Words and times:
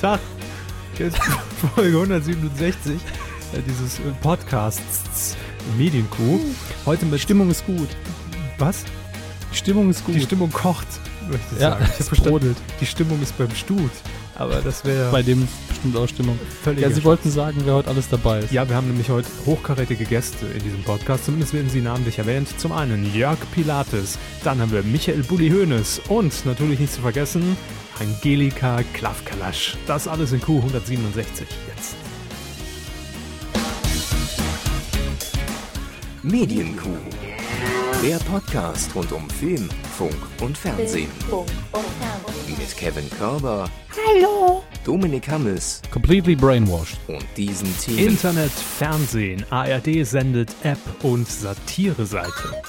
Tag. 0.00 0.20
Hier 0.96 1.06
ist 1.06 1.16
Folge 1.74 1.96
167 1.96 2.94
äh, 2.94 3.60
dieses 3.66 3.98
äh, 3.98 4.02
Podcasts 4.22 5.36
Medienkuh. 5.76 6.38
Heute 6.86 7.04
mit 7.06 7.20
Stimmung 7.20 7.50
ist 7.50 7.66
gut. 7.66 7.88
was? 8.58 8.84
Stimmung 9.52 9.90
ist 9.90 10.04
gut. 10.04 10.14
Die 10.14 10.20
Stimmung 10.20 10.52
kocht, 10.52 10.86
möchte 11.28 11.54
ich 11.54 11.60
ja, 11.60 11.70
sagen. 11.70 11.88
Es 11.98 12.08
brodelt. 12.10 12.56
die 12.80 12.86
Stimmung 12.86 13.20
ist 13.22 13.36
beim 13.36 13.52
Stut. 13.56 13.90
Aber 14.36 14.60
das 14.60 14.84
wäre 14.84 15.10
Bei 15.10 15.22
dem 15.22 15.48
bestimmt 15.78 15.96
auch 15.96 16.08
Stimmung. 16.08 16.38
völlig. 16.62 16.82
Ja, 16.82 16.90
Sie 16.90 17.04
wollten 17.04 17.30
sagen, 17.30 17.60
wer 17.64 17.74
heute 17.74 17.88
alles 17.88 18.08
dabei 18.08 18.40
ist. 18.40 18.52
Ja, 18.52 18.68
wir 18.68 18.76
haben 18.76 18.88
nämlich 18.88 19.08
heute 19.08 19.28
hochkarätige 19.46 20.04
Gäste 20.04 20.46
in 20.46 20.62
diesem 20.62 20.82
Podcast. 20.82 21.24
Zumindest 21.24 21.54
werden 21.54 21.70
sie 21.70 21.80
namentlich 21.80 22.18
erwähnt. 22.18 22.48
Zum 22.58 22.72
einen 22.72 23.12
Jörg 23.14 23.38
Pilates, 23.54 24.18
dann 24.44 24.60
haben 24.60 24.72
wir 24.72 24.82
Michael 24.82 25.22
Bulli 25.22 25.50
Hoeneß 25.50 26.02
und 26.08 26.44
natürlich 26.46 26.78
nicht 26.80 26.92
zu 26.92 27.00
vergessen 27.00 27.56
Angelika 28.00 28.80
Klavkalasch. 28.94 29.76
Das 29.86 30.06
alles 30.06 30.32
in 30.32 30.40
Q167 30.40 31.42
jetzt. 31.68 31.96
Medienkuh. 36.22 36.88
Der 38.02 38.18
Podcast 38.18 38.94
rund 38.94 39.10
um 39.12 39.28
Film, 39.28 39.68
Funk 39.96 40.14
und 40.40 40.56
Fernsehen. 40.56 41.10
Funk 41.28 41.48
und 41.72 41.84
Fernsehen. 41.98 42.58
Mit 42.58 42.76
Kevin 42.76 43.10
Körber. 43.18 43.68
Dominik 44.88 45.28
Hammes 45.28 45.82
Completely 45.90 46.34
brainwashed. 46.34 46.96
und 47.08 47.22
diesen 47.36 47.68
Themen. 47.78 47.98
Internet, 47.98 48.50
Fernsehen, 48.50 49.44
ARD 49.50 50.02
sendet 50.06 50.50
App 50.62 50.78
und 51.02 51.28
Satireseite. 51.28 52.62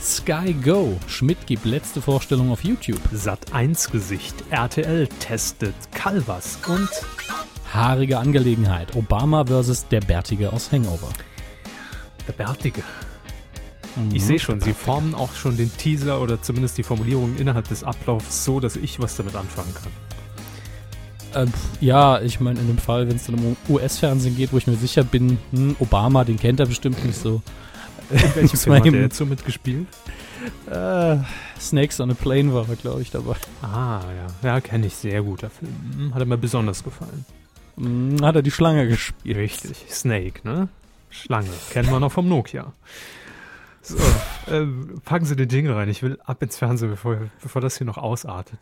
Sky 0.00 0.54
Go. 0.54 0.96
Schmidt 1.06 1.46
gibt 1.46 1.66
letzte 1.66 2.00
Vorstellung 2.00 2.50
auf 2.50 2.64
YouTube. 2.64 3.02
Sat 3.12 3.52
1 3.52 3.90
Gesicht, 3.90 4.34
RTL 4.48 5.06
testet 5.18 5.74
Calvas 5.92 6.58
und 6.66 6.88
Haarige 7.74 8.18
Angelegenheit. 8.18 8.96
Obama 8.96 9.44
versus 9.44 9.86
der 9.86 10.00
Bärtige 10.00 10.54
aus 10.54 10.72
Hangover. 10.72 11.08
der 12.26 12.32
Bärtige. 12.32 12.82
Mhm. 13.96 14.14
Ich 14.14 14.24
sehe 14.24 14.38
schon, 14.38 14.62
sie 14.62 14.72
formen 14.72 15.14
auch 15.14 15.34
schon 15.34 15.58
den 15.58 15.70
Teaser 15.76 16.22
oder 16.22 16.40
zumindest 16.40 16.78
die 16.78 16.84
Formulierung 16.84 17.36
innerhalb 17.36 17.68
des 17.68 17.84
Ablaufs 17.84 18.46
so, 18.46 18.60
dass 18.60 18.76
ich 18.76 18.98
was 18.98 19.16
damit 19.16 19.36
anfangen 19.36 19.74
kann. 19.74 19.92
Äh, 21.34 21.46
pf, 21.46 21.52
ja, 21.80 22.20
ich 22.20 22.40
meine, 22.40 22.60
in 22.60 22.66
dem 22.66 22.78
Fall, 22.78 23.08
wenn 23.08 23.16
es 23.16 23.24
dann 23.26 23.36
um 23.36 23.56
US-Fernsehen 23.68 24.36
geht, 24.36 24.52
wo 24.52 24.58
ich 24.58 24.66
mir 24.66 24.76
sicher 24.76 25.04
bin, 25.04 25.38
hm, 25.52 25.76
Obama, 25.78 26.24
den 26.24 26.38
kennt 26.38 26.60
er 26.60 26.66
bestimmt 26.66 27.04
nicht 27.04 27.18
so. 27.18 27.42
Muss 28.40 28.50
Film 28.64 28.76
hat 28.76 28.84
der 28.84 28.92
eben- 28.92 29.02
jetzt 29.02 29.16
so 29.16 29.26
mitgespielt? 29.26 29.86
Äh, 30.70 31.18
Snakes 31.60 32.00
on 32.00 32.10
a 32.10 32.14
Plane 32.14 32.52
war 32.54 32.66
er, 32.68 32.76
glaube 32.76 33.02
ich, 33.02 33.10
dabei. 33.10 33.34
Ah, 33.62 34.00
ja. 34.42 34.48
Ja, 34.54 34.60
kenne 34.60 34.86
ich. 34.86 34.94
Sehr 34.96 35.22
guter 35.22 35.50
Film. 35.50 35.72
Hm, 35.96 36.14
Hat 36.14 36.20
er 36.20 36.26
mir 36.26 36.38
besonders 36.38 36.82
gefallen. 36.82 37.24
Hm, 37.76 38.16
hat 38.22 38.34
er 38.36 38.42
die 38.42 38.50
Schlange 38.50 38.88
gespielt. 38.88 39.36
Richtig. 39.36 39.84
Snake, 39.90 40.40
ne? 40.48 40.68
Schlange. 41.10 41.50
Kennen 41.70 41.90
wir 41.90 42.00
noch 42.00 42.10
vom 42.12 42.26
Nokia. 42.28 42.72
So, 43.82 43.96
äh, 44.50 44.64
packen 45.04 45.26
Sie 45.26 45.36
den 45.36 45.48
Jingle 45.48 45.74
rein. 45.74 45.88
Ich 45.90 46.02
will 46.02 46.18
ab 46.24 46.42
ins 46.42 46.56
Fernsehen, 46.56 46.90
bevor, 46.90 47.18
bevor 47.42 47.60
das 47.60 47.76
hier 47.78 47.86
noch 47.86 47.98
ausartet. 47.98 48.58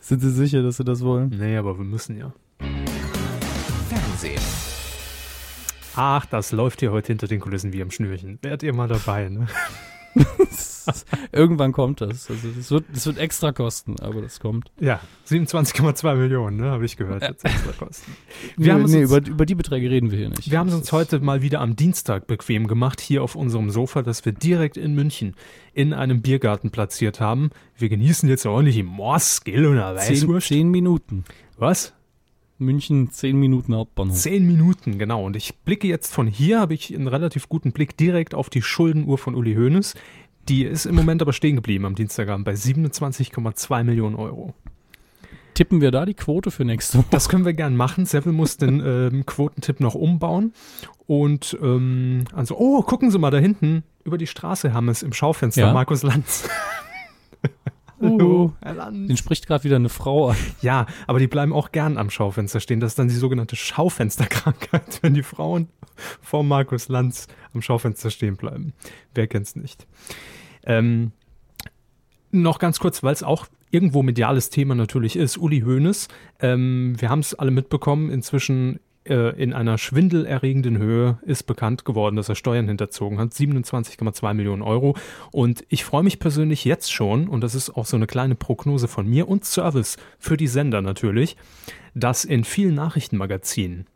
Sind 0.00 0.20
Sie 0.20 0.30
sicher, 0.30 0.62
dass 0.62 0.78
Sie 0.78 0.84
das 0.84 1.02
wollen? 1.02 1.28
Nee, 1.28 1.56
aber 1.56 1.76
wir 1.76 1.84
müssen 1.84 2.18
ja. 2.18 2.32
Fernsehen. 3.88 4.40
Ach, 5.94 6.24
das 6.26 6.52
läuft 6.52 6.80
hier 6.80 6.90
heute 6.90 7.08
hinter 7.08 7.26
den 7.26 7.40
Kulissen 7.40 7.72
wie 7.72 7.82
am 7.82 7.90
Schnürchen. 7.90 8.38
Wärt 8.42 8.62
ihr 8.62 8.72
mal 8.74 8.88
dabei, 8.88 9.28
ne? 9.28 9.46
Irgendwann 11.32 11.72
kommt 11.72 12.00
das. 12.00 12.28
Also 12.30 12.48
das 12.56 12.70
wird, 12.70 12.84
das 12.92 13.06
wird 13.06 13.18
extra 13.18 13.52
kosten, 13.52 13.96
aber 14.00 14.22
das 14.22 14.40
kommt. 14.40 14.70
Ja, 14.80 15.00
27,2 15.28 16.16
Millionen, 16.16 16.56
ne? 16.56 16.70
Habe 16.70 16.84
ich 16.84 16.96
gehört. 16.96 17.22
Jetzt 17.22 17.44
extra 17.44 17.72
Kosten. 17.72 18.12
Wir 18.56 18.72
haben 18.74 18.82
nee, 18.84 19.02
uns- 19.02 19.12
über, 19.12 19.26
über 19.26 19.46
die 19.46 19.54
Beträge 19.54 19.90
reden 19.90 20.10
wir 20.10 20.18
hier 20.18 20.30
nicht. 20.30 20.50
Wir 20.50 20.58
haben 20.58 20.68
es 20.68 20.74
uns 20.74 20.90
heute 20.92 21.20
mal 21.20 21.42
wieder 21.42 21.60
am 21.60 21.76
Dienstag 21.76 22.26
bequem 22.26 22.66
gemacht, 22.66 23.00
hier 23.00 23.22
auf 23.22 23.34
unserem 23.36 23.70
Sofa, 23.70 24.02
das 24.02 24.24
wir 24.24 24.32
direkt 24.32 24.76
in 24.76 24.94
München 24.94 25.34
in 25.72 25.92
einem 25.92 26.22
Biergarten 26.22 26.70
platziert 26.70 27.20
haben. 27.20 27.50
Wir 27.76 27.88
genießen 27.88 28.28
jetzt 28.28 28.44
ordentlich 28.46 28.78
im 28.78 28.86
Morskill 28.86 29.66
und 29.66 29.78
einer 29.78 29.96
zehn, 29.96 30.16
Weißwurst. 30.16 30.48
zehn 30.48 30.68
Minuten. 30.70 31.24
Was? 31.56 31.92
München, 32.60 33.10
zehn 33.10 33.38
Minuten 33.38 33.74
Hauptbahnhof. 33.74 34.16
Zehn 34.16 34.46
Minuten, 34.46 34.98
genau. 34.98 35.24
Und 35.24 35.36
ich 35.36 35.56
blicke 35.58 35.88
jetzt 35.88 36.14
von 36.14 36.26
hier, 36.26 36.60
habe 36.60 36.74
ich 36.74 36.94
einen 36.94 37.08
relativ 37.08 37.48
guten 37.48 37.72
Blick 37.72 37.96
direkt 37.96 38.34
auf 38.34 38.50
die 38.50 38.62
Schuldenuhr 38.62 39.18
von 39.18 39.34
Uli 39.34 39.54
Hoeneß. 39.54 39.94
Die 40.48 40.64
ist 40.64 40.86
im 40.86 40.94
Moment 40.94 41.22
aber 41.22 41.32
stehen 41.32 41.56
geblieben 41.56 41.84
am 41.84 41.94
Dienstagabend 41.94 42.44
bei 42.44 42.52
27,2 42.52 43.84
Millionen 43.84 44.16
Euro. 44.16 44.54
Tippen 45.54 45.80
wir 45.80 45.90
da 45.90 46.06
die 46.06 46.14
Quote 46.14 46.50
für 46.50 46.64
nächste 46.64 46.98
Woche? 46.98 47.06
Das 47.10 47.28
können 47.28 47.44
wir 47.44 47.52
gern 47.52 47.76
machen. 47.76 48.06
Seville 48.06 48.34
muss 48.34 48.56
den 48.56 48.80
ähm, 48.84 49.26
Quotentipp 49.26 49.80
noch 49.80 49.94
umbauen. 49.94 50.52
Und 51.06 51.58
ähm, 51.60 52.24
also, 52.32 52.56
oh, 52.56 52.82
gucken 52.82 53.10
Sie 53.10 53.18
mal 53.18 53.30
da 53.30 53.38
hinten 53.38 53.82
über 54.04 54.18
die 54.18 54.26
Straße 54.26 54.72
haben 54.72 54.88
es 54.88 55.02
im 55.02 55.12
Schaufenster 55.12 55.62
Ja. 55.62 55.72
Markus 55.72 56.02
Lanz. 56.02 56.48
Uh, 58.00 58.52
Herr 58.62 58.74
Lanz. 58.74 59.08
den 59.08 59.16
spricht 59.16 59.46
gerade 59.46 59.64
wieder 59.64 59.76
eine 59.76 59.88
Frau 59.88 60.30
an. 60.30 60.36
Ja, 60.62 60.86
aber 61.06 61.18
die 61.18 61.26
bleiben 61.26 61.52
auch 61.52 61.72
gern 61.72 61.98
am 61.98 62.10
Schaufenster 62.10 62.60
stehen. 62.60 62.80
Das 62.80 62.92
ist 62.92 62.98
dann 62.98 63.08
die 63.08 63.14
sogenannte 63.14 63.56
Schaufensterkrankheit, 63.56 65.00
wenn 65.02 65.14
die 65.14 65.22
Frauen 65.22 65.68
vor 66.22 66.42
Markus 66.42 66.88
Lanz 66.88 67.26
am 67.52 67.62
Schaufenster 67.62 68.10
stehen 68.10 68.36
bleiben. 68.36 68.72
Wer 69.14 69.26
kennt's 69.26 69.54
nicht? 69.54 69.86
Ähm, 70.64 71.12
noch 72.30 72.58
ganz 72.58 72.78
kurz, 72.78 73.02
weil 73.02 73.12
es 73.12 73.22
auch 73.22 73.46
irgendwo 73.70 74.02
mediales 74.02 74.50
Thema 74.50 74.74
natürlich 74.74 75.16
ist. 75.16 75.38
Uli 75.38 75.60
Hoeneß, 75.60 76.08
ähm, 76.40 76.94
wir 76.98 77.10
haben 77.10 77.20
es 77.20 77.34
alle 77.34 77.50
mitbekommen, 77.50 78.10
inzwischen 78.10 78.80
in 79.04 79.54
einer 79.54 79.78
schwindelerregenden 79.78 80.76
Höhe 80.76 81.18
ist 81.22 81.44
bekannt 81.44 81.84
geworden, 81.84 82.16
dass 82.16 82.28
er 82.28 82.34
Steuern 82.34 82.68
hinterzogen 82.68 83.18
hat. 83.18 83.32
27,2 83.32 84.34
Millionen 84.34 84.62
Euro. 84.62 84.94
Und 85.32 85.64
ich 85.68 85.84
freue 85.84 86.02
mich 86.02 86.18
persönlich 86.18 86.64
jetzt 86.66 86.92
schon, 86.92 87.26
und 87.26 87.40
das 87.40 87.54
ist 87.54 87.70
auch 87.70 87.86
so 87.86 87.96
eine 87.96 88.06
kleine 88.06 88.34
Prognose 88.34 88.88
von 88.88 89.08
mir 89.08 89.26
und 89.28 89.44
Service 89.44 89.96
für 90.18 90.36
die 90.36 90.48
Sender 90.48 90.82
natürlich, 90.82 91.36
dass 91.94 92.24
in 92.24 92.44
vielen 92.44 92.74
Nachrichtenmagazinen, 92.74 93.86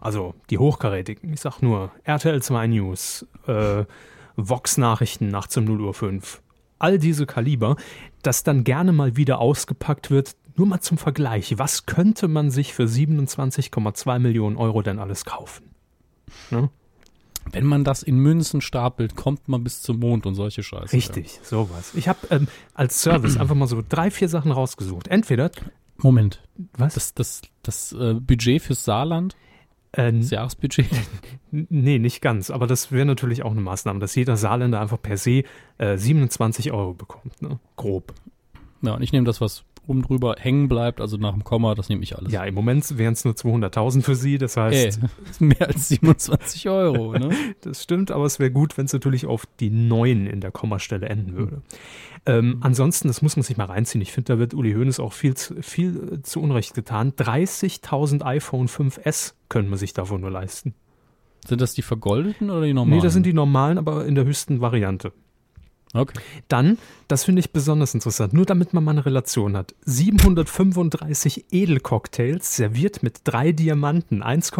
also 0.00 0.34
die 0.50 0.58
hochkarätigen, 0.58 1.32
ich 1.32 1.40
sag 1.40 1.60
nur 1.60 1.92
RTL 2.04 2.42
2 2.42 2.66
News, 2.68 3.26
äh, 3.46 3.84
Vox 4.36 4.78
Nachrichten 4.78 5.28
nachts 5.28 5.56
um 5.56 5.64
0 5.66 5.80
Uhr 5.82 5.94
5, 5.94 6.42
all 6.78 6.98
diese 6.98 7.26
Kaliber, 7.26 7.76
dass 8.22 8.42
dann 8.42 8.64
gerne 8.64 8.92
mal 8.92 9.16
wieder 9.16 9.38
ausgepackt 9.38 10.10
wird, 10.10 10.36
nur 10.56 10.66
mal 10.66 10.80
zum 10.80 10.98
Vergleich, 10.98 11.58
was 11.58 11.86
könnte 11.86 12.28
man 12.28 12.50
sich 12.50 12.74
für 12.74 12.84
27,2 12.84 14.18
Millionen 14.18 14.56
Euro 14.56 14.82
denn 14.82 14.98
alles 14.98 15.24
kaufen? 15.24 15.70
Wenn 17.52 17.64
man 17.66 17.84
das 17.84 18.02
in 18.02 18.16
Münzen 18.18 18.60
stapelt, 18.60 19.16
kommt 19.16 19.48
man 19.48 19.62
bis 19.64 19.82
zum 19.82 19.98
Mond 19.98 20.24
und 20.26 20.34
solche 20.34 20.62
Scheiße. 20.62 20.92
Richtig, 20.94 21.40
sowas. 21.42 21.92
Ich 21.94 22.08
habe 22.08 22.18
ähm, 22.30 22.48
als 22.72 23.02
Service 23.02 23.36
einfach 23.36 23.54
mal 23.54 23.66
so 23.66 23.82
drei, 23.86 24.10
vier 24.10 24.28
Sachen 24.28 24.50
rausgesucht. 24.50 25.08
Entweder, 25.08 25.50
Ja. 25.54 25.62
Moment. 25.98 26.40
was? 26.76 26.94
Das, 26.94 27.14
das, 27.14 27.42
das 27.62 27.92
äh, 27.92 28.14
Budget 28.14 28.62
fürs 28.62 28.84
Saarland, 28.84 29.36
Äh, 29.92 30.12
das 30.12 30.30
Jahresbudget, 30.30 30.86
Nee, 31.50 31.98
nicht 31.98 32.20
ganz. 32.20 32.50
Aber 32.50 32.66
das 32.66 32.90
wäre 32.90 33.04
natürlich 33.06 33.42
auch 33.44 33.52
eine 33.52 33.60
Maßnahme, 33.60 34.00
dass 34.00 34.14
jeder 34.16 34.36
Saarländer 34.36 34.80
einfach 34.80 35.00
per 35.00 35.16
se 35.18 35.44
äh, 35.78 35.96
27 35.98 36.72
Euro 36.72 36.94
bekommt. 36.94 37.40
Ne? 37.42 37.60
Grob. 37.76 38.12
ja, 38.82 38.94
und 38.94 39.02
ich 39.02 39.12
nehme 39.12 39.24
das, 39.26 39.40
was 39.40 39.64
oben 39.86 40.02
drüber 40.02 40.36
hängen 40.38 40.68
bleibt, 40.68 41.00
also 41.00 41.16
nach 41.16 41.32
dem 41.32 41.44
Komma, 41.44 41.74
das 41.74 41.88
nehme 41.88 42.02
ich 42.02 42.16
alles. 42.16 42.32
Ja, 42.32 42.44
im 42.44 42.54
Moment 42.54 42.96
wären 42.98 43.12
es 43.12 43.24
nur 43.24 43.34
200.000 43.34 44.02
für 44.02 44.14
Sie. 44.14 44.38
Das 44.38 44.56
Ey, 44.56 44.62
heißt, 44.62 45.00
mehr 45.40 45.66
als 45.68 45.88
27 45.88 46.68
Euro, 46.68 47.12
ne? 47.12 47.30
das 47.60 47.82
stimmt, 47.82 48.10
aber 48.10 48.24
es 48.24 48.38
wäre 48.38 48.50
gut, 48.50 48.76
wenn 48.78 48.86
es 48.86 48.92
natürlich 48.92 49.26
auf 49.26 49.46
die 49.60 49.70
9 49.70 50.26
in 50.26 50.40
der 50.40 50.50
Kommastelle 50.50 51.08
enden 51.08 51.34
würde. 51.34 51.62
Ähm, 52.26 52.56
ansonsten, 52.60 53.08
das 53.08 53.20
muss 53.20 53.36
man 53.36 53.42
sich 53.42 53.56
mal 53.58 53.66
reinziehen. 53.66 54.00
Ich 54.00 54.12
finde, 54.12 54.32
da 54.32 54.38
wird 54.38 54.54
Uli 54.54 54.72
Hoeneß 54.72 54.98
auch 55.00 55.12
viel, 55.12 55.34
zu- 55.34 55.62
viel 55.62 56.14
äh, 56.14 56.22
zu 56.22 56.40
Unrecht 56.40 56.72
getan. 56.74 57.12
30.000 57.12 58.22
iPhone 58.24 58.68
5S 58.68 59.34
können 59.48 59.68
man 59.68 59.78
sich 59.78 59.92
davon 59.92 60.22
nur 60.22 60.30
leisten. 60.30 60.74
Sind 61.46 61.60
das 61.60 61.74
die 61.74 61.82
vergoldeten 61.82 62.48
oder 62.50 62.62
die 62.64 62.72
normalen? 62.72 62.96
Nee, 62.98 63.02
das 63.04 63.12
sind 63.12 63.26
die 63.26 63.34
normalen, 63.34 63.76
aber 63.76 64.06
in 64.06 64.14
der 64.14 64.24
höchsten 64.24 64.62
Variante. 64.62 65.12
Okay. 65.94 66.18
Dann, 66.48 66.78
das 67.06 67.24
finde 67.24 67.40
ich 67.40 67.52
besonders 67.52 67.94
interessant, 67.94 68.32
nur 68.32 68.46
damit 68.46 68.74
man 68.74 68.82
mal 68.82 68.90
eine 68.90 69.06
Relation 69.06 69.56
hat. 69.56 69.74
735 69.84 71.46
Edelcocktails 71.52 72.56
serviert 72.56 73.02
mit 73.04 73.20
drei 73.24 73.52
Diamanten, 73.52 74.22
1, 74.22 74.52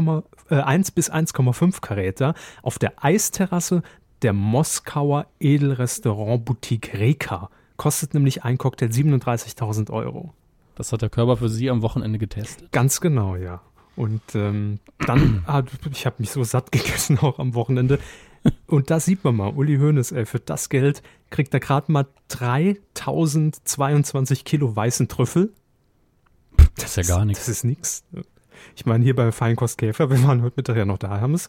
äh, 0.50 0.54
1 0.54 0.92
bis 0.92 1.10
1,5 1.10 1.81
Karäter 1.81 2.34
auf 2.62 2.78
der 2.78 3.04
Eisterrasse 3.04 3.82
der 4.22 4.32
Moskauer 4.32 5.26
Edelrestaurant-Boutique 5.40 6.94
Reka. 6.94 7.50
Kostet 7.76 8.14
nämlich 8.14 8.44
ein 8.44 8.56
Cocktail 8.56 8.86
37.000 8.86 9.90
Euro. 9.90 10.32
Das 10.76 10.92
hat 10.92 11.02
der 11.02 11.10
Körper 11.10 11.36
für 11.36 11.48
Sie 11.48 11.69
am 11.69 11.82
Wochenende 11.82 12.19
getestet. 12.19 12.70
Ganz 12.70 13.00
genau, 13.00 13.36
ja. 13.36 13.60
Und 13.96 14.22
ähm, 14.34 14.78
dann, 14.98 15.42
ah, 15.46 15.62
ich 15.90 16.06
habe 16.06 16.16
mich 16.19 16.31
so 16.31 16.44
satt 16.44 16.72
gegessen 16.72 17.19
auch 17.19 17.38
am 17.38 17.54
Wochenende. 17.54 17.98
Und 18.67 18.91
da 18.91 19.00
sieht 19.00 19.25
man 19.25 19.37
mal, 19.37 19.55
Uli 19.55 19.79
Hoeneß, 19.79 20.12
ey, 20.12 20.26
für 20.26 20.41
das 20.41 20.69
Geld 20.69 21.02
kriegt 21.31 21.55
er 21.55 21.61
gerade 21.61 21.91
mal 21.91 22.06
3022 22.29 24.44
Kilo 24.44 24.76
weißen 24.76 25.08
Trüffel. 25.08 25.55
Das 26.76 26.96
ist 26.96 27.08
ja 27.08 27.17
gar 27.17 27.25
nichts. 27.25 27.46
Das 27.46 27.56
ist 27.56 27.64
nix. 27.64 28.05
Ich 28.76 28.87
meine, 28.87 29.05
hier 29.05 29.17
bei 29.17 29.32
Feinkostkäfer, 29.32 30.11
wir 30.11 30.23
waren 30.25 30.43
heute 30.43 30.55
Mittag 30.56 30.76
ja 30.76 30.85
noch 30.85 30.99
da, 30.99 31.20
haben 31.20 31.35
es, 31.35 31.49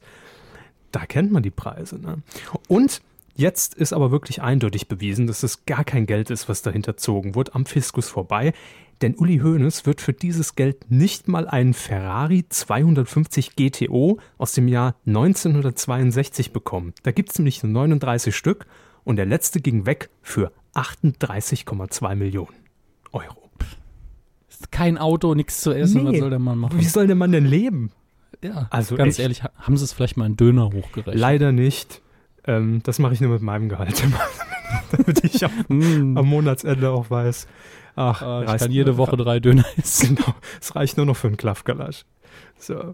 da 0.91 1.05
kennt 1.05 1.31
man 1.31 1.43
die 1.43 1.51
Preise. 1.51 1.99
Ne? 1.99 2.23
Und 2.67 3.01
Jetzt 3.37 3.73
ist 3.73 3.91
aber 3.91 4.11
wirklich 4.11 4.41
eindeutig 4.41 4.87
bewiesen, 4.87 5.27
dass 5.27 5.43
es 5.43 5.65
gar 5.65 5.83
kein 5.83 6.05
Geld 6.05 6.29
ist, 6.29 6.47
was 6.47 6.61
dahinter 6.61 6.95
zogen 6.95 7.35
wird, 7.35 7.53
am 7.53 7.65
Fiskus 7.65 8.07
vorbei. 8.07 8.53
Denn 9.01 9.15
Uli 9.15 9.39
Hoeneß 9.39 9.85
wird 9.85 9.99
für 10.01 10.13
dieses 10.13 10.55
Geld 10.55 10.89
nicht 10.89 11.27
mal 11.27 11.47
einen 11.47 11.73
Ferrari 11.73 12.45
250 12.47 13.55
GTO 13.55 14.19
aus 14.37 14.53
dem 14.53 14.67
Jahr 14.67 14.95
1962 15.05 16.51
bekommen. 16.53 16.93
Da 17.03 17.11
gibt 17.11 17.31
es 17.31 17.39
nämlich 17.39 17.61
nur 17.63 17.71
39 17.73 18.35
Stück 18.35 18.65
und 19.03 19.17
der 19.17 19.25
letzte 19.25 19.59
ging 19.59 19.85
weg 19.85 20.09
für 20.21 20.51
38,2 20.75 22.15
Millionen 22.15 22.55
Euro. 23.11 23.49
Kein 24.71 24.97
Auto, 24.97 25.35
nichts 25.35 25.61
zu 25.61 25.71
essen, 25.73 26.03
Nee. 26.03 26.11
was 26.13 26.19
soll 26.19 26.29
der 26.29 26.39
Mann 26.39 26.57
machen? 26.57 26.79
Wie 26.79 26.85
soll 26.85 27.07
der 27.07 27.15
Mann 27.15 27.31
denn 27.31 27.45
leben? 27.45 27.91
Ja, 28.41 28.67
Also 28.69 28.95
ganz 28.95 29.15
echt. 29.15 29.19
ehrlich, 29.19 29.43
ha- 29.43 29.51
haben 29.57 29.75
sie 29.77 29.83
es 29.83 29.93
vielleicht 29.93 30.17
mal 30.17 30.25
einen 30.25 30.37
Döner 30.37 30.65
hochgerechnet? 30.71 31.15
Leider 31.15 31.51
nicht. 31.51 32.01
Ähm, 32.45 32.81
das 32.83 32.99
mache 32.99 33.13
ich 33.13 33.21
nur 33.21 33.31
mit 33.31 33.41
meinem 33.41 33.69
Gehalt. 33.69 34.03
Damit 34.91 35.23
ich 35.23 35.43
am, 35.43 35.51
Hm. 35.67 36.17
am 36.17 36.25
Monatsende 36.27 36.89
auch 36.91 37.09
weiß. 37.09 37.47
Ach, 37.95 38.21
Ah, 38.21 38.41
ich 38.43 38.49
reicht- 38.49 38.59
kann 38.63 38.71
jede 38.71 38.97
Woche 38.97 39.15
drei 39.17 39.39
Döner 39.39 39.65
essen. 39.77 40.15
Genau, 40.17 40.35
es 40.61 40.75
reicht 40.75 40.97
nur 40.97 41.05
noch 41.05 41.15
für 41.15 41.27
einen 41.27 41.37
Klaffgalasch. 41.37 42.05
So. 42.57 42.93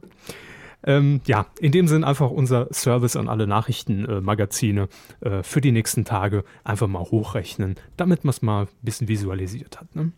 Ähm, 0.83 1.21
ja, 1.25 1.45
in 1.59 1.71
dem 1.71 1.87
Sinn 1.87 2.03
einfach 2.03 2.31
unser 2.31 2.67
Service 2.73 3.15
an 3.15 3.27
alle 3.29 3.45
Nachrichtenmagazine 3.45 4.89
äh, 5.21 5.43
für 5.43 5.61
die 5.61 5.71
nächsten 5.71 6.05
Tage 6.05 6.43
einfach 6.63 6.87
mal 6.87 7.01
hochrechnen, 7.03 7.75
damit 7.97 8.23
man 8.25 8.31
es 8.31 8.41
mal 8.41 8.63
ein 8.63 8.67
bisschen 8.81 9.07
visualisiert 9.07 9.79
hat. 9.79 9.95
Ne? 9.95 10.11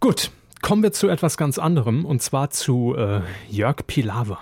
Gut, 0.00 0.30
kommen 0.60 0.82
wir 0.82 0.92
zu 0.92 1.08
etwas 1.08 1.38
ganz 1.38 1.58
anderem 1.58 2.04
und 2.04 2.20
zwar 2.20 2.50
zu 2.50 2.94
äh, 2.94 3.22
Jörg 3.48 3.86
Pilawa. 3.86 4.38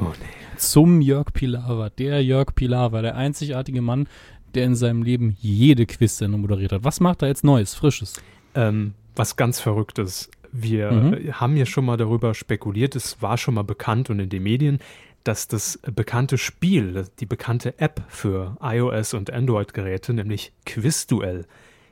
Oh, 0.00 0.04
nee. 0.18 0.39
Zum 0.60 1.00
Jörg 1.00 1.32
Pilawa. 1.32 1.90
Der 1.90 2.22
Jörg 2.22 2.54
Pilawa, 2.54 3.02
der 3.02 3.16
einzigartige 3.16 3.82
Mann, 3.82 4.08
der 4.54 4.64
in 4.64 4.74
seinem 4.74 5.02
Leben 5.02 5.36
jede 5.40 5.86
Quiz-Sendung 5.86 6.40
moderiert 6.42 6.72
hat. 6.72 6.84
Was 6.84 7.00
macht 7.00 7.22
er 7.22 7.28
jetzt 7.28 7.44
Neues, 7.44 7.74
Frisches? 7.74 8.14
ähm, 8.54 8.94
was 9.16 9.36
ganz 9.36 9.60
Verrücktes. 9.60 10.30
Wir 10.52 10.90
Mhm. 10.90 11.32
haben 11.40 11.56
ja 11.56 11.64
schon 11.66 11.84
mal 11.84 11.96
darüber 11.96 12.34
spekuliert, 12.34 12.96
es 12.96 13.22
war 13.22 13.38
schon 13.38 13.54
mal 13.54 13.62
bekannt 13.62 14.10
und 14.10 14.18
in 14.18 14.28
den 14.28 14.42
Medien, 14.42 14.78
dass 15.24 15.46
das 15.46 15.78
bekannte 15.94 16.38
Spiel, 16.38 17.04
die 17.20 17.26
bekannte 17.26 17.78
App 17.78 18.02
für 18.08 18.56
iOS 18.60 19.14
und 19.14 19.30
Android-Geräte, 19.32 20.12
nämlich 20.14 20.52
Quizduell, 20.66 21.46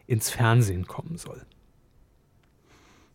ins 0.06 0.30
Fernsehen 0.30 0.86
kommen 0.86 1.16
soll. 1.18 1.42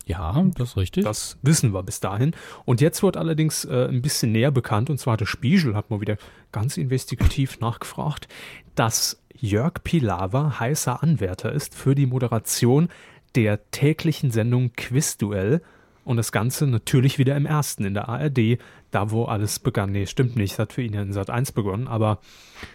Ja, 0.05 0.44
das 0.55 0.69
ist 0.69 0.77
richtig. 0.77 1.05
Das 1.05 1.38
wissen 1.41 1.73
wir 1.73 1.83
bis 1.83 2.00
dahin. 2.00 2.35
Und 2.65 2.81
jetzt 2.81 3.03
wird 3.03 3.15
allerdings 3.15 3.65
äh, 3.65 3.88
ein 3.88 4.01
bisschen 4.01 4.31
näher 4.31 4.51
bekannt, 4.51 4.89
und 4.89 4.97
zwar 4.97 5.15
der 5.15 5.25
Spiegel 5.25 5.75
hat 5.75 5.89
mal 5.89 6.01
wieder 6.01 6.17
ganz 6.51 6.77
investigativ 6.77 7.59
nachgefragt, 7.59 8.27
dass 8.75 9.21
Jörg 9.33 9.83
Pilawa 9.83 10.59
heißer 10.59 11.01
Anwärter 11.03 11.51
ist 11.51 11.75
für 11.75 11.95
die 11.95 12.05
Moderation 12.05 12.89
der 13.35 13.71
täglichen 13.71 14.31
Sendung 14.31 14.73
Quizduell. 14.75 15.61
Und 16.06 16.17
das 16.17 16.33
Ganze 16.33 16.67
natürlich 16.67 17.17
wieder 17.17 17.38
im 17.38 17.45
ersten, 17.45 17.85
in 17.85 17.94
der 17.94 18.09
ARD, 18.09 18.57
da 18.91 19.09
wo 19.09 19.23
alles 19.23 19.59
begann. 19.59 19.94
Nee, 19.94 20.06
stimmt 20.06 20.35
nicht, 20.35 20.53
es 20.53 20.59
hat 20.59 20.73
für 20.73 20.81
ihn 20.81 20.94
ja 20.94 21.01
in 21.01 21.13
Sat 21.13 21.29
1 21.29 21.53
begonnen, 21.53 21.88
aber 21.88 22.19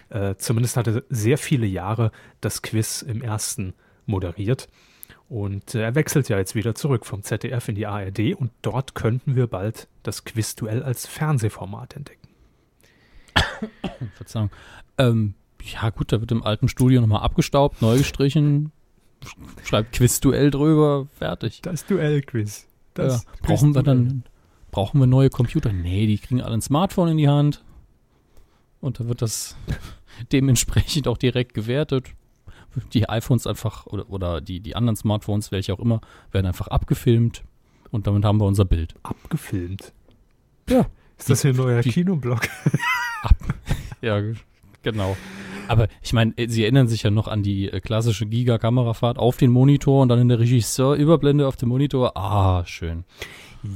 äh, 0.09 0.33
zumindest 0.35 0.77
hat 0.77 0.87
er 0.87 1.03
sehr 1.09 1.37
viele 1.37 1.67
Jahre 1.67 2.11
das 2.41 2.63
Quiz 2.63 3.03
im 3.03 3.21
ersten 3.21 3.73
moderiert. 4.07 4.67
Und 5.29 5.75
äh, 5.75 5.81
er 5.83 5.95
wechselt 5.95 6.27
ja 6.27 6.37
jetzt 6.37 6.55
wieder 6.55 6.73
zurück 6.73 7.05
vom 7.05 7.21
ZDF 7.21 7.69
in 7.69 7.75
die 7.75 7.85
ARD 7.85 8.33
und 8.35 8.51
dort 8.63 8.95
könnten 8.95 9.35
wir 9.35 9.45
bald 9.47 9.87
das 10.01 10.25
Quizduell 10.25 10.81
als 10.81 11.05
Fernsehformat 11.05 11.95
entdecken. 11.95 12.27
Verzeihung. 14.15 14.49
Ähm, 14.97 15.35
ja, 15.63 15.89
gut, 15.91 16.11
da 16.11 16.19
wird 16.19 16.31
im 16.31 16.43
alten 16.43 16.67
Studio 16.67 16.99
nochmal 17.01 17.21
abgestaubt, 17.21 17.81
neu 17.81 17.97
gestrichen, 17.99 18.71
sch- 19.23 19.65
schreibt 19.67 19.91
Quizduell 19.93 20.49
drüber, 20.51 21.07
fertig. 21.11 21.61
Das 21.61 21.85
Duellquiz. 21.85 22.67
ja. 22.97 23.21
Brauchen 23.43 23.75
wir 23.75 23.83
dann, 23.83 24.23
brauchen 24.71 24.99
wir 24.99 25.07
neue 25.07 25.29
Computer? 25.29 25.71
Nee, 25.71 26.07
die 26.07 26.17
kriegen 26.17 26.41
alle 26.41 26.55
ein 26.55 26.61
Smartphone 26.61 27.09
in 27.09 27.17
die 27.17 27.29
Hand. 27.29 27.63
Und 28.81 28.99
da 28.99 29.07
wird 29.07 29.21
das 29.21 29.55
dementsprechend 30.31 31.07
auch 31.07 31.17
direkt 31.17 31.53
gewertet. 31.53 32.07
Die 32.93 33.09
iPhones 33.09 33.47
einfach, 33.47 33.85
oder, 33.87 34.09
oder 34.09 34.41
die, 34.41 34.59
die 34.59 34.75
anderen 34.75 34.95
Smartphones, 34.95 35.51
welche 35.51 35.73
auch 35.73 35.79
immer, 35.79 36.01
werden 36.31 36.45
einfach 36.47 36.67
abgefilmt. 36.67 37.43
Und 37.91 38.05
damit 38.07 38.23
haben 38.25 38.39
wir 38.39 38.45
unser 38.45 38.65
Bild. 38.65 38.93
abgefilmt. 39.03 39.93
Ja. 40.69 40.85
Ist 41.17 41.29
das 41.29 41.41
hier 41.41 41.51
ein 41.51 41.57
neuer 41.57 41.81
die- 41.81 41.89
Kinoblock? 41.91 42.41
Ja, 44.01 44.21
genau. 44.81 45.17
Aber 45.67 45.87
ich 46.01 46.13
meine, 46.13 46.33
äh, 46.37 46.47
Sie 46.47 46.63
erinnern 46.63 46.87
sich 46.87 47.03
ja 47.03 47.11
noch 47.11 47.27
an 47.27 47.43
die 47.43 47.69
äh, 47.69 47.81
klassische 47.81 48.25
Giga-Kamerafahrt 48.25 49.17
auf 49.19 49.35
den 49.37 49.51
Monitor 49.51 50.01
und 50.01 50.09
dann 50.09 50.19
in 50.19 50.29
der 50.29 50.39
Regisseur 50.39 50.95
Überblende 50.95 51.45
auf 51.47 51.57
dem 51.57 51.67
Monitor. 51.69 52.15
Ah, 52.17 52.63
schön. 52.65 53.03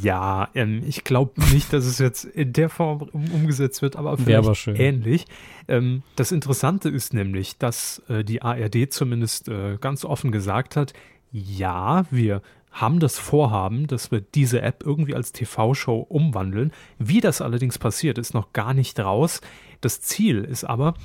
Ja, 0.01 0.49
ähm, 0.55 0.81
ich 0.87 1.03
glaube 1.03 1.41
nicht, 1.51 1.73
dass 1.73 1.85
es 1.85 1.99
jetzt 1.99 2.23
in 2.23 2.53
der 2.53 2.69
Form 2.69 3.01
um, 3.11 3.29
umgesetzt 3.31 3.81
wird, 3.81 3.95
aber 3.95 4.17
vielleicht 4.17 4.37
aber 4.37 4.55
schön. 4.55 4.75
ähnlich. 4.75 5.25
Ähm, 5.67 6.03
das 6.15 6.31
Interessante 6.31 6.89
ist 6.89 7.13
nämlich, 7.13 7.57
dass 7.57 8.01
äh, 8.07 8.23
die 8.23 8.41
ARD 8.41 8.91
zumindest 8.93 9.49
äh, 9.49 9.77
ganz 9.79 10.05
offen 10.05 10.31
gesagt 10.31 10.75
hat, 10.75 10.93
ja, 11.31 12.05
wir 12.11 12.41
haben 12.71 12.99
das 12.99 13.19
Vorhaben, 13.19 13.87
dass 13.87 14.11
wir 14.11 14.21
diese 14.21 14.61
App 14.61 14.83
irgendwie 14.85 15.15
als 15.15 15.31
TV-Show 15.31 15.99
umwandeln. 16.09 16.71
Wie 16.97 17.21
das 17.21 17.41
allerdings 17.41 17.77
passiert, 17.77 18.17
ist 18.17 18.33
noch 18.33 18.51
gar 18.51 18.73
nicht 18.73 18.99
raus. 18.99 19.41
Das 19.81 20.01
Ziel 20.01 20.43
ist 20.43 20.63
aber, 20.63 20.95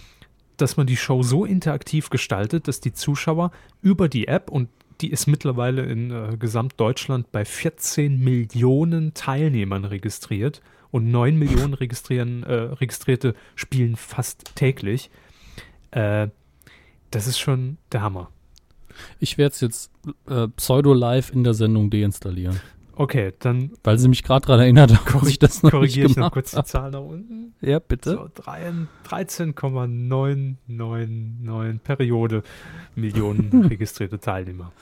dass 0.56 0.76
man 0.76 0.86
die 0.86 0.96
Show 0.96 1.22
so 1.22 1.44
interaktiv 1.44 2.10
gestaltet, 2.10 2.68
dass 2.68 2.80
die 2.80 2.92
Zuschauer 2.92 3.50
über 3.82 4.08
die 4.08 4.28
App 4.28 4.50
und 4.50 4.68
die 5.00 5.10
ist 5.10 5.26
mittlerweile 5.26 5.82
in 5.84 6.10
äh, 6.10 6.36
Gesamtdeutschland 6.38 7.30
bei 7.32 7.44
14 7.44 8.18
Millionen 8.18 9.14
Teilnehmern 9.14 9.84
registriert 9.84 10.60
und 10.90 11.10
9 11.10 11.36
Millionen 11.36 11.74
registrieren, 11.74 12.42
äh, 12.42 12.52
Registrierte 12.52 13.34
spielen 13.54 13.96
fast 13.96 14.54
täglich. 14.54 15.10
Äh, 15.90 16.28
das 17.10 17.26
ist 17.26 17.38
schon 17.38 17.78
der 17.92 18.02
Hammer. 18.02 18.30
Ich 19.20 19.38
werde 19.38 19.54
es 19.54 19.60
jetzt 19.60 19.90
äh, 20.28 20.48
pseudo-live 20.48 21.30
in 21.30 21.44
der 21.44 21.54
Sendung 21.54 21.90
deinstallieren. 21.90 22.60
Okay, 23.00 23.32
dann 23.38 23.70
Weil 23.84 23.96
Sie 23.98 24.08
mich 24.08 24.24
gerade 24.24 24.44
daran 24.46 24.60
erinnert 24.62 24.92
haben, 24.92 25.20
dass 25.20 25.28
ich 25.28 25.38
das 25.38 25.62
noch 25.62 25.70
nicht 25.70 25.78
korrigiere 25.78 26.08
ich 26.10 26.16
noch 26.16 26.32
kurz 26.32 26.50
die. 26.50 26.64
Zahl 26.64 26.90
nach 26.90 26.98
unten. 27.00 27.54
Ja, 27.60 27.78
bitte. 27.78 28.10
So, 28.10 28.28
drei- 28.34 28.72
13,999 29.04 31.82
Periode 31.82 32.42
Millionen 32.94 33.66
registrierte 33.70 34.18
Teilnehmer. 34.18 34.72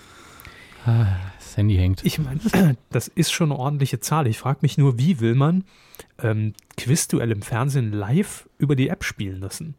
Ah, 0.87 1.07
Das 1.39 1.57
Handy 1.57 1.77
hängt. 1.77 2.05
Ich 2.05 2.19
meine, 2.19 2.41
das 2.91 3.09
ist 3.09 3.33
schon 3.33 3.51
eine 3.53 3.61
ordentliche 3.61 4.01
Zahl. 4.01 4.27
Ich 4.27 4.39
frage 4.39 4.59
mich 4.63 4.79
nur, 4.79 4.99
wie 4.99 5.21
will 5.21 5.35
man 5.35 5.65
ähm, 6.23 6.53
Quizduell 6.77 7.31
im 7.33 7.43
Fernsehen 7.43 7.93
live 7.93 8.49
über 8.59 8.77
die 8.77 8.89
App 8.89 9.05
spielen 9.05 9.41
lassen? 9.41 9.75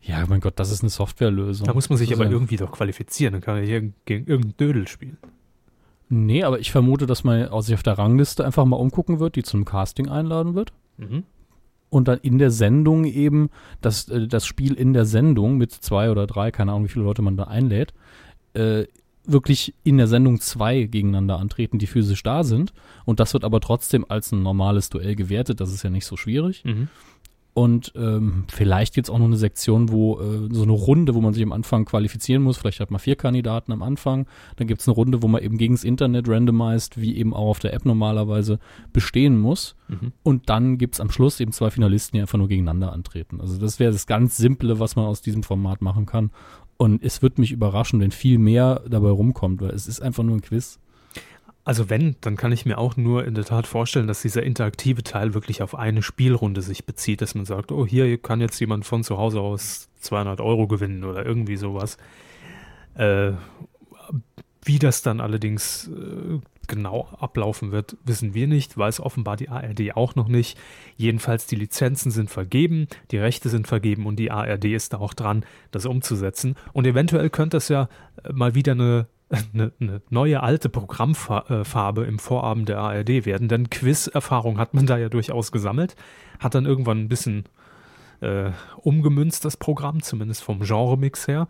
Ja, 0.00 0.24
mein 0.26 0.40
Gott, 0.40 0.54
das 0.58 0.70
ist 0.70 0.80
eine 0.82 0.90
Softwarelösung. 0.90 1.66
Da 1.66 1.74
muss 1.74 1.88
man 1.90 1.98
sich 1.98 2.12
aber 2.14 2.24
ja- 2.24 2.30
irgendwie 2.30 2.56
doch 2.56 2.72
qualifizieren. 2.72 3.32
Dann 3.34 3.42
kann 3.42 3.56
man 3.56 3.64
hier 3.64 3.80
gegen 4.06 4.26
irgendeinen 4.26 4.56
Dödel 4.56 4.88
spielen. 4.88 5.18
Nee, 6.08 6.42
aber 6.42 6.58
ich 6.58 6.70
vermute, 6.70 7.06
dass 7.06 7.24
man 7.24 7.48
sich 7.62 7.74
auf 7.74 7.82
der 7.82 7.98
Rangliste 7.98 8.44
einfach 8.44 8.64
mal 8.64 8.76
umgucken 8.76 9.20
wird, 9.20 9.36
die 9.36 9.42
zum 9.42 9.64
Casting 9.64 10.08
einladen 10.08 10.54
wird. 10.54 10.72
Mhm. 10.96 11.22
und 11.90 12.08
dann 12.08 12.18
in 12.18 12.38
der 12.38 12.50
Sendung 12.50 13.04
eben 13.04 13.50
das, 13.80 14.08
äh, 14.08 14.26
das 14.26 14.46
Spiel 14.46 14.74
in 14.74 14.92
der 14.92 15.04
Sendung 15.04 15.56
mit 15.58 15.72
zwei 15.72 16.10
oder 16.10 16.26
drei, 16.26 16.50
keine 16.50 16.72
Ahnung, 16.72 16.84
wie 16.84 16.88
viele 16.88 17.04
Leute 17.04 17.22
man 17.22 17.36
da 17.36 17.44
einlädt, 17.44 17.94
äh, 18.54 18.84
wirklich 19.24 19.74
in 19.84 19.98
der 19.98 20.08
Sendung 20.08 20.40
zwei 20.40 20.84
gegeneinander 20.84 21.38
antreten, 21.38 21.78
die 21.78 21.86
physisch 21.86 22.22
da 22.22 22.44
sind. 22.44 22.72
Und 23.04 23.20
das 23.20 23.32
wird 23.34 23.44
aber 23.44 23.60
trotzdem 23.60 24.04
als 24.08 24.32
ein 24.32 24.42
normales 24.42 24.88
Duell 24.88 25.14
gewertet. 25.14 25.60
Das 25.60 25.72
ist 25.72 25.82
ja 25.82 25.90
nicht 25.90 26.06
so 26.06 26.16
schwierig. 26.16 26.64
Mhm. 26.64 26.88
Und 27.58 27.92
ähm, 27.96 28.44
vielleicht 28.46 28.94
gibt 28.94 29.08
es 29.08 29.10
auch 29.10 29.18
noch 29.18 29.24
eine 29.24 29.36
Sektion, 29.36 29.90
wo 29.90 30.20
äh, 30.20 30.48
so 30.48 30.62
eine 30.62 30.70
Runde, 30.70 31.16
wo 31.16 31.20
man 31.20 31.34
sich 31.34 31.42
am 31.42 31.50
Anfang 31.50 31.86
qualifizieren 31.86 32.40
muss. 32.40 32.56
Vielleicht 32.56 32.78
hat 32.78 32.92
man 32.92 33.00
vier 33.00 33.16
Kandidaten 33.16 33.72
am 33.72 33.82
Anfang. 33.82 34.28
Dann 34.54 34.68
gibt 34.68 34.80
es 34.80 34.86
eine 34.86 34.94
Runde, 34.94 35.24
wo 35.24 35.26
man 35.26 35.42
eben 35.42 35.58
gegen 35.58 35.74
das 35.74 35.82
Internet 35.82 36.28
randomized, 36.28 37.00
wie 37.00 37.16
eben 37.16 37.34
auch 37.34 37.48
auf 37.48 37.58
der 37.58 37.74
App 37.74 37.84
normalerweise, 37.84 38.60
bestehen 38.92 39.40
muss. 39.40 39.74
Mhm. 39.88 40.12
Und 40.22 40.48
dann 40.48 40.78
gibt 40.78 40.94
es 40.94 41.00
am 41.00 41.10
Schluss 41.10 41.40
eben 41.40 41.50
zwei 41.50 41.72
Finalisten, 41.72 42.16
die 42.16 42.20
einfach 42.20 42.38
nur 42.38 42.46
gegeneinander 42.46 42.92
antreten. 42.92 43.40
Also 43.40 43.58
das 43.58 43.80
wäre 43.80 43.90
das 43.90 44.06
ganz 44.06 44.36
Simple, 44.36 44.78
was 44.78 44.94
man 44.94 45.06
aus 45.06 45.20
diesem 45.20 45.42
Format 45.42 45.82
machen 45.82 46.06
kann. 46.06 46.30
Und 46.76 47.02
es 47.02 47.22
wird 47.22 47.38
mich 47.38 47.50
überraschen, 47.50 47.98
wenn 47.98 48.12
viel 48.12 48.38
mehr 48.38 48.84
dabei 48.88 49.10
rumkommt, 49.10 49.60
weil 49.60 49.70
es 49.70 49.88
ist 49.88 50.00
einfach 50.00 50.22
nur 50.22 50.36
ein 50.36 50.42
Quiz. 50.42 50.78
Also 51.68 51.90
wenn, 51.90 52.16
dann 52.22 52.38
kann 52.38 52.50
ich 52.50 52.64
mir 52.64 52.78
auch 52.78 52.96
nur 52.96 53.26
in 53.26 53.34
der 53.34 53.44
Tat 53.44 53.66
vorstellen, 53.66 54.06
dass 54.06 54.22
dieser 54.22 54.42
interaktive 54.42 55.02
Teil 55.02 55.34
wirklich 55.34 55.60
auf 55.60 55.74
eine 55.74 56.02
Spielrunde 56.02 56.62
sich 56.62 56.86
bezieht, 56.86 57.20
dass 57.20 57.34
man 57.34 57.44
sagt, 57.44 57.72
oh, 57.72 57.86
hier 57.86 58.16
kann 58.16 58.40
jetzt 58.40 58.58
jemand 58.58 58.86
von 58.86 59.04
zu 59.04 59.18
Hause 59.18 59.42
aus 59.42 59.90
200 60.00 60.40
Euro 60.40 60.66
gewinnen 60.66 61.04
oder 61.04 61.26
irgendwie 61.26 61.58
sowas. 61.58 61.98
Äh, 62.94 63.32
Wie 64.64 64.78
das 64.78 65.02
dann 65.02 65.20
allerdings 65.20 65.88
äh, 65.88 66.40
genau 66.68 67.10
ablaufen 67.20 67.70
wird, 67.70 67.98
wissen 68.02 68.32
wir 68.32 68.46
nicht, 68.46 68.78
weiß 68.78 69.00
offenbar 69.00 69.36
die 69.36 69.50
ARD 69.50 69.94
auch 69.94 70.14
noch 70.14 70.28
nicht. 70.28 70.58
Jedenfalls 70.96 71.44
die 71.44 71.56
Lizenzen 71.56 72.10
sind 72.10 72.30
vergeben, 72.30 72.88
die 73.10 73.18
Rechte 73.18 73.50
sind 73.50 73.66
vergeben 73.66 74.06
und 74.06 74.16
die 74.16 74.30
ARD 74.30 74.64
ist 74.64 74.94
da 74.94 75.00
auch 75.00 75.12
dran, 75.12 75.44
das 75.70 75.84
umzusetzen. 75.84 76.56
Und 76.72 76.86
eventuell 76.86 77.28
könnte 77.28 77.58
es 77.58 77.68
ja 77.68 77.90
äh, 78.24 78.32
mal 78.32 78.54
wieder 78.54 78.72
eine 78.72 79.06
eine, 79.52 79.72
eine, 79.80 80.02
neue 80.10 80.42
alte 80.42 80.68
Programmfarbe 80.68 82.04
im 82.04 82.18
Vorabend 82.18 82.68
der 82.68 82.78
ARD 82.78 83.26
werden, 83.26 83.48
denn 83.48 83.68
Quiz-Erfahrung 83.70 84.58
hat 84.58 84.74
man 84.74 84.86
da 84.86 84.96
ja 84.96 85.08
durchaus 85.08 85.52
gesammelt, 85.52 85.96
hat 86.38 86.54
dann 86.54 86.66
irgendwann 86.66 86.98
ein 86.98 87.08
bisschen 87.08 87.44
äh, 88.20 88.50
umgemünzt, 88.78 89.44
das 89.44 89.56
Programm, 89.56 90.02
zumindest 90.02 90.42
vom 90.42 90.60
Genremix 90.60 91.28
her, 91.28 91.48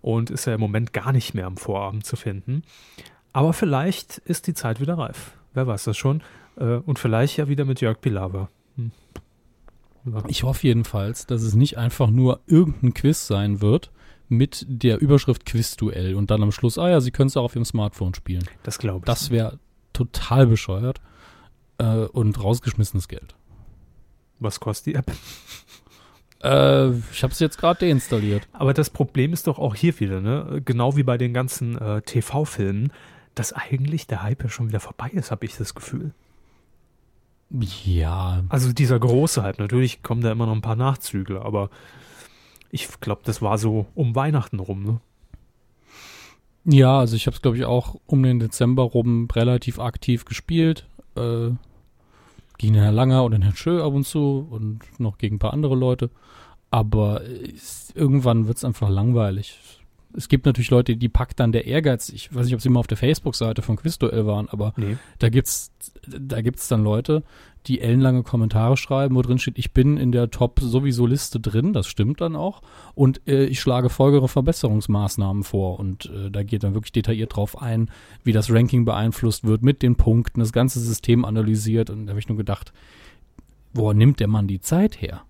und 0.00 0.30
ist 0.30 0.46
ja 0.46 0.54
im 0.54 0.60
Moment 0.60 0.92
gar 0.92 1.12
nicht 1.12 1.34
mehr 1.34 1.46
am 1.46 1.56
Vorabend 1.56 2.04
zu 2.04 2.16
finden. 2.16 2.62
Aber 3.32 3.52
vielleicht 3.52 4.18
ist 4.18 4.46
die 4.46 4.54
Zeit 4.54 4.80
wieder 4.80 4.98
reif. 4.98 5.32
Wer 5.54 5.66
weiß 5.66 5.84
das 5.84 5.96
schon. 5.96 6.22
Äh, 6.56 6.76
und 6.76 6.98
vielleicht 6.98 7.36
ja 7.36 7.48
wieder 7.48 7.64
mit 7.64 7.80
Jörg 7.80 8.00
Pilawa. 8.00 8.48
Hm. 8.76 8.90
Ja. 10.06 10.22
Ich 10.26 10.42
hoffe 10.42 10.66
jedenfalls, 10.66 11.26
dass 11.26 11.42
es 11.42 11.54
nicht 11.54 11.78
einfach 11.78 12.10
nur 12.10 12.40
irgendein 12.46 12.94
Quiz 12.94 13.26
sein 13.26 13.60
wird 13.60 13.90
mit 14.30 14.64
der 14.68 15.00
Überschrift 15.00 15.44
Quizduell 15.44 16.14
und 16.14 16.30
dann 16.30 16.42
am 16.42 16.52
Schluss, 16.52 16.78
ah 16.78 16.88
ja, 16.88 17.00
Sie 17.00 17.10
können 17.10 17.28
es 17.28 17.36
auch 17.36 17.44
auf 17.44 17.56
Ihrem 17.56 17.64
Smartphone 17.64 18.14
spielen. 18.14 18.44
Das 18.62 18.78
glaube 18.78 19.00
ich. 19.00 19.04
Das 19.04 19.30
wäre 19.30 19.58
total 19.92 20.46
bescheuert 20.46 21.00
äh, 21.78 22.04
und 22.04 22.42
rausgeschmissenes 22.42 23.08
Geld. 23.08 23.34
Was 24.38 24.60
kostet 24.60 24.86
die 24.86 24.94
App? 24.94 25.12
Äh, 26.42 26.90
ich 27.12 27.22
habe 27.22 27.32
es 27.32 27.38
jetzt 27.38 27.58
gerade 27.58 27.86
deinstalliert. 27.86 28.48
Aber 28.52 28.72
das 28.72 28.88
Problem 28.88 29.32
ist 29.32 29.46
doch 29.46 29.58
auch 29.58 29.74
hier 29.74 29.98
wieder, 30.00 30.20
ne? 30.20 30.62
Genau 30.64 30.96
wie 30.96 31.02
bei 31.02 31.18
den 31.18 31.34
ganzen 31.34 31.76
äh, 31.76 32.00
TV-Filmen, 32.02 32.92
dass 33.34 33.52
eigentlich 33.52 34.06
der 34.06 34.22
Hype 34.22 34.42
ja 34.42 34.48
schon 34.48 34.68
wieder 34.68 34.80
vorbei 34.80 35.10
ist, 35.12 35.30
habe 35.30 35.44
ich 35.44 35.56
das 35.56 35.74
Gefühl. 35.74 36.12
Ja. 37.84 38.44
Also 38.48 38.72
dieser 38.72 38.98
große 38.98 39.42
Hype, 39.42 39.58
natürlich 39.58 40.02
kommen 40.02 40.22
da 40.22 40.30
immer 40.30 40.46
noch 40.46 40.54
ein 40.54 40.62
paar 40.62 40.76
Nachzügler, 40.76 41.44
aber 41.44 41.68
ich 42.70 42.88
glaube, 43.00 43.22
das 43.24 43.42
war 43.42 43.58
so 43.58 43.86
um 43.94 44.14
Weihnachten 44.14 44.58
rum, 44.58 44.84
ne? 44.84 45.00
Ja, 46.64 46.98
also 46.98 47.16
ich 47.16 47.26
habe 47.26 47.34
es, 47.34 47.42
glaube 47.42 47.56
ich, 47.56 47.64
auch 47.64 47.96
um 48.06 48.22
den 48.22 48.38
Dezember 48.38 48.82
rum 48.82 49.28
relativ 49.32 49.78
aktiv 49.78 50.24
gespielt. 50.24 50.86
Äh, 51.16 51.50
gegen 52.58 52.74
den 52.74 52.82
Herrn 52.82 52.94
Langer 52.94 53.24
und 53.24 53.32
den 53.32 53.42
Herrn 53.42 53.56
Schö 53.56 53.82
ab 53.82 53.94
und 53.94 54.06
zu 54.06 54.46
und 54.50 54.80
noch 55.00 55.16
gegen 55.16 55.36
ein 55.36 55.38
paar 55.38 55.54
andere 55.54 55.74
Leute. 55.74 56.10
Aber 56.70 57.22
es, 57.24 57.90
irgendwann 57.94 58.46
wird 58.46 58.58
es 58.58 58.64
einfach 58.64 58.90
langweilig. 58.90 59.58
Es 60.14 60.28
gibt 60.28 60.44
natürlich 60.44 60.70
Leute, 60.70 60.96
die 60.96 61.08
packt 61.08 61.40
dann 61.40 61.52
der 61.52 61.66
Ehrgeiz. 61.66 62.10
Ich 62.10 62.34
weiß 62.34 62.44
nicht, 62.44 62.54
ob 62.54 62.60
sie 62.60 62.68
mal 62.68 62.80
auf 62.80 62.86
der 62.86 62.98
Facebook-Seite 62.98 63.62
von 63.62 63.76
Quizduell 63.76 64.26
waren, 64.26 64.48
aber 64.48 64.74
nee. 64.76 64.98
da 65.18 65.30
gibt's 65.30 65.72
da 66.06 66.42
gibt's 66.42 66.68
dann 66.68 66.84
Leute, 66.84 67.22
die 67.66 67.80
ellenlange 67.80 68.22
Kommentare 68.22 68.76
schreiben, 68.76 69.14
wo 69.14 69.22
drin 69.22 69.38
steht, 69.38 69.58
ich 69.58 69.72
bin 69.72 69.96
in 69.96 70.12
der 70.12 70.30
Top 70.30 70.60
sowieso 70.60 71.06
Liste 71.06 71.40
drin, 71.40 71.72
das 71.72 71.86
stimmt 71.86 72.20
dann 72.20 72.36
auch, 72.36 72.62
und 72.94 73.20
äh, 73.26 73.44
ich 73.44 73.60
schlage 73.60 73.90
folgere 73.90 74.28
Verbesserungsmaßnahmen 74.28 75.42
vor 75.42 75.78
und 75.78 76.06
äh, 76.06 76.30
da 76.30 76.42
geht 76.42 76.62
dann 76.64 76.74
wirklich 76.74 76.92
detailliert 76.92 77.36
drauf 77.36 77.60
ein, 77.60 77.90
wie 78.24 78.32
das 78.32 78.50
Ranking 78.50 78.84
beeinflusst 78.84 79.44
wird 79.44 79.62
mit 79.62 79.82
den 79.82 79.96
Punkten, 79.96 80.40
das 80.40 80.52
ganze 80.52 80.80
System 80.80 81.24
analysiert 81.24 81.90
und 81.90 82.06
da 82.06 82.10
habe 82.10 82.20
ich 82.20 82.28
nur 82.28 82.38
gedacht, 82.38 82.72
wo 83.74 83.92
nimmt 83.92 84.20
der 84.20 84.28
Mann 84.28 84.46
die 84.48 84.60
Zeit 84.60 85.00
her? 85.00 85.22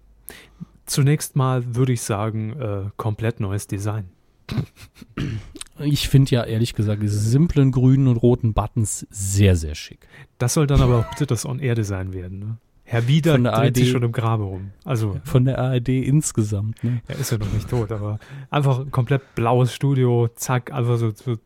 Zunächst 0.87 1.37
mal 1.37 1.75
würde 1.75 1.93
ich 1.93 2.03
sagen, 2.03 2.59
äh, 2.59 2.91
komplett 2.97 3.41
neues 3.41 3.67
Design. 3.67 4.09
Ich 5.81 6.09
finde 6.09 6.31
ja 6.31 6.45
ehrlich 6.45 6.75
gesagt 6.75 7.03
diese 7.03 7.19
simplen 7.19 7.73
grünen 7.73 8.09
und 8.09 8.17
roten 8.17 8.55
Buttons 8.55 9.07
sehr, 9.11 9.57
sehr 9.57 9.75
schick. 9.75 10.07
Das 10.39 10.55
soll 10.55 10.67
dann 10.67 10.81
aber 10.81 10.99
auch 10.99 11.11
bitte 11.11 11.27
das 11.27 11.47
On-Air-Design 11.47 12.13
werden, 12.13 12.39
ne? 12.39 12.57
Herr 12.85 13.07
Wieder 13.07 13.35
von 13.35 13.45
der 13.45 13.53
dreht 13.53 13.67
ARD, 13.67 13.77
sich 13.77 13.91
schon 13.91 14.03
im 14.03 14.11
Grabe 14.11 14.43
rum. 14.43 14.73
Also 14.85 15.21
von 15.23 15.45
der 15.45 15.61
ARD 15.61 15.91
insgesamt. 15.91 16.83
Ne? 16.83 17.01
Er 17.07 17.21
ist 17.21 17.31
ja 17.31 17.39
noch 17.39 17.53
nicht 17.53 17.71
tot, 17.71 17.93
aber 17.93 18.19
einfach 18.51 18.81
ein 18.81 18.91
komplett 18.91 19.37
blaues 19.37 19.73
Studio, 19.73 20.29
zack, 20.35 20.73
einfach 20.73 20.99
so, 20.99 21.13
so 21.13 21.37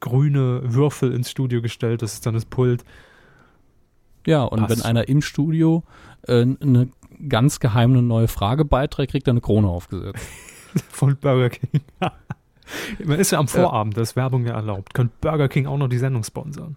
grüne 0.00 0.62
Würfel 0.64 1.12
ins 1.12 1.30
Studio 1.30 1.62
gestellt. 1.62 2.02
Das 2.02 2.14
ist 2.14 2.26
dann 2.26 2.34
das 2.34 2.44
Pult. 2.44 2.84
Ja, 4.26 4.42
und 4.42 4.58
Passt. 4.58 4.70
wenn 4.76 4.84
einer 4.84 5.06
im 5.06 5.22
Studio 5.22 5.84
äh, 6.22 6.42
eine 6.42 6.88
ganz 7.28 7.60
geheime 7.60 8.02
neue 8.02 8.26
Frage 8.26 8.64
beiträgt, 8.64 9.12
kriegt 9.12 9.28
er 9.28 9.32
eine 9.32 9.40
Krone 9.40 9.68
aufgesetzt. 9.68 10.26
Von 10.90 11.16
Burger 11.16 11.50
King. 11.50 11.82
Man 13.04 13.18
ist 13.18 13.30
ja 13.30 13.38
am 13.38 13.48
Vorabend, 13.48 13.96
das 13.96 14.10
ist 14.10 14.16
Werbung 14.16 14.46
ja 14.46 14.54
erlaubt. 14.54 14.94
Könnte 14.94 15.14
Burger 15.20 15.48
King 15.48 15.66
auch 15.66 15.78
noch 15.78 15.88
die 15.88 15.98
Sendung 15.98 16.24
sponsern. 16.24 16.76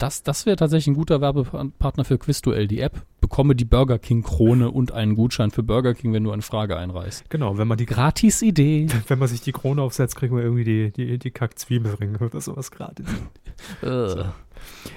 Das, 0.00 0.22
das 0.22 0.46
wäre 0.46 0.56
tatsächlich 0.56 0.86
ein 0.86 0.94
guter 0.94 1.20
Werbepartner 1.20 2.06
für 2.06 2.16
Quizduell, 2.16 2.66
die 2.66 2.80
App. 2.80 3.02
Bekomme 3.20 3.54
die 3.54 3.66
Burger 3.66 3.98
King 3.98 4.22
Krone 4.22 4.70
und 4.70 4.92
einen 4.92 5.14
Gutschein 5.14 5.50
für 5.50 5.62
Burger 5.62 5.92
King, 5.92 6.14
wenn 6.14 6.24
du 6.24 6.32
eine 6.32 6.40
Frage 6.40 6.78
einreichst. 6.78 7.28
Genau, 7.28 7.58
wenn 7.58 7.68
man 7.68 7.76
die 7.76 7.84
gratis 7.84 8.40
Idee. 8.40 8.86
Wenn 9.08 9.18
man 9.18 9.28
sich 9.28 9.42
die 9.42 9.52
Krone 9.52 9.82
aufsetzt, 9.82 10.16
kriegen 10.16 10.34
wir 10.34 10.42
irgendwie 10.42 10.64
die, 10.64 10.90
die, 10.90 11.18
die 11.18 11.30
Kack-Zwiebelringe 11.30 12.18
oder 12.18 12.40
sowas 12.40 12.70
gratis. 12.70 13.06
so. 13.82 14.24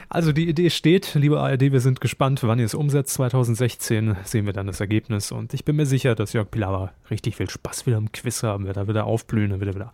Also 0.08 0.32
die 0.32 0.48
Idee 0.48 0.70
steht, 0.70 1.14
liebe 1.16 1.40
ARD, 1.40 1.74
wir 1.74 1.82
sind 1.82 2.00
gespannt, 2.00 2.42
wann 2.44 2.60
ihr 2.60 2.66
es 2.66 2.74
umsetzt. 2.74 3.14
2016 3.16 4.16
sehen 4.24 4.46
wir 4.46 4.54
dann 4.54 4.68
das 4.68 4.80
Ergebnis 4.80 5.34
und 5.34 5.54
ich 5.54 5.66
bin 5.66 5.76
mir 5.76 5.86
sicher, 5.86 6.16
dass 6.16 6.32
Jörg 6.32 6.50
Pilawa 6.50 6.94
richtig 7.10 7.36
viel 7.36 7.50
Spaß 7.50 7.86
wieder 7.88 7.98
im 7.98 8.12
Quiz 8.14 8.42
haben 8.44 8.66
wird. 8.66 8.78
Da 8.78 8.88
wird 8.88 8.96
er 8.96 9.06
aufblühen, 9.06 9.52
da 9.52 9.60
wird 9.60 9.72
er 9.72 9.76
wieder. 9.76 9.92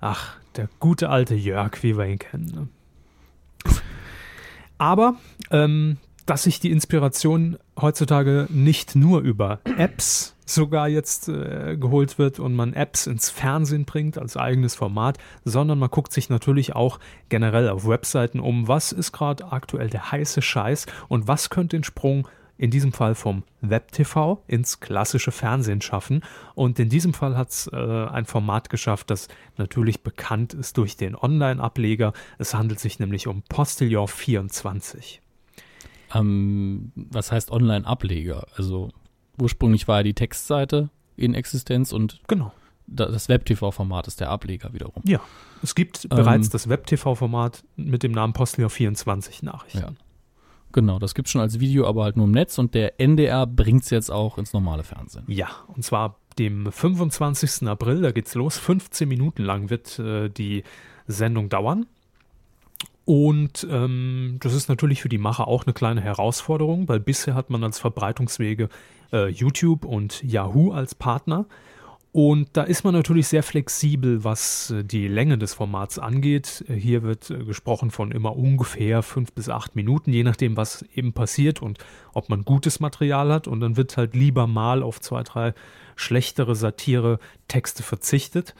Ach, 0.00 0.36
der 0.56 0.68
gute 0.78 1.10
alte 1.10 1.34
Jörg, 1.34 1.82
wie 1.82 1.96
wir 1.96 2.06
ihn 2.06 2.18
kennen. 2.18 2.70
Ne? 3.64 3.72
Aber 4.78 5.16
ähm, 5.50 5.98
dass 6.26 6.44
sich 6.44 6.60
die 6.60 6.70
Inspiration 6.70 7.58
heutzutage 7.80 8.46
nicht 8.50 8.96
nur 8.96 9.20
über 9.20 9.60
Apps 9.76 10.36
sogar 10.46 10.88
jetzt 10.88 11.28
äh, 11.28 11.76
geholt 11.76 12.18
wird 12.18 12.40
und 12.40 12.54
man 12.54 12.72
Apps 12.72 13.06
ins 13.06 13.30
Fernsehen 13.30 13.84
bringt 13.84 14.18
als 14.18 14.36
eigenes 14.36 14.74
Format, 14.74 15.18
sondern 15.44 15.78
man 15.78 15.90
guckt 15.90 16.12
sich 16.12 16.28
natürlich 16.28 16.74
auch 16.74 16.98
generell 17.28 17.68
auf 17.68 17.86
Webseiten 17.86 18.40
um, 18.40 18.68
was 18.68 18.92
ist 18.92 19.12
gerade 19.12 19.52
aktuell 19.52 19.90
der 19.90 20.12
heiße 20.12 20.42
Scheiß 20.42 20.86
und 21.08 21.28
was 21.28 21.50
könnte 21.50 21.76
den 21.76 21.84
Sprung 21.84 22.26
in 22.60 22.70
diesem 22.70 22.92
Fall 22.92 23.14
vom 23.14 23.42
Web-TV 23.62 24.42
ins 24.46 24.80
klassische 24.80 25.32
Fernsehen 25.32 25.80
schaffen. 25.80 26.20
Und 26.54 26.78
in 26.78 26.90
diesem 26.90 27.14
Fall 27.14 27.34
hat 27.34 27.48
es 27.48 27.70
äh, 27.72 27.76
ein 27.76 28.26
Format 28.26 28.68
geschafft, 28.68 29.08
das 29.08 29.28
natürlich 29.56 30.02
bekannt 30.02 30.52
ist 30.52 30.76
durch 30.76 30.98
den 30.98 31.16
Online-Ableger. 31.16 32.12
Es 32.36 32.52
handelt 32.52 32.78
sich 32.78 32.98
nämlich 32.98 33.28
um 33.28 33.40
Postillon 33.48 34.06
24. 34.06 35.22
Ähm, 36.14 36.92
was 36.94 37.32
heißt 37.32 37.50
Online-Ableger? 37.50 38.46
Also 38.54 38.90
ursprünglich 39.40 39.88
war 39.88 40.00
ja 40.00 40.02
die 40.02 40.14
Textseite 40.14 40.90
in 41.16 41.32
Existenz 41.32 41.92
und 41.92 42.20
genau. 42.28 42.52
das 42.86 43.30
Web-TV-Format 43.30 44.06
ist 44.06 44.20
der 44.20 44.28
Ableger 44.28 44.74
wiederum. 44.74 45.02
Ja, 45.06 45.22
es 45.62 45.74
gibt 45.74 46.04
ähm, 46.04 46.10
bereits 46.10 46.50
das 46.50 46.68
Web-TV-Format 46.68 47.64
mit 47.76 48.02
dem 48.02 48.12
Namen 48.12 48.34
Postillon 48.34 48.68
24 48.68 49.44
Nachrichten. 49.44 49.78
Ja. 49.78 50.09
Genau, 50.72 50.98
das 50.98 51.14
gibt 51.14 51.26
es 51.26 51.32
schon 51.32 51.40
als 51.40 51.58
Video, 51.58 51.86
aber 51.86 52.04
halt 52.04 52.16
nur 52.16 52.26
im 52.26 52.32
Netz 52.32 52.58
und 52.58 52.74
der 52.74 53.00
NDR 53.00 53.46
bringt 53.46 53.82
es 53.82 53.90
jetzt 53.90 54.10
auch 54.10 54.38
ins 54.38 54.52
normale 54.52 54.84
Fernsehen. 54.84 55.24
Ja, 55.26 55.48
und 55.68 55.84
zwar 55.84 56.16
dem 56.38 56.70
25. 56.70 57.68
April, 57.68 58.02
da 58.02 58.12
geht's 58.12 58.34
los. 58.34 58.56
15 58.58 59.08
Minuten 59.08 59.42
lang 59.42 59.68
wird 59.70 59.98
äh, 59.98 60.28
die 60.28 60.62
Sendung 61.06 61.48
dauern. 61.48 61.86
Und 63.04 63.66
ähm, 63.68 64.36
das 64.40 64.54
ist 64.54 64.68
natürlich 64.68 65.02
für 65.02 65.08
die 65.08 65.18
Macher 65.18 65.48
auch 65.48 65.66
eine 65.66 65.72
kleine 65.72 66.00
Herausforderung, 66.00 66.88
weil 66.88 67.00
bisher 67.00 67.34
hat 67.34 67.50
man 67.50 67.64
als 67.64 67.80
Verbreitungswege 67.80 68.68
äh, 69.12 69.28
YouTube 69.28 69.84
und 69.84 70.22
Yahoo 70.22 70.70
als 70.70 70.94
Partner. 70.94 71.46
Und 72.12 72.48
da 72.54 72.64
ist 72.64 72.82
man 72.82 72.92
natürlich 72.92 73.28
sehr 73.28 73.44
flexibel, 73.44 74.24
was 74.24 74.70
äh, 74.70 74.82
die 74.84 75.06
Länge 75.06 75.38
des 75.38 75.54
Formats 75.54 75.98
angeht. 75.98 76.64
Äh, 76.68 76.74
hier 76.74 77.04
wird 77.04 77.30
äh, 77.30 77.44
gesprochen 77.44 77.92
von 77.92 78.10
immer 78.10 78.36
ungefähr 78.36 79.02
fünf 79.02 79.32
bis 79.32 79.48
acht 79.48 79.76
Minuten, 79.76 80.12
je 80.12 80.24
nachdem, 80.24 80.56
was 80.56 80.84
eben 80.94 81.12
passiert 81.12 81.62
und 81.62 81.78
ob 82.12 82.28
man 82.28 82.44
gutes 82.44 82.80
Material 82.80 83.32
hat. 83.32 83.46
Und 83.46 83.60
dann 83.60 83.76
wird 83.76 83.96
halt 83.96 84.14
lieber 84.14 84.48
mal 84.48 84.82
auf 84.82 85.00
zwei, 85.00 85.22
drei 85.22 85.54
schlechtere 85.94 86.56
Satire-Texte 86.56 87.82
verzichtet. 87.82 88.54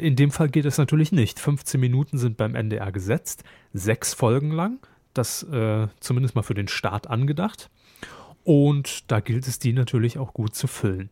In 0.00 0.14
dem 0.14 0.30
Fall 0.30 0.48
geht 0.48 0.64
es 0.64 0.78
natürlich 0.78 1.10
nicht. 1.10 1.40
15 1.40 1.80
Minuten 1.80 2.18
sind 2.18 2.36
beim 2.36 2.54
NDR 2.54 2.92
gesetzt, 2.92 3.42
sechs 3.72 4.14
Folgen 4.14 4.52
lang. 4.52 4.78
Das 5.14 5.42
äh, 5.44 5.88
zumindest 6.00 6.34
mal 6.34 6.42
für 6.42 6.54
den 6.54 6.68
Start 6.68 7.08
angedacht. 7.08 7.70
Und 8.44 9.10
da 9.10 9.20
gilt 9.20 9.46
es, 9.46 9.58
die 9.58 9.72
natürlich 9.72 10.18
auch 10.18 10.34
gut 10.34 10.54
zu 10.54 10.66
füllen. 10.66 11.10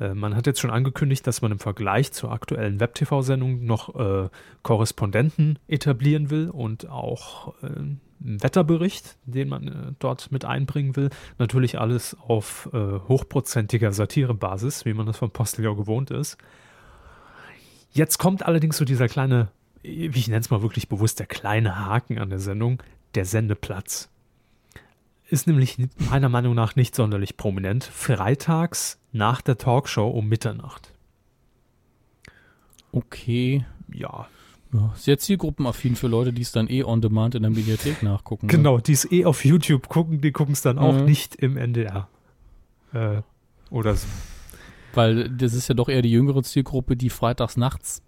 Äh, 0.00 0.14
man 0.14 0.36
hat 0.36 0.46
jetzt 0.46 0.60
schon 0.60 0.70
angekündigt, 0.70 1.26
dass 1.26 1.42
man 1.42 1.52
im 1.52 1.58
Vergleich 1.58 2.12
zur 2.12 2.32
aktuellen 2.32 2.80
Web-TV-Sendung 2.80 3.64
noch 3.64 3.94
äh, 3.94 4.28
Korrespondenten 4.62 5.58
etablieren 5.68 6.30
will 6.30 6.50
und 6.50 6.88
auch 6.88 7.54
äh, 7.62 7.66
einen 7.66 8.00
Wetterbericht, 8.42 9.16
den 9.24 9.48
man 9.48 9.68
äh, 9.68 9.92
dort 9.98 10.32
mit 10.32 10.44
einbringen 10.44 10.96
will. 10.96 11.10
Natürlich 11.38 11.78
alles 11.78 12.16
auf 12.18 12.68
äh, 12.72 12.78
hochprozentiger 13.08 13.92
Satirebasis, 13.92 14.84
wie 14.84 14.94
man 14.94 15.06
das 15.06 15.18
vom 15.18 15.30
Postillon 15.30 15.76
gewohnt 15.76 16.10
ist. 16.10 16.38
Jetzt 17.90 18.18
kommt 18.18 18.44
allerdings 18.44 18.76
so 18.76 18.84
dieser 18.84 19.08
kleine 19.08 19.48
ich 19.82 20.28
nenne 20.28 20.40
es 20.40 20.50
mal 20.50 20.62
wirklich 20.62 20.88
bewusst, 20.88 21.18
der 21.18 21.26
kleine 21.26 21.86
Haken 21.86 22.18
an 22.18 22.30
der 22.30 22.38
Sendung, 22.38 22.82
der 23.14 23.24
Sendeplatz. 23.24 24.10
Ist 25.30 25.46
nämlich 25.46 25.76
meiner 26.10 26.30
Meinung 26.30 26.54
nach 26.54 26.74
nicht 26.74 26.94
sonderlich 26.94 27.36
prominent. 27.36 27.84
Freitags 27.84 28.98
nach 29.12 29.42
der 29.42 29.58
Talkshow 29.58 30.08
um 30.08 30.26
Mitternacht. 30.26 30.94
Okay. 32.92 33.66
Ja. 33.92 34.26
ja 34.72 34.92
sehr 34.96 35.18
zielgruppenaffin 35.18 35.96
für 35.96 36.08
Leute, 36.08 36.32
die 36.32 36.40
es 36.40 36.52
dann 36.52 36.70
eh 36.70 36.82
on 36.82 37.02
demand 37.02 37.34
in 37.34 37.42
der 37.42 37.50
Mediathek 37.50 38.02
nachgucken. 38.02 38.46
Ne? 38.46 38.52
Genau, 38.52 38.78
die 38.78 38.92
es 38.92 39.10
eh 39.12 39.26
auf 39.26 39.44
YouTube 39.44 39.88
gucken, 39.88 40.22
die 40.22 40.32
gucken 40.32 40.54
es 40.54 40.62
dann 40.62 40.78
auch 40.78 40.94
mhm. 40.94 41.04
nicht 41.04 41.34
im 41.34 41.58
NDR. 41.58 42.08
Äh, 42.94 43.20
oder 43.68 43.96
so. 43.96 44.06
Weil 44.94 45.28
das 45.28 45.52
ist 45.52 45.68
ja 45.68 45.74
doch 45.74 45.90
eher 45.90 46.00
die 46.00 46.10
jüngere 46.10 46.42
Zielgruppe, 46.42 46.96
die 46.96 47.10
freitags 47.10 47.58
nachts 47.58 48.02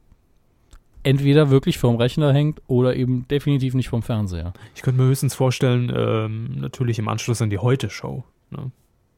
entweder 1.03 1.51
wirklich 1.51 1.79
vorm 1.79 1.97
Rechner 1.97 2.33
hängt 2.33 2.61
oder 2.67 2.97
eben 2.97 3.27
definitiv 3.29 3.75
nicht 3.75 3.89
vom 3.89 4.03
Fernseher. 4.03 4.53
Ich 4.75 4.83
könnte 4.83 5.01
mir 5.01 5.09
höchstens 5.09 5.35
vorstellen, 5.35 5.93
ähm, 5.95 6.61
natürlich 6.61 6.99
im 6.99 7.09
Anschluss 7.09 7.43
an 7.43 7.51
die 7.51 7.59
Heute-Show. 7.59 8.25
Ne? 8.51 8.71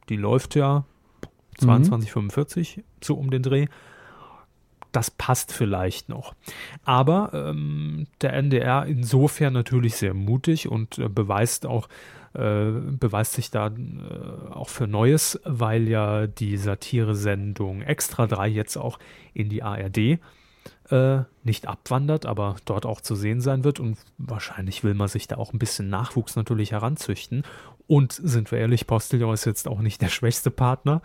Die 0.09 0.15
läuft 0.15 0.55
ja 0.55 0.85
22:45 1.59 2.77
mhm. 2.77 2.83
so 3.01 3.15
um 3.15 3.31
den 3.31 3.43
Dreh. 3.43 3.67
Das 4.91 5.09
passt 5.09 5.51
vielleicht 5.51 6.07
noch. 6.07 6.35
Aber 6.83 7.31
ähm, 7.33 8.05
der 8.21 8.33
NDR 8.33 8.85
insofern 8.85 9.53
natürlich 9.53 9.95
sehr 9.95 10.13
mutig 10.13 10.69
und 10.69 10.99
äh, 10.99 11.09
beweist 11.09 11.65
auch, 11.65 11.89
äh, 12.33 12.69
beweist 12.69 13.33
sich 13.33 13.49
da 13.49 13.67
äh, 13.67 14.51
auch 14.51 14.69
für 14.69 14.85
Neues, 14.85 15.41
weil 15.45 15.87
ja 15.87 16.27
die 16.27 16.57
Satire-Sendung 16.57 17.81
Extra 17.81 18.27
3 18.27 18.47
jetzt 18.47 18.77
auch 18.77 18.99
in 19.33 19.49
die 19.49 19.63
ARD 19.63 20.19
äh, 20.89 21.23
nicht 21.43 21.67
abwandert, 21.67 22.25
aber 22.25 22.55
dort 22.65 22.85
auch 22.85 23.01
zu 23.01 23.15
sehen 23.15 23.41
sein 23.41 23.63
wird. 23.63 23.79
Und 23.79 23.97
wahrscheinlich 24.17 24.83
will 24.83 24.93
man 24.93 25.07
sich 25.07 25.27
da 25.27 25.37
auch 25.37 25.53
ein 25.53 25.59
bisschen 25.59 25.89
Nachwuchs 25.89 26.35
natürlich 26.35 26.71
heranzüchten. 26.71 27.43
Und 27.87 28.13
sind 28.13 28.51
wir 28.51 28.59
ehrlich, 28.59 28.87
Postillon 28.87 29.33
ist 29.33 29.45
jetzt 29.45 29.67
auch 29.67 29.79
nicht 29.79 30.01
der 30.01 30.09
schwächste 30.09 30.51
Partner. 30.51 31.01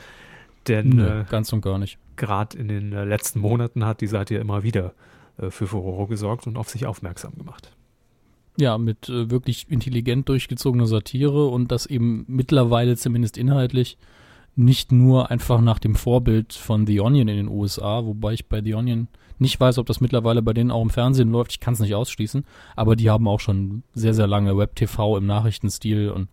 Denn 0.67 0.91
Nö, 0.91 1.21
äh, 1.21 1.25
ganz 1.29 1.53
und 1.53 1.63
gar 1.63 1.79
nicht. 1.79 1.99
Gerade 2.17 2.59
in 2.59 2.69
den 2.69 2.93
äh, 2.93 3.05
letzten 3.05 3.41
Monaten 3.41 3.85
hat 3.85 4.01
die 4.01 4.07
Seite 4.07 4.35
ja 4.35 4.41
immer 4.41 4.63
wieder 4.63 4.95
äh, 5.39 5.51
für 5.51 5.67
Furore 5.67 6.09
gesorgt 6.09 6.47
und 6.47 6.57
auf 6.57 6.69
sich 6.69 6.87
aufmerksam 6.87 7.35
gemacht. 7.37 7.73
Ja, 8.59 8.77
mit 8.77 9.09
äh, 9.09 9.31
wirklich 9.31 9.71
intelligent 9.71 10.29
durchgezogener 10.29 10.87
Satire 10.87 11.47
und 11.47 11.71
das 11.71 11.87
eben 11.87 12.25
mittlerweile 12.27 12.97
zumindest 12.97 13.39
inhaltlich 13.39 13.99
nicht 14.57 14.91
nur 14.91 15.31
einfach 15.31 15.61
nach 15.61 15.79
dem 15.79 15.95
Vorbild 15.95 16.53
von 16.53 16.85
The 16.85 17.01
Onion 17.01 17.29
in 17.29 17.37
den 17.37 17.49
USA, 17.49 18.05
wobei 18.05 18.33
ich 18.33 18.47
bei 18.47 18.61
The 18.61 18.75
Onion 18.75 19.07
nicht 19.41 19.59
weiß, 19.59 19.79
ob 19.79 19.87
das 19.87 20.01
mittlerweile 20.01 20.43
bei 20.43 20.53
denen 20.53 20.71
auch 20.71 20.83
im 20.83 20.91
Fernsehen 20.91 21.31
läuft. 21.31 21.53
Ich 21.53 21.61
kann 21.61 21.75
es 21.75 21.81
nicht 21.81 21.95
ausschließen. 21.95 22.45
Aber 22.77 22.97
die 22.97 23.11
haben 23.11 23.29
auch 23.29 23.41
schon 23.41 23.83
sehr, 23.95 24.15
sehr 24.15 24.27
lange 24.27 24.57
Web-TV 24.57 25.17
im 25.17 25.27
Nachrichtenstil. 25.27 26.11
Und 26.11 26.29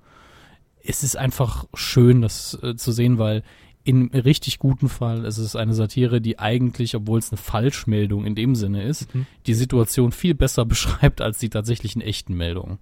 es 0.83 1.03
ist 1.03 1.17
einfach 1.17 1.65
schön, 1.73 2.21
das 2.21 2.57
äh, 2.61 2.75
zu 2.75 2.91
sehen, 2.91 3.17
weil 3.17 3.43
in 3.83 4.09
richtig 4.09 4.57
guten 4.57 4.89
Fall 4.89 5.25
ist 5.25 5.37
es 5.37 5.55
eine 5.55 5.75
Satire, 5.75 6.19
die 6.19 6.39
eigentlich, 6.39 6.95
obwohl 6.95 7.19
es 7.19 7.31
eine 7.31 7.37
Falschmeldung 7.37 8.25
in 8.25 8.33
dem 8.33 8.55
Sinne 8.55 8.83
ist, 8.83 9.13
mhm. 9.13 9.27
die 9.45 9.53
Situation 9.53 10.11
viel 10.11 10.33
besser 10.33 10.65
beschreibt 10.65 11.21
als 11.21 11.37
die 11.37 11.49
tatsächlichen 11.49 12.01
echten 12.01 12.35
Meldungen. 12.35 12.79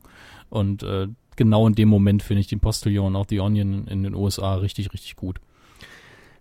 Und 0.49 0.83
äh, 0.83 1.07
genau 1.35 1.67
in 1.67 1.75
dem 1.75 1.89
Moment 1.89 2.23
finde 2.23 2.41
ich 2.41 2.47
den 2.47 2.61
Postillon 2.61 3.07
und 3.07 3.15
auch 3.17 3.25
die 3.25 3.41
Onion 3.41 3.85
in 3.87 4.03
den 4.03 4.15
USA 4.15 4.55
richtig, 4.55 4.93
richtig 4.93 5.17
gut. 5.17 5.39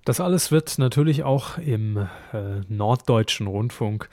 Das 0.04 0.20
alles 0.20 0.50
wird 0.50 0.78
natürlich 0.78 1.22
auch 1.22 1.58
im 1.58 1.96
äh, 2.32 2.60
norddeutschen 2.68 3.46
Rundfunk 3.46 4.08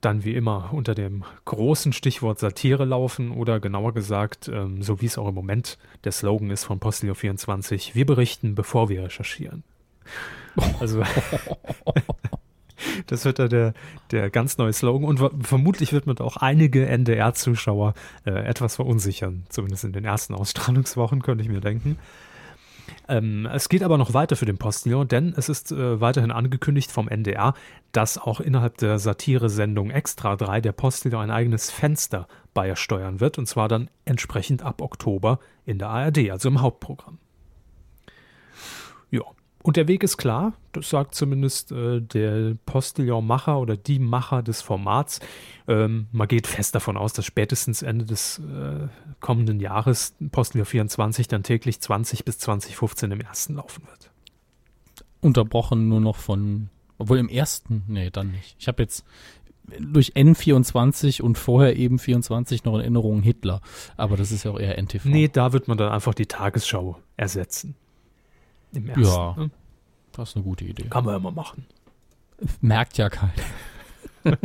dann 0.00 0.24
wie 0.24 0.34
immer 0.34 0.70
unter 0.72 0.94
dem 0.94 1.24
großen 1.44 1.92
Stichwort 1.92 2.38
Satire 2.38 2.84
laufen 2.84 3.32
oder 3.32 3.60
genauer 3.60 3.92
gesagt, 3.92 4.48
ähm, 4.48 4.82
so 4.82 5.00
wie 5.00 5.06
es 5.06 5.18
auch 5.18 5.28
im 5.28 5.34
Moment 5.34 5.78
der 6.04 6.12
Slogan 6.12 6.50
ist 6.50 6.64
von 6.64 6.80
Postilio 6.80 7.14
24, 7.14 7.94
wir 7.94 8.06
berichten, 8.06 8.54
bevor 8.54 8.88
wir 8.88 9.04
recherchieren. 9.04 9.62
Also 10.80 11.02
das 13.06 13.24
wird 13.24 13.38
da 13.38 13.48
der, 13.48 13.74
der 14.10 14.30
ganz 14.30 14.56
neue 14.58 14.72
Slogan 14.72 15.04
und 15.04 15.46
vermutlich 15.46 15.92
wird 15.92 16.06
man 16.06 16.18
auch 16.18 16.36
einige 16.38 16.86
NDR-Zuschauer 16.86 17.94
äh, 18.24 18.30
etwas 18.30 18.76
verunsichern, 18.76 19.44
zumindest 19.48 19.84
in 19.84 19.92
den 19.92 20.04
ersten 20.04 20.34
Ausstrahlungswochen, 20.34 21.22
könnte 21.22 21.42
ich 21.42 21.50
mir 21.50 21.60
denken. 21.60 21.98
Ähm, 23.08 23.46
es 23.52 23.68
geht 23.68 23.82
aber 23.82 23.98
noch 23.98 24.14
weiter 24.14 24.36
für 24.36 24.46
den 24.46 24.58
Postillon, 24.58 25.08
denn 25.08 25.34
es 25.36 25.48
ist 25.48 25.72
äh, 25.72 26.00
weiterhin 26.00 26.30
angekündigt 26.30 26.90
vom 26.90 27.08
NDR, 27.08 27.54
dass 27.92 28.18
auch 28.18 28.40
innerhalb 28.40 28.78
der 28.78 28.98
Satire-Sendung 28.98 29.90
Extra 29.90 30.36
3 30.36 30.60
der 30.60 30.72
Postillon 30.72 31.22
ein 31.22 31.30
eigenes 31.30 31.70
Fenster 31.70 32.28
beisteuern 32.54 33.20
wird, 33.20 33.38
und 33.38 33.46
zwar 33.46 33.68
dann 33.68 33.90
entsprechend 34.04 34.62
ab 34.62 34.80
Oktober 34.80 35.38
in 35.66 35.78
der 35.78 35.88
ARD, 35.88 36.30
also 36.30 36.48
im 36.48 36.60
Hauptprogramm. 36.60 37.18
Ja, 39.10 39.22
und 39.62 39.76
der 39.76 39.88
Weg 39.88 40.02
ist 40.02 40.16
klar, 40.16 40.54
das 40.72 40.88
sagt 40.88 41.14
zumindest 41.14 41.70
äh, 41.70 42.00
der 42.00 42.56
Postillon-Macher 42.64 43.58
oder 43.58 43.76
die 43.76 43.98
Macher 43.98 44.42
des 44.42 44.62
Formats. 44.62 45.20
Ähm, 45.68 46.06
man 46.12 46.28
geht 46.28 46.46
fest 46.46 46.74
davon 46.74 46.96
aus, 46.96 47.12
dass 47.12 47.26
spätestens 47.26 47.82
Ende 47.82 48.06
des 48.06 48.38
äh, 48.38 48.88
kommenden 49.20 49.60
Jahres 49.60 50.14
Postillon 50.32 50.64
24 50.64 51.28
dann 51.28 51.42
täglich 51.42 51.80
20 51.80 52.24
bis 52.24 52.38
2015 52.38 53.12
im 53.12 53.20
ersten 53.20 53.56
laufen 53.56 53.86
wird. 53.86 54.10
Unterbrochen 55.20 55.88
nur 55.88 56.00
noch 56.00 56.16
von, 56.16 56.70
obwohl 56.96 57.18
im 57.18 57.28
ersten, 57.28 57.84
nee, 57.86 58.08
dann 58.10 58.30
nicht. 58.30 58.56
Ich 58.58 58.66
habe 58.66 58.82
jetzt 58.82 59.04
durch 59.78 60.14
N24 60.14 61.20
und 61.20 61.36
vorher 61.36 61.76
eben 61.76 61.98
24 61.98 62.64
noch 62.64 62.74
in 62.74 62.80
Erinnerung 62.80 63.22
Hitler, 63.22 63.60
aber 63.98 64.16
das 64.16 64.32
ist 64.32 64.44
ja 64.44 64.52
auch 64.52 64.58
eher 64.58 64.78
NTV. 64.78 65.04
Nee, 65.04 65.28
da 65.28 65.52
wird 65.52 65.68
man 65.68 65.76
dann 65.76 65.92
einfach 65.92 66.14
die 66.14 66.26
Tagesschau 66.26 66.98
ersetzen. 67.18 67.76
Im 68.72 68.88
ersten. 68.88 69.04
Ja, 69.04 69.34
ne? 69.36 69.50
das 70.12 70.30
ist 70.30 70.36
eine 70.36 70.44
gute 70.44 70.64
Idee. 70.64 70.84
Kann 70.84 71.04
man 71.04 71.14
ja 71.14 71.18
mal 71.18 71.32
machen. 71.32 71.66
Merkt 72.60 72.98
ja 72.98 73.10
keiner. 73.10 73.32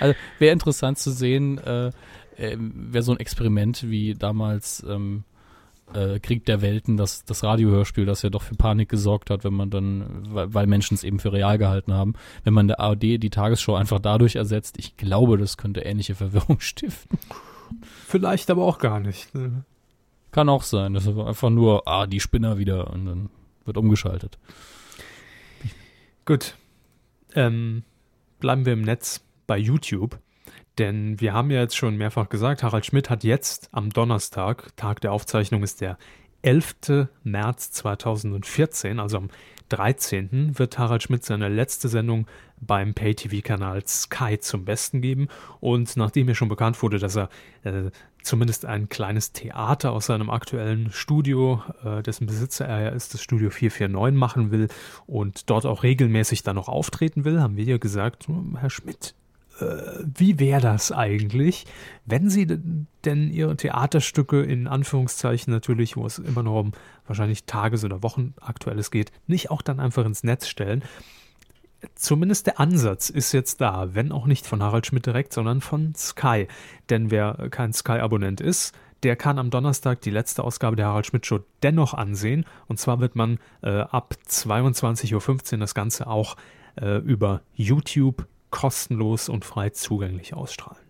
also 0.00 0.14
wäre 0.38 0.52
interessant 0.52 0.98
zu 0.98 1.10
sehen, 1.10 1.58
äh, 1.58 1.88
äh, 2.36 2.56
wäre 2.58 3.02
so 3.02 3.12
ein 3.12 3.20
Experiment 3.20 3.88
wie 3.88 4.14
damals 4.14 4.84
ähm, 4.88 5.24
äh, 5.94 6.18
Krieg 6.20 6.44
der 6.44 6.60
Welten, 6.60 6.96
das, 6.96 7.24
das 7.24 7.42
Radiohörspiel, 7.44 8.04
das 8.04 8.22
ja 8.22 8.30
doch 8.30 8.42
für 8.42 8.54
Panik 8.54 8.88
gesorgt 8.88 9.30
hat, 9.30 9.44
wenn 9.44 9.54
man 9.54 9.70
dann, 9.70 10.34
weil, 10.34 10.54
weil 10.54 10.66
Menschen 10.66 10.94
es 10.94 11.04
eben 11.04 11.18
für 11.18 11.32
real 11.32 11.58
gehalten 11.58 11.92
haben, 11.94 12.14
wenn 12.44 12.54
man 12.54 12.68
der 12.68 12.80
ARD 12.80 13.02
die 13.02 13.30
Tagesschau 13.30 13.74
einfach 13.74 13.98
dadurch 13.98 14.36
ersetzt, 14.36 14.76
ich 14.78 14.96
glaube, 14.96 15.38
das 15.38 15.56
könnte 15.56 15.80
ähnliche 15.80 16.14
Verwirrung 16.14 16.60
stiften. 16.60 17.18
Vielleicht 18.06 18.50
aber 18.50 18.64
auch 18.64 18.78
gar 18.78 19.00
nicht. 19.00 19.34
Ne? 19.34 19.64
Kann 20.30 20.48
auch 20.48 20.62
sein. 20.62 20.94
Das 20.94 21.06
ist 21.06 21.18
einfach 21.18 21.50
nur, 21.50 21.86
ah, 21.88 22.06
die 22.06 22.20
Spinner 22.20 22.58
wieder 22.58 22.90
und 22.90 23.06
dann 23.06 23.30
wird 23.64 23.76
umgeschaltet. 23.76 24.38
Gut. 26.24 26.56
Ähm, 27.34 27.84
bleiben 28.40 28.66
wir 28.66 28.72
im 28.72 28.82
Netz 28.82 29.24
bei 29.46 29.58
YouTube. 29.58 30.18
Denn 30.78 31.20
wir 31.20 31.32
haben 31.32 31.50
ja 31.50 31.60
jetzt 31.60 31.76
schon 31.76 31.96
mehrfach 31.96 32.28
gesagt, 32.28 32.62
Harald 32.62 32.86
Schmidt 32.86 33.10
hat 33.10 33.24
jetzt 33.24 33.68
am 33.72 33.90
Donnerstag, 33.90 34.76
Tag 34.76 35.00
der 35.00 35.12
Aufzeichnung 35.12 35.64
ist 35.64 35.80
der 35.80 35.98
11. 36.42 37.08
März 37.24 37.72
2014, 37.72 39.00
also 39.00 39.16
am 39.16 39.30
13. 39.70 40.58
wird 40.58 40.78
Harald 40.78 41.02
Schmidt 41.02 41.24
seine 41.24 41.48
letzte 41.48 41.88
Sendung 41.88 42.26
beim 42.60 42.94
Pay-TV-Kanal 42.94 43.86
Sky 43.86 44.38
zum 44.38 44.64
Besten 44.64 45.00
geben. 45.02 45.28
Und 45.60 45.96
nachdem 45.96 46.26
mir 46.26 46.34
schon 46.34 46.48
bekannt 46.48 46.80
wurde, 46.82 46.98
dass 46.98 47.16
er 47.16 47.28
äh, 47.64 47.90
zumindest 48.22 48.64
ein 48.64 48.88
kleines 48.88 49.32
Theater 49.32 49.92
aus 49.92 50.06
seinem 50.06 50.30
aktuellen 50.30 50.90
Studio, 50.92 51.62
äh, 51.84 52.02
dessen 52.02 52.26
Besitzer 52.26 52.66
er 52.66 52.80
ja 52.80 52.88
ist, 52.90 53.14
das 53.14 53.22
Studio 53.22 53.50
449 53.50 54.18
machen 54.18 54.50
will 54.50 54.68
und 55.06 55.50
dort 55.50 55.66
auch 55.66 55.82
regelmäßig 55.82 56.42
dann 56.42 56.56
noch 56.56 56.68
auftreten 56.68 57.24
will, 57.24 57.40
haben 57.40 57.56
wir 57.56 57.64
ja 57.64 57.78
gesagt, 57.78 58.28
hm, 58.28 58.56
Herr 58.58 58.70
Schmidt, 58.70 59.14
äh, 59.60 59.64
wie 60.16 60.38
wäre 60.38 60.60
das 60.60 60.92
eigentlich, 60.92 61.66
wenn 62.06 62.30
Sie 62.30 62.46
denn 62.46 63.30
Ihre 63.30 63.56
Theaterstücke 63.56 64.42
in 64.42 64.66
Anführungszeichen 64.66 65.52
natürlich, 65.52 65.96
wo 65.96 66.06
es 66.06 66.18
immer 66.18 66.42
noch 66.42 66.60
um 66.60 66.72
wahrscheinlich 67.06 67.44
Tages- 67.44 67.84
oder 67.84 68.02
Wochen 68.02 68.34
aktuelles 68.40 68.90
geht, 68.90 69.12
nicht 69.26 69.50
auch 69.50 69.62
dann 69.62 69.80
einfach 69.80 70.04
ins 70.04 70.22
Netz 70.22 70.48
stellen? 70.48 70.82
Zumindest 71.94 72.46
der 72.46 72.58
Ansatz 72.58 73.08
ist 73.08 73.32
jetzt 73.32 73.60
da, 73.60 73.94
wenn 73.94 74.10
auch 74.10 74.26
nicht 74.26 74.46
von 74.46 74.62
Harald 74.62 74.86
Schmidt 74.86 75.06
direkt, 75.06 75.32
sondern 75.32 75.60
von 75.60 75.94
Sky. 75.94 76.48
Denn 76.90 77.10
wer 77.10 77.48
kein 77.50 77.72
Sky-Abonnent 77.72 78.40
ist, 78.40 78.74
der 79.04 79.14
kann 79.14 79.38
am 79.38 79.50
Donnerstag 79.50 80.00
die 80.00 80.10
letzte 80.10 80.42
Ausgabe 80.42 80.74
der 80.74 80.86
Harald 80.86 81.06
Schmidt 81.06 81.24
Show 81.26 81.40
dennoch 81.62 81.94
ansehen. 81.94 82.46
Und 82.66 82.80
zwar 82.80 82.98
wird 82.98 83.14
man 83.14 83.38
äh, 83.62 83.80
ab 83.80 84.14
22.15 84.28 85.52
Uhr 85.52 85.58
das 85.58 85.74
Ganze 85.74 86.08
auch 86.08 86.36
äh, 86.80 86.98
über 86.98 87.42
YouTube 87.54 88.26
kostenlos 88.50 89.28
und 89.28 89.44
frei 89.44 89.70
zugänglich 89.70 90.34
ausstrahlen. 90.34 90.82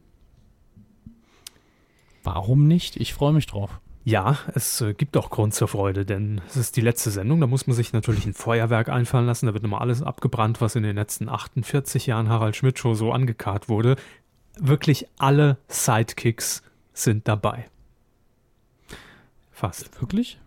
Warum 2.23 2.67
nicht? 2.67 2.97
Ich 2.97 3.15
freue 3.15 3.33
mich 3.33 3.47
drauf. 3.47 3.81
Ja, 4.09 4.39
es 4.55 4.81
äh, 4.81 4.95
gibt 4.95 5.19
auch 5.19 5.29
Grund 5.29 5.53
zur 5.53 5.69
Freude, 5.69 6.07
denn 6.07 6.41
es 6.49 6.57
ist 6.57 6.79
die 6.79 6.81
letzte 6.81 7.11
Sendung. 7.11 7.43
Da 7.43 7.47
muss 7.47 7.67
man 7.67 7.77
sich 7.77 7.93
natürlich 7.93 8.25
ein 8.25 8.33
Feuerwerk 8.33 8.89
einfallen 8.89 9.27
lassen. 9.27 9.45
Da 9.45 9.53
wird 9.53 9.63
nochmal 9.63 9.83
alles 9.83 10.03
abgebrannt, 10.03 10.63
was 10.63 10.77
in 10.77 10.83
den 10.83 10.97
letzten 10.97 11.29
48 11.29 12.07
Jahren 12.07 12.31
Harald 12.31 12.57
Schmidt 12.57 12.79
Show 12.79 12.95
so 12.95 13.13
angekarrt 13.13 13.69
wurde. 13.69 13.97
wirklich 14.59 15.07
alle 15.19 15.59
Sidekicks 15.69 16.63
sind 16.95 17.29
dabei. 17.29 17.69
Fast. 19.51 20.01
Wirklich? 20.01 20.41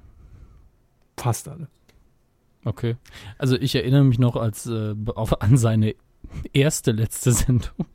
Fast 1.16 1.48
alle. 1.48 1.68
Okay. 2.66 2.96
Also 3.38 3.58
ich 3.58 3.76
erinnere 3.76 4.06
mich 4.06 4.18
noch 4.18 4.38
als 4.38 4.66
äh, 4.66 4.96
auf, 5.14 5.40
an 5.40 5.56
seine 5.56 5.94
erste 6.52 6.94
letzte 6.94 7.32
Sendung. 7.32 7.86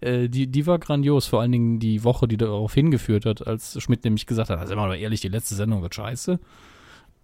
Äh, 0.00 0.28
die, 0.28 0.46
die 0.46 0.66
war 0.66 0.78
grandios, 0.78 1.26
vor 1.26 1.40
allen 1.40 1.52
Dingen 1.52 1.78
die 1.78 2.04
Woche, 2.04 2.28
die 2.28 2.36
darauf 2.36 2.74
hingeführt 2.74 3.26
hat, 3.26 3.46
als 3.46 3.80
Schmidt 3.80 4.04
nämlich 4.04 4.26
gesagt 4.26 4.50
hat, 4.50 4.58
also 4.58 4.72
immer 4.72 4.86
mal 4.86 4.94
ehrlich, 4.96 5.20
die 5.20 5.28
letzte 5.28 5.54
Sendung 5.54 5.82
wird 5.82 5.94
scheiße. 5.94 6.38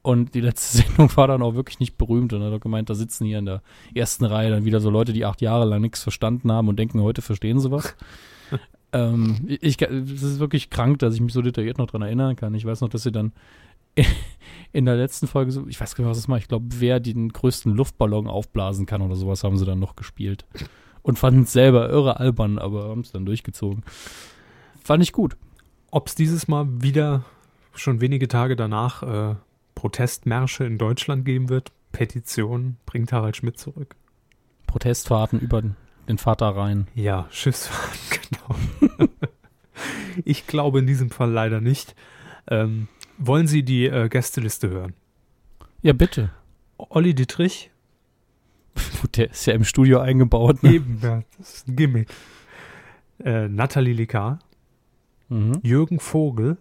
Und 0.03 0.35
die 0.35 0.41
letzte 0.41 0.79
Sendung 0.83 1.15
war 1.17 1.29
dann 1.29 1.43
auch 1.43 1.55
wirklich 1.55 1.81
nicht 1.81 1.99
berühmt. 1.99 2.33
Und 2.33 2.43
er 2.43 2.51
hat 2.51 2.61
gemeint, 2.61 2.91
da 2.91 2.95
sitzen 2.95 3.27
hier 3.27 3.39
in 3.39 3.47
der 3.47 3.63
ersten 3.95 4.25
Reihe 4.25 4.51
dann 4.51 4.65
wieder 4.65 4.81
so 4.81 4.91
Leute, 4.91 5.13
die 5.13 5.25
acht 5.25 5.41
Jahre 5.41 5.65
lang 5.65 5.81
nichts 5.81 6.03
verstanden 6.03 6.53
haben 6.53 6.69
und 6.69 6.79
denken, 6.79 7.03
heute 7.03 7.23
verstehen 7.23 7.61
sie 7.61 7.71
was. 7.71 7.97
ähm, 8.93 9.37
ich, 9.61 9.81
es 9.83 10.23
ist 10.23 10.39
wirklich 10.39 10.71
krank, 10.71 10.99
dass 11.01 11.15
ich 11.15 11.21
mich 11.21 11.33
so 11.33 11.43
detailliert 11.43 11.79
noch 11.79 11.89
dran 11.89 12.03
erinnern 12.03 12.37
kann. 12.37 12.55
Ich 12.55 12.65
weiß 12.65 12.81
noch, 12.81 12.89
dass 12.89 13.03
sie 13.03 13.13
dann 13.13 13.33
in 14.73 14.85
der 14.85 14.97
letzten 14.97 15.27
Folge 15.27 15.51
so, 15.51 15.67
ich 15.67 15.81
weiß 15.81 15.95
gar 15.95 16.05
nicht, 16.05 16.11
was 16.11 16.19
das 16.19 16.29
mal, 16.29 16.39
ich 16.39 16.49
glaube, 16.49 16.67
wer 16.79 17.01
den 17.01 17.31
größten 17.31 17.75
Luftballon 17.75 18.29
aufblasen 18.29 18.87
kann 18.87 19.03
oder 19.03 19.17
sowas, 19.17 19.45
haben 19.45 19.59
sie 19.59 19.67
dann 19.67 19.81
noch 19.81 19.97
gespielt. 19.97 20.45
Und 21.09 21.19
fanden 21.19 21.45
es 21.45 21.53
selber 21.53 21.89
irre 21.89 22.21
albern, 22.21 22.59
aber 22.59 22.91
haben 22.91 23.01
es 23.01 23.13
dann 23.13 23.25
durchgezogen. 23.25 23.83
Fand 24.85 25.03
ich 25.03 25.15
gut. 25.15 25.39
Ob 25.91 26.07
es 26.07 26.15
dieses 26.15 26.49
Mal 26.49 26.67
wieder 26.83 27.25
schon 27.73 28.03
wenige 28.03 28.29
Tage 28.29 28.57
danach 28.57 29.03
äh, 29.03 29.35
Protestmärsche 29.75 30.65
in 30.65 30.77
Deutschland 30.77 31.25
geben 31.25 31.49
wird, 31.49 31.73
Petition 31.93 32.77
bringt 32.85 33.11
Harald 33.11 33.39
Schmidt 33.39 33.59
zurück. 33.59 33.97
Protestfahrten 34.67 35.41
über 35.41 35.63
den 36.11 36.19
Vater 36.19 36.49
rein. 36.49 36.89
Ja, 36.95 37.27
Schiffsfahrten, 37.31 38.29
genau. 38.99 39.11
ich 40.27 40.47
glaube 40.47 40.81
in 40.81 40.87
diesem 40.87 41.09
Fall 41.09 41.31
leider 41.31 41.63
nicht. 41.63 41.95
Ähm, 42.51 42.87
wollen 43.17 43.47
Sie 43.47 43.63
die 43.63 43.87
äh, 43.87 44.11
Gästeliste 44.11 44.69
hören? 44.69 44.93
Ja, 45.81 45.95
bitte. 45.95 46.33
Olli 46.77 47.15
Dietrich. 47.15 47.71
Gut, 49.01 49.17
der 49.17 49.31
ist 49.31 49.47
ja 49.47 49.55
im 49.55 49.65
Studio 49.65 50.01
eingebaut. 50.01 50.63
Ne? 50.63 50.75
Eben, 50.75 50.99
ja, 51.03 51.23
das 51.37 51.55
ist 51.55 51.69
ein 51.69 51.77
Gimmick. 51.77 52.09
Äh, 53.25 53.49
Nathalie 53.49 53.95
Likar. 53.95 54.39
Mhm. 55.29 55.61
Jürgen 55.63 56.01
Vogel. 56.01 56.57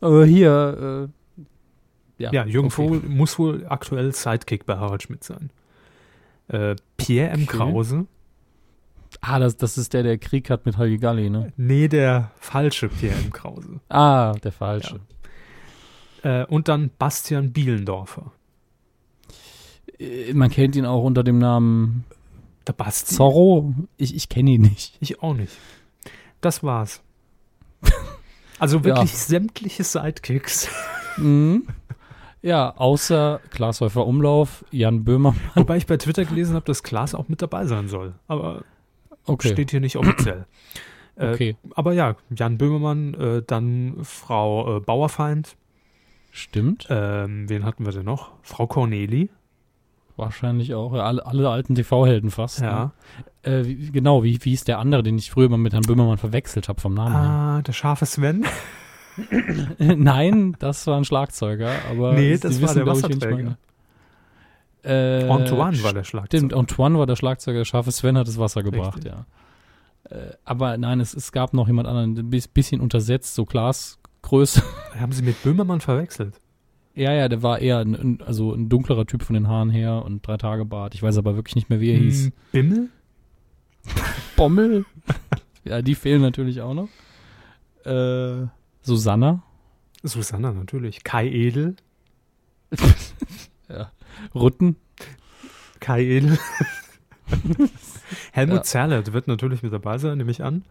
Aber 0.00 0.24
hier, 0.24 1.08
äh, 1.08 2.22
ja. 2.22 2.32
Ja, 2.32 2.44
Jürgen 2.46 2.68
okay. 2.68 2.76
Vogel 2.76 3.00
muss 3.08 3.38
wohl 3.38 3.66
aktuell 3.68 4.12
Sidekick 4.12 4.66
bei 4.66 4.76
Harald 4.76 5.02
Schmidt 5.02 5.24
sein. 5.24 5.50
Äh, 6.48 6.76
Pierre 6.96 7.30
M. 7.30 7.42
Okay. 7.42 7.56
Krause. 7.56 8.06
Ah, 9.20 9.38
das, 9.38 9.56
das 9.56 9.78
ist 9.78 9.94
der, 9.94 10.02
der 10.02 10.18
Krieg 10.18 10.50
hat 10.50 10.66
mit 10.66 10.76
Halligalli, 10.76 11.30
ne? 11.30 11.52
Nee, 11.56 11.88
der 11.88 12.30
falsche 12.38 12.88
Pierre 12.88 13.16
M. 13.16 13.32
Krause. 13.32 13.80
Ah, 13.88 14.32
der 14.42 14.52
falsche. 14.52 15.00
Äh, 16.22 16.44
und 16.46 16.68
dann 16.68 16.90
Bastian 16.98 17.52
Bielendorfer. 17.52 18.32
Äh, 19.98 20.32
Man 20.34 20.50
kennt 20.50 20.76
ihn 20.76 20.86
auch 20.86 21.02
unter 21.02 21.22
dem 21.24 21.38
Namen 21.38 22.04
Der 22.66 22.72
Basti. 22.72 23.14
Zorro. 23.14 23.74
Ich, 23.96 24.14
ich 24.14 24.28
kenne 24.28 24.50
ihn 24.52 24.62
nicht. 24.62 24.96
Ich 25.00 25.22
auch 25.22 25.34
nicht. 25.34 25.56
Das 26.40 26.62
war's. 26.62 27.02
Also 28.60 28.82
wirklich 28.82 29.16
sämtliche 29.16 29.84
Sidekicks. 29.84 30.68
Mhm. 31.16 31.68
Ja, 32.42 32.74
außer 32.76 33.40
Glashäufer 33.50 34.04
Umlauf, 34.04 34.64
Jan 34.72 35.04
Böhmermann. 35.04 35.38
Wobei 35.54 35.76
ich 35.76 35.86
bei 35.86 35.96
Twitter 35.96 36.24
gelesen 36.24 36.56
habe, 36.56 36.64
dass 36.66 36.82
Klaas 36.82 37.14
auch 37.14 37.28
mit 37.28 37.40
dabei 37.40 37.66
sein 37.66 37.86
soll. 37.86 38.14
Aber 38.26 38.64
Okay. 39.26 39.50
steht 39.52 39.70
hier 39.70 39.78
nicht 39.78 39.94
offiziell. 39.96 40.46
Äh, 41.14 41.32
okay. 41.34 41.56
Aber 41.74 41.92
ja, 41.92 42.16
Jan 42.34 42.58
Böhmermann, 42.58 43.14
äh, 43.14 43.42
dann 43.46 43.98
Frau 44.02 44.78
äh, 44.78 44.80
Bauerfeind. 44.80 45.56
Stimmt. 46.32 46.86
Ähm, 46.90 47.48
wen 47.48 47.64
hatten 47.64 47.84
wir 47.86 47.92
denn 47.92 48.06
noch? 48.06 48.32
Frau 48.42 48.66
Corneli. 48.66 49.28
Wahrscheinlich 50.18 50.74
auch. 50.74 50.92
Ja, 50.94 51.04
alle, 51.04 51.24
alle 51.24 51.48
alten 51.48 51.74
TV-Helden 51.74 52.30
fast. 52.30 52.60
Ja. 52.60 52.92
Ne? 53.44 53.50
Äh, 53.60 53.64
wie, 53.66 53.90
genau, 53.92 54.24
wie, 54.24 54.38
wie 54.44 54.52
ist 54.52 54.66
der 54.68 54.78
andere, 54.80 55.02
den 55.02 55.16
ich 55.16 55.30
früher 55.30 55.48
mal 55.48 55.56
mit 55.58 55.72
Herrn 55.72 55.84
Böhmermann 55.84 56.18
verwechselt 56.18 56.68
habe 56.68 56.80
vom 56.80 56.92
Namen 56.94 57.14
Ah, 57.14 57.62
der 57.62 57.72
scharfe 57.72 58.04
Sven. 58.04 58.44
her? 58.44 58.52
Nein, 59.96 60.56
das 60.58 60.86
war 60.86 60.96
ein 60.96 61.04
Schlagzeuger, 61.04 61.70
aber 61.90 62.12
Nee, 62.14 62.34
Sie 62.36 62.40
das 62.40 62.60
war 62.62 62.74
der 62.74 62.84
glaub 62.84 62.96
ich, 62.98 63.02
wen 63.04 63.10
ich 63.10 63.16
Wasserträger. 63.16 63.56
meine. 64.84 65.22
Äh, 65.24 65.28
Antoine 65.28 65.82
war 65.82 65.92
der 65.92 66.04
Schlagzeuger. 66.04 66.38
Stimmt, 66.38 66.54
Antoine 66.54 66.98
war 66.98 67.06
der 67.06 67.16
Schlagzeuger, 67.16 67.64
scharfe 67.64 67.90
Sven 67.92 68.16
hat 68.18 68.28
das 68.28 68.38
Wasser 68.38 68.62
gebracht, 68.62 68.96
Richtig. 69.04 69.12
ja. 69.12 69.26
Äh, 70.16 70.32
aber 70.44 70.76
nein, 70.78 71.00
es, 71.00 71.14
es 71.14 71.32
gab 71.32 71.52
noch 71.52 71.66
jemand 71.66 71.88
anderen, 71.88 72.16
ein 72.16 72.30
bis- 72.30 72.48
bisschen 72.48 72.80
untersetzt, 72.80 73.34
so 73.34 73.44
Glasgröße. 73.44 74.62
Haben 74.98 75.12
sie 75.12 75.22
mit 75.22 75.42
Böhmermann 75.42 75.80
verwechselt? 75.80 76.40
Ja, 76.98 77.12
ja, 77.12 77.28
der 77.28 77.42
war 77.42 77.60
eher 77.60 77.78
ein, 77.78 77.94
ein, 77.94 78.22
also 78.22 78.52
ein 78.52 78.68
dunklerer 78.68 79.06
Typ 79.06 79.22
von 79.22 79.34
den 79.34 79.48
Haaren 79.48 79.70
her 79.70 80.04
und 80.04 80.26
drei 80.26 80.36
Tage 80.36 80.64
Bart. 80.64 80.94
Ich 80.94 81.02
weiß 81.02 81.16
aber 81.18 81.36
wirklich 81.36 81.54
nicht 81.54 81.70
mehr, 81.70 81.80
wie 81.80 81.92
er 81.92 81.98
hieß. 81.98 82.24
Hm, 82.26 82.32
Bimmel? 82.52 82.88
Bommel. 84.36 84.84
ja, 85.64 85.80
die 85.82 85.94
fehlen 85.94 86.20
natürlich 86.22 86.60
auch 86.60 86.74
noch. 86.74 86.88
Äh, 87.84 88.46
Susanna. 88.82 89.42
Susanna 90.02 90.52
natürlich. 90.52 91.04
Kai 91.04 91.28
Edel. 91.28 91.76
Rutten. 94.34 94.76
Kai 95.80 96.02
Edel. 96.04 96.38
Helmut 98.32 98.56
Ja. 98.56 98.62
Zerlett 98.62 99.12
wird 99.12 99.28
natürlich 99.28 99.62
mit 99.62 99.72
dabei 99.72 99.98
sein, 99.98 100.18
nehme 100.18 100.30
ich 100.30 100.42
an. 100.42 100.64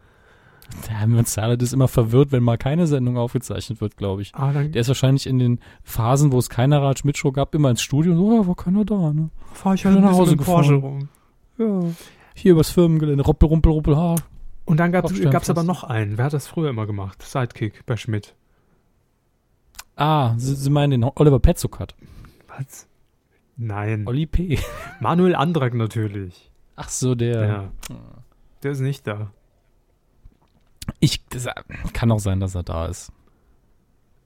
Der 0.88 1.00
Helmut 1.00 1.28
Zerlett 1.28 1.62
ist 1.62 1.74
immer 1.74 1.88
verwirrt, 1.88 2.32
wenn 2.32 2.44
mal 2.44 2.58
keine 2.58 2.88
Sendung 2.88 3.18
aufgezeichnet 3.18 3.82
wird, 3.82 3.98
glaube 3.98 4.22
ich. 4.22 4.36
Ah, 4.36 4.52
Der 4.52 4.76
ist 4.82 4.88
wahrscheinlich 4.88 5.26
in 5.28 5.40
den 5.40 5.60
Phasen, 5.84 6.32
wo 6.32 6.40
es 6.40 6.50
keine 6.50 6.82
Rad 6.82 7.00
Schmidt 7.00 7.18
Show 7.18 7.32
gab, 7.32 7.56
immer 7.56 7.70
ins 7.70 7.82
Studio 7.82 8.12
und 8.12 8.18
so, 8.18 8.26
oh, 8.26 8.48
war 8.48 8.56
keiner 8.56 8.84
da, 8.86 9.14
ne? 9.14 9.30
fahre 9.54 9.76
ich 9.76 9.86
halt 9.86 10.00
nach 10.00 10.12
Hause 10.12 10.36
gefahren. 10.38 10.76
rum. 10.76 11.10
Ja. 11.58 11.82
Hier 12.36 12.52
übers 12.52 12.70
Firmengelände, 12.70 13.24
Ruppel, 13.24 13.50
Rumpel, 13.50 13.72
Ruppel, 13.72 13.96
ha. 13.98 14.16
Und 14.66 14.78
dann 14.80 14.92
gab 14.92 15.10
es 15.10 15.50
aber 15.50 15.64
noch 15.64 15.84
einen. 15.86 16.18
Wer 16.18 16.26
hat 16.26 16.34
das 16.34 16.46
früher 16.48 16.70
immer 16.70 16.86
gemacht? 16.86 17.22
Sidekick 17.24 17.86
bei 17.86 17.96
Schmidt. 17.96 18.36
Ah, 19.96 20.34
Sie, 20.38 20.54
Sie 20.56 20.70
meinen 20.70 20.92
den 20.92 21.04
Oliver 21.16 21.40
Petzokat. 21.40 21.96
Was? 22.50 22.88
Nein. 23.56 24.06
Olli 24.06 24.26
P. 24.28 24.60
Manuel 25.00 25.36
Andrak 25.36 25.74
natürlich. 25.74 26.52
Ach 26.76 26.90
so, 26.90 27.16
der. 27.16 27.48
Ja. 27.48 27.72
Der 28.62 28.72
ist 28.72 28.82
nicht 28.82 29.08
da. 29.08 29.32
Ich, 31.00 31.24
das, 31.30 31.48
kann 31.94 32.12
auch 32.12 32.20
sein, 32.20 32.40
dass 32.40 32.56
er 32.56 32.64
da 32.64 32.88
ist. 32.88 33.12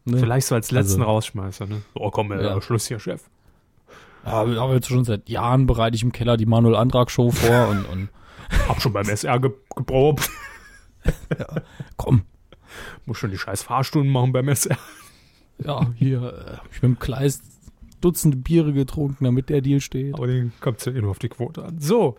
Ne? 0.06 0.18
Vielleicht 0.18 0.48
so 0.48 0.56
als 0.56 0.72
letzten 0.72 1.02
Also- 1.02 1.12
Rausschmeißer, 1.12 1.68
ne? 1.68 1.82
Oh 1.94 2.10
komm, 2.12 2.32
äh, 2.32 2.44
Ja. 2.44 2.62
Schluss 2.62 2.88
hier, 2.88 3.00
Chef. 3.00 3.22
Aber, 4.24 4.56
aber 4.62 4.74
jetzt 4.76 4.88
schon 4.88 5.04
seit 5.04 5.30
Jahren 5.30 5.66
bereite 5.66 5.96
ich 5.96 6.04
im 6.04 6.12
Keller 6.12 6.38
die 6.38 6.46
Manuel 6.46 6.76
Antrag 6.76 7.10
Show 7.12 7.32
vor 7.32 7.68
und, 7.70 7.86
und 7.86 8.10
Hab 8.68 8.82
schon 8.82 8.94
beim 8.94 9.08
SR 9.10 9.40
ge 9.40 9.52
geprobt. 9.76 10.30
komm, 11.98 12.24
Muss 13.06 13.18
schon 13.18 13.32
die 13.32 13.38
scheiß 13.38 13.64
Fahrstunden 13.64 14.12
machen 14.12 14.32
beim 14.32 14.48
SR. 14.48 14.78
ja, 15.64 15.88
hier, 15.96 16.22
äh, 16.22 16.58
hab 16.58 16.68
ich 16.72 16.82
mit 16.82 16.92
dem 16.92 17.00
Kleist 17.00 17.44
Dutzende 18.00 18.38
Biere 18.38 18.74
getrunken, 18.74 19.26
damit 19.26 19.50
der 19.50 19.62
Deal 19.62 19.80
steht. 19.80 20.16
Aber 20.16 20.26
den 20.26 20.52
kommt 20.60 20.84
ja 20.86 20.92
eh 20.92 21.02
nur 21.02 21.12
auf 21.12 21.20
die 21.20 21.30
Quote 21.30 21.64
an. 21.64 21.80
So. 21.80 22.16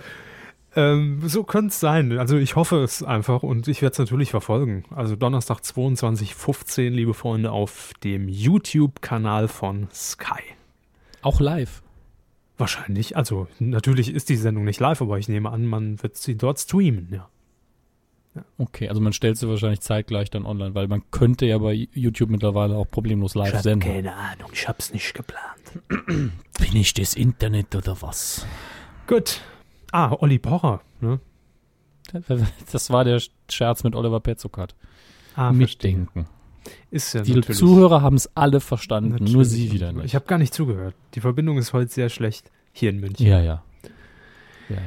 Ähm, 0.74 1.20
so 1.26 1.44
könnte 1.44 1.68
es 1.68 1.80
sein. 1.80 2.18
Also 2.18 2.36
ich 2.38 2.56
hoffe 2.56 2.82
es 2.82 3.02
einfach 3.02 3.42
und 3.42 3.68
ich 3.68 3.82
werde 3.82 3.92
es 3.92 3.98
natürlich 3.98 4.30
verfolgen. 4.30 4.84
Also 4.90 5.16
Donnerstag 5.16 5.58
22.15, 5.58 6.88
liebe 6.88 7.14
Freunde, 7.14 7.52
auf 7.52 7.92
dem 8.02 8.28
YouTube-Kanal 8.28 9.48
von 9.48 9.88
Sky. 9.92 10.42
Auch 11.20 11.40
live. 11.40 11.82
Wahrscheinlich. 12.56 13.16
Also 13.16 13.48
natürlich 13.58 14.12
ist 14.12 14.28
die 14.28 14.36
Sendung 14.36 14.64
nicht 14.64 14.80
live, 14.80 15.02
aber 15.02 15.18
ich 15.18 15.28
nehme 15.28 15.50
an, 15.50 15.66
man 15.66 16.02
wird 16.02 16.16
sie 16.16 16.36
dort 16.36 16.58
streamen, 16.58 17.08
ja. 17.12 17.28
Okay, 18.56 18.88
also 18.88 19.00
man 19.02 19.12
stellt 19.12 19.36
sie 19.36 19.46
wahrscheinlich 19.46 19.80
zeitgleich 19.80 20.30
dann 20.30 20.46
online, 20.46 20.74
weil 20.74 20.88
man 20.88 21.02
könnte 21.10 21.44
ja 21.44 21.58
bei 21.58 21.86
YouTube 21.92 22.30
mittlerweile 22.30 22.76
auch 22.76 22.90
problemlos 22.90 23.34
live 23.34 23.60
senden. 23.60 23.92
keine 23.92 24.14
Ahnung, 24.14 24.50
ich 24.54 24.66
hab's 24.66 24.92
nicht 24.94 25.12
geplant. 25.12 25.82
Bin 25.88 26.76
ich 26.76 26.94
das 26.94 27.14
Internet 27.14 27.74
oder 27.74 28.00
was? 28.00 28.46
Gut. 29.06 29.42
Ah, 29.92 30.16
Olli 30.20 30.38
Pocher. 30.38 30.80
Ne? 31.00 31.20
Das 32.72 32.90
war 32.90 33.04
der 33.04 33.22
Scherz 33.48 33.84
mit 33.84 33.94
Oliver 33.94 34.20
Petzokat. 34.20 34.74
Ah. 35.36 35.52
Mitdenken. 35.52 36.26
Ist 36.90 37.12
ja 37.14 37.22
Die 37.22 37.34
natürlich. 37.34 37.58
Zuhörer 37.58 38.02
haben 38.02 38.16
es 38.16 38.30
alle 38.36 38.60
verstanden, 38.60 39.10
nur 39.10 39.20
natürlich. 39.20 39.48
sie 39.48 39.72
wieder 39.72 39.92
nicht. 39.92 40.04
Ich 40.06 40.14
habe 40.14 40.26
gar 40.26 40.38
nicht 40.38 40.54
zugehört. 40.54 40.94
Die 41.14 41.20
Verbindung 41.20 41.58
ist 41.58 41.72
heute 41.72 41.90
sehr 41.92 42.08
schlecht 42.08 42.50
hier 42.72 42.90
in 42.90 43.00
München. 43.00 43.26
ja, 43.26 43.40
ja. 43.40 43.62
Ja, 44.68 44.76
ja. 44.76 44.82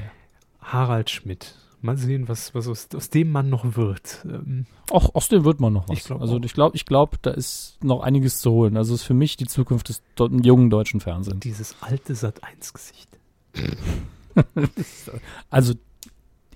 Harald 0.62 1.10
Schmidt. 1.10 1.56
Mal 1.82 1.98
sehen, 1.98 2.28
was, 2.28 2.56
was 2.56 2.68
aus, 2.68 2.88
aus 2.96 3.10
dem 3.12 3.32
Mann 3.32 3.50
noch 3.50 3.76
wird. 3.76 4.26
Ähm, 4.26 4.66
Auch 4.90 5.14
aus 5.14 5.28
dem 5.30 5.44
wird 5.46 5.60
man 5.60 5.74
noch 5.74 5.88
was. 5.88 6.00
Ich 6.00 6.04
glaub 6.06 6.22
also 6.22 6.40
ich 6.42 6.54
glaube, 6.54 6.76
ich 6.76 6.86
glaube, 6.86 7.18
da 7.22 7.30
ist 7.32 7.78
noch 7.84 8.02
einiges 8.02 8.40
zu 8.40 8.52
holen. 8.52 8.76
Also 8.78 8.96
ist 8.96 9.04
für 9.04 9.14
mich 9.14 9.38
die 9.38 9.46
Zukunft 9.46 9.90
des 9.90 10.02
jungen 10.18 10.70
deutschen 10.72 11.00
Fernsehens. 11.02 11.42
dieses 11.42 11.76
alte 11.82 12.16
Sat-1-Gesicht. 12.16 13.10
Also 15.50 15.74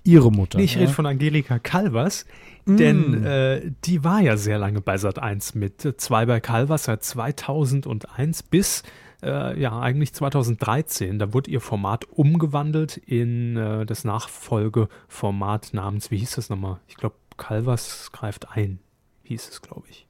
ihre 0.04 0.30
Mutter. 0.30 0.58
Nee, 0.58 0.64
ich 0.64 0.74
ja? 0.74 0.80
rede 0.80 0.92
von 0.92 1.06
Angelika 1.06 1.58
Calvas, 1.58 2.24
Mm. 2.66 2.76
denn 2.76 3.24
äh, 3.24 3.72
die 3.84 4.04
war 4.04 4.20
ja 4.20 4.36
sehr 4.36 4.58
lange 4.58 4.80
bei 4.80 4.98
Sat 4.98 5.18
1 5.18 5.54
mit. 5.54 5.94
Zwei 6.00 6.26
bei 6.26 6.40
Calvas 6.40 6.84
seit 6.84 7.02
2001 7.02 8.42
bis 8.44 8.82
äh, 9.22 9.58
ja 9.60 9.78
eigentlich 9.80 10.12
2013. 10.12 11.18
Da 11.18 11.32
wurde 11.32 11.50
ihr 11.50 11.60
Format 11.60 12.04
umgewandelt 12.10 12.96
in 12.96 13.56
äh, 13.56 13.86
das 13.86 14.04
Nachfolgeformat 14.04 15.72
namens, 15.72 16.10
wie 16.10 16.18
hieß 16.18 16.36
das 16.36 16.50
nochmal? 16.50 16.80
Ich 16.88 16.96
glaube, 16.96 17.16
Calvas 17.36 18.10
greift 18.12 18.50
ein, 18.50 18.78
hieß 19.24 19.48
es, 19.48 19.62
glaube 19.62 19.86
ich. 19.90 20.06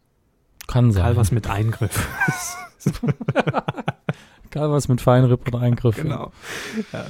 Kann 0.67 0.93
sein. 0.93 1.03
Calvas 1.05 1.33
mit 1.33 1.49
Eingriff. 1.49 2.09
Calvas 4.51 4.89
mit 4.89 5.01
Feinripp 5.01 5.47
und 5.53 5.61
Eingriff. 5.61 5.97
Genau. 5.97 6.33
Ja. 6.93 7.07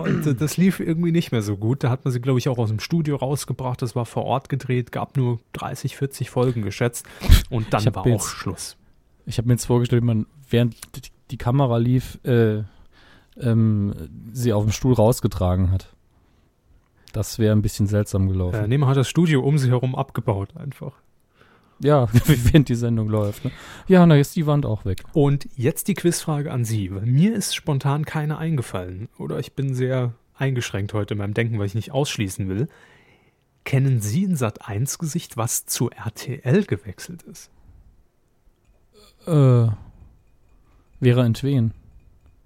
Und 0.00 0.26
äh, 0.26 0.34
das 0.34 0.56
lief 0.56 0.80
irgendwie 0.80 1.12
nicht 1.12 1.32
mehr 1.32 1.42
so 1.42 1.56
gut. 1.56 1.82
Da 1.84 1.90
hat 1.90 2.04
man 2.04 2.12
sie, 2.12 2.20
glaube 2.20 2.38
ich, 2.38 2.48
auch 2.48 2.58
aus 2.58 2.68
dem 2.68 2.80
Studio 2.80 3.16
rausgebracht. 3.16 3.82
Das 3.82 3.94
war 3.96 4.06
vor 4.06 4.24
Ort 4.24 4.48
gedreht, 4.48 4.92
gab 4.92 5.16
nur 5.16 5.40
30, 5.54 5.96
40 5.96 6.30
Folgen 6.30 6.62
geschätzt. 6.62 7.06
Und 7.50 7.72
dann 7.74 7.84
war 7.94 8.06
jetzt- 8.06 8.22
auch 8.22 8.26
Schluss. 8.28 8.76
Ich 9.26 9.38
habe 9.38 9.48
mir 9.48 9.54
jetzt 9.54 9.66
vorgestellt, 9.66 10.02
wie 10.02 10.06
man 10.06 10.26
während 10.48 10.76
die- 11.30 11.36
Kamera 11.38 11.76
lief, 11.76 12.18
äh, 12.24 12.62
ähm, 13.40 13.94
sie 14.32 14.52
auf 14.52 14.64
dem 14.64 14.72
Stuhl 14.72 14.94
rausgetragen 14.94 15.70
hat. 15.70 15.94
Das 17.12 17.38
wäre 17.38 17.52
ein 17.54 17.62
bisschen 17.62 17.86
seltsam 17.86 18.28
gelaufen. 18.28 18.56
Äh, 18.64 18.68
nee, 18.68 18.78
man 18.78 18.88
hat 18.88 18.96
das 18.96 19.08
Studio 19.08 19.40
um 19.42 19.56
sie 19.58 19.68
herum 19.70 19.94
abgebaut 19.94 20.56
einfach. 20.56 20.92
Ja, 21.80 22.08
während 22.26 22.68
die 22.68 22.74
Sendung 22.74 23.08
läuft. 23.08 23.44
Ne? 23.44 23.50
Ja, 23.88 24.04
na, 24.06 24.16
jetzt 24.16 24.28
ist 24.28 24.36
die 24.36 24.46
Wand 24.46 24.66
auch 24.66 24.84
weg. 24.84 25.02
Und 25.12 25.48
jetzt 25.56 25.88
die 25.88 25.94
Quizfrage 25.94 26.52
an 26.52 26.64
Sie. 26.64 26.90
Mir 26.90 27.34
ist 27.34 27.54
spontan 27.54 28.04
keine 28.04 28.38
eingefallen. 28.38 29.08
Oder 29.18 29.38
ich 29.38 29.54
bin 29.54 29.74
sehr 29.74 30.12
eingeschränkt 30.34 30.92
heute 30.92 31.14
in 31.14 31.18
meinem 31.18 31.34
Denken, 31.34 31.58
weil 31.58 31.66
ich 31.66 31.74
nicht 31.74 31.92
ausschließen 31.92 32.48
will. 32.48 32.68
Kennen 33.64 34.00
Sie 34.00 34.26
ein 34.26 34.36
Sat1-Gesicht, 34.36 35.36
was 35.36 35.66
zu 35.66 35.90
RTL 35.90 36.64
gewechselt 36.64 37.22
ist? 37.22 37.50
Äh, 39.26 39.68
Vera 41.00 41.24
Entwen. 41.24 41.72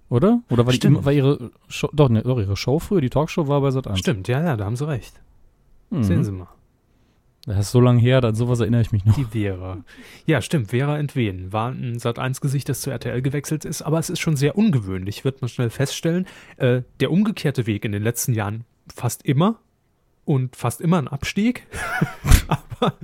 Oder? 0.09 0.43
Oder 0.51 0.67
war, 0.67 0.73
die, 0.73 1.05
war 1.05 1.13
ihre 1.13 1.51
Show, 1.69 1.89
doch, 1.93 2.09
ne, 2.09 2.23
ihre 2.25 2.57
Show 2.57 2.79
früher, 2.79 3.01
die 3.01 3.11
Talkshow 3.11 3.49
war 3.49 3.61
bei 3.61 3.71
Sat 3.71 3.87
1. 3.87 3.99
Stimmt, 3.99 4.29
ja, 4.29 4.43
ja, 4.43 4.57
da 4.57 4.65
haben 4.65 4.77
Sie 4.77 4.87
recht. 4.87 5.21
Mhm. 5.91 6.05
Sehen 6.05 6.25
Sie 6.25 6.33
mal. 6.33 6.49
Das 7.47 7.59
ist 7.59 7.73
so 7.73 7.81
lange 7.81 8.01
her, 8.01 8.25
an 8.25 8.35
sowas 8.35 8.61
erinnere 8.61 8.81
ich 8.81 8.93
mich 8.93 9.05
noch. 9.05 9.15
Die 9.17 9.25
Vera. 9.25 9.85
Ja, 10.25 10.41
stimmt. 10.41 10.71
Vera 10.71 10.99
Entwen 10.99 11.53
war 11.53 11.71
ein 11.71 11.99
Sat1-Gesicht, 11.99 12.69
das 12.69 12.81
zu 12.81 12.91
RTL 12.91 13.21
gewechselt 13.21 13.67
ist, 13.67 13.83
aber 13.83 13.99
es 13.99 14.09
ist 14.09 14.21
schon 14.21 14.37
sehr 14.37 14.57
ungewöhnlich, 14.57 15.25
wird 15.25 15.43
man 15.43 15.51
schnell 15.51 15.69
feststellen. 15.69 16.27
Äh, 16.57 16.83
der 17.01 17.11
umgekehrte 17.11 17.67
Weg 17.67 17.85
in 17.85 17.93
den 17.93 18.03
letzten 18.03 18.33
Jahren 18.33 18.65
fast 18.95 19.27
immer 19.27 19.59
und 20.25 20.57
fast 20.57 20.81
immer 20.81 20.97
ein 20.99 21.09
Abstieg. 21.09 21.67
aber 22.49 22.95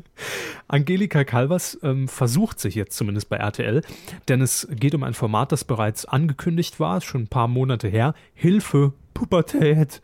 Angelika 0.69 1.25
Calvas 1.25 1.79
ähm, 1.83 2.09
versucht 2.09 2.61
sich 2.61 2.75
jetzt 2.75 2.97
zumindest 2.97 3.29
bei 3.29 3.37
RTL, 3.37 3.83
denn 4.29 4.41
es 4.41 4.69
geht 4.71 4.95
um 4.95 5.03
ein 5.03 5.15
Format, 5.15 5.53
das 5.53 5.65
bereits 5.65 6.07
angekündigt 6.07 6.81
war, 6.81 7.03
schon 7.03 7.23
ein 7.23 7.29
paar 7.29 7.49
Monate 7.49 7.89
her. 7.89 8.15
Hilfe, 8.33 8.95
Pubertät. 9.13 10.01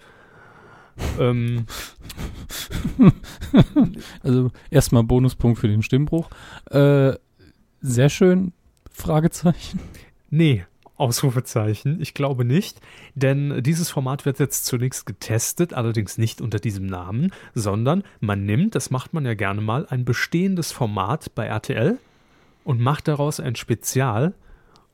Ähm, 1.19 1.67
Also 4.23 4.51
erstmal 4.71 5.05
Bonuspunkt 5.05 5.59
für 5.59 5.69
den 5.69 5.83
Stimmbruch. 5.83 6.29
Äh, 6.71 7.15
sehr 7.81 8.09
schön, 8.09 8.53
Fragezeichen. 8.91 9.81
Nee, 10.31 10.65
Ausrufezeichen. 10.97 12.01
Ich 12.01 12.15
glaube 12.15 12.45
nicht, 12.45 12.81
denn 13.15 13.63
dieses 13.63 13.91
Format 13.91 14.25
wird 14.25 14.39
jetzt 14.39 14.65
zunächst 14.65 15.05
getestet, 15.05 15.75
allerdings 15.75 16.17
nicht 16.17 16.41
unter 16.41 16.59
diesem 16.59 16.87
Namen, 16.87 17.33
sondern 17.55 18.03
man 18.21 18.45
nimmt, 18.47 18.75
das 18.75 18.91
macht 18.91 19.13
man 19.13 19.27
ja 19.27 19.35
gerne 19.35 19.61
mal, 19.61 19.87
ein 19.89 20.05
bestehendes 20.05 20.73
Format 20.73 21.35
bei 21.35 21.47
RTL 21.47 21.99
und 22.65 22.81
macht 22.81 23.09
daraus 23.09 23.41
ein 23.41 23.57
Spezial. 23.57 24.35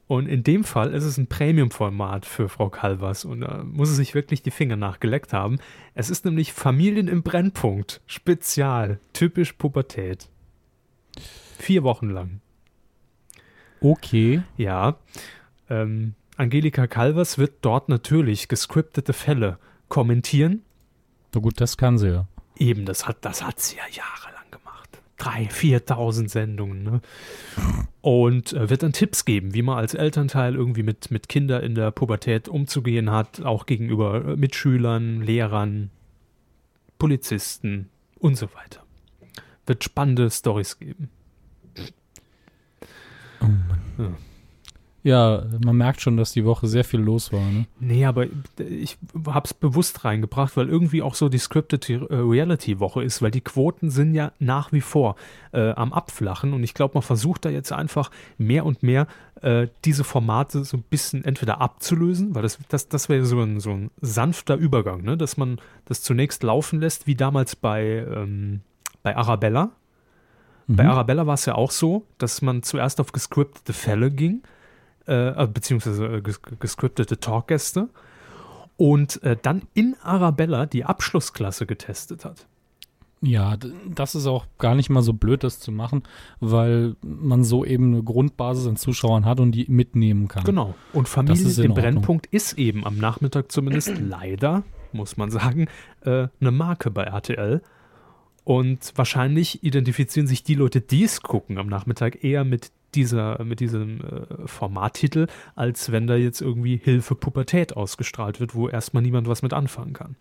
Und 0.07 0.27
in 0.27 0.43
dem 0.43 0.65
Fall 0.65 0.93
ist 0.93 1.05
es 1.05 1.17
ein 1.17 1.27
Premium-Format 1.29 2.27
für 2.27 2.49
Frau 2.49 2.69
Kalvers 2.69 3.25
und 3.25 3.41
da 3.41 3.65
muss 3.65 3.89
sie 3.89 3.95
sich 3.95 4.15
wirklich 4.15 4.43
die 4.43 4.51
Finger 4.51 4.77
nachgeleckt 4.77 5.33
haben. 5.33 5.59
Es 5.95 6.11
ist 6.11 6.25
nämlich 6.25 6.53
Familien 6.53 7.09
im 7.09 7.23
Brennpunkt, 7.23 8.03
spezial, 8.07 9.01
typisch 9.13 9.55
Pubertät. 9.55 10.29
Vier 11.59 11.83
Wochen 11.83 12.11
lang. 12.11 12.41
Okay. 13.81 14.43
Ja. 14.57 14.97
Ähm, 15.71 16.15
Angelika 16.37 16.87
Kalvers 16.87 17.39
wird 17.39 17.57
dort 17.63 17.89
natürlich 17.89 18.49
gescriptete 18.49 19.13
Fälle 19.13 19.59
kommentieren. 19.89 20.63
Na 21.35 21.41
gut, 21.41 21.61
das 21.61 21.77
kann 21.77 21.99
sie 21.99 22.09
ja. 22.11 22.27
Eben, 22.57 22.85
das 22.85 23.07
hat, 23.07 23.25
das 23.25 23.45
hat 23.45 23.61
sie 23.61 23.77
ja 23.77 23.85
Jahre 23.91 24.32
3.000, 25.23 25.87
4.000 25.87 26.29
Sendungen. 26.29 26.83
Ne? 26.83 27.01
Und 28.01 28.53
äh, 28.53 28.69
wird 28.69 28.83
dann 28.83 28.93
Tipps 28.93 29.25
geben, 29.25 29.55
wie 29.55 29.63
man 29.63 29.79
als 29.79 29.95
Elternteil 29.95 30.55
irgendwie 30.55 30.83
mit, 30.83 31.11
mit 31.11 31.29
Kindern 31.29 31.63
in 31.63 31.75
der 31.75 31.91
Pubertät 31.91 32.49
umzugehen 32.49 33.11
hat, 33.11 33.41
auch 33.43 33.67
gegenüber 33.67 34.25
äh, 34.25 34.37
Mitschülern, 34.37 35.23
Lehrern, 35.23 35.91
Polizisten 36.99 37.89
und 38.19 38.37
so 38.37 38.49
weiter. 38.55 38.83
Wird 39.67 39.85
spannende 39.85 40.31
Stories 40.31 40.79
geben. 40.79 41.09
Oh 43.41 43.47
Mann. 43.47 43.81
Ja 43.99 44.32
man 45.65 45.77
merkt 45.77 46.01
schon, 46.01 46.17
dass 46.17 46.33
die 46.33 46.45
Woche 46.45 46.69
sehr 46.69 46.85
viel 46.85 47.01
los 47.01 47.33
war. 47.33 47.41
Ne? 47.41 47.67
Nee, 47.81 48.05
aber 48.05 48.27
ich 48.59 48.99
habe 49.27 49.47
es 49.47 49.53
bewusst 49.53 50.05
reingebracht, 50.05 50.57
weil 50.57 50.69
irgendwie 50.69 51.03
auch 51.03 51.17
so 51.17 51.29
die 51.29 51.39
Scripted 51.39 51.89
Reality-Woche 51.91 53.03
ist, 53.03 53.21
weil 53.21 53.33
die 53.33 53.41
Quoten 53.41 53.91
sind 53.91 54.15
ja 54.15 54.31
nach 54.39 54.73
wie 54.73 54.81
vor 54.81 55.17
äh, 55.53 55.71
am 55.71 55.93
Abflachen 55.93 56.53
und 56.53 56.63
ich 56.63 56.75
glaube, 56.75 56.95
man 56.95 57.03
versucht 57.03 57.45
da 57.45 57.51
jetzt 57.51 57.73
einfach 57.73 58.11
mehr 58.39 58.65
und 58.65 58.85
mehr 58.85 59.09
äh, 59.41 59.67
diese 59.85 60.05
Formate 60.05 60.65
so 60.65 60.77
ein 60.77 60.85
bisschen 60.89 61.25
entweder 61.25 61.61
abzulösen, 61.61 62.35
weil 62.37 62.43
das, 62.43 62.59
das, 62.69 62.89
das 62.89 63.09
wäre 63.09 63.25
so 63.25 63.41
ein, 63.41 63.59
so 63.59 63.71
ein 63.71 63.91
sanfter 64.01 64.55
Übergang, 64.55 65.03
ne? 65.03 65.17
dass 65.17 65.37
man 65.37 65.61
das 65.85 66.03
zunächst 66.03 66.45
laufen 66.45 66.81
lässt, 66.81 67.09
wie 67.09 67.17
damals 67.17 67.57
bei, 67.57 68.07
ähm, 68.09 68.61
bei 69.03 69.17
Arabella. 69.17 69.73
Bei 70.69 70.85
Mhm. 70.85 70.91
Arabella 70.91 71.27
war 71.27 71.35
es 71.35 71.45
ja 71.45 71.57
auch 71.57 71.73
so, 71.73 72.07
dass 72.19 72.41
man 72.41 72.63
zuerst 72.63 73.01
auf 73.01 73.11
gescriptete 73.11 73.73
Fälle 73.73 74.13
ging, 74.13 74.43
äh, 75.07 75.43
äh, 75.43 75.47
beziehungsweise 75.47 76.07
äh, 76.07 76.21
ges 76.21 76.41
gescriptete 76.61 77.19
Talkgäste 77.19 77.89
und 78.77 79.23
äh, 79.23 79.37
dann 79.41 79.63
in 79.75 79.97
Arabella 80.03 80.67
die 80.67 80.85
Abschlussklasse 80.85 81.67
getestet 81.67 82.25
hat. 82.25 82.47
Ja, 83.25 83.57
das 83.89 84.17
ist 84.17 84.27
auch 84.27 84.47
gar 84.59 84.75
nicht 84.75 84.91
mal 84.91 85.03
so 85.03 85.13
blöd, 85.13 85.45
das 85.45 85.61
zu 85.61 85.71
machen, 85.71 86.03
weil 86.41 86.97
man 87.03 87.45
so 87.45 87.65
eben 87.65 87.95
eine 87.95 88.03
Grundbasis 88.03 88.67
an 88.67 88.75
Zuschauern 88.75 89.25
hat 89.25 89.39
und 89.39 89.53
die 89.53 89.67
mitnehmen 89.69 90.27
kann. 90.27 90.43
Genau. 90.43 90.75
Und 90.93 91.09
Familie 91.09 91.45
im 91.45 91.71
Ordnung. 91.71 91.75
Brennpunkt 91.77 92.27
ist 92.27 92.59
eben 92.59 92.85
am 92.85 92.99
Nachmittag 92.99 93.53
zumindest 93.53 93.97
leider, 94.01 94.65
muss 94.91 95.17
man 95.17 95.31
sagen, 95.31 95.69
äh, 96.01 96.27
eine 96.41 96.51
Marke 96.51 96.91
bei 96.91 97.05
RTL. 97.05 97.63
Und 98.43 98.93
wahrscheinlich 98.97 99.63
identifizieren 99.63 100.27
sich 100.27 100.43
die 100.43 100.57
Leute, 100.57 100.81
die 100.81 101.05
es 101.05 101.23
gucken 101.23 101.59
am 101.59 101.69
Nachmittag, 101.69 102.25
eher 102.25 102.45
mit 102.45 102.73
dieser, 102.95 103.43
mit 103.45 103.61
diesem 103.61 104.01
äh, 104.01 104.47
Formattitel, 104.47 105.27
als 105.55 105.93
wenn 105.93 106.07
da 106.07 106.15
jetzt 106.17 106.41
irgendwie 106.41 106.77
Hilfe 106.83 107.15
Pubertät 107.15 107.77
ausgestrahlt 107.77 108.41
wird, 108.41 108.55
wo 108.55 108.69
erstmal 108.69 109.03
niemand 109.03 109.29
was 109.29 109.43
mit 109.43 109.53
anfangen 109.53 109.93
kann. 109.93 110.17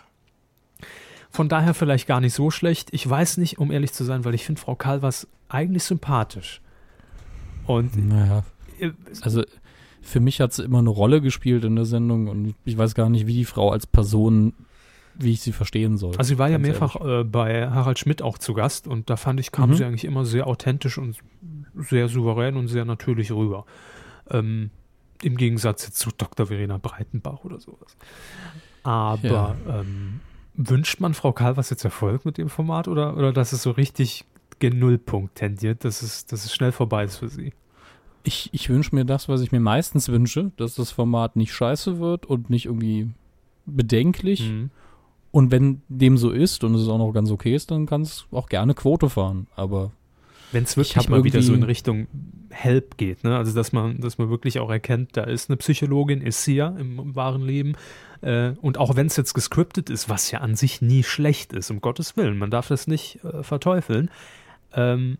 Von 1.30 1.48
daher 1.48 1.74
vielleicht 1.74 2.08
gar 2.08 2.20
nicht 2.20 2.34
so 2.34 2.52
schlecht. 2.52 2.90
Ich 2.92 3.10
weiß 3.10 3.38
nicht, 3.38 3.58
um 3.60 3.72
ehrlich 3.72 3.94
zu 3.94 4.04
sein, 4.04 4.26
weil 4.26 4.34
ich 4.36 4.46
finde 4.46 4.60
Frau 4.60 4.76
Calvas 4.76 5.28
eigentlich 5.48 5.84
sympathisch. 5.84 6.62
Und 7.66 7.96
Naja, 8.10 8.44
äh, 8.80 8.92
also 9.22 9.44
für 10.02 10.20
mich 10.20 10.42
hat 10.42 10.52
sie 10.54 10.64
immer 10.64 10.80
eine 10.80 10.90
Rolle 10.90 11.22
gespielt 11.22 11.64
in 11.64 11.76
der 11.76 11.86
Sendung 11.86 12.28
und 12.28 12.56
ich 12.66 12.78
weiß 12.78 12.96
gar 12.96 13.10
nicht, 13.10 13.28
wie 13.28 13.34
die 13.36 13.46
Frau 13.46 13.72
als 13.72 13.86
Person, 13.86 14.54
wie 15.16 15.32
ich 15.32 15.42
sie 15.42 15.52
verstehen 15.52 15.98
soll. 15.98 16.16
Also 16.18 16.30
sie 16.30 16.40
war 16.40 16.50
ja 16.50 16.58
mehrfach 16.58 16.96
äh, 17.06 17.24
bei 17.24 17.70
Harald 17.70 18.00
Schmidt 18.00 18.22
auch 18.22 18.38
zu 18.40 18.54
Gast 18.54 18.88
und 18.88 19.10
da 19.10 19.16
fand 19.16 19.40
ich, 19.40 19.52
kam 19.52 19.70
Mhm. 19.70 19.76
sie 19.76 19.86
eigentlich 19.86 20.06
immer 20.06 20.26
sehr 20.26 20.48
authentisch 20.48 20.98
und 20.98 21.18
sehr 21.76 22.08
souverän 22.08 22.58
und 22.58 22.68
sehr 22.68 22.86
natürlich 22.86 23.32
rüber. 23.32 23.66
Ähm, 24.30 24.72
Im 25.22 25.38
Gegensatz 25.38 25.86
jetzt 25.86 26.00
zu 26.00 26.10
Dr. 26.18 26.48
Verena 26.48 26.78
Breitenbach 26.78 27.44
oder 27.44 27.60
sowas. 27.60 27.96
Aber 28.84 29.56
ähm, 29.68 30.22
wünscht 30.56 31.00
man 31.00 31.14
Frau 31.14 31.32
Kalvers 31.32 31.70
jetzt 31.70 31.84
Erfolg 31.84 32.26
mit 32.26 32.38
dem 32.38 32.50
Format 32.50 32.88
oder, 32.88 33.16
oder 33.16 33.32
dass 33.32 33.54
es 33.54 33.64
so 33.64 33.72
richtig 33.72 34.26
gen 34.60 34.80
Nullpunkt 34.80 35.36
tendiert, 35.36 35.86
dass 35.86 36.02
es, 36.02 36.26
dass 36.26 36.46
es 36.46 36.54
schnell 36.54 36.72
vorbei 36.72 37.04
ist 37.04 37.18
für 37.18 37.30
sie? 37.30 37.54
Ich, 38.24 38.50
ich 38.54 38.70
wünsche 38.70 38.96
mir 38.96 39.06
das, 39.06 39.28
was 39.30 39.42
ich 39.42 39.52
mir 39.52 39.60
meistens 39.60 40.10
wünsche, 40.10 40.52
dass 40.58 40.76
das 40.76 40.92
Format 40.92 41.36
nicht 41.36 41.54
scheiße 41.54 42.00
wird 42.00 42.26
und 42.26 42.50
nicht 42.50 42.66
irgendwie 42.66 43.10
bedenklich. 43.66 44.50
Mhm. 44.50 44.70
Und 45.32 45.50
wenn 45.50 45.82
dem 45.88 46.18
so 46.18 46.30
ist 46.30 46.64
und 46.64 46.76
es 46.76 46.88
auch 46.88 46.98
noch 46.98 47.14
ganz 47.14 47.32
okay 47.32 47.56
ist, 47.56 47.72
dann 47.72 47.86
kann 47.86 48.02
es 48.02 48.26
auch 48.32 48.48
gerne 48.48 48.74
Quote 48.76 49.10
fahren. 49.10 49.48
Aber 49.56 49.92
Wenn 50.52 50.64
es 50.64 50.72
Ich 50.72 50.78
wirklich 50.78 51.10
mal 51.10 51.24
wieder 51.24 51.42
so 51.42 51.54
in 51.54 51.64
Richtung 51.64 52.08
Help 52.50 52.98
geht. 52.98 53.24
Ne? 53.24 53.38
Also 53.38 53.54
dass 53.54 53.72
man, 53.72 54.02
dass 54.02 54.18
man 54.18 54.30
wirklich 54.30 54.60
auch 54.60 54.70
erkennt, 54.70 55.16
da 55.18 55.24
ist 55.24 55.50
eine 55.50 55.58
Psychologin, 55.58 56.22
ist 56.22 56.44
sie 56.44 56.56
ja 56.56 56.70
im, 56.70 57.00
im 57.00 57.16
wahren 57.16 57.42
Leben. 57.42 57.76
Äh, 58.22 58.52
und 58.62 58.78
auch 58.78 58.96
wenn 58.96 59.08
es 59.08 59.16
jetzt 59.16 59.34
gescriptet 59.34 59.90
ist, 59.90 60.10
was 60.10 60.32
ja 60.32 60.40
an 60.40 60.56
sich 60.56 60.82
nie 60.82 61.04
schlecht 61.04 61.54
ist, 61.54 61.72
um 61.72 61.82
Gottes 61.82 62.18
Willen, 62.18 62.38
man 62.38 62.52
darf 62.52 62.68
das 62.68 62.88
nicht 62.88 63.24
äh, 63.24 63.44
verteufeln. 63.44 64.10
Ähm, 64.74 65.18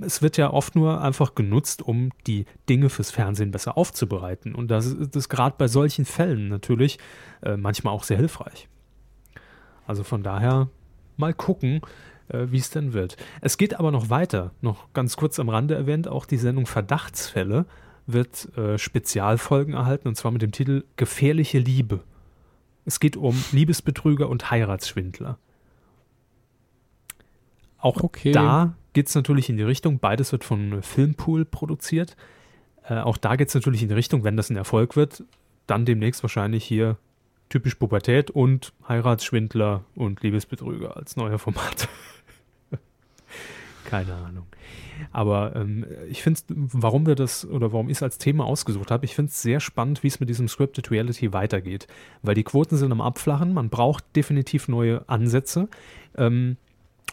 es 0.00 0.22
wird 0.22 0.36
ja 0.36 0.52
oft 0.52 0.76
nur 0.76 1.00
einfach 1.00 1.34
genutzt, 1.34 1.82
um 1.82 2.10
die 2.26 2.46
Dinge 2.68 2.90
fürs 2.90 3.10
Fernsehen 3.10 3.50
besser 3.50 3.76
aufzubereiten. 3.76 4.54
Und 4.54 4.70
das 4.70 4.86
ist 4.86 5.28
gerade 5.28 5.56
bei 5.58 5.68
solchen 5.68 6.04
Fällen 6.04 6.48
natürlich 6.48 6.98
äh, 7.42 7.56
manchmal 7.56 7.92
auch 7.92 8.04
sehr 8.04 8.16
hilfreich. 8.16 8.68
Also 9.86 10.04
von 10.04 10.22
daher 10.22 10.68
mal 11.16 11.34
gucken, 11.34 11.80
äh, 12.28 12.46
wie 12.50 12.58
es 12.58 12.70
denn 12.70 12.92
wird. 12.92 13.16
Es 13.40 13.58
geht 13.58 13.78
aber 13.78 13.90
noch 13.90 14.10
weiter, 14.10 14.52
noch 14.60 14.92
ganz 14.92 15.16
kurz 15.16 15.38
am 15.38 15.48
Rande 15.48 15.74
erwähnt, 15.74 16.08
auch 16.08 16.26
die 16.26 16.36
Sendung 16.38 16.66
Verdachtsfälle 16.66 17.66
wird 18.06 18.56
äh, 18.56 18.78
Spezialfolgen 18.78 19.74
erhalten 19.74 20.08
und 20.08 20.14
zwar 20.16 20.30
mit 20.30 20.42
dem 20.42 20.52
Titel 20.52 20.84
Gefährliche 20.96 21.58
Liebe. 21.58 22.00
Es 22.84 23.00
geht 23.00 23.16
um 23.16 23.42
Liebesbetrüger 23.52 24.28
und 24.28 24.50
Heiratsschwindler. 24.50 25.38
Auch 27.78 28.02
Okay. 28.02 28.32
da 28.32 28.74
geht 28.92 29.08
es 29.08 29.14
natürlich 29.14 29.48
in 29.48 29.56
die 29.56 29.62
Richtung, 29.62 29.98
beides 29.98 30.32
wird 30.32 30.44
von 30.44 30.82
Filmpool 30.82 31.44
produziert. 31.44 32.16
Äh, 32.88 33.00
auch 33.00 33.16
da 33.16 33.36
geht 33.36 33.48
es 33.48 33.54
natürlich 33.54 33.82
in 33.82 33.88
die 33.88 33.94
Richtung, 33.94 34.24
wenn 34.24 34.36
das 34.36 34.50
ein 34.50 34.56
Erfolg 34.56 34.96
wird, 34.96 35.24
dann 35.66 35.84
demnächst 35.84 36.22
wahrscheinlich 36.22 36.64
hier 36.64 36.98
typisch 37.48 37.74
Pubertät 37.74 38.30
und 38.30 38.72
Heiratsschwindler 38.88 39.84
und 39.94 40.22
Liebesbetrüger 40.22 40.96
als 40.96 41.16
neuer 41.16 41.38
Format. 41.38 41.88
Keine 43.84 44.14
Ahnung. 44.14 44.46
Aber 45.12 45.54
ähm, 45.56 45.84
ich 46.08 46.22
finde, 46.22 46.40
warum 46.48 47.06
wir 47.06 47.14
das 47.14 47.46
oder 47.46 47.72
warum 47.72 47.88
ich 47.88 47.98
es 47.98 48.02
als 48.02 48.18
Thema 48.18 48.44
ausgesucht 48.44 48.90
habe, 48.90 49.04
ich 49.04 49.14
finde 49.14 49.30
es 49.30 49.42
sehr 49.42 49.60
spannend, 49.60 50.02
wie 50.02 50.08
es 50.08 50.20
mit 50.20 50.28
diesem 50.28 50.48
Scripted 50.48 50.90
Reality 50.90 51.32
weitergeht. 51.32 51.86
Weil 52.22 52.34
die 52.34 52.44
Quoten 52.44 52.76
sind 52.76 52.92
am 52.92 53.00
Abflachen, 53.00 53.52
man 53.52 53.68
braucht 53.68 54.04
definitiv 54.16 54.68
neue 54.68 55.08
Ansätze. 55.08 55.68
Ähm, 56.16 56.56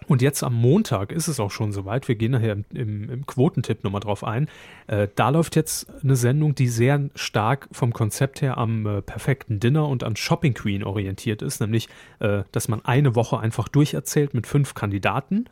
und 0.08 0.22
jetzt 0.22 0.44
am 0.44 0.56
Montag 0.56 1.12
ist 1.12 1.28
es 1.28 1.40
auch 1.40 1.52
schon 1.52 1.72
soweit. 1.72 2.08
Wir 2.08 2.16
gehen 2.16 2.32
nachher 2.32 2.54
im, 2.54 2.66
im, 2.74 3.10
im 3.10 3.26
Quotentipp 3.26 3.84
nochmal 3.84 4.02
drauf 4.02 4.24
ein. 4.24 4.50
Äh, 4.88 5.08
da 5.16 5.30
läuft 5.30 5.56
jetzt 5.56 5.88
eine 6.04 6.16
Sendung, 6.16 6.56
die 6.56 6.68
sehr 6.68 7.10
stark 7.16 7.70
vom 7.72 7.94
Konzept 7.94 8.42
her 8.42 8.58
am 8.58 8.86
äh, 8.86 9.02
perfekten 9.02 9.60
Dinner 9.60 9.88
und 9.88 10.04
an 10.04 10.16
Shopping 10.16 10.54
Queen 10.54 10.84
orientiert 10.84 11.42
ist. 11.42 11.62
Nämlich, 11.62 11.88
äh, 12.20 12.44
dass 12.52 12.68
man 12.68 12.84
eine 12.84 13.16
Woche 13.16 13.40
einfach 13.40 13.68
durcherzählt 13.68 14.34
mit 14.34 14.48
fünf 14.48 14.74
Kandidaten. 14.74 15.46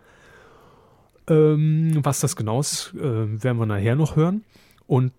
Ähm, 1.29 1.99
was 2.03 2.19
das 2.19 2.35
genau 2.35 2.59
ist, 2.59 2.93
äh, 2.95 3.43
werden 3.43 3.59
wir 3.59 3.65
nachher 3.67 3.95
noch 3.95 4.15
hören. 4.15 4.43
Und 4.87 5.13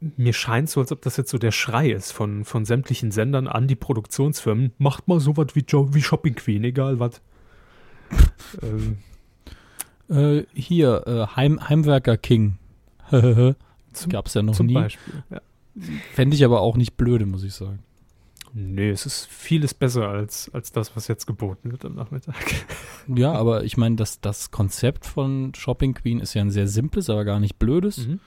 mir 0.00 0.32
scheint 0.32 0.70
so, 0.70 0.80
als 0.80 0.92
ob 0.92 1.02
das 1.02 1.16
jetzt 1.16 1.30
so 1.30 1.38
der 1.38 1.52
Schrei 1.52 1.90
ist 1.90 2.12
von, 2.12 2.44
von 2.44 2.64
sämtlichen 2.64 3.10
Sendern 3.10 3.48
an 3.48 3.66
die 3.66 3.74
Produktionsfirmen. 3.74 4.72
Macht 4.78 5.08
mal 5.08 5.20
sowas 5.20 5.48
wie, 5.54 5.64
wie 5.66 6.02
Shopping 6.02 6.36
Queen, 6.36 6.62
egal 6.64 7.00
was. 7.00 7.20
Ähm, 8.62 8.98
Äh, 10.08 10.44
hier, 10.54 11.02
äh, 11.06 11.26
Heim, 11.36 11.68
Heimwerker 11.68 12.16
King. 12.16 12.58
das 13.10 14.08
gab 14.08 14.26
es 14.26 14.34
ja 14.34 14.42
noch 14.42 14.54
zum 14.54 14.66
nie. 14.66 14.74
Beispiel. 14.74 15.24
Ja. 15.30 15.40
Fände 16.14 16.36
ich 16.36 16.44
aber 16.44 16.60
auch 16.60 16.76
nicht 16.76 16.96
blöde, 16.96 17.26
muss 17.26 17.42
ich 17.44 17.54
sagen. 17.54 17.80
Nee, 18.54 18.88
es 18.90 19.04
ist 19.04 19.26
vieles 19.26 19.74
besser 19.74 20.08
als, 20.08 20.50
als 20.54 20.72
das, 20.72 20.96
was 20.96 21.08
jetzt 21.08 21.26
geboten 21.26 21.72
wird 21.72 21.84
am 21.84 21.94
Nachmittag. 21.94 22.34
Ja, 23.14 23.32
aber 23.34 23.62
ich 23.62 23.76
meine, 23.76 23.94
das, 23.94 24.20
das 24.20 24.50
Konzept 24.50 25.06
von 25.06 25.52
Shopping 25.54 25.94
Queen 25.94 26.18
ist 26.18 26.34
ja 26.34 26.40
ein 26.42 26.50
sehr 26.50 26.66
simples, 26.66 27.08
aber 27.08 27.24
gar 27.24 27.38
nicht 27.38 27.56
blödes, 27.56 28.06
Mhm. 28.08 28.18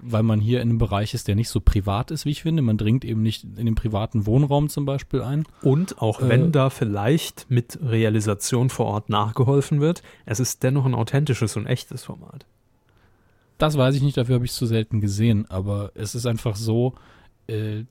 Weil 0.00 0.22
man 0.22 0.40
hier 0.40 0.62
in 0.62 0.70
einem 0.70 0.78
Bereich 0.78 1.14
ist, 1.14 1.28
der 1.28 1.34
nicht 1.34 1.48
so 1.48 1.60
privat 1.60 2.10
ist, 2.10 2.24
wie 2.24 2.30
ich 2.30 2.42
finde. 2.42 2.62
Man 2.62 2.78
dringt 2.78 3.04
eben 3.04 3.22
nicht 3.22 3.44
in 3.44 3.66
den 3.66 3.74
privaten 3.74 4.26
Wohnraum 4.26 4.68
zum 4.68 4.84
Beispiel 4.84 5.22
ein. 5.22 5.44
Und 5.62 6.00
auch 6.00 6.20
Äh, 6.20 6.28
wenn 6.28 6.52
da 6.52 6.70
vielleicht 6.70 7.46
mit 7.50 7.78
Realisation 7.82 8.70
vor 8.70 8.86
Ort 8.86 9.08
nachgeholfen 9.10 9.80
wird, 9.80 10.02
es 10.24 10.40
ist 10.40 10.62
dennoch 10.62 10.86
ein 10.86 10.94
authentisches 10.94 11.56
und 11.56 11.66
echtes 11.66 12.04
Format. 12.04 12.46
Das 13.58 13.76
weiß 13.76 13.94
ich 13.94 14.02
nicht, 14.02 14.16
dafür 14.16 14.36
habe 14.36 14.44
ich 14.44 14.50
es 14.52 14.56
zu 14.56 14.66
selten 14.66 15.00
gesehen, 15.00 15.46
aber 15.48 15.92
es 15.94 16.14
ist 16.14 16.26
einfach 16.26 16.56
so, 16.56 16.94
äh, 17.46 17.84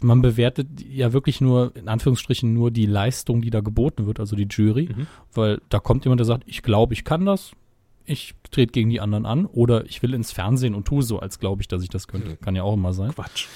man 0.00 0.22
bewertet 0.22 0.68
ja 0.88 1.12
wirklich 1.12 1.40
nur, 1.40 1.74
in 1.76 1.88
Anführungsstrichen, 1.88 2.54
nur 2.54 2.70
die 2.70 2.86
Leistung, 2.86 3.42
die 3.42 3.50
da 3.50 3.60
geboten 3.60 4.06
wird, 4.06 4.20
also 4.20 4.36
die 4.36 4.46
Jury, 4.48 4.88
Mhm. 4.96 5.06
weil 5.34 5.60
da 5.70 5.80
kommt 5.80 6.04
jemand, 6.04 6.20
der 6.20 6.26
sagt, 6.26 6.44
ich 6.46 6.62
glaube, 6.62 6.94
ich 6.94 7.04
kann 7.04 7.26
das, 7.26 7.50
ich 8.08 8.34
trete 8.50 8.72
gegen 8.72 8.90
die 8.90 9.00
anderen 9.00 9.26
an 9.26 9.46
oder 9.46 9.84
ich 9.86 10.02
will 10.02 10.14
ins 10.14 10.32
Fernsehen 10.32 10.74
und 10.74 10.86
tue 10.86 11.02
so, 11.02 11.20
als 11.20 11.38
glaube 11.38 11.62
ich, 11.62 11.68
dass 11.68 11.82
ich 11.82 11.88
das 11.90 12.08
könnte. 12.08 12.36
Kann 12.36 12.56
ja 12.56 12.62
auch 12.62 12.74
immer 12.74 12.92
sein. 12.92 13.12
Quatsch. 13.14 13.46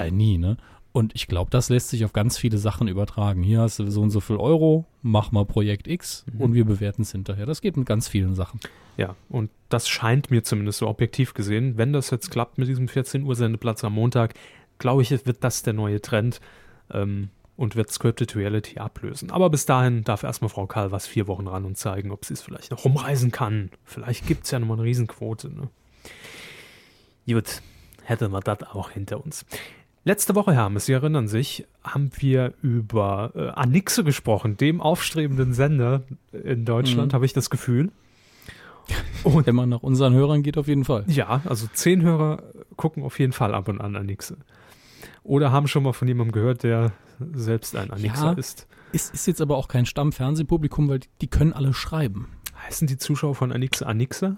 Äh, 0.00 0.10
nie, 0.10 0.38
ne? 0.38 0.56
Und 0.92 1.12
ich 1.16 1.26
glaube, 1.26 1.50
das 1.50 1.70
lässt 1.70 1.88
sich 1.88 2.04
auf 2.04 2.12
ganz 2.12 2.38
viele 2.38 2.56
Sachen 2.56 2.86
übertragen. 2.86 3.42
Hier 3.42 3.62
hast 3.62 3.80
du 3.80 3.90
so 3.90 4.00
und 4.00 4.10
so 4.10 4.20
viel 4.20 4.36
Euro, 4.36 4.86
mach 5.02 5.32
mal 5.32 5.44
Projekt 5.44 5.88
X 5.88 6.24
Mhm. 6.32 6.40
und 6.40 6.54
wir 6.54 6.64
bewerten 6.64 7.02
es 7.02 7.10
hinterher. 7.10 7.46
Das 7.46 7.60
geht 7.60 7.76
mit 7.76 7.86
ganz 7.86 8.06
vielen 8.06 8.34
Sachen. 8.36 8.60
Ja, 8.96 9.16
und 9.28 9.50
das 9.70 9.88
scheint 9.88 10.30
mir 10.30 10.44
zumindest 10.44 10.78
so 10.78 10.86
objektiv 10.86 11.34
gesehen, 11.34 11.76
wenn 11.76 11.92
das 11.92 12.10
jetzt 12.10 12.30
klappt 12.30 12.58
mit 12.58 12.68
diesem 12.68 12.86
14 12.86 13.24
Uhr 13.24 13.34
Sendeplatz 13.34 13.82
am 13.82 13.94
Montag, 13.94 14.34
glaube 14.78 15.02
ich, 15.02 15.10
wird 15.10 15.42
das 15.42 15.64
der 15.64 15.72
neue 15.72 16.00
Trend 16.00 16.40
ähm, 16.92 17.30
und 17.56 17.76
wird 17.76 17.90
Scripted 17.92 18.34
Reality 18.36 18.78
ablösen. 18.78 19.30
Aber 19.30 19.48
bis 19.50 19.64
dahin 19.66 20.02
darf 20.04 20.22
erstmal 20.24 20.48
Frau 20.48 20.66
Karl 20.66 20.90
was 20.92 21.06
vier 21.06 21.26
Wochen 21.28 21.46
ran 21.46 21.64
und 21.64 21.76
zeigen, 21.78 22.10
ob 22.10 22.24
sie 22.24 22.34
es 22.34 22.42
vielleicht 22.42 22.70
noch 22.70 22.84
rumreisen 22.84 23.30
kann. 23.30 23.70
Vielleicht 23.84 24.26
gibt 24.26 24.44
es 24.44 24.50
ja 24.50 24.58
nochmal 24.58 24.78
eine 24.78 24.86
Riesenquote. 24.86 25.50
Ne? 25.50 25.68
Gut, 27.26 27.62
hätten 28.02 28.32
wir 28.32 28.40
das 28.40 28.62
auch 28.64 28.90
hinter 28.90 29.24
uns. 29.24 29.46
Letzte 30.06 30.34
Woche, 30.34 30.52
Hermes, 30.52 30.84
Sie 30.84 30.92
erinnern 30.92 31.28
sich, 31.28 31.64
haben 31.82 32.10
wir 32.18 32.52
über 32.60 33.32
äh, 33.34 33.48
Anixe 33.50 34.04
gesprochen, 34.04 34.58
dem 34.58 34.82
aufstrebenden 34.82 35.54
Sender 35.54 36.02
in 36.32 36.66
Deutschland, 36.66 37.12
Mhm. 37.12 37.14
habe 37.14 37.24
ich 37.24 37.32
das 37.32 37.48
Gefühl. 37.48 37.90
Und 39.24 39.46
Wenn 39.46 39.54
man 39.54 39.70
nach 39.70 39.82
unseren 39.82 40.12
Hörern 40.12 40.42
geht, 40.42 40.58
auf 40.58 40.68
jeden 40.68 40.84
Fall. 40.84 41.04
ja, 41.06 41.40
also 41.46 41.66
zehn 41.72 42.02
Hörer 42.02 42.42
gucken 42.76 43.02
auf 43.02 43.18
jeden 43.18 43.32
Fall 43.32 43.54
ab 43.54 43.68
und 43.68 43.80
an 43.80 43.96
Anixe. 43.96 44.36
Oder 45.22 45.50
haben 45.52 45.68
schon 45.68 45.84
mal 45.84 45.94
von 45.94 46.06
jemandem 46.06 46.32
gehört, 46.32 46.64
der 46.64 46.92
selbst 47.34 47.76
ein 47.76 47.90
Anixer 47.90 48.24
Ja. 48.24 48.32
ist. 48.32 48.66
Ist, 48.92 49.12
ist 49.12 49.26
jetzt 49.26 49.40
aber 49.40 49.56
auch 49.56 49.68
kein 49.68 49.86
Stammfernsehpublikum, 49.86 50.88
weil 50.88 51.00
die, 51.00 51.08
die 51.20 51.26
können 51.28 51.52
alle 51.52 51.72
schreiben. 51.74 52.28
Heißen 52.66 52.86
die 52.86 52.96
Zuschauer 52.96 53.34
von 53.34 53.50
Anixe 53.52 53.86
Anixer? 53.86 54.36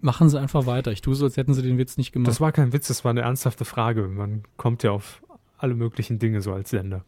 Machen 0.00 0.28
sie 0.28 0.38
einfach 0.40 0.66
weiter. 0.66 0.92
Ich 0.92 1.00
tue 1.02 1.14
so, 1.14 1.24
als 1.24 1.36
hätten 1.36 1.54
sie 1.54 1.62
den 1.62 1.76
Witz 1.78 1.96
nicht 1.96 2.12
gemacht. 2.12 2.28
Das 2.28 2.40
war 2.40 2.52
kein 2.52 2.72
Witz, 2.72 2.88
das 2.88 3.04
war 3.04 3.10
eine 3.10 3.22
ernsthafte 3.22 3.64
Frage. 3.64 4.06
Man 4.06 4.44
kommt 4.56 4.82
ja 4.82 4.92
auf 4.92 5.22
alle 5.58 5.74
möglichen 5.74 6.18
Dinge 6.18 6.40
so 6.40 6.52
als 6.52 6.70
Sender. 6.70 7.04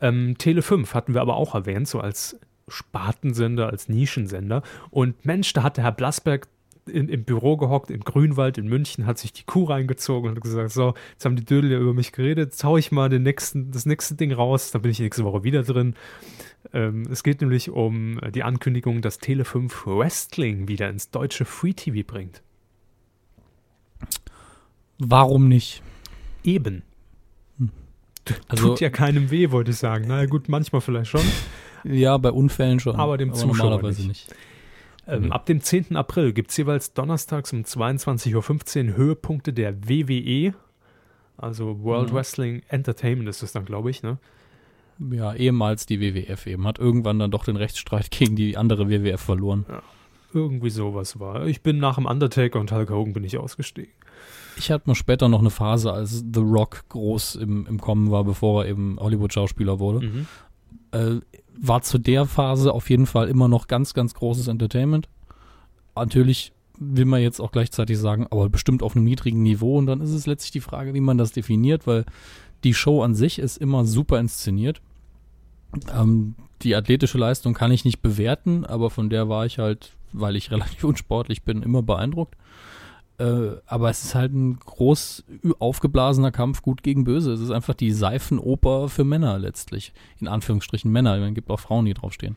Ähm, 0.00 0.36
Tele 0.36 0.62
5 0.62 0.94
hatten 0.94 1.14
wir 1.14 1.22
aber 1.22 1.36
auch 1.36 1.54
erwähnt, 1.54 1.88
so 1.88 2.00
als 2.00 2.38
Spartensender, 2.68 3.68
als 3.68 3.88
Nischensender. 3.88 4.62
Und 4.90 5.24
Mensch, 5.24 5.52
da 5.54 5.62
hat 5.62 5.76
der 5.78 5.84
Herr 5.84 5.92
Blasberg 5.92 6.48
in, 6.86 7.08
im 7.08 7.24
Büro 7.24 7.56
gehockt, 7.56 7.90
im 7.90 8.00
Grünwald 8.00 8.58
in 8.58 8.68
München, 8.68 9.06
hat 9.06 9.18
sich 9.18 9.32
die 9.32 9.44
Kuh 9.44 9.64
reingezogen 9.64 10.30
und 10.30 10.36
hat 10.36 10.42
gesagt, 10.42 10.70
so, 10.70 10.94
jetzt 11.12 11.24
haben 11.24 11.36
die 11.36 11.44
Dödel 11.44 11.70
ja 11.72 11.78
über 11.78 11.94
mich 11.94 12.12
geredet, 12.12 12.50
jetzt 12.52 12.64
hau 12.64 12.76
ich 12.76 12.92
mal 12.92 13.08
den 13.08 13.22
nächsten, 13.22 13.70
das 13.70 13.86
nächste 13.86 14.14
Ding 14.14 14.32
raus, 14.32 14.70
dann 14.70 14.82
bin 14.82 14.90
ich 14.90 14.98
nächste 14.98 15.24
Woche 15.24 15.44
wieder 15.44 15.62
drin. 15.62 15.94
Ähm, 16.72 17.06
es 17.10 17.22
geht 17.22 17.40
nämlich 17.40 17.70
um 17.70 18.20
die 18.34 18.42
Ankündigung, 18.42 19.02
dass 19.02 19.18
Tele 19.18 19.44
5 19.44 19.86
Wrestling 19.86 20.68
wieder 20.68 20.88
ins 20.88 21.10
deutsche 21.10 21.44
Free 21.44 21.72
TV 21.72 22.06
bringt. 22.06 22.42
Warum 24.98 25.48
nicht? 25.48 25.82
Eben. 26.44 26.82
Also, 28.48 28.68
Tut 28.68 28.80
ja 28.80 28.90
keinem 28.90 29.30
weh, 29.30 29.50
wollte 29.50 29.72
ich 29.72 29.78
sagen. 29.78 30.04
Na 30.08 30.20
ja, 30.20 30.26
gut, 30.26 30.48
manchmal 30.48 30.80
vielleicht 30.80 31.10
schon. 31.10 31.22
ja, 31.84 32.16
bei 32.18 32.30
Unfällen 32.30 32.78
schon. 32.78 32.96
Aber 32.96 33.18
dem 33.18 33.34
Zuschauer 33.34 33.70
normalerweise 33.70 34.06
nicht. 34.06 34.28
nicht. 34.28 34.36
Ähm, 35.06 35.24
Mhm. 35.26 35.32
Ab 35.32 35.46
dem 35.46 35.60
10. 35.60 35.96
April 35.96 36.32
gibt 36.32 36.50
es 36.50 36.56
jeweils 36.56 36.92
donnerstags 36.94 37.52
um 37.52 37.62
22.15 37.64 38.90
Uhr 38.90 38.96
Höhepunkte 38.96 39.52
der 39.52 39.88
WWE. 39.88 40.54
Also 41.36 41.82
World 41.82 42.10
Mhm. 42.10 42.14
Wrestling 42.16 42.62
Entertainment 42.68 43.28
ist 43.28 43.42
das 43.42 43.52
dann, 43.52 43.64
glaube 43.64 43.90
ich, 43.90 44.02
ne? 44.02 44.18
Ja, 45.10 45.34
ehemals 45.34 45.86
die 45.86 46.00
WWF 46.00 46.46
eben. 46.46 46.66
Hat 46.66 46.78
irgendwann 46.78 47.18
dann 47.18 47.30
doch 47.30 47.44
den 47.44 47.56
Rechtsstreit 47.56 48.10
gegen 48.10 48.36
die 48.36 48.56
andere 48.56 48.88
WWF 48.88 49.20
verloren. 49.20 49.66
Irgendwie 50.34 50.70
sowas 50.70 51.18
war. 51.18 51.46
Ich 51.46 51.62
bin 51.62 51.78
nach 51.78 51.96
dem 51.96 52.06
Undertaker 52.06 52.60
und 52.60 52.70
Hulk 52.72 52.90
Hogan 52.90 53.12
bin 53.12 53.24
ich 53.24 53.36
ausgestiegen. 53.38 53.92
Ich 54.56 54.70
hatte 54.70 54.88
noch 54.88 54.96
später 54.96 55.28
noch 55.28 55.40
eine 55.40 55.50
Phase, 55.50 55.92
als 55.92 56.24
The 56.32 56.40
Rock 56.40 56.84
groß 56.90 57.36
im, 57.36 57.66
im 57.66 57.80
Kommen 57.80 58.10
war, 58.10 58.22
bevor 58.24 58.64
er 58.64 58.70
eben 58.70 58.98
Hollywood-Schauspieler 59.00 59.78
wurde. 59.78 60.06
Mhm. 60.06 60.26
Äh, 60.92 61.20
war 61.58 61.82
zu 61.82 61.98
der 61.98 62.26
Phase 62.26 62.72
auf 62.72 62.90
jeden 62.90 63.06
Fall 63.06 63.28
immer 63.28 63.48
noch 63.48 63.66
ganz, 63.66 63.94
ganz 63.94 64.14
großes 64.14 64.48
Entertainment. 64.48 65.08
Natürlich 65.94 66.52
will 66.78 67.04
man 67.04 67.20
jetzt 67.20 67.40
auch 67.40 67.52
gleichzeitig 67.52 67.98
sagen, 67.98 68.26
aber 68.30 68.48
bestimmt 68.48 68.82
auf 68.82 68.96
einem 68.96 69.04
niedrigen 69.04 69.42
Niveau. 69.42 69.78
Und 69.78 69.86
dann 69.86 70.00
ist 70.00 70.10
es 70.10 70.26
letztlich 70.26 70.52
die 70.52 70.60
Frage, 70.60 70.94
wie 70.94 71.00
man 71.00 71.18
das 71.18 71.32
definiert, 71.32 71.86
weil 71.86 72.04
die 72.64 72.74
Show 72.74 73.02
an 73.02 73.14
sich 73.14 73.38
ist 73.38 73.58
immer 73.58 73.84
super 73.84 74.18
inszeniert. 74.18 74.80
Ähm, 75.94 76.34
die 76.62 76.74
athletische 76.74 77.18
Leistung 77.18 77.54
kann 77.54 77.72
ich 77.72 77.84
nicht 77.84 78.02
bewerten, 78.02 78.64
aber 78.64 78.90
von 78.90 79.10
der 79.10 79.28
war 79.28 79.46
ich 79.46 79.58
halt 79.58 79.96
weil 80.12 80.36
ich 80.36 80.50
relativ 80.50 80.84
unsportlich 80.84 81.42
bin, 81.42 81.62
immer 81.62 81.82
beeindruckt. 81.82 82.36
Äh, 83.22 83.60
aber 83.66 83.88
es 83.88 84.02
ist 84.02 84.14
halt 84.16 84.32
ein 84.32 84.58
groß 84.58 85.24
aufgeblasener 85.60 86.32
Kampf 86.32 86.60
gut 86.62 86.82
gegen 86.82 87.04
böse. 87.04 87.32
Es 87.32 87.40
ist 87.40 87.52
einfach 87.52 87.74
die 87.74 87.92
Seifenoper 87.92 88.88
für 88.88 89.04
Männer 89.04 89.38
letztlich. 89.38 89.92
In 90.18 90.26
Anführungsstrichen 90.26 90.90
Männer. 90.90 91.16
Es 91.16 91.34
gibt 91.34 91.48
auch 91.50 91.60
Frauen, 91.60 91.84
die 91.84 91.94
draufstehen. 91.94 92.36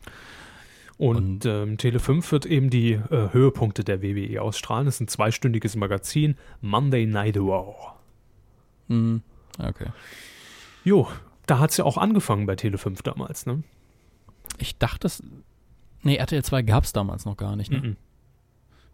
Und, 0.96 1.16
und 1.16 1.46
ähm, 1.46 1.76
Tele 1.76 1.98
5 1.98 2.30
wird 2.30 2.46
eben 2.46 2.70
die 2.70 2.92
äh, 2.92 3.32
Höhepunkte 3.32 3.82
der 3.82 4.00
WWE 4.00 4.40
ausstrahlen. 4.40 4.86
Es 4.86 4.96
ist 4.96 5.00
ein 5.00 5.08
zweistündiges 5.08 5.74
Magazin. 5.74 6.36
Monday 6.60 7.04
Night 7.04 7.36
Raw. 7.36 7.74
Mhm. 8.86 9.22
Okay. 9.58 9.88
Jo, 10.84 11.08
da 11.46 11.58
hat 11.58 11.72
es 11.72 11.78
ja 11.78 11.84
auch 11.84 11.98
angefangen 11.98 12.46
bei 12.46 12.54
Tele 12.54 12.78
5 12.78 13.02
damals, 13.02 13.44
ne? 13.44 13.64
Ich 14.58 14.78
dachte, 14.78 15.00
das. 15.00 15.22
Nee, 16.02 16.16
RTL 16.16 16.44
2 16.44 16.62
gab 16.62 16.84
es 16.84 16.92
damals 16.92 17.24
noch 17.24 17.36
gar 17.36 17.56
nicht, 17.56 17.72
ne? 17.72 17.80
Mhm. 17.80 17.96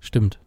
Stimmt. 0.01 0.41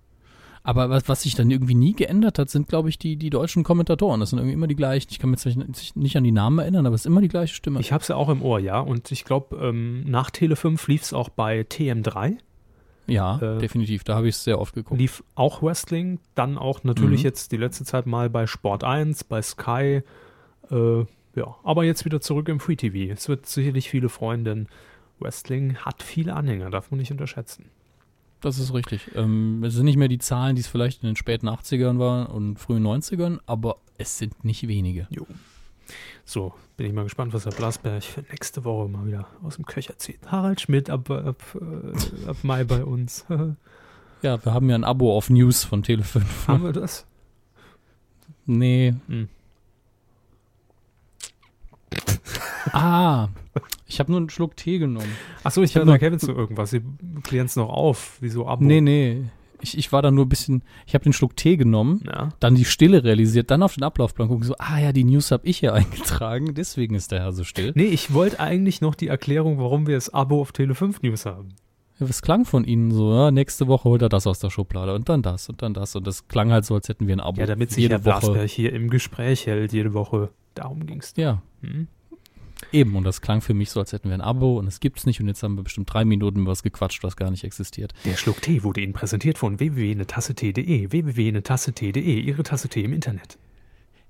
Aber 0.66 0.90
was, 0.90 1.08
was 1.08 1.22
sich 1.22 1.36
dann 1.36 1.52
irgendwie 1.52 1.76
nie 1.76 1.94
geändert 1.94 2.40
hat, 2.40 2.50
sind, 2.50 2.68
glaube 2.68 2.90
ich, 2.90 2.98
die, 2.98 3.18
die 3.18 3.30
deutschen 3.30 3.64
Kommentatoren. 3.64 4.20
Das 4.20 4.32
sind 4.32 4.40
irgendwie 4.40 4.56
immer 4.56 4.66
die 4.66 4.76
gleichen. 4.76 5.10
Ich 5.12 5.20
kann 5.20 5.30
mich 5.30 5.46
jetzt 5.46 5.96
nicht 5.96 6.18
an 6.18 6.24
die 6.24 6.32
Namen 6.32 6.58
erinnern, 6.58 6.88
aber 6.88 6.96
es 6.96 7.02
ist 7.02 7.06
immer 7.06 7.22
die 7.22 7.28
gleiche 7.28 7.54
Stimme. 7.54 7.80
Ich 7.80 7.94
habe 7.94 8.02
es 8.02 8.08
ja 8.08 8.16
auch 8.16 8.30
im 8.30 8.42
Ohr, 8.42 8.60
ja. 8.60 8.80
Und 8.80 9.12
ich 9.12 9.26
glaube, 9.26 9.58
ähm, 9.58 10.04
nach 10.10 10.32
Tele 10.32 10.56
5 10.56 10.88
lief 10.88 11.04
es 11.04 11.14
auch 11.14 11.30
bei 11.30 11.62
TM3. 11.62 12.38
Ja, 13.06 13.38
äh, 13.40 13.60
definitiv. 13.60 14.04
Da 14.06 14.16
habe 14.16 14.28
ich 14.28 14.34
es 14.34 14.44
sehr 14.44 14.60
oft 14.60 14.74
geguckt. 14.74 15.00
Lief 15.00 15.24
auch 15.36 15.62
Wrestling, 15.62 16.20
dann 16.34 16.58
auch 16.58 16.84
natürlich 16.84 17.20
mhm. 17.20 17.26
jetzt 17.26 17.52
die 17.52 17.58
letzte 17.58 17.84
Zeit 17.84 18.08
mal 18.08 18.32
bei 18.32 18.48
Sport 18.48 18.84
1, 18.84 19.26
bei 19.26 19.44
Sky. 19.44 20.02
Äh, 20.72 21.00
ja, 21.36 21.56
aber 21.64 21.84
jetzt 21.84 22.06
wieder 22.06 22.22
zurück 22.22 22.50
im 22.50 22.60
Free 22.60 22.76
TV. 22.76 23.14
Es 23.14 23.30
wird 23.30 23.46
sicherlich 23.46 23.88
viele 23.88 24.10
Freunde. 24.10 24.66
Wrestling 25.20 25.78
hat 25.78 26.02
viele 26.02 26.34
Anhänger, 26.34 26.72
darf 26.72 26.90
man 26.90 27.00
nicht 27.00 27.12
unterschätzen. 27.12 27.66
Das 28.46 28.60
ist 28.60 28.76
richtig. 28.76 29.10
Ähm, 29.16 29.64
es 29.64 29.74
sind 29.74 29.86
nicht 29.86 29.98
mehr 29.98 30.08
die 30.08 30.20
Zahlen, 30.20 30.56
die 30.56 30.62
es 30.62 30.68
vielleicht 30.68 31.02
in 31.02 31.10
den 31.10 31.16
späten 31.16 31.50
80ern 31.50 31.98
waren 31.98 32.28
und 32.28 32.60
frühen 32.60 32.86
90ern, 32.86 33.40
aber 33.48 33.78
es 33.98 34.20
sind 34.20 34.46
nicht 34.46 34.68
wenige. 34.68 35.08
Jo. 35.10 35.26
So, 36.26 36.54
bin 36.78 36.86
ich 36.86 36.94
mal 36.94 37.06
gespannt, 37.06 37.34
was 37.34 37.46
Herr 37.46 37.54
Blasberg 37.54 38.04
für 38.04 38.22
nächste 38.22 38.64
Woche 38.64 38.88
mal 38.88 39.08
wieder 39.08 39.26
aus 39.42 39.56
dem 39.56 39.66
Köcher 39.66 39.98
zieht. 39.98 40.20
Harald 40.28 40.62
Schmidt 40.62 40.92
ab, 40.92 41.10
ab, 41.10 41.42
äh, 41.56 42.30
ab 42.30 42.38
Mai 42.44 42.64
bei 42.66 42.84
uns. 42.84 43.26
ja, 44.22 44.46
wir 44.46 44.54
haben 44.54 44.70
ja 44.70 44.76
ein 44.76 44.84
Abo 44.84 45.18
auf 45.18 45.32
News 45.32 45.64
von 45.64 45.84
Tele5. 45.84 46.22
Haben 46.48 46.66
wir 46.66 46.72
das? 46.72 47.08
Nee. 48.46 48.94
Hm. 49.08 49.28
Ah, 52.74 53.30
ich 53.88 54.00
habe 54.00 54.12
nur 54.12 54.20
einen 54.20 54.30
Schluck 54.30 54.56
Tee 54.56 54.80
genommen. 54.80 55.12
Achso, 55.44 55.62
ich, 55.62 55.72
ich 55.72 55.76
habe 55.78 55.86
noch 55.86 56.00
Kevin 56.00 56.20
zu 56.20 56.32
irgendwas. 56.32 56.72
Sie 56.72 56.82
klären 57.24 57.46
es 57.46 57.56
noch 57.56 57.70
auf, 57.70 58.18
wieso 58.22 58.48
Abo. 58.48 58.64
Nee, 58.64 58.82
nee. 58.82 59.24
Ich, 59.62 59.78
ich 59.78 59.92
war 59.92 60.02
da 60.02 60.12
nur 60.12 60.26
ein 60.26 60.30
bisschen, 60.30 60.64
ich 60.86 60.94
habe 60.94 61.04
den 61.04 61.14
Schluck 61.14 61.36
Tee 61.38 61.56
genommen, 61.56 62.04
ja. 62.06 62.30
dann 62.40 62.56
die 62.56 62.66
Stille 62.66 63.04
realisiert, 63.04 63.50
dann 63.50 63.64
auf 63.64 63.76
den 63.76 63.84
Ablaufplan 63.84 64.28
gucken, 64.28 64.44
so, 64.44 64.54
ah 64.58 64.80
ja, 64.80 64.92
die 64.92 65.06
News 65.06 65.32
habe 65.32 65.48
ich 65.48 65.62
ja 65.62 65.74
eingetragen, 65.74 66.54
deswegen 66.54 66.94
ist 66.94 67.12
der 67.12 67.22
Herr 67.22 67.32
so 67.32 67.44
still. 67.44 67.72
Nee, 67.76 67.86
ich 67.86 68.14
wollte 68.14 68.40
eigentlich 68.40 68.82
noch 68.82 68.96
die 68.96 69.08
Erklärung, 69.08 69.58
warum 69.58 69.88
wir 69.88 69.96
das 69.96 70.14
Abo 70.14 70.42
auf 70.42 70.52
Tele 70.52 70.76
5 70.76 71.02
News 71.02 71.26
haben. 71.26 71.56
Ja, 72.00 72.10
was 72.10 72.22
klang 72.22 72.44
von 72.44 72.66
Ihnen 72.66 72.92
so? 72.92 73.14
Ja, 73.14 73.32
nächste 73.32 73.68
Woche 73.68 73.86
holt 73.86 74.02
er 74.02 74.10
das 74.10 74.28
aus 74.28 74.40
der 74.40 74.50
Schublade 74.50 74.94
und 74.94 75.08
dann 75.08 75.22
das 75.22 75.48
und 75.48 75.62
dann 75.62 75.74
das. 75.74 75.96
Und 75.96 76.06
das 76.06 76.28
klang 76.28 76.52
halt 76.52 76.66
so, 76.66 76.76
als 76.76 76.90
hätten 76.90 77.08
wir 77.08 77.16
ein 77.16 77.22
Abo. 77.22 77.40
Ja, 77.40 77.48
damit 77.48 77.72
sich 77.72 77.90
Herr 77.90 78.00
Blasberg 78.00 78.50
hier 78.50 78.74
im 78.74 78.90
Gespräch 78.90 79.48
hält, 79.48 79.72
jede 79.72 79.94
Woche. 79.94 80.30
Darum 80.56 80.86
ging 80.86 81.00
es. 81.00 81.14
Ja. 81.16 81.42
Hm? 81.62 81.88
Eben, 82.72 82.96
und 82.96 83.04
das 83.04 83.22
klang 83.22 83.42
für 83.42 83.54
mich 83.54 83.70
so, 83.70 83.80
als 83.80 83.94
hätten 83.94 84.10
wir 84.10 84.16
ein 84.16 84.22
Abo 84.22 84.58
und 84.58 84.68
es 84.68 84.80
gibt 84.80 85.00
es 85.00 85.06
nicht 85.06 85.20
und 85.22 85.28
jetzt 85.28 85.44
haben 85.44 85.56
wir 85.56 85.64
bestimmt 85.64 85.92
drei 85.94 86.06
Minuten 86.06 86.42
über 86.42 86.52
was 86.52 86.64
gequatscht, 86.64 87.04
was 87.04 87.16
gar 87.16 87.32
nicht 87.32 87.44
existiert. 87.44 87.94
Der 88.06 88.16
Schluck 88.16 88.42
Tee 88.42 88.64
wurde 88.64 88.82
Ihnen 88.82 88.94
präsentiert 88.94 89.38
von 89.38 89.60
www.netasse.de, 89.60 90.92
www.netasse.de, 90.92 92.20
Ihre 92.20 92.44
Tasse 92.44 92.70
Tee 92.70 92.84
im 92.84 92.94
Internet. 92.94 93.38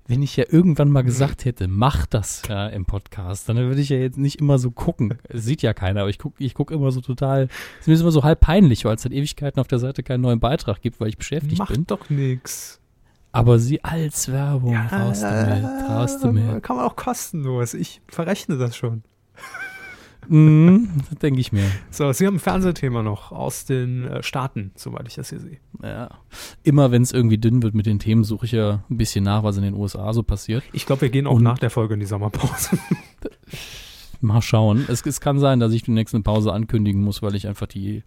Wenn 0.08 0.22
ich 0.22 0.36
ja 0.36 0.44
irgendwann 0.48 0.90
mal 0.90 1.02
gesagt 1.02 1.44
hätte, 1.44 1.66
mach 1.66 2.06
das 2.06 2.42
ja, 2.48 2.68
im 2.68 2.84
Podcast, 2.84 3.48
dann 3.48 3.56
würde 3.56 3.80
ich 3.80 3.88
ja 3.88 3.96
jetzt 3.96 4.18
nicht 4.18 4.40
immer 4.40 4.56
so 4.58 4.70
gucken. 4.70 5.18
Es 5.28 5.44
sieht 5.44 5.62
ja 5.62 5.74
keiner, 5.74 6.02
aber 6.02 6.10
ich 6.10 6.20
gucke 6.20 6.42
ich 6.42 6.54
guck 6.54 6.70
immer 6.70 6.92
so 6.92 7.00
total, 7.00 7.48
es 7.80 7.80
ist 7.80 7.86
mir 7.88 8.00
immer 8.00 8.12
so 8.12 8.22
halb 8.22 8.40
peinlich, 8.40 8.84
weil 8.84 8.94
es 8.94 9.02
seit 9.02 9.12
Ewigkeiten 9.12 9.58
auf 9.58 9.66
der 9.66 9.80
Seite 9.80 10.04
keinen 10.04 10.20
neuen 10.20 10.38
Beitrag 10.38 10.80
gibt, 10.80 11.00
weil 11.00 11.08
ich 11.08 11.18
beschäftigt 11.18 11.58
Macht 11.58 11.72
bin. 11.72 11.80
Macht 11.80 11.90
doch 11.90 12.08
nix. 12.08 12.80
Aber 13.36 13.58
sie 13.58 13.84
als 13.84 14.32
Werbung, 14.32 14.72
ja, 14.72 14.86
raus 14.86 15.20
damit, 15.20 15.64
raus 15.88 16.18
damit. 16.20 16.62
Kann 16.62 16.76
man 16.76 16.86
auch 16.86 16.96
kostenlos. 16.96 17.74
Ich 17.74 18.00
verrechne 18.08 18.56
das 18.56 18.74
schon. 18.74 19.02
mm, 20.28 20.86
denke 21.20 21.40
ich 21.40 21.52
mir. 21.52 21.70
So, 21.90 22.10
Sie 22.12 22.26
haben 22.26 22.36
ein 22.36 22.40
Fernsehthema 22.40 23.02
noch 23.02 23.32
aus 23.32 23.66
den 23.66 24.04
äh, 24.04 24.22
Staaten, 24.22 24.72
soweit 24.74 25.06
ich 25.06 25.16
das 25.16 25.28
hier 25.28 25.40
sehe. 25.40 25.58
Ja. 25.82 26.08
Immer 26.62 26.90
wenn 26.90 27.02
es 27.02 27.12
irgendwie 27.12 27.36
dünn 27.36 27.62
wird 27.62 27.74
mit 27.74 27.84
den 27.84 27.98
Themen, 27.98 28.24
suche 28.24 28.46
ich 28.46 28.52
ja 28.52 28.84
ein 28.88 28.96
bisschen 28.96 29.24
nach, 29.24 29.42
was 29.42 29.58
in 29.58 29.64
den 29.64 29.74
USA 29.74 30.14
so 30.14 30.22
passiert. 30.22 30.64
Ich 30.72 30.86
glaube, 30.86 31.02
wir 31.02 31.10
gehen 31.10 31.26
auch 31.26 31.36
Und 31.36 31.42
nach 31.42 31.58
der 31.58 31.70
Folge 31.70 31.92
in 31.92 32.00
die 32.00 32.06
Sommerpause. 32.06 32.78
Mal 34.22 34.40
schauen. 34.40 34.86
Es, 34.88 35.04
es, 35.04 35.20
kann 35.20 35.38
sein, 35.38 35.60
dass 35.60 35.72
ich 35.72 35.82
die 35.82 35.90
nächste 35.90 36.18
Pause 36.20 36.54
ankündigen 36.54 37.02
muss, 37.02 37.20
weil 37.20 37.34
ich 37.34 37.46
einfach 37.46 37.66
die, 37.66 38.02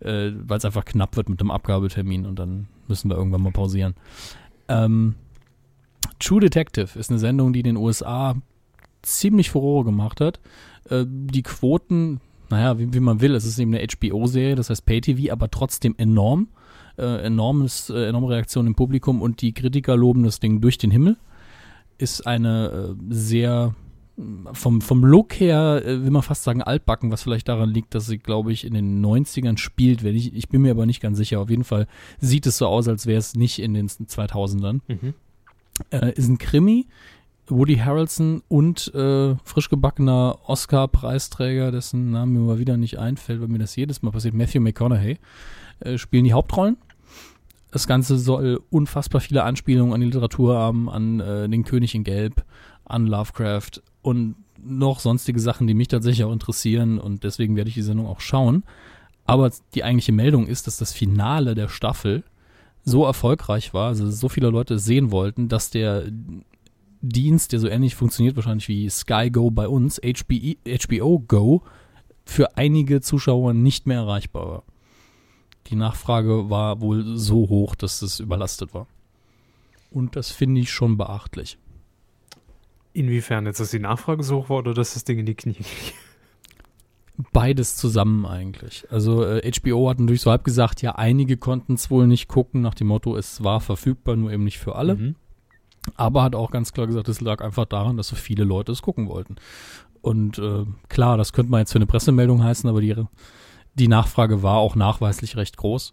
äh, 0.00 0.32
weil 0.34 0.58
es 0.58 0.66
einfach 0.66 0.84
knapp 0.84 1.16
wird 1.16 1.30
mit 1.30 1.40
dem 1.40 1.50
Abgabetermin 1.50 2.26
und 2.26 2.38
dann 2.38 2.68
müssen 2.88 3.08
wir 3.08 3.16
irgendwann 3.16 3.40
mal 3.40 3.52
pausieren. 3.52 3.94
Ähm, 4.68 5.14
True 6.18 6.40
Detective 6.40 6.98
ist 6.98 7.10
eine 7.10 7.18
Sendung, 7.18 7.52
die 7.52 7.60
in 7.60 7.66
den 7.66 7.76
USA 7.76 8.34
ziemlich 9.02 9.50
Furore 9.50 9.84
gemacht 9.84 10.20
hat. 10.20 10.40
Äh, 10.90 11.04
die 11.06 11.42
Quoten, 11.42 12.20
naja, 12.48 12.78
wie, 12.78 12.92
wie, 12.92 13.00
man 13.00 13.20
will, 13.20 13.34
es 13.34 13.44
ist 13.44 13.58
eben 13.58 13.74
eine 13.74 13.86
HBO-Serie, 13.86 14.54
das 14.54 14.70
heißt 14.70 14.86
Pay-TV, 14.86 15.32
aber 15.32 15.50
trotzdem 15.50 15.94
enorm. 15.98 16.48
Äh, 16.98 17.26
enormes, 17.26 17.90
äh, 17.90 18.08
enorme 18.08 18.30
Reaktion 18.30 18.66
im 18.66 18.74
Publikum 18.74 19.20
und 19.20 19.42
die 19.42 19.52
Kritiker 19.52 19.96
loben 19.96 20.24
das 20.24 20.40
Ding 20.40 20.62
durch 20.62 20.78
den 20.78 20.90
Himmel. 20.90 21.18
Ist 21.98 22.26
eine 22.26 22.96
äh, 22.98 23.02
sehr 23.10 23.74
vom, 24.52 24.80
vom 24.80 25.04
Look 25.04 25.34
her, 25.34 25.82
äh, 25.84 26.02
will 26.02 26.10
man 26.10 26.22
fast 26.22 26.42
sagen, 26.42 26.62
altbacken, 26.62 27.10
was 27.10 27.22
vielleicht 27.22 27.48
daran 27.48 27.70
liegt, 27.70 27.94
dass 27.94 28.06
sie, 28.06 28.18
glaube 28.18 28.52
ich, 28.52 28.64
in 28.64 28.74
den 28.74 29.04
90ern 29.04 29.58
spielt. 29.58 30.02
Wenn 30.02 30.16
ich, 30.16 30.34
ich 30.34 30.48
bin 30.48 30.62
mir 30.62 30.70
aber 30.70 30.86
nicht 30.86 31.00
ganz 31.00 31.18
sicher. 31.18 31.40
Auf 31.40 31.50
jeden 31.50 31.64
Fall 31.64 31.86
sieht 32.18 32.46
es 32.46 32.58
so 32.58 32.66
aus, 32.66 32.88
als 32.88 33.06
wäre 33.06 33.18
es 33.18 33.34
nicht 33.34 33.58
in 33.58 33.74
den 33.74 33.88
2000ern. 33.88 34.80
Mhm. 34.88 35.14
Äh, 35.90 36.12
ist 36.12 36.28
ein 36.28 36.38
Krimi. 36.38 36.86
Woody 37.48 37.76
Harrelson 37.76 38.42
und 38.48 38.92
äh, 38.92 39.36
frisch 39.44 39.68
gebackener 39.68 40.38
Oscar-Preisträger, 40.46 41.70
dessen 41.70 42.10
Name 42.10 42.32
mir 42.32 42.40
mal 42.40 42.58
wieder 42.58 42.76
nicht 42.76 42.98
einfällt, 42.98 43.40
weil 43.40 43.46
mir 43.46 43.58
das 43.58 43.76
jedes 43.76 44.02
Mal 44.02 44.10
passiert, 44.10 44.34
Matthew 44.34 44.60
McConaughey, 44.60 45.18
äh, 45.80 45.96
spielen 45.96 46.24
die 46.24 46.32
Hauptrollen. 46.32 46.76
Das 47.70 47.86
Ganze 47.86 48.18
soll 48.18 48.60
unfassbar 48.70 49.20
viele 49.20 49.44
Anspielungen 49.44 49.92
an 49.92 50.00
die 50.00 50.06
Literatur 50.06 50.56
haben, 50.56 50.88
an 50.88 51.20
äh, 51.20 51.48
den 51.48 51.64
König 51.64 51.94
in 51.94 52.04
Gelb, 52.04 52.44
an 52.86 53.06
Lovecraft 53.06 53.82
und 54.02 54.36
noch 54.58 55.00
sonstige 55.00 55.40
Sachen, 55.40 55.66
die 55.66 55.74
mich 55.74 55.88
tatsächlich 55.88 56.24
auch 56.24 56.32
interessieren 56.32 56.98
und 56.98 57.24
deswegen 57.24 57.56
werde 57.56 57.68
ich 57.68 57.74
die 57.74 57.82
Sendung 57.82 58.06
auch 58.06 58.20
schauen. 58.20 58.64
Aber 59.24 59.50
die 59.74 59.84
eigentliche 59.84 60.12
Meldung 60.12 60.46
ist, 60.46 60.66
dass 60.66 60.76
das 60.76 60.92
Finale 60.92 61.54
der 61.54 61.68
Staffel 61.68 62.24
so 62.84 63.04
erfolgreich 63.04 63.74
war, 63.74 63.88
also 63.88 64.10
so 64.10 64.28
viele 64.28 64.48
Leute 64.48 64.78
sehen 64.78 65.10
wollten, 65.10 65.48
dass 65.48 65.70
der 65.70 66.04
Dienst, 67.02 67.52
der 67.52 67.60
so 67.60 67.68
ähnlich 67.68 67.94
funktioniert 67.94 68.36
wahrscheinlich 68.36 68.68
wie 68.68 68.88
Sky 68.88 69.30
Go 69.30 69.50
bei 69.50 69.68
uns, 69.68 70.00
HB, 70.02 70.56
HBO 70.86 71.18
Go, 71.26 71.62
für 72.24 72.56
einige 72.56 73.00
Zuschauer 73.00 73.54
nicht 73.54 73.86
mehr 73.86 73.98
erreichbar 73.98 74.48
war. 74.48 74.62
Die 75.68 75.76
Nachfrage 75.76 76.48
war 76.48 76.80
wohl 76.80 77.16
so 77.16 77.48
hoch, 77.48 77.74
dass 77.74 78.02
es 78.02 78.20
überlastet 78.20 78.72
war. 78.72 78.86
Und 79.90 80.16
das 80.16 80.30
finde 80.30 80.60
ich 80.60 80.70
schon 80.70 80.96
beachtlich. 80.96 81.58
Inwiefern 82.96 83.44
jetzt, 83.44 83.60
dass 83.60 83.70
die 83.72 83.78
Nachfrage 83.78 84.22
so 84.22 84.36
hoch 84.36 84.48
war 84.48 84.58
oder 84.58 84.72
dass 84.72 84.94
das 84.94 85.04
Ding 85.04 85.18
in 85.18 85.26
die 85.26 85.34
Knie 85.34 85.52
ging? 85.52 85.66
Beides 87.30 87.76
zusammen 87.76 88.24
eigentlich. 88.24 88.86
Also 88.90 89.22
äh, 89.22 89.52
HBO 89.52 89.90
hat 89.90 90.00
natürlich 90.00 90.22
so 90.22 90.30
halb 90.30 90.44
gesagt, 90.44 90.80
ja, 90.80 90.94
einige 90.94 91.36
konnten 91.36 91.74
es 91.74 91.90
wohl 91.90 92.06
nicht 92.06 92.26
gucken, 92.26 92.62
nach 92.62 92.72
dem 92.72 92.86
Motto, 92.86 93.14
es 93.14 93.44
war 93.44 93.60
verfügbar, 93.60 94.16
nur 94.16 94.32
eben 94.32 94.44
nicht 94.44 94.58
für 94.58 94.76
alle. 94.76 94.94
Mhm. 94.94 95.14
Aber 95.94 96.22
hat 96.22 96.34
auch 96.34 96.50
ganz 96.50 96.72
klar 96.72 96.86
gesagt, 96.86 97.08
es 97.10 97.20
lag 97.20 97.42
einfach 97.42 97.66
daran, 97.66 97.98
dass 97.98 98.08
so 98.08 98.16
viele 98.16 98.44
Leute 98.44 98.72
es 98.72 98.80
gucken 98.80 99.10
wollten. 99.10 99.36
Und 100.00 100.38
äh, 100.38 100.64
klar, 100.88 101.18
das 101.18 101.34
könnte 101.34 101.50
man 101.50 101.60
jetzt 101.60 101.72
für 101.72 101.78
eine 101.78 101.86
Pressemeldung 101.86 102.42
heißen, 102.42 102.68
aber 102.68 102.80
die, 102.80 102.94
die 103.74 103.88
Nachfrage 103.88 104.42
war 104.42 104.56
auch 104.56 104.74
nachweislich 104.74 105.36
recht 105.36 105.58
groß. 105.58 105.92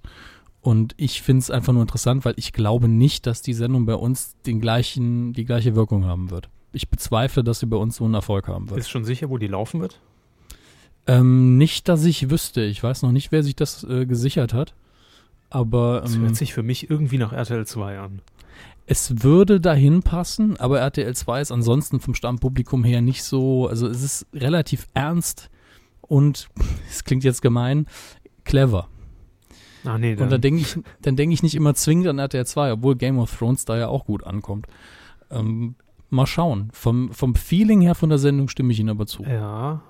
Und 0.62 0.94
ich 0.96 1.22
finde 1.22 1.40
es 1.40 1.52
einfach 1.52 1.74
nur 1.74 1.82
interessant, 1.82 2.24
weil 2.24 2.36
ich 2.38 2.54
glaube 2.54 2.88
nicht, 2.88 3.28
dass 3.28 3.42
die 3.42 3.54
Sendung 3.54 3.86
bei 3.86 3.96
uns 3.96 4.40
den 4.44 4.62
gleichen, 4.62 5.34
die 5.34 5.44
gleiche 5.44 5.76
Wirkung 5.76 6.06
haben 6.06 6.32
wird 6.32 6.50
ich 6.74 6.90
bezweifle, 6.90 7.44
dass 7.44 7.60
sie 7.60 7.68
bei 7.68 7.78
uns 7.78 7.98
so 7.98 8.06
einen 8.06 8.14
Erfolg 8.16 8.48
haben 8.48 8.70
wird. 8.70 8.80
Ist 8.80 8.90
schon 8.90 9.06
sicher, 9.06 9.30
wo 9.30 9.38
die 9.38 9.48
laufen 9.48 9.82
wird? 9.82 10.00
Ähm, 11.06 11.58
nicht, 11.58 11.88
dass 11.90 12.04
ich 12.06 12.30
wüsste. 12.30 12.62
Ich 12.62 12.82
weiß 12.82 13.04
noch 13.04 13.12
nicht, 13.12 13.32
wer 13.32 13.44
sich 13.44 13.56
das 13.56 13.84
äh, 13.84 14.06
gesichert 14.06 14.54
hat. 14.54 14.74
Aber. 15.50 15.98
Ähm, 15.98 16.02
das 16.04 16.18
hört 16.18 16.36
sich 16.36 16.54
für 16.54 16.64
mich 16.64 16.90
irgendwie 16.90 17.18
nach 17.18 17.34
RTL 17.34 17.66
2 17.66 18.00
an. 18.00 18.22
Es 18.86 19.24
würde 19.24 19.62
dahin 19.62 20.04
passen, 20.04 20.58
aber 20.58 20.80
RTL 20.80 21.16
2 21.16 21.42
ist 21.42 21.52
ansonsten 21.52 22.00
vom 22.02 22.16
Stammpublikum 22.16 22.84
her 22.84 23.02
nicht 23.02 23.24
so. 23.24 23.68
Also 23.68 23.88
es 23.88 24.04
ist 24.04 24.28
relativ 24.34 24.88
ernst 24.94 25.50
und, 26.02 26.50
es 26.90 27.04
klingt 27.04 27.24
jetzt 27.24 27.42
gemein, 27.42 27.88
clever. 28.44 28.90
Ah, 29.86 29.98
nee, 29.98 30.16
Und 30.16 30.32
dann 30.32 30.40
denke 30.40 30.62
ich, 30.62 30.78
dann 31.02 31.18
denke 31.18 31.34
ich 31.34 31.44
nicht 31.44 31.56
immer 31.56 31.76
zwingend 31.76 32.08
an 32.08 32.20
RTL 32.20 32.46
2, 32.46 32.74
obwohl 32.74 32.96
Game 32.96 33.20
of 33.20 33.38
Thrones 33.38 33.66
da 33.66 33.78
ja 33.78 33.88
auch 33.90 34.06
gut 34.06 34.24
ankommt. 34.24 34.68
Ähm, 35.30 35.76
mal 36.14 36.28
schauen. 36.28 36.70
Vom, 36.74 37.12
vom 37.12 37.36
Feeling 37.36 37.82
her 37.82 37.96
von 37.96 38.10
der 38.10 38.18
Sendung 38.18 38.48
stimme 38.48 38.72
ich 38.72 38.80
Ihnen 38.80 38.90
aber 38.90 39.06
zu. 39.06 39.24
Ja. 39.24 39.82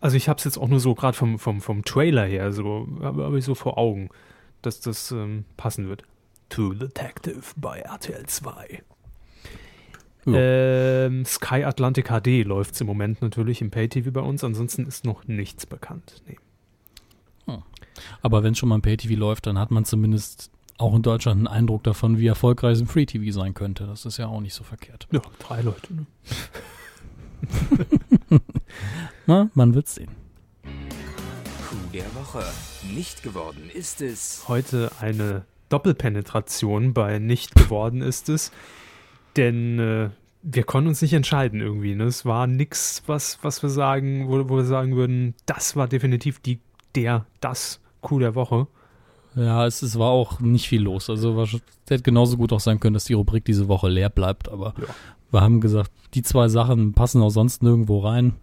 Also 0.00 0.16
ich 0.16 0.28
habe 0.28 0.38
es 0.38 0.44
jetzt 0.44 0.58
auch 0.58 0.68
nur 0.68 0.80
so 0.80 0.94
gerade 0.94 1.16
vom, 1.16 1.38
vom, 1.38 1.60
vom 1.60 1.84
Trailer 1.84 2.26
her, 2.26 2.52
so 2.52 2.86
habe 3.00 3.24
hab 3.24 3.34
ich 3.34 3.44
so 3.44 3.54
vor 3.54 3.78
Augen, 3.78 4.10
dass 4.62 4.80
das 4.80 5.10
ähm, 5.10 5.44
passen 5.56 5.88
wird. 5.88 6.02
True 6.48 6.76
Detective 6.76 7.42
bei 7.56 7.80
RTL 7.80 8.26
2. 8.26 8.82
Ja. 10.26 10.34
Ähm, 10.34 11.24
Sky 11.24 11.64
Atlantic 11.64 12.08
HD 12.08 12.44
läuft 12.44 12.74
es 12.74 12.80
im 12.80 12.86
Moment 12.86 13.22
natürlich 13.22 13.62
im 13.62 13.70
Pay-TV 13.70 14.10
bei 14.10 14.20
uns, 14.20 14.44
ansonsten 14.44 14.86
ist 14.86 15.04
noch 15.04 15.24
nichts 15.26 15.66
bekannt. 15.66 16.22
Nee. 16.26 16.36
Aber 18.22 18.42
wenn 18.42 18.54
schon 18.54 18.68
mal 18.68 18.76
ein 18.76 18.82
Pay-TV 18.82 19.18
läuft, 19.18 19.46
dann 19.46 19.58
hat 19.58 19.70
man 19.70 19.84
zumindest 19.84 20.50
auch 20.78 20.94
in 20.94 21.02
Deutschland 21.02 21.38
einen 21.38 21.46
Eindruck 21.46 21.84
davon, 21.84 22.18
wie 22.18 22.26
erfolgreich 22.26 22.74
es 22.74 22.80
im 22.80 22.86
Free-TV 22.86 23.32
sein 23.32 23.54
könnte. 23.54 23.86
Das 23.86 24.04
ist 24.04 24.16
ja 24.18 24.26
auch 24.26 24.40
nicht 24.40 24.54
so 24.54 24.64
verkehrt. 24.64 25.08
Ja, 25.10 25.20
drei 25.38 25.62
Leute. 25.62 25.94
Ne? 25.94 26.06
Na, 29.26 29.50
man 29.54 29.74
wird 29.74 29.88
sehen. 29.88 30.10
Coup 30.62 31.92
der 31.92 32.14
Woche. 32.14 32.44
Nicht 32.94 33.22
geworden 33.22 33.70
ist 33.72 34.00
es. 34.00 34.44
Heute 34.48 34.90
eine 35.00 35.44
Doppelpenetration 35.68 36.94
bei 36.94 37.18
nicht 37.18 37.54
geworden 37.54 38.02
ist 38.02 38.28
es, 38.28 38.52
denn 39.36 39.78
äh, 39.78 40.10
wir 40.42 40.64
konnten 40.64 40.88
uns 40.88 41.02
nicht 41.02 41.12
entscheiden 41.12 41.60
irgendwie. 41.60 41.94
Ne? 41.94 42.04
Es 42.04 42.24
war 42.24 42.46
nichts, 42.46 43.02
was, 43.06 43.38
was 43.42 43.62
wir 43.62 43.70
sagen, 43.70 44.28
wo, 44.28 44.48
wo 44.48 44.56
wir 44.56 44.64
sagen 44.64 44.94
würden, 44.94 45.34
das 45.46 45.74
war 45.74 45.88
definitiv 45.88 46.38
die, 46.38 46.60
der, 46.94 47.26
das 47.40 47.80
Coup 48.00 48.20
der 48.20 48.34
Woche. 48.36 48.68
Ja, 49.36 49.66
es, 49.66 49.82
es 49.82 49.98
war 49.98 50.10
auch 50.10 50.40
nicht 50.40 50.66
viel 50.68 50.82
los. 50.82 51.08
Also 51.10 51.36
war, 51.36 51.44
es 51.44 51.60
hätte 51.88 52.02
genauso 52.02 52.36
gut 52.38 52.52
auch 52.52 52.60
sein 52.60 52.80
können, 52.80 52.94
dass 52.94 53.04
die 53.04 53.12
Rubrik 53.12 53.44
diese 53.44 53.68
Woche 53.68 53.88
leer 53.88 54.08
bleibt. 54.10 54.48
Aber 54.48 54.74
Ja. 54.78 54.86
wir 55.30 55.40
haben 55.42 55.60
gesagt, 55.60 55.92
die 56.14 56.22
zwei 56.22 56.48
Sachen 56.48 56.94
passen 56.94 57.20
auch 57.22 57.28
sonst 57.30 57.62
nirgendwo 57.62 58.00
rein. 58.00 58.34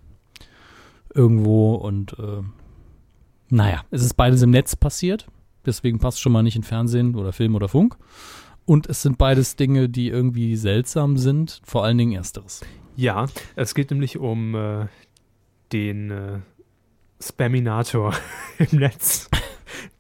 Irgendwo 1.14 1.76
und 1.76 2.14
äh, 2.20 2.42
naja, 3.50 3.82
es 3.92 4.04
ist 4.04 4.16
beides 4.16 4.42
im 4.42 4.50
Netz 4.52 4.76
passiert. 4.76 5.28
Deswegen 5.66 6.00
passt 6.00 6.20
schon 6.22 6.32
mal 6.32 6.44
nicht 6.44 6.56
in 6.56 6.64
Fernsehen 6.64 7.16
oder 7.16 7.34
Film 7.34 7.56
oder 7.56 7.68
Funk. 7.70 7.98
Und 8.66 8.88
es 8.88 9.02
sind 9.02 9.18
beides 9.18 9.56
Dinge, 9.56 9.90
die 9.90 10.08
irgendwie 10.10 10.56
seltsam 10.56 11.18
sind. 11.18 11.62
Vor 11.64 11.84
allen 11.84 11.98
Dingen 11.98 12.14
ersteres. 12.14 12.62
Ja, 12.96 13.26
es 13.56 13.76
geht 13.76 13.92
nämlich 13.92 14.18
um 14.18 14.56
äh, 14.56 14.88
den 15.72 16.12
äh, 16.12 16.40
Spaminator 17.22 18.14
im 18.58 18.80
Netz. 18.80 19.30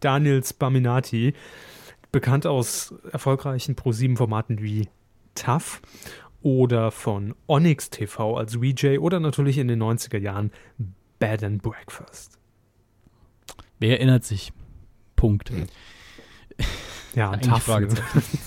Daniel 0.03 0.43
Spaminati, 0.43 1.33
bekannt 2.11 2.45
aus 2.45 2.93
erfolgreichen 3.11 3.75
Pro7-Formaten 3.75 4.61
wie 4.61 4.89
TAF 5.35 5.81
oder 6.41 6.91
von 6.91 7.33
Onyx 7.47 7.89
TV 7.89 8.37
als 8.37 8.55
VJ 8.55 8.97
oder 8.99 9.19
natürlich 9.19 9.57
in 9.57 9.67
den 9.67 9.81
90er 9.81 10.19
Jahren 10.19 10.51
Bed 11.19 11.43
and 11.43 11.63
Breakfast. 11.63 12.37
Wer 13.79 13.97
erinnert 13.97 14.23
sich? 14.23 14.53
Punkt. 15.15 15.51
Ja, 17.15 17.29
Eigentlich 17.29 17.51
TAF. 17.51 17.63
Fragezeichen. 17.63 18.39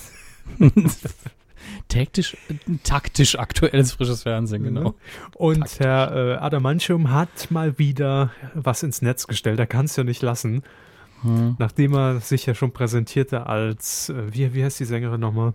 Taktisch, 1.89 2.37
taktisch 2.83 3.39
aktuelles 3.39 3.93
frisches 3.93 4.25
Fernsehen, 4.25 4.65
genau. 4.65 4.95
Und 5.35 5.61
Takt. 5.61 5.81
Herr 5.81 6.17
äh, 6.17 6.35
Adamantium 6.39 7.11
hat 7.11 7.51
mal 7.51 7.79
wieder 7.79 8.33
was 8.55 8.83
ins 8.83 9.03
Netz 9.03 9.27
gestellt. 9.29 9.59
Er 9.61 9.67
kann 9.67 9.85
es 9.85 9.95
ja 9.95 10.03
nicht 10.03 10.23
lassen. 10.23 10.63
Hm. 11.23 11.57
Nachdem 11.59 11.95
er 11.95 12.21
sich 12.21 12.47
ja 12.47 12.55
schon 12.55 12.73
präsentierte 12.73 13.47
als, 13.47 14.11
äh, 14.11 14.33
wie, 14.35 14.55
wie 14.55 14.65
heißt 14.65 14.79
die 14.81 14.85
Sängerin 14.85 15.21
nochmal? 15.21 15.55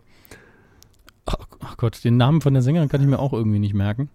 Ach, 1.26 1.36
ach 1.64 1.78
Gott, 1.78 2.03
den 2.03 2.18
Namen 2.18 2.41
von 2.41 2.53
der 2.53 2.64
Sängerin 2.64 2.89
kann 2.89 3.01
ich 3.01 3.07
mir 3.07 3.20
auch 3.20 3.34
irgendwie 3.34 3.59
nicht 3.59 3.74
merken. 3.74 4.09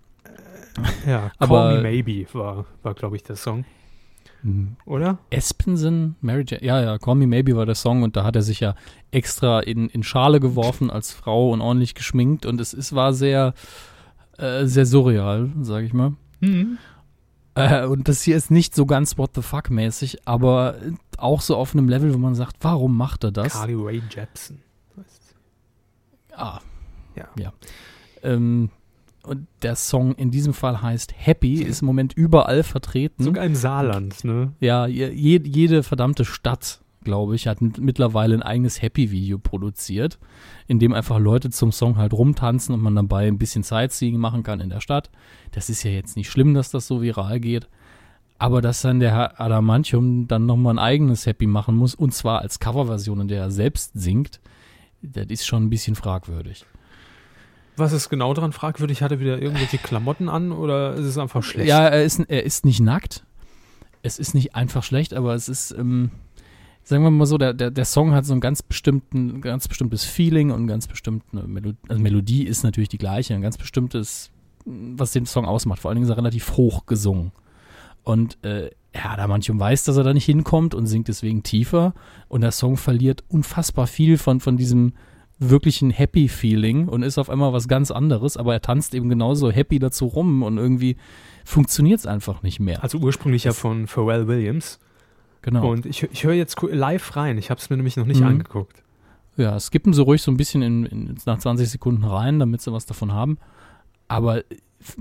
Ja, 1.07 1.31
Aber- 1.39 1.71
Call 1.71 1.77
Me 1.77 1.83
Maybe 1.83 2.27
war, 2.35 2.67
war 2.83 2.95
glaube 2.95 3.17
ich, 3.17 3.23
der 3.23 3.37
Song, 3.37 3.65
Hm. 4.43 4.77
oder? 4.85 5.19
Espensen, 5.31 6.17
Mary 6.21 6.45
Jane, 6.47 6.63
ja, 6.65 6.81
ja, 6.83 6.99
Call 6.99 7.15
Me 7.15 7.27
Maybe 7.27 7.57
war 7.57 7.65
der 7.65 7.75
Song 7.77 8.03
und 8.03 8.17
da 8.17 8.25
hat 8.25 8.37
er 8.37 8.43
sich 8.43 8.61
ja 8.61 8.75
extra 9.11 9.61
in, 9.61 9.89
in 9.89 10.03
Schale 10.03 10.41
geworfen 10.41 10.91
als 10.91 11.13
Frau 11.13 11.51
und 11.53 11.63
ordentlich 11.63 11.95
geschminkt 11.95 12.45
und 12.45 12.61
es, 12.61 12.75
es 12.75 12.95
war 12.95 13.15
sehr, 13.15 13.55
äh, 14.37 14.67
sehr 14.67 14.85
surreal, 14.85 15.51
sage 15.63 15.87
ich 15.87 15.95
mal. 15.95 16.13
Mhm. 16.41 16.77
Äh, 17.57 17.87
und 17.87 18.07
das 18.07 18.23
hier 18.23 18.37
ist 18.37 18.51
nicht 18.51 18.75
so 18.75 18.87
ganz 18.87 19.17
What 19.17 19.31
the 19.35 19.43
fuck 19.43 19.71
mäßig, 19.71 20.27
aber 20.27 20.77
auch 21.17 21.41
so 21.41 21.57
auf 21.57 21.75
einem 21.75 21.89
Level, 21.89 22.13
wo 22.13 22.19
man 22.19 22.35
sagt, 22.35 22.57
warum 22.61 22.97
macht 22.97 23.25
er 23.25 23.33
das? 23.33 23.55
Carly 23.55 23.75
Rae 23.75 24.03
Jepsen. 24.11 24.63
Ah. 26.33 26.61
Ja. 27.17 27.29
ja. 27.39 27.53
Ähm, 28.23 28.69
und 29.23 29.47
der 29.63 29.75
Song 29.75 30.15
in 30.15 30.31
diesem 30.31 30.55
Fall 30.55 30.83
heißt 30.83 31.15
Happy, 31.17 31.63
ist 31.63 31.81
im 31.81 31.87
Moment 31.87 32.13
überall 32.13 32.63
vertreten. 32.63 33.25
Sogar 33.25 33.45
im 33.45 33.55
Saarland, 33.57 34.23
ne? 34.23 34.53
Ja, 34.61 34.87
je, 34.87 35.41
jede 35.43 35.83
verdammte 35.83 36.25
Stadt, 36.25 36.81
glaube 37.07 37.35
ich, 37.35 37.47
hat 37.47 37.63
mit- 37.63 37.79
mittlerweile 37.79 38.35
ein 38.35 38.43
eigenes 38.43 38.83
Happy-Video 38.83 39.39
produziert, 39.39 40.19
in 40.67 40.79
dem 40.79 40.93
einfach 40.93 41.19
Leute 41.19 41.49
zum 41.49 41.73
Song 41.73 41.97
halt 41.97 42.13
rumtanzen 42.13 42.75
und 42.75 42.83
man 42.83 42.95
dabei 42.95 43.27
ein 43.27 43.39
bisschen 43.39 43.63
Sightseeing 43.63 44.19
machen 44.19 44.43
kann 44.43 44.61
in 44.61 44.69
der 44.69 44.81
Stadt. 44.83 45.11
Das 45.53 45.71
ist 45.71 45.83
ja 45.83 45.91
jetzt 45.91 46.17
nicht 46.17 46.31
schlimm, 46.31 46.53
dass 46.53 46.71
das 46.71 46.87
so 46.87 47.01
viral 47.01 47.41
geht. 47.41 47.67
Aber 48.39 48.61
dass 48.61 48.83
dann 48.83 49.01
der 49.01 49.13
Herr 49.13 49.41
Adamantium 49.41 50.29
dann 50.29 50.45
nochmal 50.45 50.75
ein 50.75 50.79
eigenes 50.79 51.25
Happy 51.25 51.47
machen 51.47 51.75
muss, 51.75 51.95
und 51.95 52.13
zwar 52.13 52.41
als 52.43 52.61
Coverversion, 52.61 53.21
in 53.23 53.29
der 53.29 53.41
er 53.41 53.51
selbst 53.51 53.93
singt, 53.95 54.41
das 55.01 55.27
ist 55.29 55.47
schon 55.47 55.65
ein 55.65 55.71
bisschen 55.71 55.95
fragwürdig. 55.95 56.67
Was 57.79 57.93
ist 57.93 58.09
genau 58.11 58.35
dran 58.35 58.53
fragwürdig? 58.53 59.03
Hat 59.03 59.13
er 59.13 59.21
wieder 59.21 59.41
irgendwelche 59.41 59.79
Klamotten 59.79 60.29
an 60.29 60.53
oder 60.53 60.95
ist 60.95 61.07
es 61.07 61.17
einfach 61.19 61.43
schlecht? 61.43 61.69
Ja, 61.69 61.87
er 61.89 62.03
ist, 62.05 62.21
er 62.29 62.43
ist 62.45 62.65
nicht 62.65 62.81
nackt. 62.81 63.25
Es 64.03 64.19
ist 64.19 64.35
nicht 64.35 64.55
einfach 64.55 64.83
schlecht, 64.83 65.15
aber 65.15 65.35
es 65.35 65.49
ist, 65.49 65.73
ähm, 65.73 66.11
sagen 66.87 67.03
wir 67.03 67.11
mal 67.11 67.27
so, 67.27 67.37
der, 67.37 67.53
der, 67.53 67.73
der 67.73 67.85
Song 67.85 68.13
hat 68.13 68.25
so 68.25 68.33
ein 68.33 68.41
ganz 68.41 68.63
bestimmten, 68.63 69.41
ganz 69.41 69.67
bestimmtes 69.67 70.05
Feeling 70.05 70.53
und 70.53 70.69
ganz 70.69 70.87
bestimmte 70.87 71.27
Melodie, 71.47 71.77
also 71.89 72.01
Melodie 72.01 72.45
ist 72.45 72.63
natürlich 72.63 72.89
die 72.89 72.99
gleiche, 72.99 73.35
ein 73.35 73.43
ganz 73.43 73.59
bestimmtes, 73.59 74.31
was 74.65 75.11
den 75.11 75.27
Song 75.27 75.47
ausmacht. 75.47 75.81
Vor 75.81 75.91
allen 75.91 75.97
Dingen 75.97 76.05
ist 76.05 76.11
er 76.11 76.17
relativ 76.17 76.57
hoch 76.57 76.87
gesungen. 76.87 77.33
Und 78.05 78.39
äh, 78.45 78.71
ja, 78.95 79.17
da 79.17 79.27
manchmal 79.27 79.59
weiß, 79.59 79.83
dass 79.83 79.97
er 79.97 80.05
da 80.05 80.15
nicht 80.15 80.27
hinkommt 80.27 80.77
und 80.77 80.87
singt 80.87 81.09
deswegen 81.09 81.43
tiefer. 81.43 81.93
Und 82.29 82.43
der 82.43 82.53
Song 82.53 82.77
verliert 82.77 83.25
unfassbar 83.27 83.89
viel 83.89 84.17
von, 84.17 84.39
von 84.39 84.57
diesem 84.57 84.93
wirklichen 85.41 85.91
Happy-Feeling 85.91 86.87
und 86.89 87.03
ist 87.03 87.19
auf 87.19 87.29
einmal 87.29 87.53
was 87.53 87.67
ganz 87.67 87.91
anderes, 87.91 88.37
aber 88.37 88.55
er 88.55 88.63
tanzt 88.63 88.95
eben 88.95 89.09
genauso 89.09 89.51
happy 89.51 89.79
dazu 89.79 90.07
rum 90.07 90.43
und 90.43 90.57
irgendwie 90.57 90.97
funktioniert 91.45 91.99
es 91.99 92.07
einfach 92.07 92.43
nicht 92.43 92.61
mehr. 92.61 92.83
Also 92.83 92.99
ursprünglich 92.99 93.45
ja 93.45 93.53
von 93.53 93.87
Pharrell 93.87 94.29
Williams. 94.29 94.79
Genau. 95.47 95.71
Und 95.71 95.87
ich, 95.87 96.03
ich 96.03 96.25
höre 96.25 96.35
jetzt 96.35 96.61
live 96.63 97.17
rein. 97.17 97.39
Ich 97.39 97.49
habe 97.51 97.59
es 97.61 97.71
mir 97.71 97.77
nämlich 97.77 97.97
noch 97.97 98.05
nicht 98.05 98.21
Mhm. 98.21 98.27
angeguckt. 98.27 98.83
Ja, 99.39 99.59
skippen 99.61 99.93
sie 99.95 100.03
ruhig 100.03 100.21
so 100.23 100.31
ein 100.31 100.37
bisschen 100.37 100.61
in, 100.63 100.85
in, 100.87 101.15
nach 101.25 101.39
20 101.39 101.69
Sekunden 101.71 102.05
rein, 102.05 102.39
damit 102.39 102.61
sie 102.63 102.73
was 102.73 102.85
davon 102.87 103.13
haben. 103.13 103.39
Aber 104.09 104.39
f- 104.81 104.97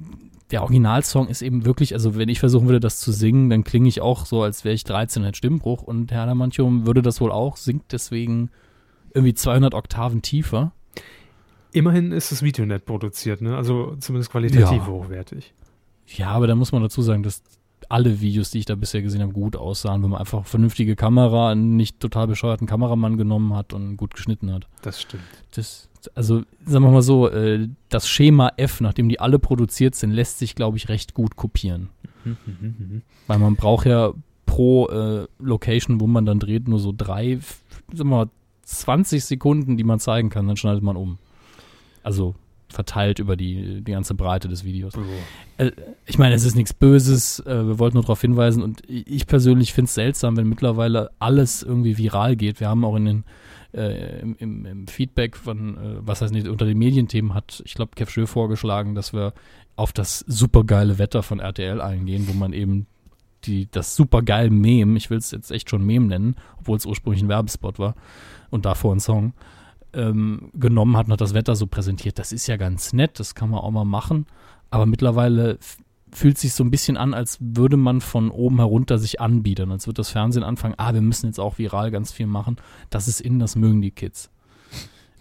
der 0.52 0.62
Originalsong 0.62 1.28
ist 1.28 1.42
eben 1.42 1.66
wirklich, 1.66 1.94
also 1.94 2.16
wenn 2.16 2.30
ich 2.30 2.40
versuchen 2.40 2.68
würde, 2.68 2.80
das 2.80 3.00
zu 3.00 3.12
singen, 3.12 3.50
dann 3.50 3.64
klinge 3.64 3.88
ich 3.90 4.02
auch 4.02 4.26
so, 4.28 4.44
als 4.44 4.64
wäre 4.64 4.76
ich 4.76 4.84
13 4.84 5.22
und 5.24 5.28
hätte 5.28 5.38
Stimmbruch. 5.38 5.82
Und 5.82 6.12
Herr 6.12 6.24
Adamantium 6.24 6.86
würde 6.86 7.02
das 7.02 7.20
wohl 7.22 7.32
auch, 7.32 7.58
singt 7.58 7.92
deswegen 7.92 8.50
irgendwie 9.14 9.34
200 9.34 9.74
Oktaven 9.74 10.22
tiefer. 10.22 10.72
Immerhin 11.72 12.12
ist 12.12 12.32
das 12.32 12.42
Videonet 12.44 12.86
produziert, 12.86 13.42
ne? 13.42 13.58
Also 13.58 13.96
zumindest 14.00 14.32
qualitativ 14.32 14.70
Ja. 14.84 14.88
hochwertig. 14.88 15.54
Ja, 16.08 16.30
aber 16.30 16.46
da 16.48 16.56
muss 16.56 16.72
man 16.72 16.82
dazu 16.84 17.02
sagen, 17.02 17.24
dass 17.24 17.42
alle 17.90 18.22
Videos, 18.22 18.52
die 18.52 18.60
ich 18.60 18.66
da 18.66 18.76
bisher 18.76 19.02
gesehen 19.02 19.22
habe, 19.22 19.34
gut 19.34 19.56
aussahen, 19.56 20.04
wenn 20.04 20.12
man 20.12 20.20
einfach 20.20 20.46
vernünftige 20.46 20.96
Kamera, 20.96 21.52
einen 21.52 21.76
nicht 21.76 22.00
total 22.00 22.28
bescheuerten 22.28 22.68
Kameramann 22.68 23.18
genommen 23.18 23.54
hat 23.56 23.74
und 23.74 23.98
gut 23.98 24.14
geschnitten 24.14 24.52
hat. 24.52 24.68
Das 24.82 25.02
stimmt. 25.02 25.24
Das, 25.56 25.90
also, 26.14 26.44
sagen 26.66 26.86
wir 26.86 26.92
mal 26.92 27.02
so, 27.02 27.30
äh, 27.30 27.68
das 27.90 28.08
Schema 28.08 28.52
F, 28.58 28.82
nachdem 28.82 29.10
die 29.10 29.20
alle 29.20 29.40
produziert 29.40 29.96
sind, 29.96 30.12
lässt 30.12 30.40
sich, 30.40 30.56
glaube 30.56 30.78
ich, 30.78 30.90
recht 30.90 31.14
gut 31.14 31.36
kopieren. 31.36 31.90
Mhm, 32.24 32.38
mhm, 32.46 32.76
mhm. 32.78 33.02
Weil 33.28 33.40
man 33.40 33.56
braucht 33.56 33.86
ja 33.86 34.14
pro 34.46 34.88
äh, 34.88 35.28
Location, 35.40 36.00
wo 36.00 36.08
man 36.08 36.26
dann 36.26 36.40
dreht, 36.40 36.68
nur 36.68 36.80
so 36.80 36.94
drei, 36.96 37.40
sagen 37.92 38.10
wir 38.10 38.18
mal, 38.18 38.30
20 38.64 39.24
Sekunden, 39.24 39.78
die 39.78 39.84
man 39.84 40.00
zeigen 40.00 40.30
kann, 40.30 40.48
dann 40.48 40.58
schneidet 40.58 40.84
man 40.84 40.96
um. 40.96 41.18
Also 42.04 42.36
verteilt 42.76 43.20
über 43.20 43.36
die, 43.36 43.82
die 43.82 43.92
ganze 43.92 44.14
Breite 44.14 44.48
des 44.48 44.64
Videos. 44.64 44.94
Äh, 45.58 45.72
ich 46.06 46.18
meine, 46.18 46.36
es 46.36 46.46
ist 46.46 46.56
nichts 46.56 46.74
Böses, 46.74 47.40
äh, 47.40 47.68
wir 47.68 47.80
wollten 47.80 47.96
nur 47.96 48.04
darauf 48.04 48.22
hinweisen 48.22 48.62
und 48.62 48.82
ich 48.88 49.26
persönlich 49.26 49.74
finde 49.74 49.88
es 49.88 49.96
seltsam, 49.96 50.38
wenn 50.38 50.48
mittlerweile 50.48 51.12
alles 51.20 51.64
irgendwie 51.64 51.98
viral 51.98 52.36
geht. 52.36 52.60
Wir 52.60 52.70
haben 52.70 52.86
auch 52.86 52.96
in 52.96 53.06
den 53.06 53.24
äh, 53.74 54.20
im, 54.22 54.36
im, 54.40 54.66
im 54.66 54.88
Feedback 54.88 55.36
von, 55.36 55.78
äh, 55.78 55.98
was 56.00 56.22
heißt 56.22 56.34
nicht, 56.34 56.48
unter 56.48 56.66
den 56.66 56.78
Medienthemen 56.78 57.34
hat, 57.34 57.62
ich 57.66 57.74
glaube, 57.74 57.92
Kev 57.96 58.10
Schö 58.10 58.26
vorgeschlagen, 58.26 58.96
dass 58.96 59.12
wir 59.12 59.34
auf 59.76 59.92
das 59.92 60.20
supergeile 60.20 60.98
Wetter 60.98 61.24
von 61.24 61.40
RTL 61.40 61.82
eingehen, 61.82 62.28
wo 62.28 62.34
man 62.34 62.54
eben 62.54 62.88
die, 63.44 63.70
das 63.70 63.96
super 63.96 64.22
geil 64.22 64.50
Meme, 64.50 64.98
ich 64.98 65.10
will 65.10 65.18
es 65.18 65.32
jetzt 65.32 65.52
echt 65.52 65.70
schon 65.70 65.86
Meme 65.86 66.08
nennen, 66.08 66.36
obwohl 66.58 66.78
es 66.78 66.86
ursprünglich 66.86 67.22
ein 67.22 67.30
Werbespot 67.30 67.78
war 67.78 67.96
und 68.50 68.66
davor 68.66 68.96
ein 68.96 69.00
Song, 69.00 69.34
ähm, 69.96 70.52
genommen 70.54 70.98
hat 70.98 71.08
und 71.08 71.14
hat 71.14 71.22
das 71.22 71.34
Wetter 71.34 71.56
so 71.56 71.68
präsentiert. 71.68 72.20
Das 72.20 72.32
ist 72.32 72.48
ja 72.48 72.58
ganz 72.58 72.94
nett, 72.94 73.20
das 73.20 73.36
kann 73.36 73.50
man 73.50 73.62
auch 73.62 73.72
mal 73.72 73.86
machen, 73.86 74.26
aber 74.70 74.86
mittlerweile 74.86 75.58
fühlt 76.12 76.38
sich 76.38 76.54
so 76.54 76.64
ein 76.64 76.72
bisschen 76.72 76.98
an, 76.98 77.14
als 77.14 77.38
würde 77.42 77.78
man 77.78 78.02
von 78.02 78.32
oben 78.32 78.58
herunter 78.58 78.98
sich 78.98 79.20
anbieten, 79.20 79.72
als 79.72 79.86
würde 79.86 79.98
das 79.98 80.10
Fernsehen 80.10 80.44
anfangen, 80.44 80.76
ah, 80.78 80.94
wir 80.94 81.02
müssen 81.02 81.28
jetzt 81.28 81.40
auch 81.40 81.58
viral 81.58 81.92
ganz 81.92 82.12
viel 82.12 82.28
machen. 82.28 82.56
Das 82.90 83.08
ist 83.08 83.20
in, 83.20 83.40
das 83.40 83.56
mögen 83.56 83.82
die 83.82 83.92
Kids. 83.92 84.32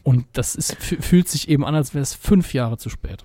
Und 0.05 0.27
das 0.35 0.55
ist, 0.55 0.77
fühlt 0.77 1.29
sich 1.29 1.49
eben 1.49 1.65
an, 1.65 1.75
als 1.75 1.95
wäre 1.95 2.03
es 2.03 2.15
fünf 2.15 2.55
Jahre 2.55 2.79
zu 2.79 2.91
spät. 2.91 3.25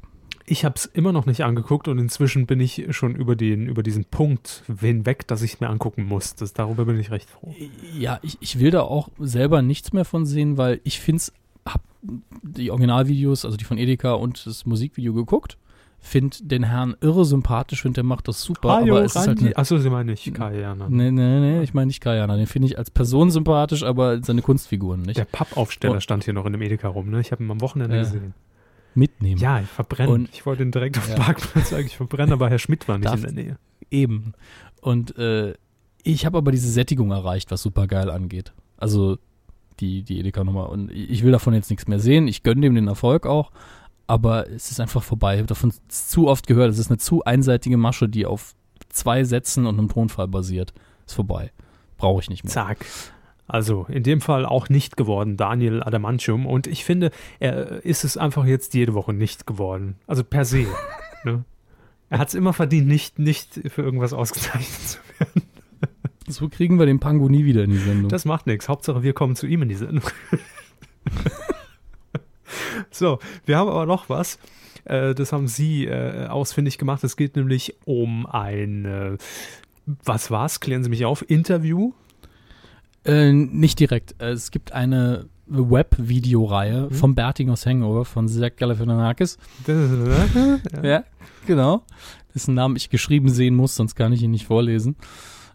Ich 0.50 0.66
habe 0.66 0.76
es 0.76 0.86
immer 0.86 1.12
noch 1.12 1.26
nicht 1.26 1.44
angeguckt 1.44 1.88
und 1.88 2.00
inzwischen 2.00 2.48
bin 2.48 2.60
ich 2.60 2.88
schon 2.90 3.16
über, 3.16 3.36
den, 3.36 3.68
über 3.68 3.84
diesen 3.84 4.06
Punkt 4.06 4.64
hinweg, 4.80 5.28
dass 5.28 5.42
ich 5.42 5.54
es 5.54 5.60
mir 5.60 5.70
angucken 5.70 6.06
muss. 6.06 6.36
Das, 6.36 6.54
darüber 6.54 6.86
bin 6.86 7.00
ich 7.00 7.12
recht 7.12 7.30
froh. 7.30 7.54
Ja, 7.98 8.20
ich, 8.24 8.38
ich 8.42 8.60
will 8.60 8.72
da 8.72 8.82
auch 8.82 9.10
selber 9.20 9.62
nichts 9.62 9.94
mehr 9.94 10.06
von 10.06 10.26
sehen, 10.26 10.58
weil 10.58 10.82
ich 10.84 11.00
finde 11.00 11.18
es, 11.18 11.34
habe 11.68 11.84
die 12.42 12.72
Originalvideos, 12.72 13.46
also 13.46 13.58
die 13.58 13.64
von 13.64 13.78
Edeka 13.78 14.14
und 14.14 14.46
das 14.46 14.66
Musikvideo 14.66 15.14
geguckt 15.14 15.58
finde 16.00 16.38
den 16.42 16.64
Herrn 16.64 16.96
irre 17.02 17.26
sympathisch, 17.26 17.82
finde, 17.82 17.96
der 17.96 18.04
macht 18.04 18.28
das 18.28 18.42
super. 18.42 18.70
Hajo, 18.70 18.96
aber 18.96 19.06
es 19.06 19.16
ist 19.16 19.28
halt 19.28 19.58
Achso, 19.58 19.78
Sie 19.78 19.90
meinen 19.90 20.08
nicht 20.08 20.34
Kajana. 20.34 20.88
Nee, 20.90 21.12
nee, 21.12 21.40
nee, 21.40 21.62
ich 21.62 21.74
meine 21.74 21.88
nicht 21.88 22.02
Kajana. 22.02 22.38
Den 22.38 22.48
finde 22.48 22.68
ich 22.68 22.78
als 22.78 22.90
Person 22.90 23.32
sympathisch, 23.32 23.84
aber 23.84 24.24
seine 24.24 24.42
Kunstfiguren 24.42 25.02
nicht. 25.02 25.18
Der 25.18 25.26
Pappaufsteller 25.26 25.98
oh. 25.98 26.00
stand 26.00 26.24
hier 26.24 26.34
noch 26.34 26.46
in 26.46 26.54
dem 26.54 26.62
Edeka 26.62 26.88
rum, 26.88 27.10
ne? 27.10 27.20
Ich 27.20 27.32
habe 27.32 27.44
ihn 27.44 27.52
am 27.52 27.62
Wochenende 27.62 27.96
ja. 27.96 28.04
gesehen. 28.04 28.34
Mitnehmen. 28.96 29.40
Ja, 29.40 29.60
ich 29.60 29.68
verbrenne. 29.68 30.12
Und, 30.12 30.30
ich 30.34 30.46
wollte 30.46 30.64
ihn 30.64 30.72
direkt 30.72 30.98
auf 30.98 31.06
dem 31.06 31.18
ja. 31.18 31.24
Parkplatz 31.24 31.74
eigentlich 31.74 31.98
verbrennen, 31.98 32.34
aber 32.34 32.50
Herr 32.50 32.60
Schmidt 32.60 32.88
war 32.88 32.98
nicht 32.98 33.08
Darf, 33.08 33.24
in 33.24 33.36
der 33.36 33.44
Nähe. 33.44 33.58
Eben. 33.92 34.34
Und 34.82 35.18
äh, 35.18 35.54
ich 36.04 36.26
habe 36.26 36.38
aber 36.38 36.52
diese 36.52 36.70
Sättigung 36.70 37.12
erreicht, 37.12 37.52
was 37.52 37.62
super 37.62 37.88
geil 37.88 38.10
angeht. 38.10 38.54
Also 38.78 39.18
die, 39.80 40.04
die 40.04 40.20
Edeka-Nummer. 40.20 40.70
Und 40.70 40.92
ich 40.92 41.24
will 41.24 41.32
davon 41.32 41.54
jetzt 41.54 41.70
nichts 41.70 41.88
mehr 41.88 42.00
sehen. 42.00 42.28
Ich 42.28 42.44
gönne 42.44 42.62
dem 42.62 42.76
den 42.76 42.88
Erfolg 42.88 43.26
auch 43.26 43.52
aber 44.10 44.50
es 44.50 44.72
ist 44.72 44.80
einfach 44.80 45.04
vorbei. 45.04 45.36
Ich 45.36 45.38
habe 45.38 45.48
davon 45.48 45.72
zu 45.88 46.28
oft 46.28 46.48
gehört. 46.48 46.72
Es 46.72 46.80
ist 46.80 46.90
eine 46.90 46.98
zu 46.98 47.24
einseitige 47.26 47.78
Masche, 47.78 48.10
die 48.10 48.26
auf 48.26 48.56
zwei 48.90 49.24
Sätzen 49.24 49.68
und 49.68 49.78
einem 49.78 49.88
Tonfall 49.88 50.28
basiert. 50.28 50.74
Ist 51.06 51.14
vorbei. 51.14 51.52
Brauche 51.98 52.20
ich 52.24 52.30
nicht 52.30 52.44
mehr. 52.44 52.52
Zack. 52.52 52.88
Also 53.50 53.88
in 53.90 54.04
dem 54.04 54.22
Fall 54.22 54.46
auch 54.46 54.70
nicht 54.70 54.96
geworden, 54.96 55.36
Daniel 55.36 55.82
Adamantium. 55.84 56.46
Und 56.46 56.68
ich 56.68 56.86
finde, 56.86 57.12
er 57.40 57.84
ist 57.84 58.04
es 58.04 58.16
einfach 58.16 58.46
jetzt 58.46 58.76
jede 58.76 58.94
Woche 58.94 59.12
nicht 59.12 59.48
geworden. 59.48 59.96
Also 60.08 60.24
per 60.24 60.46
se. 60.46 60.68
ne? 61.24 61.44
Er 62.10 62.20
hat 62.20 62.30
es 62.30 62.36
immer 62.36 62.54
verdient, 62.54 62.88
nicht, 62.88 63.20
nicht 63.20 63.60
für 63.68 63.82
irgendwas 63.82 64.14
ausgezeichnet 64.14 64.82
zu 64.82 65.00
werden. 65.20 65.44
So 66.28 66.48
kriegen 66.48 66.78
wir 66.78 66.86
den 66.86 67.00
Pango 67.00 67.28
nie 67.28 67.44
wieder 67.44 67.64
in 67.64 67.72
die 67.72 67.80
Sendung. 67.80 68.08
Das 68.08 68.24
macht 68.24 68.46
nichts. 68.46 68.70
Hauptsache, 68.70 69.02
wir 69.02 69.14
kommen 69.14 69.36
zu 69.36 69.48
ihm 69.48 69.64
in 69.64 69.70
die 69.70 69.76
Sendung. 69.76 70.04
So, 72.92 73.20
wir 73.46 73.58
haben 73.58 73.70
aber 73.70 73.86
noch 73.86 74.10
was. 74.10 74.40
Äh, 74.86 75.14
das 75.14 75.32
haben 75.32 75.48
Sie 75.48 75.86
äh, 75.86 76.28
ausfindig 76.28 76.78
gemacht. 76.78 77.04
Es 77.04 77.18
geht 77.18 77.36
nämlich 77.36 77.76
um 77.86 78.26
ein, 78.26 78.86
äh, 78.86 79.18
was 79.86 80.32
war's? 80.32 80.60
Klären 80.60 80.84
Sie 80.84 80.90
mich 80.90 81.06
auf. 81.06 81.28
Interview? 81.30 81.94
Äh, 83.10 83.34
nicht 83.34 83.80
direkt. 83.80 84.16
Es 84.22 84.52
gibt 84.52 84.72
eine 84.72 85.28
Web-Videoreihe 85.48 86.90
hm? 86.90 86.92
vom 86.92 87.16
Bertingers 87.16 87.66
Hangover 87.66 88.06
von 88.06 88.28
Zach 88.28 88.56
Galifianakis. 88.56 89.38
ja. 89.68 90.84
ja, 90.84 91.04
genau. 91.46 91.84
Dessen 92.34 92.54
Namen 92.54 92.76
ich 92.76 92.90
geschrieben 92.90 93.30
sehen 93.30 93.56
muss, 93.56 93.76
sonst 93.76 93.96
kann 93.96 94.14
ich 94.14 94.22
ihn 94.22 94.32
nicht 94.32 94.46
vorlesen. 94.46 94.96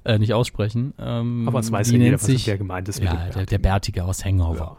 Äh, 0.04 0.18
nicht 0.18 0.34
aussprechen. 0.34 0.92
Ähm, 0.98 1.48
Aber 1.48 1.60
es 1.60 1.72
weiß 1.72 1.90
ja 1.92 1.98
jeder, 1.98 2.14
was 2.14 2.26
sich, 2.26 2.44
der 2.44 2.58
gemeint 2.58 2.88
ist. 2.88 3.02
Ja, 3.02 3.30
der, 3.30 3.46
der 3.46 3.58
Bärtige 3.58 4.04
aus 4.04 4.24
Hangover. 4.24 4.76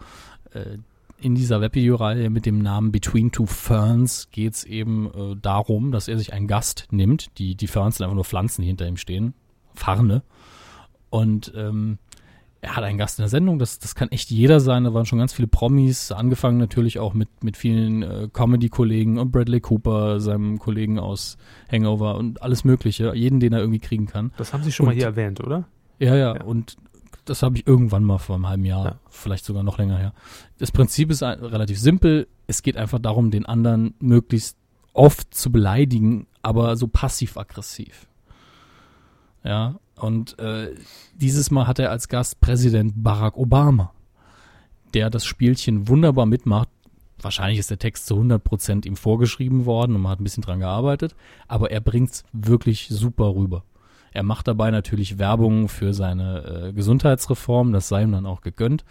Ja. 0.54 0.62
Äh, 0.62 0.78
in 1.18 1.34
dieser 1.34 1.62
Webvideoreihe 1.62 2.30
mit 2.30 2.46
dem 2.46 2.60
Namen 2.60 2.92
Between 2.92 3.32
Two 3.32 3.46
Ferns 3.46 4.30
geht 4.32 4.54
es 4.54 4.64
eben 4.66 5.08
äh, 5.08 5.36
darum, 5.42 5.92
dass 5.92 6.08
er 6.08 6.18
sich 6.18 6.34
einen 6.34 6.48
Gast 6.48 6.88
nimmt. 6.92 7.38
Die, 7.40 7.56
die 7.56 7.68
Ferns 7.68 7.98
sind 7.98 8.04
einfach 8.04 8.16
nur 8.16 8.26
Pflanzen, 8.26 8.62
die 8.62 8.68
hinter 8.68 8.88
ihm 8.88 8.98
stehen. 8.98 9.34
Farne. 9.74 10.22
Und 11.10 11.54
ähm, 11.56 11.98
er 12.66 12.76
hat 12.76 12.84
einen 12.84 12.98
Gast 12.98 13.20
in 13.20 13.24
der 13.24 13.30
Sendung, 13.30 13.60
das, 13.60 13.80
das 13.80 13.94
kann 13.94 14.10
echt 14.10 14.32
jeder 14.32 14.60
sein. 14.60 14.84
Da 14.84 14.94
waren 14.94 15.06
schon 15.06 15.20
ganz 15.20 15.34
viele 15.34 15.48
Promis, 15.48 16.12
angefangen 16.12 16.58
natürlich 16.58 17.00
auch 17.00 17.14
mit, 17.14 17.44
mit 17.44 17.58
vielen 17.58 18.02
äh, 18.02 18.28
Comedy-Kollegen 18.32 19.20
und 19.20 19.32
Bradley 19.32 19.62
Cooper, 19.62 20.20
seinem 20.20 20.58
Kollegen 20.58 21.00
aus 21.00 21.38
Hangover 21.72 22.16
und 22.16 22.42
alles 22.42 22.64
Mögliche. 22.64 23.14
Jeden, 23.16 23.40
den 23.40 23.54
er 23.54 23.60
irgendwie 23.60 23.80
kriegen 23.80 24.08
kann. 24.08 24.32
Das 24.38 24.52
haben 24.52 24.64
Sie 24.64 24.72
schon 24.72 24.86
und, 24.86 24.94
mal 24.94 24.96
hier 24.96 25.06
erwähnt, 25.06 25.42
oder? 25.42 25.66
Ja, 26.00 26.16
ja, 26.16 26.36
ja. 26.36 26.44
Und 26.44 26.76
das 27.26 27.44
habe 27.44 27.58
ich 27.58 27.68
irgendwann 27.68 28.04
mal 28.04 28.18
vor 28.18 28.36
einem 28.36 28.50
halben 28.50 28.66
Jahr, 28.66 28.86
ja. 28.86 29.00
vielleicht 29.10 29.46
sogar 29.46 29.64
noch 29.64 29.78
länger 29.78 29.98
her. 29.98 30.14
Das 30.58 30.72
Prinzip 30.72 31.12
ist 31.12 31.22
relativ 31.22 31.80
simpel. 31.80 32.28
Es 32.48 32.64
geht 32.64 32.78
einfach 32.78 33.00
darum, 33.00 33.32
den 33.32 33.46
anderen 33.46 33.94
möglichst 34.00 34.58
oft 34.94 35.34
zu 35.34 35.52
beleidigen, 35.52 36.28
aber 36.42 36.76
so 36.78 36.88
passiv-aggressiv. 36.88 38.08
Ja, 39.46 39.76
und 39.96 40.38
äh, 40.40 40.74
dieses 41.14 41.52
Mal 41.52 41.68
hat 41.68 41.80
er 41.80 41.92
als 41.92 42.10
Gast 42.10 42.42
Präsident 42.42 42.94
Barack 42.96 43.38
Obama, 43.38 43.94
der 44.94 45.10
das 45.10 45.26
Spielchen 45.26 45.88
wunderbar 45.88 46.26
mitmacht. 46.26 46.68
Wahrscheinlich 47.22 47.60
ist 47.60 47.70
der 47.70 47.80
Text 47.80 48.08
zu 48.08 48.16
100% 48.16 48.86
ihm 48.86 48.96
vorgeschrieben 48.96 49.66
worden 49.66 49.96
und 49.96 50.02
man 50.02 50.12
hat 50.12 50.20
ein 50.20 50.24
bisschen 50.24 50.44
dran 50.44 50.60
gearbeitet, 50.60 51.16
aber 51.48 51.72
er 51.72 51.80
bringt 51.80 52.12
es 52.12 52.24
wirklich 52.34 52.88
super 52.90 53.36
rüber. 53.36 53.64
Er 54.12 54.24
macht 54.24 54.48
dabei 54.48 54.72
natürlich 54.72 55.20
Werbung 55.20 55.70
für 55.70 55.94
seine 55.94 56.70
äh, 56.70 56.74
Gesundheitsreform, 56.74 57.72
das 57.72 57.88
sei 57.88 58.04
ihm 58.04 58.14
dann 58.14 58.26
auch 58.26 58.42
gegönnt. 58.42 58.84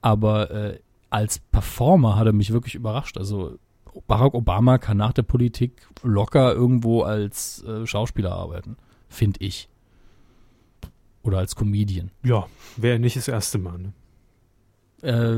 Aber 0.00 0.50
äh, 0.50 0.78
als 1.10 1.38
Performer 1.38 2.16
hat 2.16 2.26
er 2.26 2.32
mich 2.32 2.52
wirklich 2.52 2.74
überrascht. 2.74 3.18
Also 3.18 3.58
Barack 4.06 4.34
Obama 4.34 4.78
kann 4.78 4.96
nach 4.96 5.12
der 5.12 5.22
Politik 5.22 5.86
locker 6.02 6.54
irgendwo 6.54 7.02
als 7.02 7.62
äh, 7.64 7.86
Schauspieler 7.86 8.32
arbeiten, 8.32 8.76
finde 9.08 9.40
ich. 9.44 9.68
Oder 11.22 11.38
als 11.38 11.54
Comedian. 11.54 12.10
Ja, 12.24 12.46
wäre 12.76 12.98
nicht 12.98 13.16
das 13.16 13.28
erste 13.28 13.58
Mal. 13.58 13.78
Ne? 13.78 13.92
Äh, 15.02 15.36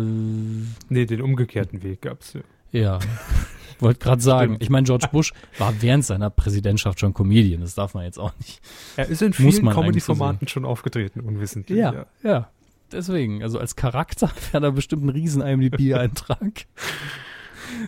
nee, 0.89 1.07
den 1.07 1.21
umgekehrten 1.21 1.83
Weg 1.83 2.03
gab 2.03 2.21
es 2.21 2.35
ja. 2.35 2.41
Ja. 2.73 2.99
Wollte 3.81 4.01
gerade 4.01 4.23
sagen, 4.23 4.57
ich 4.61 4.71
meine, 4.71 4.85
George 4.85 5.09
Bush 5.11 5.33
war 5.59 5.75
während 5.83 6.05
seiner 6.05 6.31
Präsidentschaft 6.31 7.01
schon 7.01 7.13
Comedian, 7.13 7.61
das 7.61 7.75
darf 7.75 7.95
man 7.95 8.05
jetzt 8.05 8.19
auch 8.19 8.33
nicht. 8.39 8.61
Er 8.97 9.09
ist 9.09 9.21
in 9.21 9.33
vielen 9.33 9.69
Comedy-Formaten 9.69 10.49
schon 10.49 10.65
aufgetreten, 10.65 11.21
unwissentlich. 11.21 11.79
Ja, 11.79 11.93
ja, 11.93 12.07
ja. 12.23 12.51
Deswegen, 12.93 13.43
also 13.43 13.59
als 13.59 13.77
Charakter 13.77 14.31
wäre 14.53 14.63
da 14.63 14.71
bestimmt 14.71 15.05
ein 15.05 15.09
riesen 15.09 15.43
IMDb-Eintrag. 15.43 16.67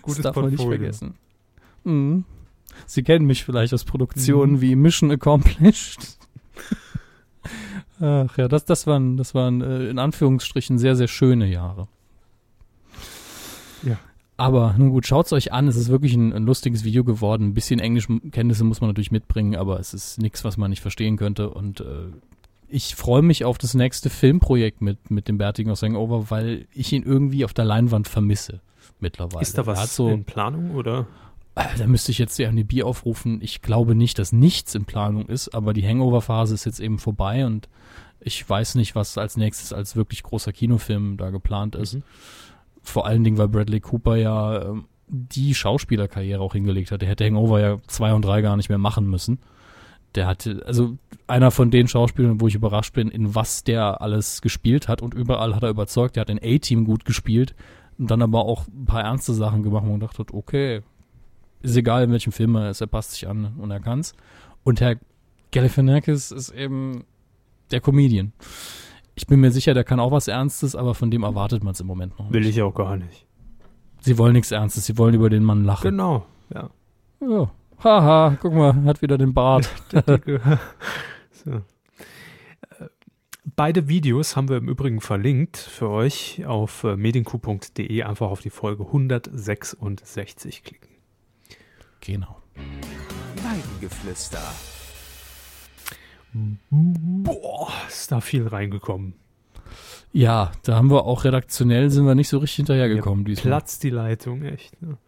Gutes 0.02 0.16
das 0.16 0.22
darf 0.22 0.34
Portfolio. 0.34 0.42
man 0.42 0.50
nicht 0.50 0.62
vergessen. 0.62 1.14
Mhm. 1.84 2.24
Sie 2.86 3.02
kennen 3.02 3.26
mich 3.26 3.44
vielleicht 3.44 3.72
aus 3.72 3.84
Produktionen 3.84 4.54
mhm. 4.54 4.60
wie 4.60 4.76
Mission 4.76 5.10
Accomplished. 5.10 6.15
Ach 8.00 8.36
ja, 8.36 8.48
das, 8.48 8.64
das 8.64 8.86
waren, 8.86 9.16
das 9.16 9.34
waren 9.34 9.62
äh, 9.62 9.88
in 9.88 9.98
Anführungsstrichen 9.98 10.78
sehr, 10.78 10.96
sehr 10.96 11.08
schöne 11.08 11.46
Jahre. 11.46 11.88
Ja. 13.82 13.98
Aber 14.36 14.74
nun 14.76 14.90
gut, 14.90 15.06
schaut 15.06 15.26
es 15.26 15.32
euch 15.32 15.52
an. 15.52 15.66
Es 15.66 15.76
ist 15.76 15.88
wirklich 15.88 16.14
ein, 16.14 16.32
ein, 16.32 16.44
lustiges 16.44 16.84
Video 16.84 17.04
geworden. 17.04 17.48
Ein 17.48 17.54
bisschen 17.54 17.80
Englischkenntnisse 17.80 18.64
muss 18.64 18.82
man 18.82 18.90
natürlich 18.90 19.10
mitbringen, 19.10 19.56
aber 19.56 19.80
es 19.80 19.94
ist 19.94 20.20
nichts, 20.20 20.44
was 20.44 20.58
man 20.58 20.70
nicht 20.70 20.82
verstehen 20.82 21.16
könnte. 21.16 21.48
Und 21.48 21.80
äh, 21.80 22.10
ich 22.68 22.94
freue 22.96 23.22
mich 23.22 23.44
auf 23.46 23.56
das 23.56 23.72
nächste 23.72 24.10
Filmprojekt 24.10 24.82
mit, 24.82 25.10
mit 25.10 25.28
dem 25.28 25.38
Bärtigen 25.38 25.70
aus 25.70 25.82
Hangover, 25.82 26.30
weil 26.30 26.66
ich 26.74 26.92
ihn 26.92 27.02
irgendwie 27.02 27.46
auf 27.46 27.54
der 27.54 27.64
Leinwand 27.64 28.08
vermisse 28.08 28.60
mittlerweile. 29.00 29.42
Ist 29.42 29.56
da 29.56 29.66
was 29.66 29.96
so, 29.96 30.08
in 30.08 30.24
Planung 30.24 30.74
oder? 30.74 31.06
Äh, 31.56 31.64
da 31.78 31.86
müsste 31.86 32.12
ich 32.12 32.18
jetzt 32.18 32.38
die 32.38 32.46
ANDB 32.46 32.84
aufrufen. 32.84 33.40
Ich 33.42 33.62
glaube 33.62 33.96
nicht, 33.96 34.18
dass 34.20 34.32
nichts 34.32 34.74
in 34.74 34.84
Planung 34.84 35.26
ist, 35.26 35.54
aber 35.54 35.72
die 35.72 35.86
Hangover-Phase 35.86 36.54
ist 36.54 36.66
jetzt 36.66 36.80
eben 36.80 36.98
vorbei 36.98 37.44
und 37.44 37.68
ich 38.20 38.48
weiß 38.48 38.76
nicht, 38.76 38.94
was 38.94 39.18
als 39.18 39.36
nächstes 39.36 39.72
als 39.72 39.96
wirklich 39.96 40.22
großer 40.22 40.52
Kinofilm 40.52 41.16
da 41.16 41.30
geplant 41.30 41.74
ist. 41.74 41.94
Mhm. 41.94 42.02
Vor 42.82 43.06
allen 43.06 43.24
Dingen, 43.24 43.38
weil 43.38 43.48
Bradley 43.48 43.80
Cooper 43.80 44.16
ja 44.16 44.62
ähm, 44.62 44.84
die 45.08 45.54
Schauspielerkarriere 45.54 46.40
auch 46.40 46.52
hingelegt 46.52 46.90
hat. 46.90 47.02
Der 47.02 47.08
hätte 47.08 47.24
Hangover 47.24 47.60
ja 47.60 47.78
zwei 47.86 48.12
und 48.12 48.24
drei 48.24 48.42
gar 48.42 48.56
nicht 48.56 48.68
mehr 48.68 48.78
machen 48.78 49.08
müssen. 49.08 49.38
Der 50.14 50.26
hatte, 50.26 50.62
also 50.66 50.96
einer 51.26 51.50
von 51.50 51.70
den 51.70 51.88
Schauspielern, 51.88 52.40
wo 52.40 52.48
ich 52.48 52.54
überrascht 52.54 52.94
bin, 52.94 53.08
in 53.08 53.34
was 53.34 53.64
der 53.64 54.00
alles 54.00 54.40
gespielt 54.40 54.88
hat 54.88 55.02
und 55.02 55.14
überall 55.14 55.54
hat 55.54 55.62
er 55.62 55.70
überzeugt. 55.70 56.16
Der 56.16 56.22
hat 56.22 56.30
in 56.30 56.40
A-Team 56.42 56.84
gut 56.84 57.04
gespielt 57.04 57.54
und 57.98 58.10
dann 58.10 58.22
aber 58.22 58.44
auch 58.44 58.66
ein 58.66 58.86
paar 58.86 59.02
ernste 59.02 59.34
Sachen 59.34 59.62
gemacht, 59.62 59.84
wo 59.86 59.90
man 59.90 60.00
dachte, 60.00 60.24
okay, 60.32 60.82
ist 61.62 61.76
egal, 61.76 62.04
in 62.04 62.12
welchem 62.12 62.32
Film 62.32 62.54
er 62.56 62.70
ist, 62.70 62.80
er 62.80 62.86
passt 62.86 63.12
sich 63.12 63.28
an 63.28 63.54
und 63.58 63.70
er 63.70 63.80
kann's. 63.80 64.14
Und 64.64 64.80
Herr 64.80 64.96
Galifianakis 65.52 66.32
ist 66.32 66.50
eben 66.50 67.04
der 67.70 67.80
Comedian. 67.80 68.32
Ich 69.14 69.26
bin 69.26 69.40
mir 69.40 69.50
sicher, 69.50 69.74
der 69.74 69.84
kann 69.84 69.98
auch 69.98 70.12
was 70.12 70.28
Ernstes, 70.28 70.76
aber 70.76 70.94
von 70.94 71.10
dem 71.10 71.22
erwartet 71.22 71.64
man 71.64 71.72
es 71.72 71.80
im 71.80 71.86
Moment 71.86 72.18
noch 72.18 72.26
nicht. 72.26 72.34
Will 72.34 72.46
ich 72.46 72.60
auch 72.62 72.74
gar 72.74 72.96
nicht. 72.96 73.26
Sie 74.00 74.18
wollen 74.18 74.34
nichts 74.34 74.50
Ernstes, 74.52 74.86
sie 74.86 74.98
wollen 74.98 75.14
über 75.14 75.30
den 75.30 75.42
Mann 75.42 75.64
lachen. 75.64 75.90
Genau, 75.90 76.26
ja. 76.52 76.70
Oh. 77.20 77.48
Haha, 77.82 78.36
guck 78.40 78.54
mal, 78.54 78.84
hat 78.84 79.02
wieder 79.02 79.18
den 79.18 79.34
Bart. 79.34 79.68
so. 81.32 81.62
beide 83.54 83.88
Videos 83.88 84.36
haben 84.36 84.48
wir 84.48 84.58
im 84.58 84.68
Übrigen 84.68 85.00
verlinkt 85.00 85.56
für 85.56 85.88
euch 85.88 86.44
auf 86.46 86.84
äh, 86.84 86.96
medienku.de. 86.96 88.02
Einfach 88.02 88.30
auf 88.30 88.40
die 88.40 88.50
Folge 88.50 88.84
166 88.84 90.62
klicken. 90.62 90.95
Genau. 92.00 92.42
Weidengeflüster. 93.42 94.42
Boah, 96.70 97.72
ist 97.88 98.12
da 98.12 98.20
viel 98.20 98.46
reingekommen. 98.46 99.14
Ja, 100.12 100.52
da 100.62 100.76
haben 100.76 100.90
wir 100.90 101.04
auch 101.04 101.24
redaktionell 101.24 101.90
sind 101.90 102.06
wir 102.06 102.14
nicht 102.14 102.28
so 102.28 102.38
richtig 102.38 102.56
hinterhergekommen. 102.56 103.26
Ja. 103.26 103.40
Platzt 103.40 103.82
die 103.82 103.90
Leitung, 103.90 104.42
echt. 104.42 104.80
Ne? 104.82 104.98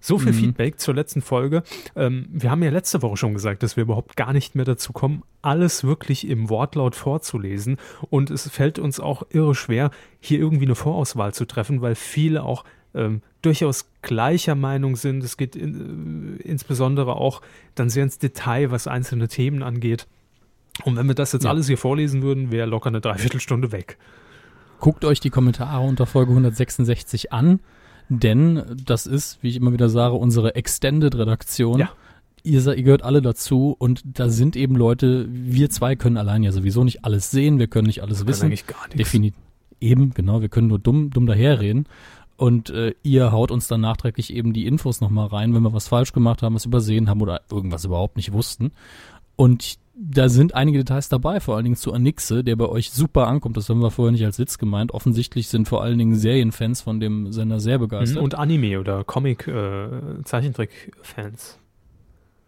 So 0.00 0.18
viel 0.18 0.32
Mhm. 0.32 0.36
Feedback 0.36 0.80
zur 0.80 0.94
letzten 0.94 1.20
Folge. 1.20 1.62
Ähm, 1.94 2.26
wir 2.30 2.50
haben 2.50 2.62
ja 2.62 2.70
letzte 2.70 3.02
Woche 3.02 3.16
schon 3.18 3.34
gesagt, 3.34 3.62
dass 3.62 3.76
wir 3.76 3.82
überhaupt 3.82 4.16
gar 4.16 4.32
nicht 4.32 4.54
mehr 4.54 4.64
dazu 4.64 4.92
kommen, 4.92 5.22
alles 5.42 5.84
wirklich 5.84 6.26
im 6.26 6.48
Wortlaut 6.48 6.96
vorzulesen. 6.96 7.76
Und 8.08 8.30
es 8.30 8.48
fällt 8.48 8.78
uns 8.78 8.98
auch 8.98 9.24
irre 9.30 9.54
schwer, 9.54 9.90
hier 10.20 10.38
irgendwie 10.38 10.64
eine 10.64 10.74
Vorauswahl 10.74 11.34
zu 11.34 11.44
treffen, 11.44 11.82
weil 11.82 11.94
viele 11.96 12.44
auch 12.44 12.64
ähm, 12.94 13.22
durchaus 13.42 13.86
gleicher 14.02 14.54
Meinung 14.54 14.96
sind. 14.96 15.22
Es 15.24 15.36
geht 15.36 15.56
in, 15.56 16.38
äh, 16.40 16.42
insbesondere 16.42 17.16
auch 17.16 17.40
dann 17.74 17.88
sehr 17.90 18.04
ins 18.04 18.18
Detail, 18.18 18.70
was 18.70 18.86
einzelne 18.86 19.28
Themen 19.28 19.62
angeht. 19.62 20.06
Und 20.84 20.96
wenn 20.96 21.06
wir 21.08 21.14
das 21.14 21.32
jetzt 21.32 21.44
Ja. 21.44 21.50
alles 21.50 21.66
hier 21.66 21.78
vorlesen 21.78 22.22
würden, 22.22 22.50
wäre 22.50 22.66
locker 22.66 22.88
eine 22.88 23.00
Dreiviertelstunde 23.00 23.72
weg. 23.72 23.98
Guckt 24.78 25.04
euch 25.04 25.20
die 25.20 25.30
Kommentare 25.30 25.86
unter 25.86 26.06
Folge 26.06 26.30
166 26.32 27.32
an, 27.32 27.60
denn 28.08 28.62
das 28.86 29.06
ist, 29.06 29.42
wie 29.42 29.48
ich 29.50 29.56
immer 29.56 29.72
wieder 29.72 29.88
sage, 29.90 30.14
unsere 30.14 30.54
Extended-Redaktion. 30.54 31.78
Ja. 31.80 31.90
Ihr, 32.42 32.66
ihr 32.66 32.82
gehört 32.82 33.02
alle 33.02 33.20
dazu 33.20 33.76
und 33.78 34.00
da 34.04 34.30
sind 34.30 34.56
eben 34.56 34.74
Leute, 34.74 35.28
wir 35.30 35.68
zwei 35.68 35.96
können 35.96 36.16
allein 36.16 36.42
ja 36.42 36.52
sowieso 36.52 36.82
nicht 36.84 37.04
alles 37.04 37.30
sehen, 37.30 37.58
wir 37.58 37.66
können 37.66 37.86
nicht 37.86 38.02
alles 38.02 38.20
Kann 38.20 38.28
wissen. 38.28 38.46
eigentlich 38.46 38.66
gar 38.66 38.80
nichts. 38.84 38.96
Definitiv. 38.96 39.38
Eben, 39.82 40.12
genau, 40.14 40.40
wir 40.40 40.48
können 40.48 40.68
nur 40.68 40.78
dumm, 40.78 41.10
dumm 41.10 41.26
daherreden. 41.26 41.86
Und 42.40 42.70
äh, 42.70 42.94
ihr 43.02 43.32
haut 43.32 43.50
uns 43.50 43.68
dann 43.68 43.82
nachträglich 43.82 44.32
eben 44.32 44.54
die 44.54 44.64
Infos 44.64 45.02
nochmal 45.02 45.26
rein, 45.26 45.52
wenn 45.52 45.62
wir 45.62 45.74
was 45.74 45.88
falsch 45.88 46.14
gemacht 46.14 46.42
haben, 46.42 46.54
was 46.54 46.64
übersehen 46.64 47.10
haben 47.10 47.20
oder 47.20 47.42
irgendwas 47.50 47.84
überhaupt 47.84 48.16
nicht 48.16 48.32
wussten. 48.32 48.72
Und 49.36 49.74
da 49.94 50.30
sind 50.30 50.54
einige 50.54 50.78
Details 50.78 51.10
dabei, 51.10 51.40
vor 51.40 51.56
allen 51.56 51.64
Dingen 51.64 51.76
zu 51.76 51.92
Anixe, 51.92 52.42
der 52.42 52.56
bei 52.56 52.64
euch 52.64 52.92
super 52.92 53.26
ankommt. 53.26 53.58
Das 53.58 53.68
haben 53.68 53.82
wir 53.82 53.90
vorher 53.90 54.12
nicht 54.12 54.24
als 54.24 54.38
Witz 54.38 54.56
gemeint. 54.56 54.92
Offensichtlich 54.92 55.48
sind 55.48 55.68
vor 55.68 55.82
allen 55.82 55.98
Dingen 55.98 56.14
Serienfans 56.14 56.80
von 56.80 56.98
dem 56.98 57.30
Sender 57.30 57.60
sehr 57.60 57.78
begeistert. 57.78 58.22
Und 58.22 58.36
Anime 58.36 58.80
oder 58.80 59.04
Comic, 59.04 59.46
äh, 59.46 60.22
Zeichentrick-Fans. 60.24 61.58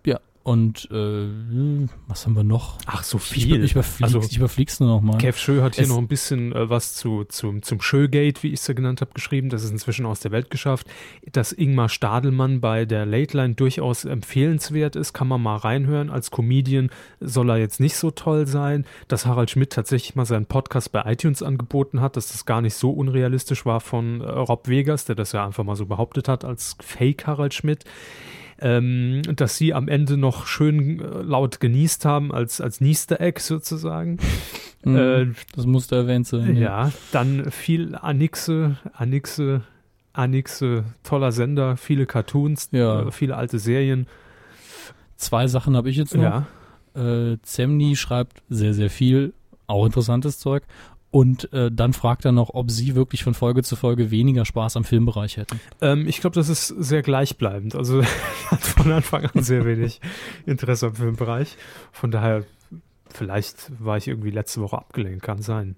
ja, 0.07 0.21
und 0.45 0.89
äh, 0.91 1.87
was 2.09 2.27
haben 2.27 2.35
wir 2.35 2.43
noch? 2.45 2.79
Ach, 2.87 3.03
so 3.03 3.19
viel. 3.19 3.63
ich, 3.65 3.73
überflieg, 3.73 4.05
also, 4.05 4.21
ich 4.21 4.37
überflieg's 4.37 4.81
nur 4.81 4.89
noch 4.89 5.01
mal. 5.01 5.19
Kev 5.19 5.39
Schö 5.39 5.63
hat 5.63 5.77
hier 5.77 5.85
Es- 5.85 5.89
noch 5.91 5.99
ein 5.99 6.09
bisschen 6.09 6.53
äh, 6.53 6.69
was 6.69 6.95
zu, 6.95 7.25
zum, 7.25 7.63
zum 7.63 7.81
Schö-Gate, 7.81 8.43
wie 8.43 8.49
ich 8.49 8.61
es 8.61 8.67
ja 8.67 8.75
genannt 8.75 9.01
habe, 9.01 9.13
geschrieben. 9.15 9.51
Das 9.51 9.63
ist 9.63 9.71
inzwischen 9.71 10.05
aus 10.07 10.21
der 10.21 10.31
Welt 10.33 10.51
geschafft. 10.51 10.87
Dass 11.31 11.53
Ingmar 11.53 11.89
Stadelmann 11.89 12.61
bei 12.61 12.85
der 12.85 13.07
Late 13.07 13.37
Line 13.37 13.55
durchaus 13.55 14.05
empfehlenswert 14.05 14.97
ist, 14.97 15.13
kann 15.13 15.29
man 15.29 15.43
mal 15.43 15.57
reinhören. 15.57 16.11
Als 16.11 16.31
Comedian 16.31 16.91
soll 17.21 17.51
er 17.51 17.59
jetzt 17.59 17.79
nicht 17.81 17.97
so 17.97 18.11
toll 18.11 18.47
sein. 18.47 18.85
Dass 19.09 19.27
Harald 19.27 19.51
Schmidt 19.51 19.71
tatsächlich 19.73 20.15
mal 20.17 20.27
seinen 20.27 20.47
Podcast 20.47 20.93
bei 20.93 21.03
iTunes 21.11 21.43
angeboten 21.43 22.01
hat, 22.01 22.17
dass 22.17 22.33
das 22.33 22.45
gar 22.47 22.61
nicht 22.61 22.75
so 22.75 22.91
unrealistisch 22.91 23.65
war 23.65 23.81
von 23.81 24.21
äh, 24.21 24.25
Rob 24.29 24.67
Vegas, 24.69 25.05
der 25.05 25.15
das 25.15 25.33
ja 25.33 25.47
einfach 25.47 25.65
mal 25.65 25.77
so 25.77 25.87
behauptet 25.87 26.27
hat 26.29 26.45
als 26.45 26.77
Fake 26.81 27.27
Harald 27.27 27.55
Schmidt. 27.55 27.85
Ähm, 28.63 29.23
dass 29.35 29.57
sie 29.57 29.75
am 29.75 29.89
Ende 29.89 30.17
noch 30.17 30.47
schön 30.47 31.01
äh, 31.01 31.23
laut 31.23 31.59
genießt 31.61 32.05
haben 32.05 32.33
als, 32.33 32.61
als 32.61 32.81
Easter 32.81 33.21
Egg 33.21 33.41
sozusagen. 33.41 34.19
Mhm, 34.85 34.97
Äh, 34.97 35.27
das 35.55 35.65
musste 35.65 35.95
erwähnt 35.95 36.27
sein. 36.27 36.57
ja, 36.57 36.91
dann 37.13 37.53
viel 37.53 37.95
Anixe, 37.95 38.79
Anixe, 38.95 39.63
Anixe, 40.13 40.83
toller 41.05 41.31
Sender, 41.31 41.77
viele 41.77 42.05
Cartoons, 42.05 42.69
Ja. 42.73 43.03
äh, 43.03 43.13
viele 43.13 43.37
alte 43.37 43.61
Serien. 43.61 44.09
Zwei 45.17 45.47
Sachen 45.47 45.77
habe 45.77 45.89
ich 45.89 45.97
jetzt 45.97 46.17
noch. 46.17 46.23
Ja, 46.25 46.47
Äh, 46.97 47.39
Zemni 47.43 47.95
schreibt 47.95 48.43
sehr, 48.49 48.75
sehr 48.75 48.91
viel, 48.91 49.33
auch 49.69 49.87
interessantes 49.87 50.41
Zeug. 50.41 50.65
Und 51.13 51.53
äh, 51.53 51.71
dann 51.71 51.93
fragt 51.93 52.25
er 52.25 52.33
noch, 52.33 52.51
ob 52.55 52.71
sie 52.71 52.95
wirklich 52.95 53.23
von 53.23 53.35
Folge 53.35 53.63
zu 53.63 53.77
Folge 53.77 54.11
weniger 54.11 54.47
Spaß 54.47 54.79
am 54.79 54.85
Filmbereich 54.85 55.37
hätten. 55.37 55.61
ähm, 55.83 56.09
ich 56.09 56.21
glaube, 56.23 56.35
das 56.35 56.49
ist 56.49 56.69
sehr 56.69 57.03
gleichbleibend. 57.03 57.75
Also 57.77 58.03
hat 58.03 58.61
von 58.61 58.91
Anfang 58.91 59.27
an 59.27 59.43
sehr 59.43 59.67
wenig 59.67 60.01
Interesse 60.47 60.87
am 60.87 60.95
Filmbereich. 60.95 61.57
Von 61.93 62.11
daher, 62.11 62.45
vielleicht 63.11 63.71
war 63.79 63.99
ich 63.99 64.09
irgendwie 64.09 64.31
letzte 64.31 64.63
Woche 64.63 64.79
abgelenkt, 64.79 65.23
kann 65.23 65.43
sein. 65.43 65.77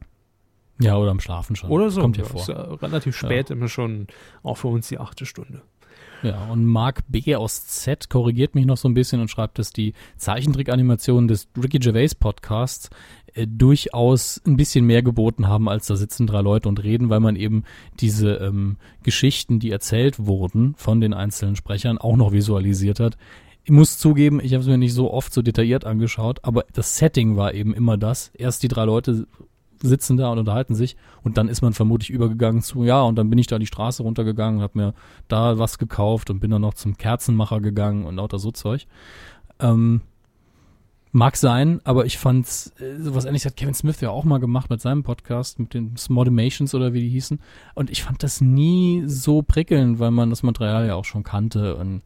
Ja, 0.81 0.97
oder 0.97 1.11
am 1.11 1.19
Schlafen 1.19 1.57
schon. 1.57 1.69
Oder 1.69 1.91
so. 1.91 2.01
Kommt 2.01 2.17
ja 2.17 2.23
Ja, 2.23 2.29
vor. 2.29 2.41
Ist, 2.41 2.49
äh, 2.49 2.53
relativ 2.53 3.17
spät 3.17 3.51
immer 3.51 3.67
schon, 3.69 4.07
auch 4.45 4.57
für 4.57 4.69
uns 4.69 4.87
die 4.87 4.99
achte 4.99 5.27
Stunde. 5.27 5.63
Ja, 6.23 6.45
und 6.47 6.65
Mark 6.65 7.03
B. 7.09 7.35
aus 7.35 7.67
Z 7.67 8.09
korrigiert 8.09 8.55
mich 8.55 8.65
noch 8.67 8.77
so 8.77 8.89
ein 8.89 8.95
bisschen 8.95 9.21
und 9.21 9.31
schreibt, 9.31 9.59
dass 9.59 9.73
die 9.73 9.93
Zeichentrickanimationen 10.17 11.29
des 11.29 11.49
Ricky 11.61 11.79
Gervais 11.81 12.15
Podcasts 12.15 12.89
äh, 13.35 13.47
durchaus 13.47 14.41
ein 14.47 14.57
bisschen 14.57 14.85
mehr 14.87 15.03
geboten 15.03 15.49
haben, 15.49 15.69
als 15.69 15.87
da 15.87 15.97
sitzen 15.97 16.27
drei 16.27 16.41
Leute 16.41 16.69
und 16.69 16.83
reden, 16.83 17.11
weil 17.11 17.21
man 17.21 17.37
eben 17.37 17.65
diese 18.01 18.35
ähm, 18.37 18.77
Geschichten, 19.03 19.59
die 19.59 19.71
erzählt 19.71 20.27
wurden 20.27 20.75
von 20.77 21.01
den 21.01 21.15
einzelnen 21.15 21.57
Sprechern, 21.57 21.99
auch 21.99 22.17
noch 22.17 22.33
visualisiert 22.33 23.01
hat. 23.01 23.17
Ich 23.65 23.71
muss 23.71 23.99
zugeben, 23.99 24.41
ich 24.43 24.53
habe 24.53 24.63
es 24.63 24.69
mir 24.69 24.79
nicht 24.79 24.93
so 24.93 25.13
oft 25.13 25.33
so 25.33 25.43
detailliert 25.43 25.85
angeschaut, 25.85 26.41
aber 26.43 26.65
das 26.73 26.97
Setting 26.97 27.37
war 27.37 27.55
eben 27.55 27.75
immer 27.75 27.97
das. 27.97 28.31
Erst 28.35 28.63
die 28.63 28.69
drei 28.69 28.85
Leute 28.85 29.27
sitzen 29.81 30.17
da 30.17 30.31
und 30.31 30.39
unterhalten 30.39 30.75
sich 30.75 30.97
und 31.23 31.37
dann 31.37 31.49
ist 31.49 31.63
man 31.63 31.73
vermutlich 31.73 32.11
übergegangen 32.11 32.63
zu, 32.63 32.85
ja, 32.85 33.03
und 33.03 33.17
dann 33.17 33.31
bin 33.31 33.39
ich 33.39 33.47
da 33.47 33.59
die 33.59 33.67
Straße 33.67 34.03
runtergegangen, 34.03 34.61
habe 34.61 34.79
mir 34.79 34.95
da 35.29 35.59
was 35.59 35.79
gekauft 35.79 36.31
und 36.31 36.41
bin 36.41 36.51
dann 36.51 36.63
noch 36.63 36.75
zum 36.75 36.97
Kerzenmacher 36.97 37.61
gegangen 37.61 38.05
und 38.05 38.17
lauter 38.17 38.39
so 38.39 38.51
Zeug. 38.51 38.87
Ähm, 39.61 40.03
mag 41.15 41.37
sein, 41.37 41.81
aber 41.85 42.07
ich 42.07 42.19
fand's, 42.19 42.73
äh, 42.81 43.01
sowas 43.01 43.25
ähnliches 43.25 43.47
hat 43.47 43.57
Kevin 43.57 43.75
Smith 43.75 44.01
ja 44.01 44.11
auch 44.11 44.25
mal 44.25 44.39
gemacht 44.39 44.69
mit 44.69 44.81
seinem 44.81 45.03
Podcast, 45.03 45.59
mit 45.59 45.73
den 45.73 45.97
Smodimations 45.97 46.75
oder 46.75 46.93
wie 46.93 47.01
die 47.01 47.09
hießen. 47.09 47.41
Und 47.75 47.91
ich 47.91 48.03
fand 48.03 48.23
das 48.23 48.41
nie 48.41 49.05
so 49.07 49.43
prickelnd, 49.43 49.99
weil 49.99 50.11
man 50.11 50.31
das 50.31 50.43
Material 50.43 50.87
ja 50.87 50.95
auch 50.95 51.05
schon 51.05 51.23
kannte 51.23 51.77
und 51.77 52.03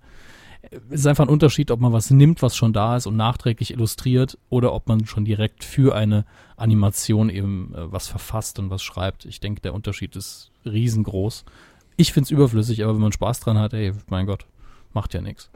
es 0.90 1.00
ist 1.00 1.06
einfach 1.06 1.24
ein 1.24 1.30
Unterschied, 1.30 1.70
ob 1.70 1.80
man 1.80 1.92
was 1.92 2.10
nimmt, 2.10 2.42
was 2.42 2.56
schon 2.56 2.72
da 2.72 2.96
ist 2.96 3.06
und 3.06 3.16
nachträglich 3.16 3.70
illustriert 3.70 4.38
oder 4.50 4.72
ob 4.72 4.88
man 4.88 5.06
schon 5.06 5.24
direkt 5.24 5.64
für 5.64 5.94
eine 5.94 6.24
Animation 6.56 7.30
eben 7.30 7.74
äh, 7.74 7.92
was 7.92 8.08
verfasst 8.08 8.58
und 8.58 8.70
was 8.70 8.82
schreibt. 8.82 9.24
Ich 9.24 9.40
denke, 9.40 9.60
der 9.60 9.74
Unterschied 9.74 10.16
ist 10.16 10.50
riesengroß. 10.64 11.44
Ich 11.96 12.12
find's 12.12 12.30
überflüssig, 12.30 12.82
aber 12.84 12.94
wenn 12.94 13.00
man 13.00 13.12
Spaß 13.12 13.40
dran 13.40 13.58
hat, 13.58 13.72
ey, 13.72 13.92
mein 14.08 14.26
Gott, 14.26 14.46
macht 14.92 15.14
ja 15.14 15.20
nichts. 15.20 15.50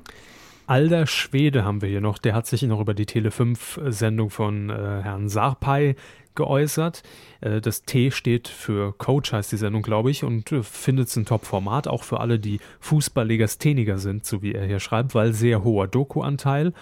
Alter 0.73 1.07
Schwede 1.07 1.67
haben 1.67 1.83
wir 1.83 1.91
hier 1.91 2.01
noch. 2.01 2.17
Der 2.17 2.35
hat 2.35 2.47
sich 2.47 2.63
noch 2.63 2.81
über 2.81 2.95
die 2.95 3.05
Tele5-Sendung 3.05 4.31
von 4.31 4.71
äh, 4.71 5.03
Herrn 5.03 5.29
Sarpay 5.29 5.97
geäußert. 6.35 7.03
Äh, 7.43 7.61
das 7.61 7.83
T 7.83 8.11
steht 8.11 8.49
für 8.49 8.95
Coach, 8.97 9.35
heißt 9.35 9.53
die 9.53 9.59
Sendung, 9.59 9.83
glaube 9.83 10.11
ich, 10.11 10.25
und 10.25 10.51
äh, 10.51 10.63
findet 10.63 11.09
es 11.09 11.17
ein 11.17 11.27
Top-Format, 11.27 11.89
auch 11.89 12.05
für 12.05 12.21
alle, 12.21 12.39
die 12.39 12.59
Fußballlegastheniker 12.81 13.99
sind, 13.99 14.25
so 14.25 14.41
wie 14.41 14.55
er 14.55 14.65
hier 14.65 14.81
schreibt, 14.81 15.15
weil 15.15 15.35
sehr 15.35 15.63
hoher 15.63 15.89
Doku-Anteil. 15.89 16.73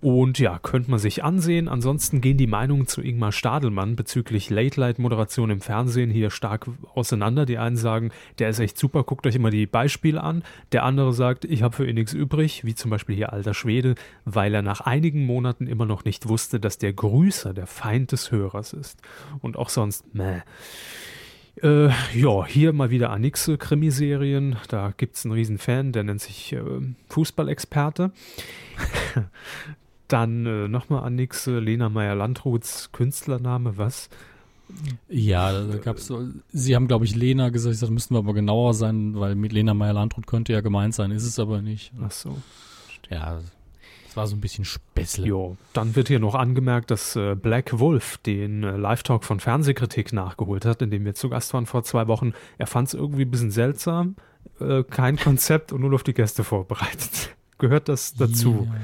Und 0.00 0.38
ja, 0.38 0.58
könnte 0.58 0.90
man 0.90 0.98
sich 0.98 1.22
ansehen. 1.24 1.68
Ansonsten 1.68 2.22
gehen 2.22 2.38
die 2.38 2.46
Meinungen 2.46 2.86
zu 2.86 3.02
Ingmar 3.02 3.32
Stadelmann 3.32 3.96
bezüglich 3.96 4.48
Late-Light-Moderation 4.48 5.50
im 5.50 5.60
Fernsehen 5.60 6.10
hier 6.10 6.30
stark 6.30 6.68
auseinander. 6.94 7.44
Die 7.44 7.58
einen 7.58 7.76
sagen, 7.76 8.10
der 8.38 8.48
ist 8.48 8.60
echt 8.60 8.78
super, 8.78 9.04
guckt 9.04 9.26
euch 9.26 9.34
immer 9.34 9.50
die 9.50 9.66
Beispiele 9.66 10.22
an. 10.22 10.42
Der 10.72 10.84
andere 10.84 11.12
sagt, 11.12 11.44
ich 11.44 11.62
habe 11.62 11.76
für 11.76 11.86
ihn 11.86 11.96
nichts 11.96 12.14
übrig, 12.14 12.64
wie 12.64 12.74
zum 12.74 12.90
Beispiel 12.90 13.14
hier 13.14 13.34
alter 13.34 13.52
Schwede, 13.52 13.94
weil 14.24 14.54
er 14.54 14.62
nach 14.62 14.80
einigen 14.80 15.26
Monaten 15.26 15.66
immer 15.66 15.84
noch 15.84 16.04
nicht 16.04 16.28
wusste, 16.28 16.60
dass 16.60 16.78
der 16.78 16.94
Grüßer 16.94 17.52
der 17.52 17.66
Feind 17.66 18.12
des 18.12 18.30
Hörers 18.30 18.72
ist. 18.72 19.02
Und 19.40 19.58
auch 19.58 19.68
sonst, 19.68 20.14
meh. 20.14 20.40
Äh, 21.62 21.90
ja, 22.14 22.46
hier 22.46 22.72
mal 22.72 22.88
wieder 22.88 23.10
Anixe 23.10 23.58
Krimiserien. 23.58 24.56
Da 24.68 24.94
gibt 24.96 25.16
es 25.16 25.26
einen 25.26 25.34
riesen 25.34 25.58
Fan, 25.58 25.92
der 25.92 26.04
nennt 26.04 26.22
sich 26.22 26.54
äh, 26.54 26.62
Fußballexperte. 27.10 28.12
Dann 30.10 30.44
äh, 30.44 30.68
nochmal 30.68 31.04
Anixe, 31.04 31.58
Lena 31.58 31.88
Meyer-Landruths 31.88 32.90
Künstlername, 32.92 33.78
was? 33.78 34.10
Ja, 35.08 35.52
da 35.52 35.76
gab's 35.78 36.06
so, 36.06 36.26
sie 36.52 36.74
haben, 36.74 36.88
glaube 36.88 37.04
ich, 37.04 37.14
Lena 37.14 37.50
gesagt, 37.50 37.80
das 37.80 37.90
müssten 37.90 38.14
wir 38.14 38.18
aber 38.18 38.34
genauer 38.34 38.74
sein, 38.74 39.18
weil 39.18 39.34
mit 39.34 39.52
Lena 39.52 39.74
Meyer-Landrut 39.74 40.26
könnte 40.26 40.52
ja 40.52 40.60
gemeint 40.60 40.94
sein, 40.94 41.10
ist 41.10 41.24
es 41.24 41.38
aber 41.38 41.62
nicht. 41.62 41.92
Ach 42.02 42.10
so. 42.10 42.36
Ja, 43.08 43.40
es 44.08 44.16
war 44.16 44.26
so 44.26 44.34
ein 44.34 44.40
bisschen 44.40 44.64
Späßle. 44.64 45.24
Jo, 45.26 45.56
dann 45.72 45.94
wird 45.94 46.08
hier 46.08 46.18
noch 46.18 46.34
angemerkt, 46.34 46.90
dass 46.90 47.14
äh, 47.14 47.36
Black 47.36 47.78
Wolf 47.78 48.18
den 48.18 48.64
äh, 48.64 48.76
Live-Talk 48.76 49.22
von 49.22 49.38
Fernsehkritik 49.38 50.12
nachgeholt 50.12 50.64
hat, 50.64 50.82
in 50.82 50.90
dem 50.90 51.04
wir 51.04 51.14
zu 51.14 51.28
Gast 51.28 51.54
waren 51.54 51.66
vor 51.66 51.84
zwei 51.84 52.08
Wochen. 52.08 52.32
Er 52.58 52.66
fand 52.66 52.88
es 52.88 52.94
irgendwie 52.94 53.22
ein 53.22 53.30
bisschen 53.30 53.52
seltsam, 53.52 54.16
äh, 54.58 54.82
kein 54.82 55.16
Konzept 55.16 55.72
und 55.72 55.82
nur 55.82 55.94
auf 55.94 56.02
die 56.02 56.14
Gäste 56.14 56.42
vorbereitet. 56.42 57.36
Gehört 57.58 57.88
das 57.88 58.14
dazu? 58.14 58.66
Ja. 58.68 58.80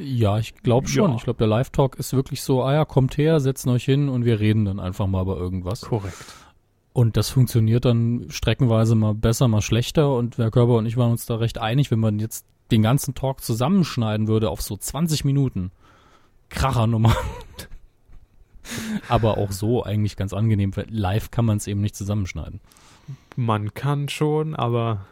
Ja, 0.00 0.38
ich 0.38 0.54
glaube 0.54 0.88
schon. 0.88 1.10
Ja. 1.10 1.16
Ich 1.16 1.24
glaube, 1.24 1.38
der 1.38 1.46
Live-Talk 1.46 1.96
ist 1.96 2.12
wirklich 2.12 2.42
so, 2.42 2.62
ah 2.62 2.72
ja, 2.72 2.84
kommt 2.84 3.18
her, 3.18 3.40
setzen 3.40 3.68
euch 3.68 3.84
hin 3.84 4.08
und 4.08 4.24
wir 4.24 4.40
reden 4.40 4.64
dann 4.64 4.80
einfach 4.80 5.06
mal 5.06 5.22
über 5.22 5.36
irgendwas. 5.36 5.82
Korrekt. 5.82 6.16
Und 6.92 7.16
das 7.16 7.30
funktioniert 7.30 7.84
dann 7.84 8.26
streckenweise 8.30 8.94
mal 8.94 9.14
besser, 9.14 9.46
mal 9.46 9.62
schlechter. 9.62 10.14
Und 10.14 10.38
Herr 10.38 10.50
Körber 10.50 10.76
und 10.76 10.86
ich 10.86 10.96
waren 10.96 11.12
uns 11.12 11.26
da 11.26 11.36
recht 11.36 11.58
einig, 11.58 11.90
wenn 11.90 12.00
man 12.00 12.18
jetzt 12.18 12.46
den 12.70 12.82
ganzen 12.82 13.14
Talk 13.14 13.42
zusammenschneiden 13.42 14.26
würde 14.28 14.50
auf 14.50 14.62
so 14.62 14.76
20 14.76 15.24
Minuten. 15.24 15.70
Krachernummer. 16.48 17.14
Aber 19.08 19.38
auch 19.38 19.52
so 19.52 19.82
eigentlich 19.82 20.16
ganz 20.16 20.32
angenehm, 20.32 20.76
weil 20.76 20.86
live 20.90 21.30
kann 21.30 21.44
man 21.44 21.56
es 21.56 21.66
eben 21.66 21.80
nicht 21.80 21.96
zusammenschneiden. 21.96 22.60
Man 23.36 23.74
kann 23.74 24.08
schon, 24.08 24.54
aber 24.54 25.06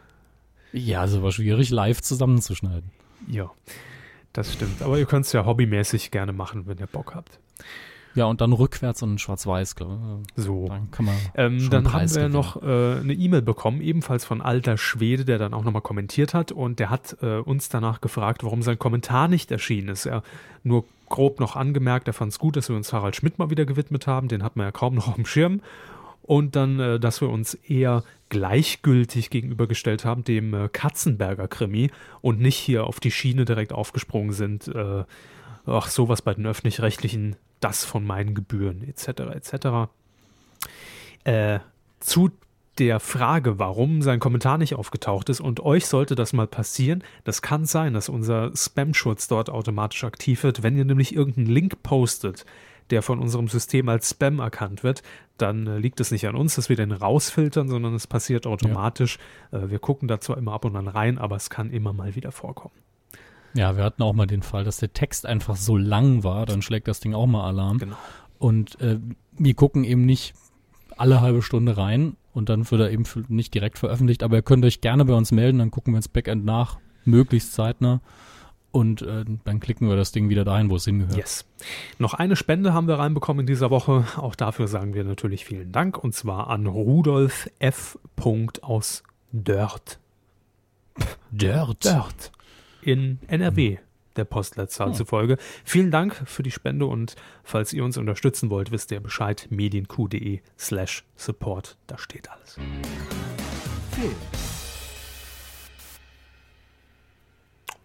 Ja, 0.71 1.01
also 1.01 1.23
war 1.23 1.31
schwierig, 1.31 1.69
live 1.69 2.01
zusammenzuschneiden. 2.01 2.91
ja, 3.27 3.49
das 4.33 4.53
stimmt. 4.53 4.81
Aber 4.81 4.97
ihr 4.97 5.05
könnt 5.05 5.25
es 5.25 5.33
ja 5.33 5.45
hobbymäßig 5.45 6.11
gerne 6.11 6.33
machen, 6.33 6.67
wenn 6.67 6.77
ihr 6.77 6.87
Bock 6.87 7.15
habt. 7.15 7.39
Ja, 8.15 8.25
und 8.25 8.41
dann 8.41 8.53
rückwärts 8.53 9.03
und 9.03 9.21
schwarz-weiß, 9.21 9.75
glaube 9.75 10.23
ich. 10.35 10.43
So. 10.43 10.67
Dann 10.67 10.91
kann 10.91 11.05
man. 11.05 11.15
Ähm, 11.35 11.69
dann 11.69 11.93
haben 11.93 12.13
wir 12.13 12.27
noch 12.27 12.61
äh, 12.61 12.99
eine 12.99 13.13
E-Mail 13.13 13.41
bekommen, 13.41 13.81
ebenfalls 13.81 14.25
von 14.25 14.41
alter 14.41 14.77
Schwede, 14.77 15.25
der 15.25 15.37
dann 15.37 15.53
auch 15.53 15.63
nochmal 15.63 15.81
kommentiert 15.81 16.33
hat 16.33 16.51
und 16.51 16.79
der 16.79 16.89
hat 16.89 17.17
äh, 17.21 17.37
uns 17.37 17.69
danach 17.69 18.01
gefragt, 18.01 18.43
warum 18.43 18.61
sein 18.61 18.79
Kommentar 18.79 19.27
nicht 19.27 19.51
erschienen 19.51 19.89
ist. 19.89 20.05
Er 20.05 20.23
nur 20.63 20.85
grob 21.07 21.39
noch 21.39 21.55
angemerkt, 21.55 22.07
er 22.07 22.13
fand 22.13 22.31
es 22.31 22.39
gut, 22.39 22.55
dass 22.55 22.69
wir 22.69 22.75
uns 22.75 22.91
Harald 22.93 23.15
Schmidt 23.15 23.39
mal 23.39 23.49
wieder 23.49 23.65
gewidmet 23.65 24.07
haben, 24.07 24.27
den 24.27 24.43
hat 24.43 24.55
man 24.55 24.65
ja 24.65 24.71
kaum 24.71 24.95
noch 24.95 25.07
auf 25.07 25.15
dem 25.15 25.25
Schirm. 25.25 25.61
Und 26.23 26.55
dann, 26.55 26.79
äh, 26.79 26.99
dass 26.99 27.21
wir 27.21 27.29
uns 27.29 27.53
eher 27.53 28.03
gleichgültig 28.29 29.29
gegenübergestellt 29.29 30.05
haben 30.05 30.23
dem 30.23 30.53
äh, 30.53 30.69
Katzenberger 30.69 31.47
Krimi 31.47 31.91
und 32.21 32.39
nicht 32.39 32.57
hier 32.57 32.85
auf 32.85 32.99
die 32.99 33.11
Schiene 33.11 33.45
direkt 33.45 33.73
aufgesprungen 33.73 34.31
sind. 34.31 34.67
Äh, 34.67 35.03
ach, 35.65 35.87
sowas 35.87 36.21
bei 36.21 36.33
den 36.33 36.45
öffentlich-rechtlichen, 36.45 37.35
das 37.59 37.85
von 37.85 38.05
meinen 38.05 38.35
Gebühren, 38.35 38.87
etc., 38.87 39.07
etc. 39.35 39.89
Äh, 41.23 41.59
zu 41.99 42.31
der 42.79 42.99
Frage, 42.99 43.59
warum 43.59 44.01
sein 44.01 44.19
Kommentar 44.19 44.57
nicht 44.57 44.75
aufgetaucht 44.75 45.29
ist 45.29 45.41
und 45.41 45.59
euch 45.59 45.85
sollte 45.85 46.15
das 46.15 46.31
mal 46.31 46.47
passieren, 46.47 47.03
das 47.25 47.41
kann 47.41 47.65
sein, 47.65 47.93
dass 47.93 48.07
unser 48.07 48.55
Spam-Schutz 48.55 49.27
dort 49.27 49.49
automatisch 49.49 50.03
aktiv 50.05 50.43
wird. 50.43 50.63
Wenn 50.63 50.77
ihr 50.77 50.85
nämlich 50.85 51.13
irgendeinen 51.13 51.47
Link 51.47 51.83
postet, 51.83 52.45
der 52.91 53.01
von 53.01 53.19
unserem 53.19 53.47
System 53.47 53.89
als 53.89 54.09
Spam 54.09 54.39
erkannt 54.39 54.83
wird, 54.83 55.03
dann 55.37 55.67
äh, 55.67 55.77
liegt 55.77 55.99
es 55.99 56.11
nicht 56.11 56.27
an 56.27 56.35
uns, 56.35 56.55
dass 56.55 56.69
wir 56.69 56.75
den 56.75 56.91
rausfiltern, 56.91 57.67
sondern 57.67 57.93
es 57.93 58.07
passiert 58.07 58.47
automatisch. 58.47 59.17
Äh, 59.51 59.69
wir 59.69 59.79
gucken 59.79 60.07
da 60.07 60.19
zwar 60.19 60.37
immer 60.37 60.53
ab 60.53 60.65
und 60.65 60.75
an 60.75 60.87
rein, 60.87 61.17
aber 61.17 61.35
es 61.35 61.49
kann 61.49 61.69
immer 61.71 61.93
mal 61.93 62.15
wieder 62.15 62.31
vorkommen. 62.31 62.75
Ja, 63.53 63.77
wir 63.77 63.83
hatten 63.83 64.03
auch 64.03 64.13
mal 64.13 64.27
den 64.27 64.43
Fall, 64.43 64.63
dass 64.63 64.77
der 64.77 64.93
Text 64.93 65.25
einfach 65.25 65.55
so 65.55 65.75
lang 65.75 66.23
war, 66.23 66.45
dann 66.45 66.61
schlägt 66.61 66.87
das 66.87 66.99
Ding 66.99 67.13
auch 67.13 67.25
mal 67.25 67.47
Alarm. 67.47 67.79
Genau. 67.79 67.97
Und 68.37 68.79
äh, 68.79 68.99
wir 69.37 69.53
gucken 69.53 69.83
eben 69.83 70.05
nicht 70.05 70.33
alle 70.97 71.21
halbe 71.21 71.41
Stunde 71.41 71.77
rein 71.77 72.15
und 72.33 72.49
dann 72.49 72.69
wird 72.69 72.81
er 72.81 72.91
eben 72.91 73.03
nicht 73.27 73.53
direkt 73.53 73.79
veröffentlicht, 73.79 74.23
aber 74.23 74.35
ihr 74.37 74.41
könnt 74.41 74.65
euch 74.65 74.81
gerne 74.81 75.05
bei 75.05 75.13
uns 75.13 75.31
melden, 75.31 75.59
dann 75.59 75.71
gucken 75.71 75.93
wir 75.93 75.97
ins 75.97 76.07
Backend 76.07 76.45
nach, 76.45 76.77
möglichst 77.05 77.53
zeitnah. 77.53 78.01
Und 78.71 79.01
äh, 79.01 79.25
dann 79.45 79.59
klicken 79.59 79.89
wir 79.89 79.95
das 79.95 80.11
Ding 80.11 80.29
wieder 80.29 80.45
dahin, 80.45 80.69
wo 80.69 80.75
es 80.75 80.85
hingehört. 80.85 81.17
Yes. 81.17 81.45
Noch 81.97 82.13
eine 82.13 82.35
Spende 82.35 82.71
haben 82.73 82.87
wir 82.87 82.99
reinbekommen 82.99 83.41
in 83.41 83.47
dieser 83.47 83.71
Woche. 83.71 84.05
Auch 84.17 84.35
dafür 84.35 84.67
sagen 84.67 84.93
wir 84.93 85.03
natürlich 85.03 85.43
vielen 85.45 85.71
Dank. 85.71 85.97
Und 85.97 86.13
zwar 86.13 86.49
an 86.51 86.67
Rudolf 86.67 87.49
F. 87.57 87.97
aus 88.61 89.01
Dörth. 89.31 89.99
Dirt. 91.31 91.83
Dörth. 91.85 92.31
In 92.81 93.19
NRW. 93.27 93.77
Der 94.15 94.25
Postleitzahl 94.25 94.87
Hm. 94.89 94.93
zufolge. 94.95 95.37
Vielen 95.63 95.91
Dank 95.91 96.21
für 96.25 96.43
die 96.43 96.51
Spende 96.51 96.85
und 96.85 97.15
falls 97.43 97.73
ihr 97.73 97.83
uns 97.83 97.97
unterstützen 97.97 98.49
wollt, 98.49 98.71
wisst 98.71 98.91
ihr 98.91 98.99
Bescheid. 98.99 99.47
medienq.de 99.49 100.41
slash 100.57 101.05
support. 101.15 101.77
Da 101.87 101.97
steht 101.97 102.29
alles. 102.29 102.55
Film. 103.91 104.15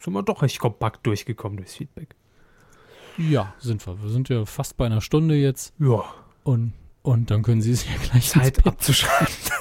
Sind 0.04 0.12
wir 0.12 0.22
doch 0.22 0.42
recht 0.42 0.58
kompakt 0.58 1.06
durchgekommen 1.06 1.56
durchs 1.56 1.74
Feedback. 1.74 2.14
Ja, 3.16 3.54
sind 3.58 3.86
wir. 3.86 4.02
Wir 4.02 4.10
sind 4.10 4.28
ja 4.28 4.44
fast 4.44 4.76
bei 4.76 4.86
einer 4.86 5.00
Stunde 5.00 5.34
jetzt 5.36 5.72
Ja, 5.78 6.04
und, 6.42 6.72
und 7.02 7.30
dann 7.30 7.42
können 7.42 7.62
Sie 7.62 7.70
es 7.70 7.84
ja 7.86 7.92
gleich 8.02 8.28
Zeit 8.28 8.66
abzuschalten. 8.66 9.52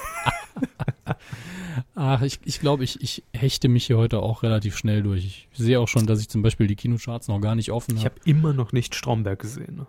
Ach, 1.96 2.22
ich, 2.22 2.40
ich 2.44 2.60
glaube, 2.60 2.84
ich, 2.84 3.00
ich 3.02 3.22
hechte 3.32 3.68
mich 3.68 3.86
hier 3.86 3.96
heute 3.98 4.20
auch 4.20 4.42
relativ 4.42 4.76
schnell 4.76 5.02
durch. 5.02 5.24
Ich 5.24 5.48
sehe 5.54 5.78
auch 5.80 5.88
schon, 5.88 6.06
dass 6.06 6.20
ich 6.20 6.28
zum 6.28 6.42
Beispiel 6.42 6.66
die 6.66 6.76
Kinocharts 6.76 7.28
noch 7.28 7.40
gar 7.40 7.54
nicht 7.54 7.70
offen 7.70 7.96
Ich 7.96 8.04
habe. 8.04 8.16
habe 8.16 8.28
immer 8.30 8.52
noch 8.52 8.72
nicht 8.72 8.94
Stromberg 8.94 9.38
gesehen. 9.38 9.76
Ne? 9.76 9.86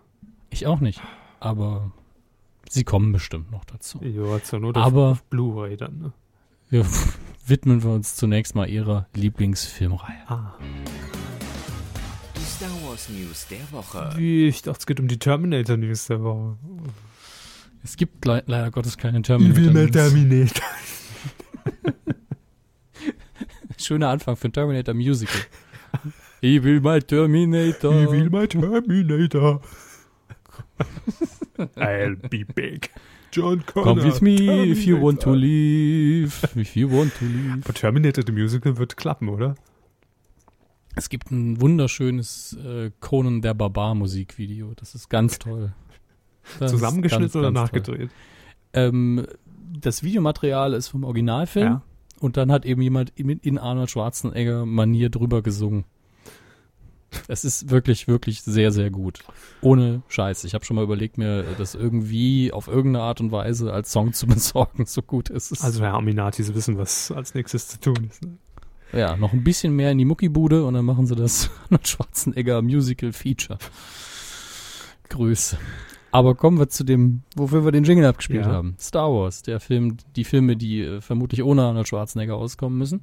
Ich 0.50 0.66
auch 0.66 0.80
nicht. 0.80 1.00
Aber 1.40 1.90
sie 2.68 2.84
kommen 2.84 3.12
bestimmt 3.12 3.50
noch 3.50 3.64
dazu. 3.64 4.00
Ja, 4.02 4.42
zur 4.42 4.60
Not 4.60 4.76
Aber- 4.76 5.18
Blu-ray 5.30 5.76
dann. 5.76 5.98
Ne? 5.98 6.12
Wir 6.68 6.84
widmen 7.46 7.82
wir 7.82 7.90
uns 7.90 8.16
zunächst 8.16 8.54
mal 8.54 8.68
ihrer 8.68 9.06
Lieblingsfilmreihe. 9.14 10.18
Ah. 10.26 10.54
Die 12.36 12.40
Star 12.40 12.70
Wars 12.84 13.08
News 13.08 13.46
der 13.48 13.70
Woche. 13.70 14.12
Wie, 14.16 14.48
ich 14.48 14.62
dachte, 14.62 14.80
es 14.80 14.86
geht 14.86 14.98
um 14.98 15.06
die 15.06 15.18
Terminator 15.18 15.76
News 15.76 16.06
der 16.06 16.22
Woche. 16.22 16.56
Es 17.84 17.96
gibt 17.96 18.24
le 18.24 18.42
leider 18.46 18.70
Gottes 18.72 18.98
keine 18.98 19.20
Ich 19.20 19.28
will 19.28 19.70
mehr 19.70 19.88
Terminator. 19.90 20.64
Terminator. 20.64 20.64
Schöner 23.78 24.08
Anfang 24.08 24.36
für 24.36 24.48
ein 24.48 24.52
Terminator 24.52 24.94
Musical. 24.94 25.40
Ich 26.40 26.62
will 26.64 26.80
mal 26.80 27.00
Terminator. 27.00 28.02
Ich 28.02 28.10
will 28.10 28.30
mal 28.30 28.48
Terminator. 28.48 29.60
I'll 31.76 32.16
be 32.28 32.44
big. 32.44 32.90
John 33.36 33.64
Connor. 33.66 33.84
Come 33.84 34.04
with 34.04 34.20
me 34.22 34.70
if 34.70 34.84
you 34.86 34.96
want 35.00 35.20
to 35.20 35.30
Terminator. 35.30 35.36
leave. 35.36 36.48
If 36.56 36.74
you 36.76 36.90
want 36.90 37.12
to 37.18 37.24
leave. 37.24 37.60
Aber 37.64 37.74
Terminator 37.74 38.24
the 38.26 38.32
Musical 38.32 38.76
wird 38.78 38.96
klappen, 38.96 39.28
oder? 39.28 39.54
Es 40.94 41.08
gibt 41.10 41.30
ein 41.30 41.60
wunderschönes 41.60 42.56
äh, 42.64 42.90
Conan 43.00 43.42
der 43.42 43.52
Barbar 43.54 43.94
Musikvideo. 43.94 44.72
Das 44.76 44.94
ist 44.94 45.08
ganz 45.10 45.38
toll. 45.38 45.72
Das 46.60 46.70
Zusammengeschnitten 46.70 47.24
ganz, 47.24 47.36
oder 47.36 47.52
ganz 47.52 47.72
nachgedreht? 47.72 48.08
Ähm, 48.72 49.26
das 49.80 50.04
Videomaterial 50.04 50.74
ist 50.74 50.86
vom 50.88 51.02
Originalfilm 51.02 51.66
Ja. 51.66 51.82
und 52.20 52.36
dann 52.36 52.52
hat 52.52 52.64
eben 52.64 52.80
jemand 52.82 53.10
in 53.16 53.30
in 53.30 53.58
Arnold 53.58 53.90
Schwarzenegger 53.90 54.64
Manier 54.64 55.10
drüber 55.10 55.42
gesungen. 55.42 55.84
Es 57.28 57.44
ist 57.44 57.70
wirklich, 57.70 58.08
wirklich 58.08 58.42
sehr, 58.42 58.72
sehr 58.72 58.90
gut. 58.90 59.20
Ohne 59.60 60.02
Scheiß. 60.08 60.44
Ich 60.44 60.54
habe 60.54 60.64
schon 60.64 60.76
mal 60.76 60.82
überlegt, 60.84 61.18
mir 61.18 61.44
das 61.58 61.74
irgendwie 61.74 62.52
auf 62.52 62.68
irgendeine 62.68 63.04
Art 63.04 63.20
und 63.20 63.32
Weise 63.32 63.72
als 63.72 63.92
Song 63.92 64.12
zu 64.12 64.26
besorgen, 64.26 64.86
so 64.86 65.02
gut 65.02 65.28
ist 65.30 65.52
es. 65.52 65.62
Also 65.62 65.80
Herr 65.82 65.94
Aminatis 65.94 66.54
wissen, 66.54 66.78
was 66.78 67.10
als 67.10 67.34
nächstes 67.34 67.68
zu 67.68 67.80
tun 67.80 68.08
ist. 68.10 68.22
Ne? 68.22 68.36
ja, 68.92 69.16
noch 69.16 69.32
ein 69.32 69.42
bisschen 69.44 69.74
mehr 69.74 69.90
in 69.90 69.98
die 69.98 70.04
Muckibude 70.04 70.64
und 70.64 70.74
dann 70.74 70.84
machen 70.84 71.06
sie 71.06 71.16
das 71.16 71.50
Arnold 71.64 71.88
Schwarzenegger 71.88 72.62
Musical 72.62 73.12
Feature. 73.12 73.58
Grüße. 75.08 75.58
Aber 76.12 76.34
kommen 76.34 76.58
wir 76.58 76.68
zu 76.68 76.84
dem, 76.84 77.22
wofür 77.34 77.64
wir 77.64 77.72
den 77.72 77.84
Jingle 77.84 78.06
abgespielt 78.06 78.46
Ja. 78.46 78.52
haben. 78.52 78.76
Star 78.78 79.10
Wars, 79.12 79.42
der 79.42 79.60
Film, 79.60 79.96
die 80.16 80.24
Filme, 80.24 80.56
die 80.56 80.80
äh, 80.82 81.00
vermutlich 81.00 81.42
ohne 81.42 81.62
Arnold 81.64 81.88
Schwarzenegger 81.88 82.36
auskommen 82.36 82.78
müssen. 82.78 83.02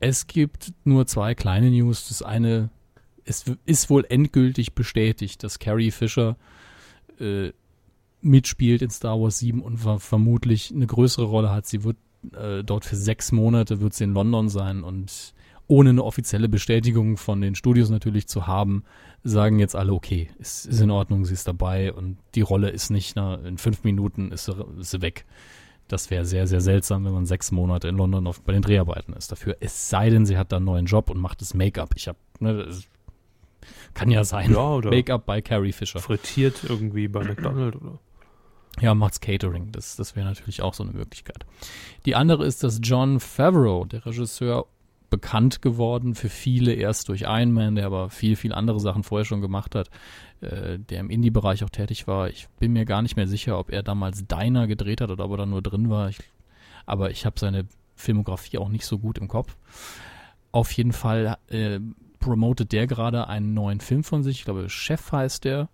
Es 0.00 0.26
gibt 0.26 0.72
nur 0.84 1.06
zwei 1.06 1.34
kleine 1.34 1.70
News. 1.70 2.08
Das 2.08 2.22
eine, 2.22 2.68
es 3.26 3.44
ist 3.66 3.90
wohl 3.90 4.06
endgültig 4.08 4.74
bestätigt, 4.74 5.42
dass 5.42 5.58
Carrie 5.58 5.90
Fisher 5.90 6.36
äh, 7.18 7.52
mitspielt 8.22 8.82
in 8.82 8.90
Star 8.90 9.20
Wars 9.20 9.38
7 9.38 9.60
und 9.60 9.78
ver 9.78 9.98
vermutlich 9.98 10.72
eine 10.74 10.86
größere 10.86 11.26
Rolle 11.26 11.50
hat. 11.50 11.66
Sie 11.66 11.84
wird 11.84 11.96
äh, 12.32 12.64
dort 12.64 12.84
für 12.84 12.96
sechs 12.96 13.32
Monate 13.32 13.80
wird 13.80 13.94
sie 13.94 14.04
in 14.04 14.14
London 14.14 14.48
sein 14.48 14.82
und 14.82 15.34
ohne 15.68 15.90
eine 15.90 16.04
offizielle 16.04 16.48
Bestätigung 16.48 17.16
von 17.16 17.40
den 17.40 17.54
Studios 17.54 17.90
natürlich 17.90 18.28
zu 18.28 18.46
haben, 18.46 18.84
sagen 19.24 19.58
jetzt 19.58 19.74
alle, 19.74 19.92
okay, 19.92 20.30
es 20.38 20.64
ist 20.64 20.80
in 20.80 20.92
Ordnung, 20.92 21.24
sie 21.24 21.34
ist 21.34 21.48
dabei 21.48 21.92
und 21.92 22.18
die 22.36 22.42
Rolle 22.42 22.70
ist 22.70 22.90
nicht, 22.90 23.16
na, 23.16 23.34
in 23.36 23.58
fünf 23.58 23.82
Minuten 23.82 24.30
ist 24.30 24.44
sie, 24.44 24.64
ist 24.78 24.92
sie 24.92 25.02
weg. 25.02 25.24
Das 25.88 26.10
wäre 26.10 26.24
sehr, 26.24 26.46
sehr 26.46 26.60
seltsam, 26.60 27.04
wenn 27.04 27.12
man 27.12 27.26
sechs 27.26 27.52
Monate 27.52 27.88
in 27.88 27.96
London 27.96 28.26
auf, 28.26 28.42
bei 28.42 28.52
den 28.52 28.62
Dreharbeiten 28.62 29.12
ist 29.12 29.30
dafür. 29.30 29.56
Es 29.60 29.88
sei 29.88 30.10
denn, 30.10 30.26
sie 30.26 30.36
hat 30.36 30.50
da 30.50 30.56
einen 30.56 30.66
neuen 30.66 30.86
Job 30.86 31.10
und 31.10 31.18
macht 31.18 31.40
das 31.40 31.54
Make-up. 31.54 31.90
Ich 31.96 32.08
habe, 32.08 32.18
ne, 32.40 32.68
kann 33.96 34.10
ja 34.10 34.24
sein. 34.24 34.52
Ja, 34.52 34.68
oder 34.74 34.90
Make-up 34.90 35.26
bei 35.26 35.40
Carrie 35.40 35.72
Fisher. 35.72 35.98
frittiert 36.00 36.64
irgendwie 36.64 37.08
bei 37.08 37.24
McDonald's 37.24 37.80
oder? 37.80 37.98
Ja, 38.80 38.94
macht's 38.94 39.20
Catering. 39.20 39.72
Das, 39.72 39.96
das 39.96 40.14
wäre 40.16 40.26
natürlich 40.26 40.60
auch 40.60 40.74
so 40.74 40.82
eine 40.82 40.92
Möglichkeit. 40.92 41.46
Die 42.04 42.14
andere 42.14 42.44
ist, 42.44 42.62
dass 42.62 42.78
John 42.82 43.20
Favreau, 43.20 43.86
der 43.86 44.04
Regisseur, 44.04 44.66
bekannt 45.08 45.62
geworden 45.62 46.14
für 46.14 46.28
viele 46.28 46.74
erst 46.74 47.08
durch 47.08 47.22
Iron 47.22 47.52
Man, 47.52 47.76
der 47.76 47.86
aber 47.86 48.10
viel, 48.10 48.36
viel 48.36 48.52
andere 48.52 48.80
Sachen 48.80 49.02
vorher 49.02 49.24
schon 49.24 49.40
gemacht 49.40 49.74
hat, 49.74 49.88
äh, 50.40 50.78
der 50.78 51.00
im 51.00 51.10
Indie-Bereich 51.10 51.64
auch 51.64 51.70
tätig 51.70 52.06
war. 52.06 52.28
Ich 52.28 52.48
bin 52.58 52.72
mir 52.72 52.84
gar 52.84 53.02
nicht 53.02 53.16
mehr 53.16 53.28
sicher, 53.28 53.58
ob 53.58 53.70
er 53.70 53.82
damals 53.82 54.26
Diner 54.26 54.66
gedreht 54.66 55.00
hat 55.00 55.10
oder 55.10 55.24
ob 55.24 55.30
er 55.30 55.36
da 55.38 55.46
nur 55.46 55.62
drin 55.62 55.88
war. 55.88 56.08
Ich, 56.08 56.18
aber 56.86 57.10
ich 57.10 57.24
habe 57.24 57.38
seine 57.38 57.66
Filmografie 57.94 58.58
auch 58.58 58.68
nicht 58.68 58.84
so 58.84 58.98
gut 58.98 59.16
im 59.16 59.28
Kopf. 59.28 59.56
Auf 60.52 60.72
jeden 60.72 60.92
Fall 60.92 61.38
äh, 61.48 61.80
promotet 62.26 62.72
der 62.72 62.86
gerade 62.86 63.28
einen 63.28 63.54
neuen 63.54 63.80
Film 63.80 64.02
von 64.02 64.22
sich. 64.22 64.40
Ich 64.40 64.44
glaube, 64.44 64.68
Chef 64.68 65.12
heißt 65.12 65.44
der. 65.44 65.68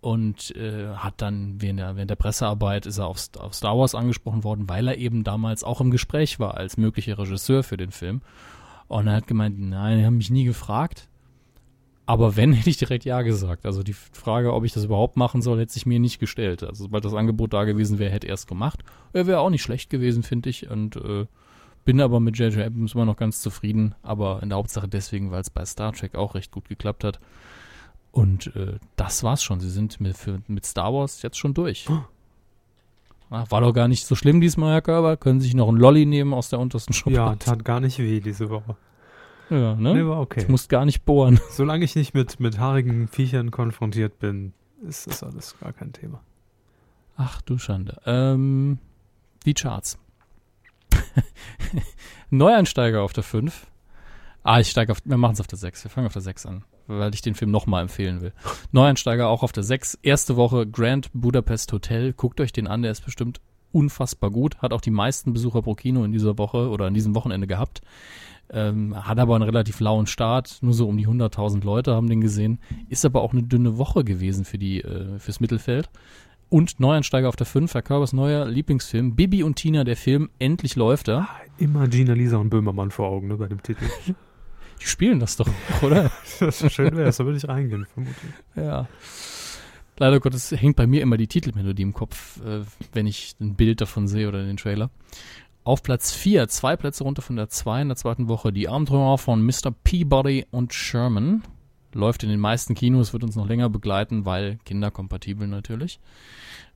Und 0.00 0.54
äh, 0.56 0.94
hat 0.96 1.14
dann 1.18 1.62
während 1.62 1.78
der, 1.78 1.96
während 1.96 2.10
der 2.10 2.16
Pressearbeit 2.16 2.84
ist 2.84 2.98
er 2.98 3.06
auf, 3.06 3.26
auf 3.38 3.54
Star 3.54 3.78
Wars 3.78 3.94
angesprochen 3.94 4.44
worden, 4.44 4.68
weil 4.68 4.88
er 4.88 4.98
eben 4.98 5.24
damals 5.24 5.64
auch 5.64 5.80
im 5.80 5.90
Gespräch 5.90 6.38
war 6.38 6.58
als 6.58 6.76
möglicher 6.76 7.18
Regisseur 7.18 7.62
für 7.62 7.78
den 7.78 7.90
Film. 7.90 8.20
Und 8.88 9.06
er 9.06 9.14
hat 9.14 9.26
gemeint, 9.26 9.58
nein, 9.58 9.98
die 9.98 10.04
haben 10.04 10.18
mich 10.18 10.28
nie 10.28 10.44
gefragt. 10.44 11.08
Aber 12.04 12.36
wenn, 12.36 12.52
hätte 12.54 12.68
ich 12.68 12.76
direkt 12.76 13.04
Ja 13.04 13.22
gesagt. 13.22 13.64
Also 13.64 13.82
die 13.82 13.94
Frage, 13.94 14.52
ob 14.52 14.64
ich 14.64 14.72
das 14.72 14.84
überhaupt 14.84 15.16
machen 15.16 15.40
soll, 15.40 15.58
hätte 15.58 15.72
sich 15.72 15.86
mir 15.86 16.00
nicht 16.00 16.18
gestellt. 16.18 16.62
Also 16.62 16.84
sobald 16.84 17.04
das 17.04 17.14
Angebot 17.14 17.52
da 17.52 17.64
gewesen 17.64 17.98
wäre, 17.98 18.12
hätte 18.12 18.28
er 18.28 18.34
es 18.34 18.46
gemacht. 18.46 18.84
Er 19.14 19.26
wäre 19.26 19.40
auch 19.40 19.50
nicht 19.50 19.62
schlecht 19.62 19.88
gewesen, 19.88 20.22
finde 20.22 20.50
ich. 20.50 20.68
Und 20.68 20.96
äh, 20.96 21.26
bin 21.84 22.00
aber 22.00 22.20
mit 22.20 22.38
J.J. 22.38 22.66
Abrams 22.66 22.94
immer 22.94 23.04
noch 23.04 23.16
ganz 23.16 23.40
zufrieden. 23.40 23.94
Aber 24.02 24.42
in 24.42 24.48
der 24.48 24.58
Hauptsache 24.58 24.88
deswegen, 24.88 25.30
weil 25.30 25.40
es 25.40 25.50
bei 25.50 25.64
Star 25.64 25.92
Trek 25.92 26.14
auch 26.14 26.34
recht 26.34 26.50
gut 26.50 26.68
geklappt 26.68 27.04
hat. 27.04 27.20
Und 28.12 28.54
äh, 28.54 28.78
das 28.96 29.24
war's 29.24 29.42
schon. 29.42 29.60
Sie 29.60 29.70
sind 29.70 30.00
mit, 30.00 30.16
für, 30.16 30.40
mit 30.46 30.64
Star 30.64 30.94
Wars 30.94 31.22
jetzt 31.22 31.36
schon 31.36 31.52
durch. 31.52 31.88
Ah, 33.30 33.44
War 33.48 33.60
doch 33.60 33.72
gar 33.72 33.88
nicht 33.88 34.06
so 34.06 34.14
schlimm 34.14 34.40
diesmal, 34.40 34.74
Herr 34.74 34.82
Körber. 34.82 35.16
Können 35.16 35.40
Sie 35.40 35.46
sich 35.46 35.54
noch 35.54 35.68
einen 35.68 35.78
Lolli 35.78 36.06
nehmen 36.06 36.32
aus 36.32 36.48
der 36.50 36.60
untersten 36.60 36.92
Schublade? 36.92 37.32
Ja, 37.32 37.36
tat 37.36 37.64
gar 37.64 37.80
nicht 37.80 37.98
weh 37.98 38.20
diese 38.20 38.50
Woche. 38.50 38.76
ja 39.50 39.74
ne? 39.74 39.94
Nee, 39.94 40.06
war 40.06 40.20
okay. 40.20 40.42
Ich 40.42 40.48
muss 40.48 40.68
gar 40.68 40.84
nicht 40.84 41.04
bohren. 41.04 41.40
Solange 41.50 41.84
ich 41.84 41.96
nicht 41.96 42.14
mit, 42.14 42.38
mit 42.38 42.58
haarigen 42.58 43.08
Viechern 43.08 43.50
konfrontiert 43.50 44.20
bin, 44.20 44.52
ist 44.86 45.08
das 45.08 45.24
alles 45.24 45.56
gar 45.60 45.72
kein 45.72 45.92
Thema. 45.92 46.20
Ach 47.16 47.42
du 47.42 47.58
Schande. 47.58 48.00
Ähm, 48.06 48.78
die 49.44 49.54
Charts. 49.54 49.98
Neueinsteiger 52.30 53.02
auf 53.02 53.12
der 53.12 53.22
5. 53.22 53.66
Ah, 54.42 54.60
ich 54.60 54.68
steige 54.70 54.92
auf, 54.92 54.98
wir 55.04 55.16
machen 55.16 55.32
es 55.32 55.40
auf 55.40 55.46
der 55.46 55.58
6. 55.58 55.84
Wir 55.84 55.90
fangen 55.90 56.06
auf 56.06 56.12
der 56.12 56.22
6 56.22 56.46
an, 56.46 56.64
weil 56.86 57.14
ich 57.14 57.22
den 57.22 57.34
Film 57.34 57.50
nochmal 57.50 57.82
empfehlen 57.82 58.20
will. 58.20 58.32
Neueinsteiger 58.72 59.28
auch 59.28 59.42
auf 59.42 59.52
der 59.52 59.62
6. 59.62 59.98
Erste 60.02 60.36
Woche 60.36 60.66
Grand 60.66 61.08
Budapest 61.14 61.72
Hotel. 61.72 62.12
Guckt 62.12 62.40
euch 62.40 62.52
den 62.52 62.66
an, 62.66 62.82
der 62.82 62.90
ist 62.92 63.04
bestimmt 63.04 63.40
unfassbar 63.72 64.30
gut. 64.30 64.58
Hat 64.58 64.72
auch 64.72 64.80
die 64.80 64.90
meisten 64.90 65.32
Besucher 65.32 65.62
pro 65.62 65.74
Kino 65.74 66.04
in 66.04 66.12
dieser 66.12 66.36
Woche 66.38 66.68
oder 66.68 66.86
an 66.86 66.94
diesem 66.94 67.14
Wochenende 67.14 67.46
gehabt. 67.46 67.80
Ähm, 68.50 68.94
hat 69.08 69.18
aber 69.18 69.34
einen 69.34 69.44
relativ 69.44 69.80
lauen 69.80 70.06
Start. 70.06 70.58
Nur 70.60 70.74
so 70.74 70.86
um 70.86 70.96
die 70.96 71.08
100.000 71.08 71.64
Leute 71.64 71.94
haben 71.94 72.08
den 72.08 72.20
gesehen. 72.20 72.60
Ist 72.88 73.04
aber 73.04 73.22
auch 73.22 73.32
eine 73.32 73.42
dünne 73.42 73.78
Woche 73.78 74.04
gewesen 74.04 74.44
für 74.44 74.58
die, 74.58 74.82
äh, 74.82 75.18
fürs 75.18 75.40
Mittelfeld. 75.40 75.88
Und 76.48 76.78
Neueinsteiger 76.78 77.28
auf 77.28 77.36
der 77.36 77.46
5, 77.46 77.74
Herr 77.74 77.82
Körbers 77.82 78.12
neuer 78.12 78.46
Lieblingsfilm, 78.46 79.16
Bibi 79.16 79.42
und 79.42 79.56
Tina, 79.56 79.84
der 79.84 79.96
Film, 79.96 80.30
endlich 80.38 80.76
läuft 80.76 81.08
er. 81.08 81.28
Immer 81.58 81.88
Gina, 81.88 82.12
Lisa 82.12 82.36
und 82.36 82.50
Böhmermann 82.50 82.90
vor 82.90 83.08
Augen, 83.08 83.28
ne, 83.28 83.36
bei 83.36 83.48
dem 83.48 83.62
Titel. 83.62 83.84
Die 84.80 84.86
spielen 84.86 85.20
das 85.20 85.36
doch, 85.36 85.48
oder? 85.82 86.10
das 86.40 86.62
ist 86.62 86.72
schön 86.72 86.96
wäre, 86.96 87.10
da 87.10 87.24
würde 87.24 87.38
ich 87.38 87.48
reingehen, 87.48 87.86
vermutlich. 87.86 88.32
ja. 88.56 88.88
Leider 89.96 90.18
Gottes 90.18 90.50
hängt 90.50 90.76
bei 90.76 90.88
mir 90.88 91.02
immer 91.02 91.16
die 91.16 91.28
Titelmelodie 91.28 91.82
im 91.82 91.92
Kopf, 91.92 92.40
äh, 92.44 92.62
wenn 92.92 93.06
ich 93.06 93.36
ein 93.40 93.54
Bild 93.54 93.80
davon 93.80 94.08
sehe 94.08 94.28
oder 94.28 94.44
den 94.44 94.56
Trailer. 94.56 94.90
Auf 95.62 95.82
Platz 95.82 96.12
4, 96.12 96.48
zwei 96.48 96.76
Plätze 96.76 97.04
runter 97.04 97.22
von 97.22 97.36
der 97.36 97.48
2 97.48 97.82
in 97.82 97.88
der 97.88 97.96
zweiten 97.96 98.28
Woche, 98.28 98.52
die 98.52 98.68
Abenteuer 98.68 99.16
von 99.18 99.42
Mr. 99.42 99.70
Peabody 99.84 100.46
und 100.50 100.74
Sherman. 100.74 101.42
Läuft 101.94 102.22
in 102.24 102.28
den 102.28 102.40
meisten 102.40 102.74
Kinos, 102.74 103.12
wird 103.12 103.22
uns 103.22 103.36
noch 103.36 103.46
länger 103.46 103.70
begleiten, 103.70 104.24
weil 104.26 104.58
kinderkompatibel 104.64 105.46
natürlich. 105.46 106.00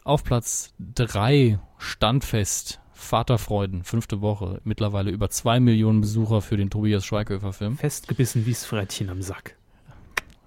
Auf 0.04 0.22
Platz 0.24 0.72
3, 0.94 1.58
Standfest, 1.76 2.80
Vaterfreuden, 2.92 3.84
fünfte 3.84 4.20
Woche. 4.20 4.60
Mittlerweile 4.64 5.10
über 5.10 5.28
zwei 5.28 5.60
Millionen 5.60 6.00
Besucher 6.00 6.40
für 6.40 6.56
den 6.56 6.70
Tobias 6.70 7.04
Schweighöfer-Film. 7.04 7.76
Festgebissen 7.76 8.46
wie's 8.46 8.64
Frettchen 8.64 9.10
am 9.10 9.22
Sack. 9.22 9.56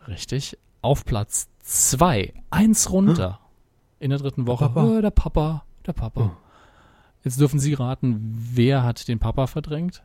Richtig. 0.08 0.58
Auf 0.82 1.06
Platz 1.06 1.50
2, 1.60 2.34
eins 2.50 2.92
runter. 2.92 3.40
In 4.00 4.10
der 4.10 4.20
dritten 4.20 4.48
Woche. 4.48 4.66
Papa. 4.66 4.84
Oh, 4.84 5.02
der 5.02 5.12
Papa, 5.12 5.66
der 5.86 5.94
Papa. 5.94 6.22
Oh. 6.22 6.32
Jetzt 7.24 7.40
dürfen 7.40 7.60
Sie 7.60 7.74
raten, 7.74 8.36
wer 8.54 8.84
hat 8.84 9.08
den 9.08 9.20
Papa 9.20 9.48
verdrängt? 9.48 10.04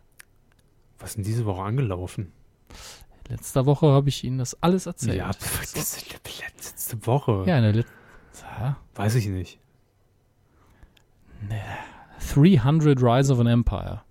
Was 0.98 1.10
ist 1.10 1.16
denn 1.16 1.24
diese 1.24 1.46
Woche 1.46 1.62
angelaufen? 1.62 2.32
Letzte 3.28 3.66
Woche 3.66 3.88
habe 3.88 4.08
ich 4.08 4.24
Ihnen 4.24 4.38
das 4.38 4.62
alles 4.62 4.86
erzählt. 4.86 5.18
Ja, 5.18 5.28
das 5.28 5.74
ist 5.74 6.06
die 6.06 6.42
letzte 6.42 7.06
Woche. 7.06 7.44
Ja, 7.46 7.56
in 7.56 7.64
der 7.64 7.72
letzten. 7.72 7.92
Weiß 8.94 9.16
ich 9.16 9.26
nicht. 9.26 9.58
300 12.34 13.02
Rise 13.02 13.32
of 13.32 13.40
an 13.40 13.46
Empire. 13.46 14.02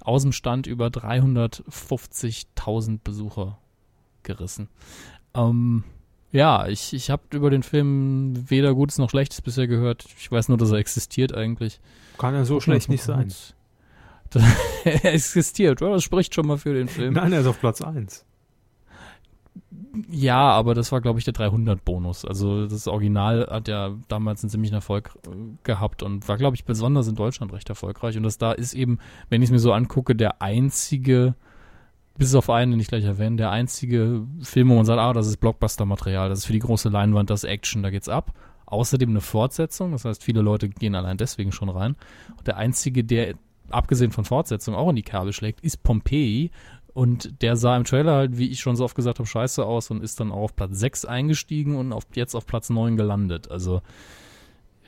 Aus 0.00 0.22
dem 0.22 0.32
Stand 0.32 0.66
über 0.66 0.88
350.000 0.88 2.98
Besucher 3.02 3.58
gerissen. 4.22 4.68
Ähm, 5.34 5.84
ja, 6.30 6.66
ich, 6.66 6.92
ich 6.92 7.08
habe 7.10 7.22
über 7.30 7.48
den 7.50 7.62
Film 7.62 8.50
weder 8.50 8.74
Gutes 8.74 8.98
noch 8.98 9.08
Schlechtes 9.10 9.40
bisher 9.40 9.66
gehört. 9.66 10.04
Ich 10.18 10.30
weiß 10.30 10.48
nur, 10.48 10.58
dass 10.58 10.72
er 10.72 10.78
existiert 10.78 11.34
eigentlich. 11.34 11.80
Kann 12.18 12.34
ja 12.34 12.44
so 12.44 12.60
schlecht 12.60 12.88
nicht 12.88 13.04
sein. 13.04 13.32
Er 14.84 15.04
existiert, 15.14 15.82
oder? 15.82 15.92
Das 15.92 16.02
spricht 16.02 16.34
schon 16.34 16.46
mal 16.46 16.58
für 16.58 16.74
den 16.74 16.88
Film. 16.88 17.14
Nein, 17.14 17.32
er 17.32 17.40
ist 17.40 17.46
auf 17.46 17.60
Platz 17.60 17.80
1. 17.80 18.24
Ja, 20.10 20.50
aber 20.50 20.74
das 20.74 20.90
war, 20.92 21.00
glaube 21.00 21.18
ich, 21.18 21.24
der 21.24 21.34
300-Bonus. 21.34 22.24
Also 22.24 22.66
das 22.66 22.88
Original 22.88 23.46
hat 23.50 23.68
ja 23.68 23.94
damals 24.08 24.42
einen 24.42 24.50
ziemlichen 24.50 24.74
Erfolg 24.74 25.16
äh, 25.26 25.30
gehabt 25.62 26.02
und 26.02 26.28
war, 26.28 26.36
glaube 26.36 26.56
ich, 26.56 26.64
besonders 26.64 27.06
in 27.06 27.14
Deutschland 27.14 27.52
recht 27.52 27.68
erfolgreich. 27.68 28.16
Und 28.16 28.24
das 28.24 28.38
da 28.38 28.52
ist 28.52 28.74
eben, 28.74 28.98
wenn 29.28 29.42
ich 29.42 29.48
es 29.48 29.52
mir 29.52 29.58
so 29.58 29.72
angucke, 29.72 30.16
der 30.16 30.42
einzige, 30.42 31.34
bis 32.18 32.34
auf 32.34 32.50
einen, 32.50 32.72
den 32.72 32.80
ich 32.80 32.88
gleich 32.88 33.04
erwähne, 33.04 33.36
der 33.36 33.50
einzige 33.50 34.22
Film, 34.42 34.70
wo 34.70 34.74
man 34.74 34.84
sagt, 34.84 35.00
ah, 35.00 35.12
das 35.12 35.28
ist 35.28 35.36
Blockbuster-Material, 35.38 36.28
das 36.28 36.40
ist 36.40 36.46
für 36.46 36.52
die 36.52 36.58
große 36.58 36.88
Leinwand, 36.88 37.30
das 37.30 37.44
ist 37.44 37.50
Action, 37.50 37.82
da 37.82 37.90
geht's 37.90 38.08
ab. 38.08 38.32
Außerdem 38.66 39.10
eine 39.10 39.20
Fortsetzung, 39.20 39.92
das 39.92 40.04
heißt, 40.04 40.24
viele 40.24 40.40
Leute 40.40 40.68
gehen 40.68 40.94
allein 40.94 41.18
deswegen 41.18 41.52
schon 41.52 41.68
rein. 41.68 41.96
Und 42.36 42.46
der 42.46 42.56
einzige, 42.56 43.04
der 43.04 43.34
abgesehen 43.70 44.10
von 44.12 44.24
Fortsetzung 44.24 44.74
auch 44.74 44.90
in 44.90 44.96
die 44.96 45.02
Kerbe 45.02 45.32
schlägt, 45.32 45.60
ist 45.60 45.82
Pompeii. 45.82 46.50
Und 46.92 47.42
der 47.42 47.56
sah 47.56 47.76
im 47.76 47.82
Trailer 47.84 48.14
halt, 48.14 48.38
wie 48.38 48.48
ich 48.50 48.60
schon 48.60 48.76
so 48.76 48.84
oft 48.84 48.94
gesagt 48.94 49.18
habe, 49.18 49.26
scheiße 49.28 49.64
aus 49.64 49.90
und 49.90 50.02
ist 50.02 50.20
dann 50.20 50.30
auch 50.30 50.42
auf 50.42 50.54
Platz 50.56 50.78
6 50.78 51.04
eingestiegen 51.06 51.74
und 51.76 51.92
auf, 51.92 52.04
jetzt 52.14 52.36
auf 52.36 52.46
Platz 52.46 52.70
9 52.70 52.96
gelandet. 52.96 53.50
Also 53.50 53.82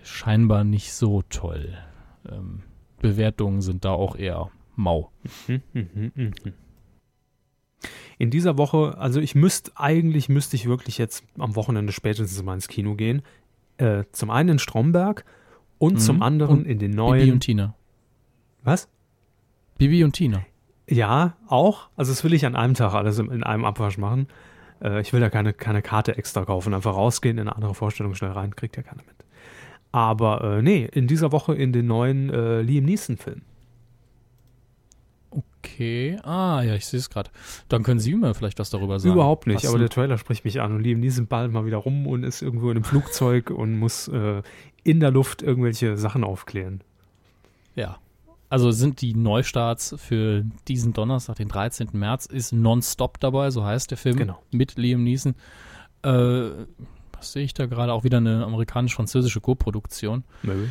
scheinbar 0.05 0.63
nicht 0.63 0.93
so 0.93 1.23
toll. 1.31 1.77
Ähm, 2.31 2.63
Bewertungen 3.01 3.61
sind 3.61 3.85
da 3.85 3.91
auch 3.91 4.15
eher 4.17 4.51
mau. 4.77 5.11
In 8.19 8.31
dieser 8.31 8.57
Woche, 8.57 8.97
also 8.99 9.21
ich 9.21 9.35
müsste, 9.35 9.73
eigentlich 9.75 10.29
müsste 10.29 10.57
ich 10.57 10.67
wirklich 10.67 10.97
jetzt 10.99 11.25
am 11.39 11.57
Wochenende 11.57 11.93
spätestens 11.93 12.43
mal 12.43 12.55
ins 12.55 12.69
Kino 12.69 12.95
gehen. 12.95 13.23
Äh, 13.79 14.05
zum 14.13 14.31
einen 14.31 14.51
in 14.51 14.59
Stromberg 14.59 15.25
und 15.79 15.95
Mhm. 15.95 15.99
zum 15.99 16.23
anderen 16.23 16.59
Und 16.61 16.67
in 16.67 16.79
den 16.79 16.93
Bibi 16.93 16.97
neuen. 16.97 17.33
und 17.33 17.41
Tina. 17.41 17.75
Was? 18.67 18.89
Bibi 19.79 20.05
und 20.05 20.13
Tina. 20.13 20.45
Ja, 20.89 21.37
auch. 21.49 21.89
Also 21.97 22.13
das 22.13 22.23
will 22.25 22.35
ich 22.35 22.45
an 22.45 22.55
einem 22.57 22.75
Tag 22.75 22.93
alles 22.95 23.19
in, 23.19 23.31
in 23.31 23.43
einem 23.43 23.65
Abwasch 23.65 23.97
machen. 23.99 24.29
Äh, 24.83 25.01
ich 25.01 25.13
will 25.13 25.21
da 25.21 25.31
keine, 25.31 25.53
keine 25.53 25.83
Karte 25.83 26.17
extra 26.19 26.45
kaufen, 26.45 26.75
einfach 26.75 26.95
rausgehen, 26.95 27.39
in 27.39 27.43
eine 27.49 27.57
andere 27.57 27.75
Vorstellung 27.75 28.15
schnell 28.15 28.33
rein, 28.33 28.55
kriegt 28.55 28.77
ja 28.77 28.83
keiner 28.83 29.03
mit. 29.07 29.15
Aber 29.93 30.43
äh, 30.59 30.63
nee, 30.63 30.85
in 30.93 31.07
dieser 31.07 31.33
Woche 31.33 31.55
in 31.55 31.73
den 31.73 31.87
neuen 31.87 32.29
äh, 32.31 32.61
Liam 32.61 32.85
Neeson-Film. 32.85 33.43
Okay. 35.31 36.19
Ah, 36.23 36.63
ja, 36.63 36.75
ich 36.75 36.87
sehe 36.87 36.99
es 37.01 37.11
gerade. 37.11 37.31
Dann 37.69 37.83
können 37.83 38.01
Sie 38.01 38.15
mir 38.15 38.35
vielleicht 38.35 38.59
was 38.59 38.71
darüber 38.71 38.99
sagen. 39.01 39.15
Überhaupt 39.15 39.47
nicht, 39.47 39.57
Was 39.65 39.67
aber 39.67 39.75
denn- 39.75 39.81
der 39.83 39.91
Trailer 39.91 40.19
spricht 40.19 40.45
mich 40.45 40.61
an 40.61 40.73
und 40.75 40.81
Liam 40.83 41.01
Neeson 41.01 41.27
ballt 41.27 41.53
mal 41.53 41.67
wieder 41.67 41.79
rum 41.79 42.07
und 42.07 42.23
ist 42.25 42.43
irgendwo 42.43 42.71
in 42.71 42.77
einem 42.77 42.85
Flugzeug 42.85 43.51
und 43.51 43.77
muss 43.79 44.09
äh, 44.09 44.43
in 44.85 45.01
der 45.01 45.11
Luft 45.11 45.43
irgendwelche 45.43 45.97
Sachen 45.97 46.25
aufklären. 46.25 46.81
Ja. 47.75 47.99
Also 48.49 48.71
sind 48.71 49.01
die 49.01 49.15
Neustarts 49.15 49.95
für 49.99 50.45
diesen 50.69 50.93
Donnerstag, 50.93 51.37
den 51.37 51.49
13. 51.49 51.89
März, 51.93 52.27
ist 52.27 52.53
Nonstop 52.53 53.19
dabei, 53.19 53.51
so 53.51 53.65
heißt 53.65 53.91
der 53.91 53.99
Film, 53.99 54.17
Genau. 54.17 54.41
mit 54.53 54.77
Liam 54.77 55.03
Neeson. 55.03 55.35
Äh, 56.03 56.51
was 57.13 57.33
sehe 57.33 57.43
ich 57.43 57.55
da 57.55 57.67
gerade? 57.67 57.93
Auch 57.93 58.05
wieder 58.05 58.19
eine 58.19 58.45
amerikanisch-französische 58.45 59.41
Co-Produktion. 59.41 60.25
Nö. 60.43 60.69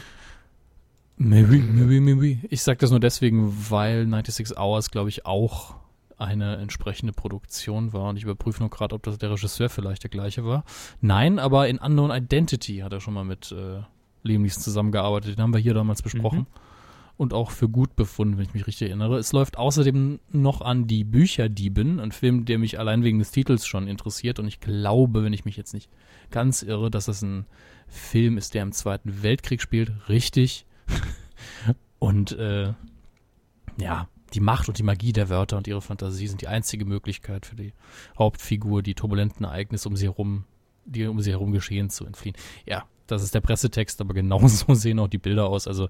Maybe, 1.17 1.57
maybe, 1.57 2.01
maybe. 2.01 2.39
Ich 2.49 2.61
sage 2.61 2.78
das 2.80 2.91
nur 2.91 2.99
deswegen, 2.99 3.53
weil 3.69 4.05
96 4.07 4.57
Hours, 4.57 4.91
glaube 4.91 5.09
ich, 5.09 5.26
auch 5.26 5.76
eine 6.17 6.57
entsprechende 6.57 7.13
Produktion 7.13 7.93
war. 7.93 8.09
Und 8.09 8.17
ich 8.17 8.23
überprüfe 8.23 8.61
nur 8.61 8.69
gerade, 8.69 8.95
ob 8.95 9.03
das 9.03 9.17
der 9.17 9.32
Regisseur 9.32 9.69
vielleicht 9.69 10.03
der 10.03 10.09
gleiche 10.09 10.45
war. 10.45 10.63
Nein, 11.01 11.39
aber 11.39 11.67
in 11.67 11.78
Unknown 11.78 12.11
Identity 12.11 12.78
hat 12.80 12.93
er 12.93 13.01
schon 13.01 13.13
mal 13.13 13.23
mit 13.26 13.51
äh, 13.51 13.82
Liam 14.23 14.41
Neeson 14.43 14.61
zusammengearbeitet. 14.63 15.38
Den 15.38 15.43
haben 15.43 15.53
wir 15.53 15.59
hier 15.59 15.73
damals 15.73 16.01
besprochen. 16.01 16.39
Mhm. 16.39 16.45
Und 17.18 17.34
auch 17.34 17.51
für 17.51 17.70
gut 17.70 17.95
befunden, 17.95 18.38
wenn 18.38 18.45
ich 18.45 18.53
mich 18.53 18.68
richtig 18.68 18.89
erinnere. 18.89 19.18
Es 19.18 19.32
läuft 19.32 19.57
außerdem 19.57 20.20
noch 20.32 20.61
an 20.61 20.86
Die 20.86 21.05
Bücherdieben, 21.05 22.01
ein 22.01 22.11
Film, 22.11 22.43
der 22.43 22.59
mich 22.59 22.78
allein 22.78 23.03
wegen 23.03 23.20
des 23.20 23.32
Titels 23.32 23.66
schon 23.66 23.88
interessiert. 23.88 24.38
Und 24.38 24.47
ich 24.47 24.59
glaube, 24.59 25.24
wenn 25.24 25.32
ich 25.32 25.45
mich 25.45 25.55
jetzt 25.55 25.74
nicht 25.74 25.89
ganz 26.30 26.61
irre, 26.61 26.91
dass 26.91 27.05
das 27.05 27.22
ein 27.22 27.45
Film 27.88 28.38
ist, 28.38 28.53
der 28.53 28.63
im 28.63 28.74
Zweiten 28.74 29.24
Weltkrieg 29.24 29.61
spielt. 29.61 29.93
Richtig. 30.09 30.66
Und 31.99 32.34
äh, 32.34 32.74
ja, 33.78 34.09
die 34.34 34.39
Macht 34.39 34.68
und 34.68 34.78
die 34.78 34.84
Magie 34.84 35.13
der 35.13 35.30
Wörter 35.30 35.57
und 35.57 35.68
ihre 35.68 35.82
Fantasie 35.82 36.28
sind 36.28 36.41
die 36.41 36.47
einzige 36.47 36.86
Möglichkeit 36.86 37.45
für 37.45 37.55
die 37.55 37.74
Hauptfigur, 38.18 38.84
die 38.84 38.93
turbulenten 38.93 39.45
Ereignisse 39.45 39.88
um 39.88 39.95
sie 39.95 40.05
herum, 40.05 40.43
die 40.86 41.07
um 41.07 41.22
sie 41.22 41.32
herum 41.32 41.51
geschehen, 41.51 41.89
zu 41.89 42.05
entfliehen. 42.05 42.36
Ja, 42.66 42.86
das 43.07 43.24
ist 43.24 43.34
der 43.34 43.41
Pressetext, 43.41 44.01
aber 44.01 44.13
genauso 44.13 44.74
sehen 44.74 44.99
auch 44.99 45.07
die 45.07 45.18
Bilder 45.18 45.47
aus. 45.47 45.68
Also 45.68 45.89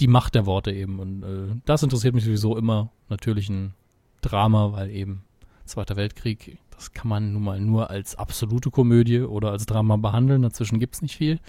die 0.00 0.08
Macht 0.08 0.34
der 0.34 0.46
Worte 0.46 0.72
eben. 0.72 0.98
Und 0.98 1.22
äh, 1.22 1.60
das 1.64 1.82
interessiert 1.82 2.14
mich 2.14 2.24
sowieso 2.24 2.56
immer. 2.56 2.90
Natürlich 3.08 3.48
ein 3.48 3.74
Drama, 4.20 4.72
weil 4.72 4.90
eben 4.90 5.22
Zweiter 5.66 5.96
Weltkrieg, 5.96 6.58
das 6.70 6.92
kann 6.92 7.08
man 7.08 7.32
nun 7.32 7.42
mal 7.42 7.60
nur 7.60 7.90
als 7.90 8.14
absolute 8.14 8.70
Komödie 8.70 9.20
oder 9.20 9.50
als 9.50 9.66
Drama 9.66 9.96
behandeln. 9.96 10.42
Dazwischen 10.42 10.78
gibt 10.78 10.94
es 10.94 11.02
nicht 11.02 11.16
viel. 11.16 11.40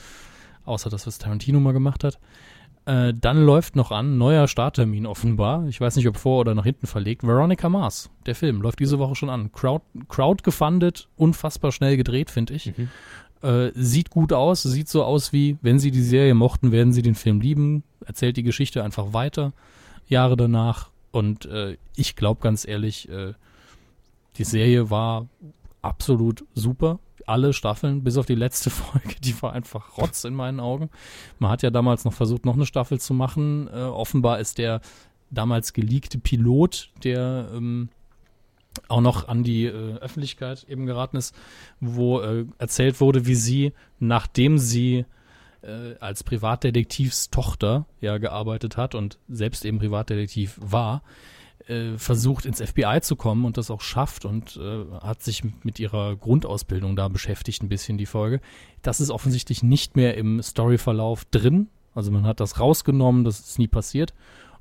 Außer 0.66 0.90
das, 0.90 1.06
was 1.06 1.20
Tarantino 1.20 1.60
mal 1.60 1.72
gemacht 1.72 2.04
hat. 2.04 2.20
Äh, 2.86 3.14
dann 3.14 3.46
läuft 3.46 3.76
noch 3.76 3.92
an, 3.92 4.18
neuer 4.18 4.48
Starttermin 4.48 5.06
offenbar. 5.06 5.68
Ich 5.68 5.80
weiß 5.80 5.98
nicht, 5.98 6.08
ob 6.08 6.18
vor 6.18 6.40
oder 6.40 6.56
nach 6.56 6.64
hinten 6.64 6.88
verlegt. 6.88 7.26
Veronica 7.26 7.70
Mars, 7.70 8.10
der 8.26 8.34
Film, 8.34 8.62
läuft 8.62 8.80
diese 8.80 8.98
Woche 8.98 9.16
schon 9.16 9.30
an. 9.30 9.52
Crowd, 9.52 9.86
Crowd 10.08 10.44
gefundet, 10.44 11.08
unfassbar 11.16 11.72
schnell 11.72 11.96
gedreht, 11.96 12.32
finde 12.32 12.56
ich. 12.56 12.74
Mhm. 12.78 12.90
Äh, 13.42 13.72
sieht 13.76 14.10
gut 14.10 14.34
aus, 14.34 14.64
sieht 14.64 14.90
so 14.90 15.04
aus 15.04 15.32
wie, 15.32 15.58
wenn 15.62 15.80
Sie 15.80 15.92
die 15.92 16.02
Serie 16.02 16.34
mochten, 16.34 16.72
werden 16.72 16.92
Sie 16.92 17.04
den 17.04 17.16
Film 17.16 17.40
lieben. 17.40 17.84
Erzählt 18.08 18.38
die 18.38 18.44
Geschichte 18.44 18.84
einfach 18.84 19.14
weiter, 19.14 19.54
Jahre 20.08 20.38
danach. 20.38 20.90
Und 21.12 21.46
äh, 21.46 21.78
ich 21.96 22.16
glaube 22.16 22.42
ganz 22.42 22.68
ehrlich, 22.68 23.10
äh, 23.10 23.34
die 24.38 24.44
Serie 24.44 24.90
war 24.90 25.28
absolut 25.82 26.46
super 26.54 27.00
alle 27.28 27.52
Staffeln, 27.52 28.04
bis 28.04 28.18
auf 28.18 28.26
die 28.26 28.36
letzte 28.36 28.70
Folge, 28.72 29.16
die 29.22 29.40
war 29.42 29.54
einfach 29.54 29.98
Rotz 29.98 30.24
in 30.24 30.34
meinen 30.34 30.60
Augen. 30.60 30.90
Man 31.40 31.52
hat 31.52 31.62
ja 31.62 31.70
damals 31.70 32.06
noch 32.06 32.14
versucht, 32.14 32.46
noch 32.46 32.56
eine 32.56 32.66
Staffel 32.66 33.00
zu 33.00 33.14
machen. 33.14 33.68
Äh, 33.68 33.82
offenbar 33.82 34.40
ist 34.40 34.58
der 34.58 34.82
damals 35.30 35.74
geleakte 35.74 36.18
Pilot, 36.18 36.90
der 37.04 37.50
ähm, 37.54 37.90
auch 38.88 39.02
noch 39.02 39.28
an 39.28 39.44
die 39.44 39.66
äh, 39.66 39.98
Öffentlichkeit 39.98 40.66
eben 40.70 40.86
geraten 40.86 41.18
ist, 41.18 41.36
wo 41.82 42.22
äh, 42.22 42.46
erzählt 42.58 43.02
wurde, 43.02 43.26
wie 43.26 43.36
sie, 43.36 43.74
nachdem 44.00 44.58
sie 44.58 45.06
äh, 45.68 45.96
als 46.00 46.24
Privatdetektivstochter 46.24 47.86
ja 48.02 48.18
gearbeitet 48.18 48.78
hat 48.78 48.96
und 48.96 49.20
selbst 49.28 49.66
eben 49.66 49.80
Privatdetektiv 49.80 50.58
war, 50.62 51.04
äh, 51.68 51.98
versucht 51.98 52.46
ins 52.46 52.62
FBI 52.62 53.00
zu 53.02 53.16
kommen 53.16 53.46
und 53.46 53.58
das 53.58 53.70
auch 53.70 53.82
schafft 53.82 54.26
und 54.26 54.58
äh, 54.58 54.86
hat 55.02 55.22
sich 55.22 55.44
mit 55.64 55.80
ihrer 55.80 56.16
Grundausbildung 56.16 56.96
da 56.96 57.08
beschäftigt, 57.10 57.62
ein 57.62 57.70
bisschen 57.70 57.98
die 57.98 58.06
Folge. 58.06 58.40
Das 58.82 59.02
ist 59.02 59.10
offensichtlich 59.10 59.64
nicht 59.64 59.96
mehr 59.96 60.16
im 60.16 60.42
Storyverlauf 60.42 61.26
drin. 61.26 61.68
Also 61.94 62.12
man 62.12 62.26
hat 62.26 62.40
das 62.40 62.60
rausgenommen, 62.60 63.24
das 63.24 63.40
ist 63.40 63.60
nie 63.60 63.68
passiert. 63.68 64.14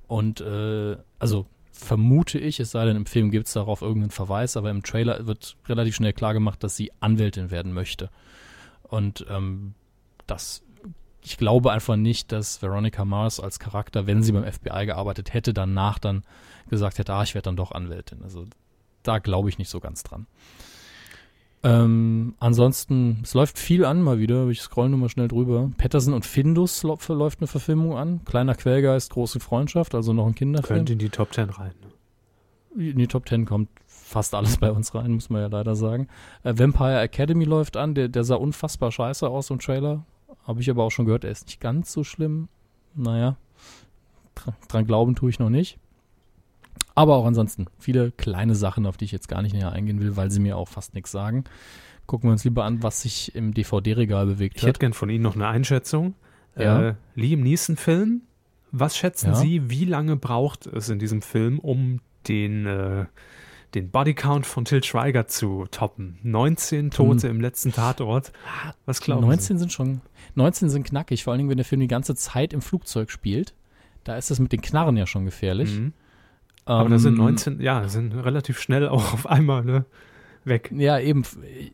Und 0.09 0.41
äh, 0.41 0.97
also 1.19 1.47
vermute 1.71 2.39
ich, 2.39 2.59
es 2.59 2.71
sei 2.71 2.87
denn, 2.87 2.97
im 2.97 3.07
Film 3.07 3.31
gibt 3.31 3.47
es 3.47 3.53
darauf 3.53 3.83
irgendeinen 3.83 4.11
Verweis, 4.11 4.57
aber 4.57 4.71
im 4.71 4.83
Trailer 4.83 5.27
wird 5.27 5.57
relativ 5.69 5.95
schnell 5.95 6.13
klar 6.13 6.33
gemacht, 6.33 6.65
dass 6.65 6.77
sie 6.77 6.91
Anwältin 7.01 7.51
werden 7.51 7.73
möchte. 7.73 8.11
Und 8.83 9.27
ähm, 9.29 9.75
das 10.27 10.63
ich 11.27 11.39
glaube 11.39 11.72
einfach 11.72 11.97
nicht, 11.97 12.31
dass 12.31 12.62
Veronica 12.62 13.05
Mars 13.05 13.41
als 13.41 13.59
Charakter, 13.59 14.07
wenn 14.07 14.22
sie 14.22 14.31
beim 14.31 14.45
FBI 14.45 14.87
gearbeitet 14.87 15.35
hätte, 15.35 15.53
danach 15.53 15.99
dann 15.99 16.22
gesagt 16.70 17.01
hätte, 17.01 17.12
ah, 17.12 17.24
ich 17.24 17.35
werde 17.35 17.47
dann 17.47 17.57
doch 17.57 17.72
Anwältin. 17.72 18.22
Also 18.22 18.45
da 19.03 19.18
glaube 19.18 19.49
ich 19.49 19.59
nicht 19.59 19.68
so 19.68 19.81
ganz 19.81 20.05
dran. 20.05 20.27
Ähm, 21.64 22.35
ansonsten, 22.39 23.22
es 23.24 23.35
läuft 23.35 23.59
viel 23.59 23.85
an 23.85 24.03
mal 24.03 24.20
wieder. 24.20 24.47
Ich 24.51 24.61
scroll 24.61 24.89
nur 24.89 25.01
mal 25.01 25.09
schnell 25.09 25.27
drüber. 25.27 25.72
Patterson 25.77 26.14
und 26.14 26.24
Findus 26.24 26.85
läuft 26.85 27.41
eine 27.41 27.49
Verfilmung 27.49 27.97
an. 27.97 28.24
Kleiner 28.24 28.55
Quellgeist, 28.55 29.12
große 29.12 29.41
Freundschaft, 29.41 29.97
also 29.97 30.12
noch 30.12 30.29
ein 30.29 30.37
Kinderfilm. 30.37 30.79
Könnte 30.79 30.93
in 30.93 31.01
die 31.01 31.09
Top 31.09 31.33
Ten 31.33 31.51
rein. 31.51 31.72
Ne? 32.77 32.91
In 32.91 32.99
die 32.99 33.09
Top 33.09 33.27
Ten 33.27 33.47
kommt 33.47 33.68
fast 33.89 34.33
alles 34.33 34.59
bei 34.59 34.70
uns 34.70 34.95
rein, 34.95 35.11
muss 35.11 35.29
man 35.29 35.41
ja 35.41 35.49
leider 35.49 35.74
sagen. 35.74 36.07
Äh, 36.45 36.57
Vampire 36.57 37.01
Academy 37.01 37.45
läuft 37.45 37.77
an. 37.77 37.97
Der, 37.97 38.07
der 38.07 38.22
sah 38.22 38.37
unfassbar 38.37 38.93
scheiße 38.93 39.29
aus 39.29 39.51
im 39.51 39.59
Trailer. 39.59 40.05
Habe 40.47 40.61
ich 40.61 40.70
aber 40.70 40.84
auch 40.84 40.90
schon 40.90 41.07
gehört, 41.07 41.24
er 41.24 41.30
ist 41.30 41.47
nicht 41.47 41.61
ganz 41.61 41.92
so 41.92 42.05
schlimm. 42.05 42.49
Naja, 42.94 43.36
dran 44.68 44.86
glauben 44.86 45.14
tue 45.14 45.30
ich 45.30 45.38
noch 45.38 45.51
nicht. 45.51 45.78
Aber 46.94 47.16
auch 47.16 47.26
ansonsten 47.26 47.66
viele 47.78 48.11
kleine 48.12 48.55
Sachen, 48.55 48.86
auf 48.86 48.97
die 48.97 49.07
ich 49.07 49.12
jetzt 49.12 49.28
gar 49.28 49.42
nicht 49.42 49.55
näher 49.55 49.72
eingehen 49.72 50.01
will, 50.01 50.16
weil 50.16 50.30
sie 50.30 50.40
mir 50.40 50.57
auch 50.57 50.68
fast 50.68 50.94
nichts 50.94 51.11
sagen. 51.11 51.44
Gucken 52.07 52.28
wir 52.28 52.32
uns 52.32 52.44
lieber 52.44 52.64
an, 52.64 52.82
was 52.82 53.03
sich 53.03 53.34
im 53.34 53.53
DVD-Regal 53.53 54.26
bewegt 54.26 54.57
ich 54.57 54.62
hat. 54.62 54.68
hätte 54.68 54.78
gern 54.80 54.92
von 54.92 55.11
Ihnen 55.11 55.22
noch 55.22 55.34
eine 55.34 55.49
Einschätzung. 55.49 56.14
Ja. 56.57 56.90
Äh, 56.90 56.94
Liam 57.14 57.40
Neeson-Film. 57.40 58.22
Was 58.72 58.97
schätzen 58.97 59.30
Ja. 59.30 59.34
Sie, 59.34 59.68
wie 59.68 59.84
lange 59.84 60.16
braucht 60.16 60.66
es 60.66 60.88
in 60.88 60.99
diesem 60.99 61.22
Film, 61.22 61.59
um 61.59 62.01
den, 62.28 62.66
äh, 62.66 63.07
den 63.74 63.90
Bodycount 63.90 64.47
von 64.47 64.64
Till 64.64 64.84
Schweiger 64.84 65.26
zu 65.26 65.66
toppen? 65.70 66.18
19 66.22 66.90
Tote 66.90 67.28
im 67.28 67.40
letzten 67.40 67.72
Tatort. 67.72 68.32
Was 68.86 69.01
glauben 69.01 69.26
19 69.26 69.59
sind 69.59 69.72
schon, 69.72 70.01
19 70.37 70.68
sind 70.70 70.84
knackig, 70.84 71.24
vor 71.24 71.32
allen 71.32 71.39
Dingen, 71.39 71.51
wenn 71.51 71.57
der 71.57 71.64
Film 71.64 71.80
die 71.80 71.89
ganze 71.89 72.14
Zeit 72.14 72.53
im 72.53 72.62
Flugzeug 72.62 73.11
spielt. 73.11 73.55
Da 74.05 74.16
ist 74.16 74.30
das 74.30 74.39
mit 74.39 74.53
den 74.53 74.61
Knarren 74.61 74.97
ja 74.97 75.07
schon 75.07 75.24
gefährlich. 75.24 75.78
Mhm. 75.78 75.93
Aber 76.64 76.89
da 76.89 76.99
sind 76.99 77.14
Ähm, 77.14 77.18
19, 77.18 77.61
ja, 77.61 77.89
sind 77.89 78.12
relativ 78.12 78.59
schnell 78.61 78.89
auch 78.89 79.12
auf 79.12 79.26
einmal 79.26 79.64
ne, 79.64 79.84
weg. 80.45 80.72
Ja, 80.74 80.99
eben, 80.99 81.22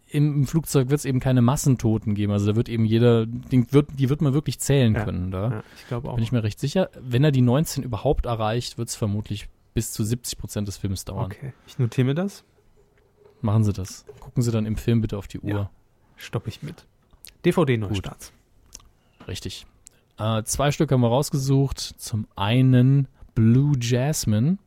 im, 0.09 0.47
Flugzeug 0.47 0.91
wird 0.91 0.99
es 0.99 1.05
eben 1.05 1.19
keine 1.21 1.43
Massentoten 1.43 2.15
geben. 2.15 2.33
Also 2.33 2.47
da 2.47 2.57
wird 2.57 2.69
eben 2.69 2.85
jeder, 2.85 3.27
die 3.27 3.71
wird, 3.73 3.89
die 3.99 4.09
wird 4.11 4.21
man 4.21 4.35
wirklich 4.35 4.61
zählen 4.61 4.95
Ja. 4.95 5.05
können 5.05 5.31
da. 5.31 5.51
Ja, 5.51 5.63
ich 5.77 5.89
glaube 5.89 6.11
auch. 6.11 6.15
Bin 6.15 6.25
ich 6.25 6.33
mir 6.33 6.43
recht 6.43 6.61
sicher. 6.61 6.91
Wenn 7.01 7.25
er 7.25 7.33
die 7.33 7.43
19 7.43 7.83
überhaupt 7.83 8.27
erreicht, 8.27 8.79
wird 8.79 8.89
es 8.89 8.97
vermutlich 8.97 9.49
bis 9.75 9.93
zu 9.93 10.05
70 10.05 10.39
Prozent 10.39 10.69
des 10.69 10.77
Films 10.77 11.05
dauern. 11.07 11.27
okay, 11.27 11.53
ich 11.67 11.79
notiere 11.79 12.07
mir 12.07 12.15
das. 12.15 12.45
Machen 13.41 13.65
Sie 13.65 13.73
das. 13.73 14.05
Gucken 14.21 14.43
Sie 14.43 14.51
dann 14.53 14.67
im 14.67 14.77
Film 14.77 15.01
bitte 15.01 15.17
auf 15.17 15.27
die 15.27 15.41
Uhr. 15.41 15.51
Ja. 15.51 15.71
Stoppe 16.17 16.49
ich 16.51 16.63
mit. 16.63 16.85
DVD-Neustarts. 17.45 18.33
Richtig. 19.29 19.67
Äh, 20.19 20.43
zwei 20.45 20.73
Stück 20.73 20.93
haben 20.93 21.01
wir 21.01 21.09
rausgesucht. 21.09 21.81
Zum 21.81 22.27
einen 22.37 23.09
Blue 23.35 23.75
Jasmine. 23.81 24.59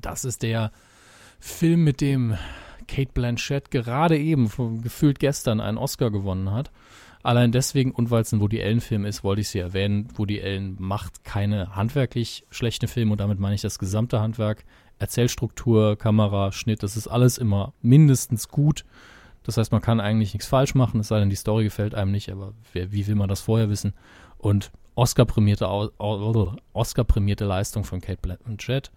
Das 0.00 0.24
ist 0.24 0.42
der 0.42 0.72
Film, 1.38 1.84
mit 1.84 2.00
dem 2.00 2.36
Kate 2.86 3.12
Blanchett 3.12 3.70
gerade 3.70 4.18
eben, 4.18 4.50
gefühlt 4.82 5.18
gestern, 5.18 5.60
einen 5.60 5.78
Oscar 5.78 6.10
gewonnen 6.10 6.50
hat. 6.50 6.70
Allein 7.22 7.52
deswegen 7.52 7.92
und 7.92 8.10
weil 8.10 8.22
es 8.22 8.32
ein 8.32 8.40
Woody 8.40 8.62
Allen-Film 8.62 9.04
ist, 9.04 9.22
wollte 9.22 9.42
ich 9.42 9.50
sie 9.50 9.58
erwähnen. 9.58 10.08
Woody 10.14 10.42
Allen 10.42 10.76
macht 10.78 11.22
keine 11.22 11.76
handwerklich 11.76 12.44
schlechten 12.50 12.88
Filme 12.88 13.12
und 13.12 13.20
damit 13.20 13.38
meine 13.38 13.54
ich 13.54 13.60
das 13.60 13.78
gesamte 13.78 14.20
Handwerk. 14.20 14.64
Erzählstruktur, 14.98 15.96
Kamera, 15.96 16.52
Schnitt, 16.52 16.82
das 16.82 16.96
ist 16.96 17.08
alles 17.08 17.38
immer 17.38 17.72
mindestens 17.82 18.48
gut. 18.48 18.84
Das 19.42 19.56
heißt, 19.56 19.72
man 19.72 19.80
kann 19.80 20.00
eigentlich 20.00 20.34
nichts 20.34 20.48
falsch 20.48 20.74
machen, 20.74 21.00
es 21.00 21.08
sei 21.08 21.18
denn, 21.18 21.30
die 21.30 21.36
Story 21.36 21.64
gefällt 21.64 21.94
einem 21.94 22.10
nicht, 22.10 22.30
aber 22.30 22.52
wer, 22.72 22.92
wie 22.92 23.06
will 23.06 23.14
man 23.14 23.28
das 23.28 23.40
vorher 23.40 23.70
wissen? 23.70 23.94
Und 24.38 24.70
Oscar-prämierte 24.94 25.68
Oscar-prämierte 26.72 27.44
Leistung 27.44 27.84
von 27.84 28.00
Kate 28.00 28.20
Blanchett. 28.20 28.90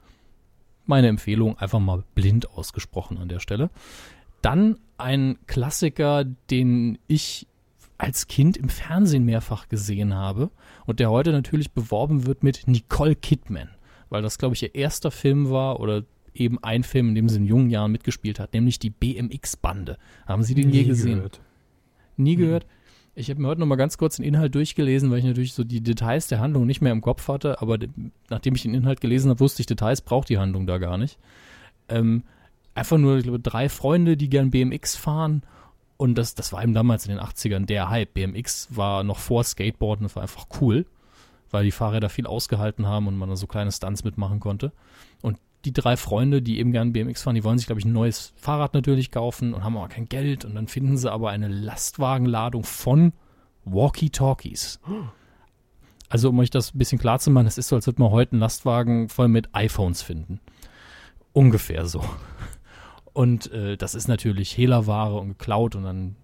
Meine 0.86 1.08
Empfehlung, 1.08 1.58
einfach 1.58 1.80
mal 1.80 2.04
blind 2.14 2.50
ausgesprochen 2.52 3.18
an 3.18 3.30
der 3.30 3.40
Stelle. 3.40 3.70
Dann 4.42 4.78
ein 4.98 5.38
Klassiker, 5.48 6.26
den 6.50 7.00
ich 7.08 7.48
als 7.98 8.28
Kind 8.28 8.58
im 8.58 8.68
Fernsehen 8.68 9.24
mehrfach 9.24 9.70
gesehen 9.70 10.14
habe 10.14 10.50
und 10.86 11.00
der 11.00 11.10
heute 11.10 11.32
natürlich 11.32 11.72
beworben 11.72 12.26
wird 12.26 12.44
mit 12.44 12.68
Nicole 12.68 13.16
Kidman, 13.16 13.70
weil 14.10 14.22
das, 14.22 14.38
glaube 14.38 14.56
ich, 14.56 14.64
ihr 14.64 14.76
erster 14.76 15.12
Film 15.12 15.50
war 15.50 15.80
oder 15.80 16.04
eben 16.36 16.58
ein 16.64 16.84
Film, 16.84 17.10
in 17.10 17.16
dem 17.16 17.30
sie 17.30 17.38
in 17.38 17.46
jungen 17.46 17.70
Jahren 17.70 17.92
mitgespielt 17.92 18.40
hat, 18.40 18.54
nämlich 18.54 18.80
die 18.80 18.90
BMX-Bande. 18.90 19.98
Haben 20.26 20.44
Sie 20.44 20.56
den 20.56 20.70
je 20.70 20.82
Nie 20.82 20.88
gesehen? 20.88 21.16
gehört. 21.16 21.42
Nie 22.18 22.36
gehört. 22.36 22.66
Ich 23.16 23.30
habe 23.30 23.42
mir 23.42 23.48
heute 23.48 23.60
noch 23.62 23.68
mal 23.68 23.76
ganz 23.76 23.98
kurz 23.98 24.16
den 24.16 24.26
Inhalt 24.26 24.56
durchgelesen, 24.56 25.12
weil 25.12 25.20
ich 25.20 25.26
natürlich 25.26 25.54
so 25.54 25.64
die 25.64 25.82
Details 25.82 26.28
der 26.28 26.40
Handlung 26.40 26.66
nicht 26.66 26.82
mehr 26.82 26.92
im 26.92 27.02
Kopf 27.02 27.28
hatte, 27.28 27.62
aber 27.62 27.78
de- 27.78 27.90
nachdem 28.30 28.56
ich 28.56 28.64
den 28.64 28.74
Inhalt 28.74 29.02
gelesen 29.02 29.30
habe, 29.30 29.40
wusste 29.40 29.62
ich, 29.62 29.68
Details 29.68 30.02
braucht 30.02 30.30
die 30.30 30.40
Handlung 30.40 30.66
da 30.66 30.80
gar 30.80 30.98
nicht. 30.98 31.20
Ähm, 31.90 32.24
einfach 32.74 32.98
nur, 32.98 33.18
ich 33.18 33.24
glaube, 33.24 33.40
drei 33.40 33.70
Freunde, 33.70 34.18
die 34.18 34.30
gern 34.30 34.50
BMX 34.50 34.96
fahren 34.96 35.44
und 35.98 36.16
das, 36.18 36.34
das 36.34 36.52
war 36.54 36.64
eben 36.64 36.74
damals 36.74 37.06
in 37.06 37.12
den 37.16 37.20
80ern 37.24 37.68
der 37.68 37.90
Hype. 37.92 38.16
BMX 38.16 38.70
war 38.72 39.04
noch 39.04 39.20
vor 39.20 39.44
Skateboarden, 39.44 40.06
das 40.06 40.16
war 40.16 40.24
einfach 40.24 40.48
cool, 40.60 40.88
weil 41.52 41.66
die 41.66 41.72
Fahrräder 41.72 42.10
viel 42.10 42.26
ausgehalten 42.26 42.88
haben 42.88 43.06
und 43.08 43.16
man 43.16 43.30
da 43.30 43.36
so 43.36 43.46
kleine 43.46 43.72
Stunts 43.72 44.04
mitmachen 44.04 44.40
konnte. 44.40 44.72
Und 45.22 45.38
die 45.66 45.74
drei 45.74 45.98
Freunde, 45.98 46.42
die 46.42 46.60
eben 46.60 46.72
gern 46.72 46.94
BMX 46.94 47.24
fahren, 47.24 47.36
die 47.36 47.44
wollen 47.44 47.58
sich, 47.58 47.68
glaube 47.68 47.80
ich, 47.80 47.86
ein 47.86 47.94
neues 47.94 48.34
Fahrrad 48.36 48.74
natürlich 48.74 49.12
kaufen 49.12 49.54
und 49.54 49.64
haben 49.64 49.78
aber 49.78 49.88
kein 49.88 50.10
Geld. 50.10 50.46
Und 50.46 50.56
dann 50.56 50.68
finden 50.68 50.98
sie 50.98 51.12
aber 51.12 51.30
eine 51.30 51.48
Lastwagenladung 51.48 52.64
von 52.64 53.14
Walkie-Talkies. 53.66 54.80
Also, 56.10 56.30
um 56.30 56.40
euch 56.40 56.50
das 56.50 56.76
ein 56.76 56.78
bisschen 56.78 57.00
klar 57.00 57.20
zu 57.20 57.32
machen, 57.32 57.48
es 57.48 57.58
ist 57.58 57.70
so, 57.70 57.76
als 57.76 57.88
würde 57.88 58.02
man 58.02 58.12
heute 58.12 58.34
einen 58.34 58.42
Lastwagen 58.42 59.10
voll 59.10 59.30
mit 59.30 59.50
iPhones 59.54 60.02
finden. 60.02 60.40
Ungefähr 61.32 61.86
so. 61.86 62.04
Und 63.14 63.52
äh, 63.52 63.78
das 63.78 63.96
ist 63.96 64.08
natürlich 64.08 64.58
Hehlerware 64.58 65.16
und 65.16 65.30
geklaut 65.30 65.76
und 65.76 65.84
dann 65.84 66.16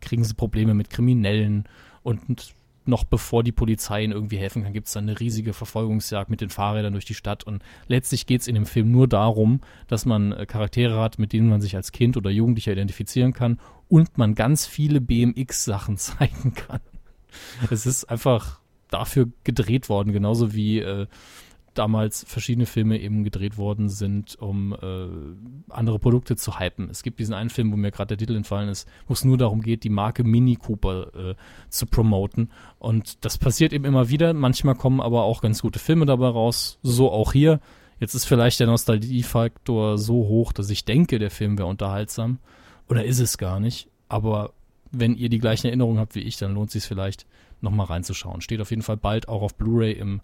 kriegen 0.00 0.24
sie 0.24 0.34
Probleme 0.34 0.74
mit 0.74 0.90
Kriminellen 0.90 1.64
und 2.02 2.54
noch 2.88 3.04
bevor 3.04 3.42
die 3.42 3.52
Polizei 3.52 4.04
ihnen 4.04 4.12
irgendwie 4.12 4.38
helfen 4.38 4.62
kann, 4.62 4.72
gibt 4.72 4.86
es 4.86 4.92
dann 4.92 5.08
eine 5.08 5.18
riesige 5.18 5.52
Verfolgungsjagd 5.52 6.30
mit 6.30 6.40
den 6.40 6.50
Fahrrädern 6.50 6.92
durch 6.92 7.04
die 7.04 7.14
Stadt. 7.14 7.44
Und 7.44 7.62
letztlich 7.86 8.26
geht 8.26 8.42
es 8.42 8.48
in 8.48 8.54
dem 8.54 8.66
Film 8.66 8.90
nur 8.90 9.08
darum, 9.08 9.60
dass 9.88 10.06
man 10.06 10.32
äh, 10.32 10.46
Charaktere 10.46 11.00
hat, 11.00 11.18
mit 11.18 11.32
denen 11.32 11.48
man 11.48 11.60
sich 11.60 11.76
als 11.76 11.92
Kind 11.92 12.16
oder 12.16 12.30
Jugendlicher 12.30 12.72
identifizieren 12.72 13.32
kann 13.32 13.58
und 13.88 14.18
man 14.18 14.34
ganz 14.34 14.66
viele 14.66 15.00
BMX-Sachen 15.00 15.96
zeigen 15.98 16.54
kann. 16.54 16.80
Es 17.70 17.86
ist 17.86 18.04
einfach 18.04 18.60
dafür 18.90 19.28
gedreht 19.42 19.88
worden, 19.88 20.12
genauso 20.12 20.54
wie 20.54 20.78
äh, 20.78 21.06
damals 21.74 22.24
verschiedene 22.28 22.66
Filme 22.66 23.00
eben 23.00 23.24
gedreht 23.24 23.58
worden 23.58 23.88
sind, 23.88 24.36
um 24.40 24.72
äh, 24.72 25.72
andere 25.72 25.98
Produkte 25.98 26.36
zu 26.36 26.58
hypen. 26.58 26.88
Es 26.90 27.02
gibt 27.02 27.18
diesen 27.18 27.34
einen 27.34 27.50
Film, 27.50 27.72
wo 27.72 27.76
mir 27.76 27.90
gerade 27.90 28.16
der 28.16 28.18
Titel 28.18 28.36
entfallen 28.36 28.68
ist, 28.68 28.88
wo 29.06 29.14
es 29.14 29.24
nur 29.24 29.36
darum 29.36 29.60
geht, 29.60 29.84
die 29.84 29.90
Marke 29.90 30.24
Mini 30.24 30.56
Cooper 30.56 31.14
äh, 31.14 31.34
zu 31.68 31.86
promoten. 31.86 32.50
Und 32.78 33.24
das 33.24 33.38
passiert 33.38 33.72
eben 33.72 33.84
immer 33.84 34.08
wieder. 34.08 34.32
Manchmal 34.32 34.74
kommen 34.74 35.00
aber 35.00 35.24
auch 35.24 35.40
ganz 35.40 35.62
gute 35.62 35.78
Filme 35.78 36.06
dabei 36.06 36.28
raus. 36.28 36.78
So 36.82 37.10
auch 37.10 37.32
hier. 37.32 37.60
Jetzt 38.00 38.14
ist 38.14 38.24
vielleicht 38.24 38.60
der 38.60 38.66
Nostalgiefaktor 38.66 39.98
so 39.98 40.14
hoch, 40.14 40.52
dass 40.52 40.70
ich 40.70 40.84
denke, 40.84 41.18
der 41.18 41.30
Film 41.30 41.58
wäre 41.58 41.68
unterhaltsam. 41.68 42.38
Oder 42.88 43.04
ist 43.04 43.20
es 43.20 43.38
gar 43.38 43.60
nicht. 43.60 43.88
Aber 44.08 44.52
wenn 44.90 45.14
ihr 45.14 45.28
die 45.28 45.38
gleichen 45.38 45.66
Erinnerungen 45.68 45.98
habt 45.98 46.14
wie 46.14 46.20
ich, 46.20 46.36
dann 46.36 46.54
lohnt 46.54 46.68
es 46.68 46.74
sich 46.74 46.84
vielleicht, 46.84 47.26
nochmal 47.60 47.86
reinzuschauen. 47.86 48.40
Steht 48.40 48.60
auf 48.60 48.70
jeden 48.70 48.82
Fall 48.82 48.96
bald 48.96 49.28
auch 49.28 49.42
auf 49.42 49.54
Blu-ray 49.54 49.92
im 49.92 50.20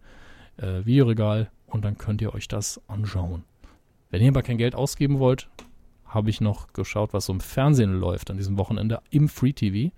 äh, 0.61 0.85
Videoregal 0.85 1.51
und 1.66 1.85
dann 1.85 1.99
könnt 1.99 2.20
ihr 2.23 2.35
euch 2.35 2.49
das 2.49 2.81
anschauen. 2.89 3.45
Wenn 4.11 4.23
ihr 4.23 4.28
aber 4.28 4.43
kein 4.43 4.59
Geld 4.59 4.74
ausgeben 4.74 5.19
wollt, 5.19 5.49
habe 6.05 6.31
ich 6.31 6.41
noch 6.41 6.73
geschaut, 6.73 7.12
was 7.12 7.27
so 7.27 7.32
im 7.32 7.41
Fernsehen 7.41 7.99
läuft 8.01 8.31
an 8.31 8.37
diesem 8.37 8.59
Wochenende 8.59 9.01
im 9.11 9.28
Free 9.28 9.53
TV. 9.53 9.93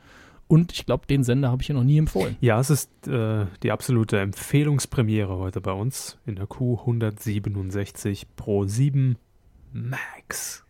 Und 0.49 0.73
ich 0.73 0.85
glaube, 0.85 1.07
den 1.07 1.25
Sender 1.25 1.51
habe 1.51 1.63
ich 1.63 1.67
hier 1.69 1.77
noch 1.77 1.85
nie 1.85 1.97
empfohlen. 1.97 2.37
Ja, 2.41 2.61
es 2.61 2.69
ist 2.69 3.09
äh, 3.09 3.47
die 3.63 3.73
absolute 3.73 4.21
Empfehlungspremiere 4.21 5.39
heute 5.39 5.63
bei 5.63 5.73
uns 5.73 6.19
in 6.27 6.37
der 6.37 6.47
Q167 6.47 8.25
Pro 8.37 8.67
7 8.67 9.17
Max. 9.73 10.65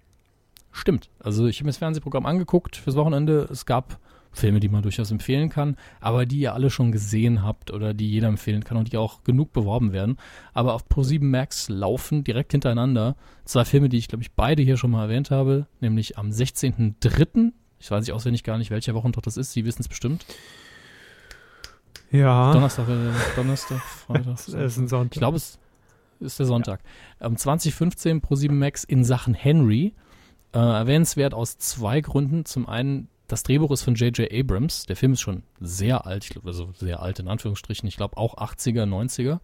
Stimmt. 0.70 1.10
Also 1.18 1.46
ich 1.46 1.58
habe 1.58 1.64
mir 1.64 1.70
das 1.70 1.78
Fernsehprogramm 1.78 2.26
angeguckt 2.26 2.76
fürs 2.76 2.94
Wochenende. 2.94 3.48
Es 3.50 3.66
gab 3.66 3.98
Filme, 4.32 4.60
die 4.60 4.68
man 4.68 4.82
durchaus 4.82 5.10
empfehlen 5.10 5.50
kann, 5.50 5.76
aber 6.00 6.26
die 6.26 6.38
ihr 6.38 6.54
alle 6.54 6.70
schon 6.70 6.90
gesehen 6.90 7.42
habt 7.42 7.70
oder 7.70 7.94
die 7.94 8.10
jeder 8.10 8.28
empfehlen 8.28 8.64
kann 8.64 8.78
und 8.78 8.92
die 8.92 8.96
auch 8.96 9.24
genug 9.24 9.52
beworben 9.52 9.92
werden. 9.92 10.16
Aber 10.54 10.74
auf 10.74 10.86
Pro7 10.88 11.22
Max 11.22 11.68
laufen 11.68 12.24
direkt 12.24 12.52
hintereinander 12.52 13.16
zwei 13.44 13.64
Filme, 13.64 13.88
die 13.88 13.98
ich 13.98 14.08
glaube 14.08 14.22
ich 14.22 14.32
beide 14.32 14.62
hier 14.62 14.76
schon 14.76 14.90
mal 14.90 15.04
erwähnt 15.04 15.30
habe, 15.30 15.66
nämlich 15.80 16.18
am 16.18 16.30
16.03. 16.30 17.52
Ich 17.78 17.90
weiß 17.90 18.00
nicht 18.06 18.12
auswendig 18.12 18.42
gar 18.42 18.58
nicht, 18.58 18.70
welcher 18.70 18.94
Wochentag 18.94 19.24
das 19.24 19.36
ist. 19.36 19.52
Sie 19.52 19.64
wissen 19.64 19.82
es 19.82 19.88
bestimmt. 19.88 20.24
Ja. 22.10 22.52
Donnerstag, 22.52 22.88
äh, 22.88 23.10
Donnerstag, 23.36 23.80
Freitag. 24.06 24.34
Es 24.34 24.48
ist 24.48 24.76
ein 24.76 24.88
Sonntag. 24.88 25.16
Ich 25.16 25.18
glaube, 25.18 25.36
es 25.38 25.58
ist 26.20 26.38
der 26.38 26.46
Sonntag. 26.46 26.80
Ähm, 27.20 27.36
2015 27.36 28.20
Pro7 28.20 28.52
Max 28.52 28.84
in 28.84 29.02
Sachen 29.04 29.34
Henry. 29.34 29.94
Äh, 30.52 30.58
erwähnenswert 30.58 31.34
aus 31.34 31.58
zwei 31.58 32.00
Gründen. 32.02 32.44
Zum 32.44 32.68
einen 32.68 33.08
das 33.32 33.44
Drehbuch 33.44 33.70
ist 33.70 33.80
von 33.80 33.94
J.J. 33.94 34.30
Abrams. 34.30 34.84
Der 34.84 34.94
Film 34.94 35.14
ist 35.14 35.22
schon 35.22 35.42
sehr 35.58 36.06
alt, 36.06 36.24
ich 36.24 36.30
glaube, 36.30 36.48
also 36.48 36.68
sehr 36.74 37.00
alt 37.00 37.18
in 37.18 37.28
Anführungsstrichen. 37.28 37.88
Ich 37.88 37.96
glaube 37.96 38.18
auch 38.18 38.36
80er, 38.36 38.84
90er. 38.84 39.40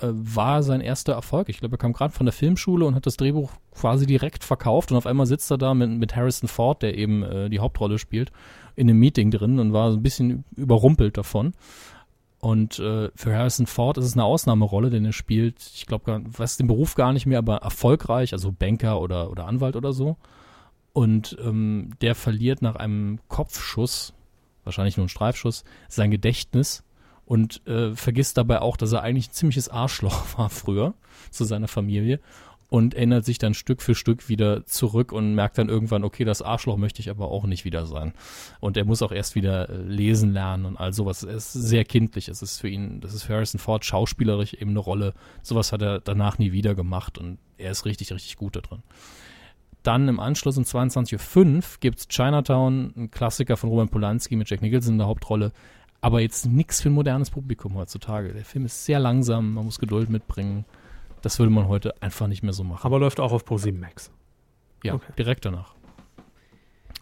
Äh, 0.00 0.08
war 0.12 0.62
sein 0.62 0.82
erster 0.82 1.14
Erfolg. 1.14 1.48
Ich 1.48 1.58
glaube, 1.58 1.76
er 1.76 1.78
kam 1.78 1.94
gerade 1.94 2.12
von 2.12 2.26
der 2.26 2.34
Filmschule 2.34 2.84
und 2.84 2.94
hat 2.94 3.06
das 3.06 3.16
Drehbuch 3.16 3.52
quasi 3.74 4.04
direkt 4.04 4.44
verkauft 4.44 4.90
und 4.90 4.98
auf 4.98 5.06
einmal 5.06 5.24
sitzt 5.24 5.50
er 5.50 5.56
da 5.56 5.72
mit, 5.72 5.88
mit 5.92 6.14
Harrison 6.14 6.46
Ford, 6.46 6.82
der 6.82 6.98
eben 6.98 7.22
äh, 7.22 7.48
die 7.48 7.58
Hauptrolle 7.58 7.98
spielt, 7.98 8.32
in 8.74 8.90
einem 8.90 8.98
Meeting 8.98 9.30
drin 9.30 9.60
und 9.60 9.72
war 9.72 9.92
so 9.92 9.96
ein 9.96 10.02
bisschen 10.02 10.44
überrumpelt 10.54 11.16
davon. 11.16 11.54
Und 12.38 12.78
äh, 12.78 13.08
für 13.14 13.34
Harrison 13.34 13.66
Ford 13.66 13.96
ist 13.96 14.04
es 14.04 14.12
eine 14.12 14.24
Ausnahmerolle, 14.24 14.90
denn 14.90 15.06
er 15.06 15.14
spielt, 15.14 15.56
ich 15.74 15.86
glaube, 15.86 16.22
weiß 16.26 16.58
den 16.58 16.66
Beruf 16.66 16.96
gar 16.96 17.14
nicht 17.14 17.24
mehr, 17.24 17.38
aber 17.38 17.56
erfolgreich, 17.56 18.34
also 18.34 18.52
Banker 18.52 19.00
oder, 19.00 19.30
oder 19.30 19.46
Anwalt 19.46 19.74
oder 19.74 19.94
so. 19.94 20.18
Und 20.96 21.36
ähm, 21.44 21.90
der 22.00 22.14
verliert 22.14 22.62
nach 22.62 22.74
einem 22.74 23.18
Kopfschuss, 23.28 24.14
wahrscheinlich 24.64 24.96
nur 24.96 25.04
ein 25.04 25.10
Streifschuss, 25.10 25.62
sein 25.90 26.10
Gedächtnis 26.10 26.84
und 27.26 27.60
äh, 27.66 27.94
vergisst 27.94 28.38
dabei 28.38 28.62
auch, 28.62 28.78
dass 28.78 28.92
er 28.92 29.02
eigentlich 29.02 29.28
ein 29.28 29.32
ziemliches 29.34 29.68
Arschloch 29.68 30.24
war 30.38 30.48
früher 30.48 30.94
zu 31.30 31.44
seiner 31.44 31.68
Familie 31.68 32.18
und 32.70 32.94
erinnert 32.94 33.26
sich 33.26 33.36
dann 33.36 33.52
Stück 33.52 33.82
für 33.82 33.94
Stück 33.94 34.30
wieder 34.30 34.64
zurück 34.64 35.12
und 35.12 35.34
merkt 35.34 35.58
dann 35.58 35.68
irgendwann, 35.68 36.02
okay, 36.02 36.24
das 36.24 36.40
Arschloch 36.40 36.78
möchte 36.78 37.00
ich 37.00 37.10
aber 37.10 37.30
auch 37.30 37.44
nicht 37.44 37.66
wieder 37.66 37.84
sein. 37.84 38.14
Und 38.60 38.78
er 38.78 38.86
muss 38.86 39.02
auch 39.02 39.12
erst 39.12 39.34
wieder 39.34 39.68
äh, 39.68 39.76
lesen 39.76 40.32
lernen 40.32 40.64
und 40.64 40.78
all 40.78 40.94
sowas. 40.94 41.24
Er 41.24 41.34
ist 41.34 41.52
sehr 41.52 41.84
kindlich. 41.84 42.28
Es 42.28 42.40
ist 42.40 42.58
für 42.58 42.70
ihn, 42.70 43.02
das 43.02 43.12
ist 43.12 43.24
für 43.24 43.34
Harrison 43.34 43.60
Ford 43.60 43.84
schauspielerisch 43.84 44.54
eben 44.54 44.70
eine 44.70 44.78
Rolle. 44.78 45.12
Sowas 45.42 45.72
hat 45.72 45.82
er 45.82 46.00
danach 46.00 46.38
nie 46.38 46.52
wieder 46.52 46.74
gemacht 46.74 47.18
und 47.18 47.36
er 47.58 47.72
ist 47.72 47.84
richtig, 47.84 48.14
richtig 48.14 48.36
gut 48.36 48.56
da 48.56 48.62
drin. 48.62 48.82
Dann 49.86 50.08
im 50.08 50.18
Anschluss 50.18 50.58
um 50.58 50.64
22.05 50.64 51.54
Uhr 51.54 51.62
gibt 51.78 52.00
es 52.00 52.08
Chinatown, 52.08 52.92
ein 52.96 53.10
Klassiker 53.12 53.56
von 53.56 53.70
Roman 53.70 53.88
Polanski 53.88 54.34
mit 54.34 54.50
Jack 54.50 54.60
Nicholson 54.60 54.94
in 54.94 54.98
der 54.98 55.06
Hauptrolle. 55.06 55.52
Aber 56.00 56.20
jetzt 56.20 56.46
nichts 56.46 56.80
für 56.80 56.88
ein 56.88 56.92
modernes 56.92 57.30
Publikum 57.30 57.76
heutzutage. 57.76 58.32
Der 58.32 58.44
Film 58.44 58.64
ist 58.64 58.84
sehr 58.84 58.98
langsam, 58.98 59.54
man 59.54 59.64
muss 59.64 59.78
Geduld 59.78 60.10
mitbringen. 60.10 60.64
Das 61.22 61.38
würde 61.38 61.52
man 61.52 61.68
heute 61.68 62.02
einfach 62.02 62.26
nicht 62.26 62.42
mehr 62.42 62.52
so 62.52 62.64
machen. 62.64 62.84
Aber 62.84 62.98
läuft 62.98 63.20
auch 63.20 63.30
auf 63.30 63.44
Pro7 63.44 63.78
Max. 63.78 64.10
Ja, 64.82 64.94
okay. 64.94 65.12
direkt 65.16 65.44
danach. 65.44 65.76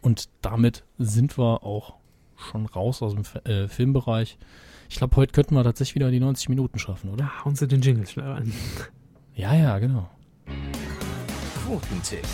Und 0.02 0.28
damit 0.42 0.84
sind 0.98 1.38
wir 1.38 1.64
auch 1.64 1.94
schon 2.36 2.66
raus 2.66 3.00
aus 3.00 3.14
dem 3.14 3.24
äh, 3.50 3.66
Filmbereich. 3.66 4.36
Ich 4.90 4.96
glaube, 4.96 5.16
heute 5.16 5.32
könnten 5.32 5.54
wir 5.54 5.64
tatsächlich 5.64 5.94
wieder 5.94 6.10
die 6.10 6.20
90 6.20 6.50
Minuten 6.50 6.78
schaffen, 6.78 7.08
oder? 7.08 7.24
Ja, 7.24 7.44
hauen 7.46 7.54
Sie 7.54 7.66
den 7.66 7.80
Jingle 7.80 8.06
schnell 8.06 8.30
rein. 8.30 8.52
Ja, 9.34 9.54
ja, 9.54 9.78
genau. 9.78 10.10
Quotentipp. 11.64 12.26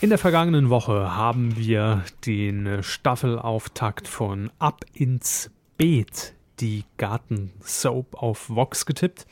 In 0.00 0.10
der 0.10 0.18
vergangenen 0.18 0.70
Woche 0.70 1.16
haben 1.16 1.56
wir 1.56 2.04
den 2.24 2.82
Staffelauftakt 2.82 4.06
von 4.06 4.50
Ab 4.58 4.84
ins 4.94 5.50
Beet, 5.76 6.34
die 6.60 6.84
Garten-Soap 6.98 8.14
auf 8.14 8.48
Vox 8.48 8.86
getippt. 8.86 9.26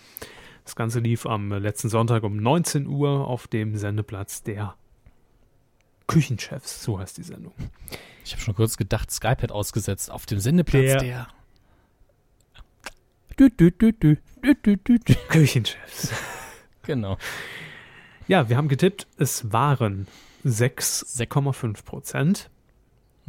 Das 0.64 0.74
Ganze 0.74 0.98
lief 0.98 1.24
am 1.26 1.52
letzten 1.52 1.88
Sonntag 1.88 2.24
um 2.24 2.36
19 2.36 2.88
Uhr 2.88 3.28
auf 3.28 3.46
dem 3.46 3.76
Sendeplatz 3.76 4.42
der 4.42 4.74
Küchenchefs, 6.08 6.82
so 6.82 6.98
heißt 6.98 7.16
die 7.18 7.22
Sendung. 7.22 7.52
Ich 8.24 8.32
habe 8.32 8.42
schon 8.42 8.54
kurz 8.56 8.76
gedacht, 8.76 9.10
Skype 9.12 9.42
hat 9.42 9.52
ausgesetzt 9.52 10.10
auf 10.10 10.26
dem 10.26 10.40
Sendeplatz 10.40 10.82
Der- 10.84 10.98
der. 10.98 11.28
Dü, 13.38 13.50
dü, 13.50 13.92
dü. 13.92 14.16
Küchenchefs. 15.28 16.12
Genau. 16.82 17.18
Ja, 18.28 18.48
wir 18.48 18.56
haben 18.56 18.68
getippt, 18.68 19.08
es 19.18 19.52
waren 19.52 20.06
6,5 20.46 21.84
Prozent. 21.84 22.50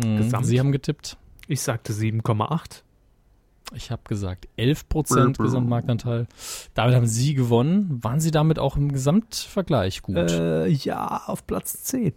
Hm, 0.02 0.18
Gesamt. 0.18 0.46
Sie 0.46 0.60
haben 0.60 0.72
getippt. 0.72 1.18
Ich 1.48 1.62
sagte 1.62 1.94
7,8. 1.94 2.84
Ich 3.74 3.92
habe 3.92 4.02
gesagt 4.06 4.48
11% 4.58 5.42
Gesamtmarktanteil. 5.42 6.28
Damit 6.74 6.96
haben 6.96 7.08
Sie 7.08 7.34
gewonnen. 7.34 8.02
Waren 8.02 8.22
Sie 8.22 8.32
damit 8.32 8.60
auch 8.60 8.78
im 8.78 8.92
Gesamtvergleich 8.92 10.02
gut? 10.04 10.16
Äh, 10.16 10.68
ja, 10.68 11.24
auf 11.26 11.46
Platz 11.46 11.84
10. 11.84 12.14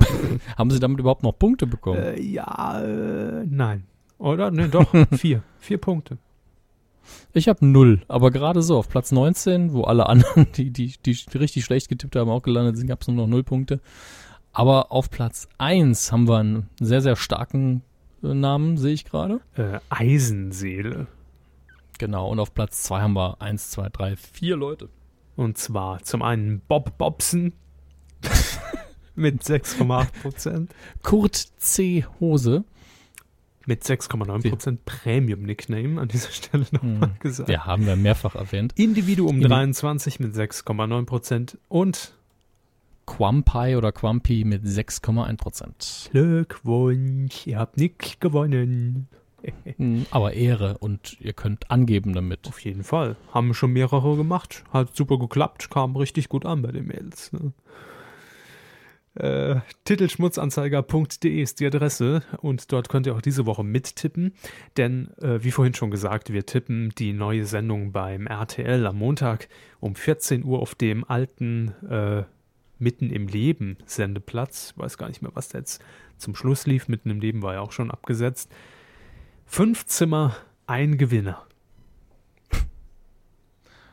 haben 0.56 0.70
Sie 0.70 0.80
damit 0.80 0.98
überhaupt 0.98 1.22
noch 1.22 1.38
Punkte 1.38 1.66
bekommen? 1.66 2.00
Äh, 2.00 2.20
ja, 2.20 2.80
äh, 2.82 3.44
nein. 3.46 3.84
Oder? 4.18 4.50
Ne, 4.50 4.68
doch. 4.68 4.92
vier. 5.16 5.42
Vier 5.58 5.78
Punkte. 5.78 6.18
Ich 7.32 7.48
habe 7.48 7.66
null, 7.66 8.02
aber 8.08 8.30
gerade 8.30 8.62
so 8.62 8.76
auf 8.78 8.88
Platz 8.88 9.12
19, 9.12 9.72
wo 9.72 9.82
alle 9.82 10.06
anderen, 10.08 10.46
die, 10.52 10.70
die, 10.70 10.94
die 11.04 11.38
richtig 11.38 11.64
schlecht 11.64 11.88
getippt 11.88 12.16
haben, 12.16 12.30
auch 12.30 12.42
gelandet 12.42 12.76
sind, 12.76 12.86
gab 12.86 13.02
es 13.02 13.08
nur 13.08 13.16
noch 13.16 13.26
null 13.26 13.44
Punkte. 13.44 13.80
Aber 14.52 14.92
auf 14.92 15.10
Platz 15.10 15.48
1 15.58 16.12
haben 16.12 16.28
wir 16.28 16.38
einen 16.38 16.70
sehr, 16.80 17.00
sehr 17.00 17.16
starken 17.16 17.82
äh, 18.22 18.34
Namen, 18.34 18.76
sehe 18.76 18.92
ich 18.92 19.04
gerade. 19.04 19.40
Äh, 19.56 19.80
Eisenseele. 19.90 21.08
Genau, 21.98 22.30
und 22.30 22.38
auf 22.38 22.54
Platz 22.54 22.82
2 22.84 23.00
haben 23.00 23.14
wir 23.14 23.40
1, 23.40 23.70
2, 23.70 23.88
3, 23.88 24.16
4 24.16 24.56
Leute. 24.56 24.88
Und 25.36 25.58
zwar 25.58 26.02
zum 26.02 26.22
einen 26.22 26.60
Bob 26.60 26.96
Bobson 26.98 27.52
mit 29.14 29.42
6,8 29.42 30.22
Prozent. 30.22 30.74
Kurt 31.02 31.34
C. 31.34 32.04
Hose. 32.20 32.64
Mit 33.66 33.82
6,9 33.82 34.48
Prozent 34.50 34.84
Premium-Nickname 34.84 36.00
an 36.00 36.08
dieser 36.08 36.30
Stelle 36.30 36.66
nochmal 36.70 37.08
Hm. 37.10 37.16
gesagt. 37.20 37.48
Ja, 37.48 37.64
haben 37.64 37.86
wir 37.86 37.96
mehrfach 37.96 38.34
erwähnt. 38.34 38.72
Individuum 38.76 39.36
Indi- 39.36 39.48
23 39.48 40.20
mit 40.20 40.34
6,9 40.34 41.06
Prozent 41.06 41.58
und 41.68 42.14
Quampi 43.06 43.76
oder 43.76 43.92
Quampi 43.92 44.44
mit 44.44 44.64
6,1 44.64 45.36
Prozent. 45.36 46.08
Glückwunsch, 46.12 47.46
ihr 47.46 47.58
habt 47.58 47.76
nicht 47.76 48.20
gewonnen. 48.20 49.08
Hm, 49.76 50.06
Aber 50.10 50.32
Ehre 50.32 50.78
und 50.78 51.20
ihr 51.20 51.34
könnt 51.34 51.70
angeben 51.70 52.14
damit. 52.14 52.46
Auf 52.48 52.60
jeden 52.60 52.82
Fall. 52.82 53.16
Haben 53.30 53.52
schon 53.52 53.74
mehrere 53.74 54.16
gemacht. 54.16 54.64
Hat 54.72 54.96
super 54.96 55.18
geklappt, 55.18 55.68
kam 55.70 55.96
richtig 55.96 56.30
gut 56.30 56.46
an 56.46 56.62
bei 56.62 56.72
den 56.72 56.86
Mails. 56.86 57.30
Ne? 57.34 57.52
Äh, 59.14 59.60
Titelschmutzanzeiger.de 59.84 61.40
ist 61.40 61.60
die 61.60 61.66
Adresse 61.66 62.22
und 62.38 62.72
dort 62.72 62.88
könnt 62.88 63.06
ihr 63.06 63.14
auch 63.14 63.20
diese 63.20 63.46
Woche 63.46 63.62
mittippen, 63.62 64.34
denn 64.76 65.08
äh, 65.18 65.44
wie 65.44 65.52
vorhin 65.52 65.74
schon 65.74 65.92
gesagt, 65.92 66.32
wir 66.32 66.46
tippen 66.46 66.90
die 66.98 67.12
neue 67.12 67.46
Sendung 67.46 67.92
beim 67.92 68.26
RTL 68.26 68.84
am 68.86 68.98
Montag 68.98 69.48
um 69.78 69.94
14 69.94 70.44
Uhr 70.44 70.60
auf 70.60 70.74
dem 70.74 71.04
alten 71.04 71.74
äh, 71.88 72.24
Mitten 72.80 73.10
im 73.10 73.28
Leben 73.28 73.76
Sendeplatz. 73.86 74.72
Ich 74.72 74.82
weiß 74.82 74.98
gar 74.98 75.08
nicht 75.08 75.22
mehr, 75.22 75.30
was 75.34 75.48
da 75.48 75.58
jetzt 75.58 75.80
zum 76.18 76.34
Schluss 76.34 76.66
lief. 76.66 76.88
Mitten 76.88 77.08
im 77.08 77.20
Leben 77.20 77.40
war 77.40 77.54
ja 77.54 77.60
auch 77.60 77.70
schon 77.70 77.92
abgesetzt. 77.92 78.50
Fünf 79.46 79.86
Zimmer, 79.86 80.34
ein 80.66 80.98
Gewinner. 80.98 81.46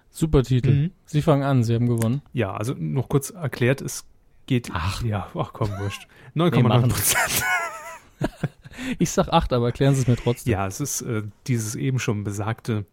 Super 0.10 0.44
Titel. 0.44 0.72
Mhm. 0.72 0.92
Sie 1.06 1.22
fangen 1.22 1.44
an, 1.44 1.64
Sie 1.64 1.76
haben 1.76 1.88
gewonnen. 1.88 2.22
Ja, 2.34 2.54
also 2.54 2.74
noch 2.78 3.08
kurz 3.08 3.30
erklärt, 3.30 3.82
es 3.82 4.06
geht. 4.52 4.70
Ach. 4.74 5.02
ja, 5.04 5.30
ach 5.34 5.54
komm, 5.54 5.70
wurscht. 5.80 6.08
Nee, 6.34 6.44
9,9 6.44 6.64
machen 6.64 6.90
Prozent. 6.90 7.44
Ich 9.00 9.12
sag 9.12 9.28
acht, 9.30 9.54
aber 9.54 9.68
erklären 9.68 9.94
Sie 9.96 10.02
es 10.02 10.08
mir 10.08 10.16
trotzdem. 10.16 10.54
Ja, 10.54 10.66
es 10.66 10.80
ist 10.80 11.02
äh, 11.02 11.24
dieses 11.46 11.76
eben 11.76 12.00
schon 12.00 12.24
besagte 12.24 12.86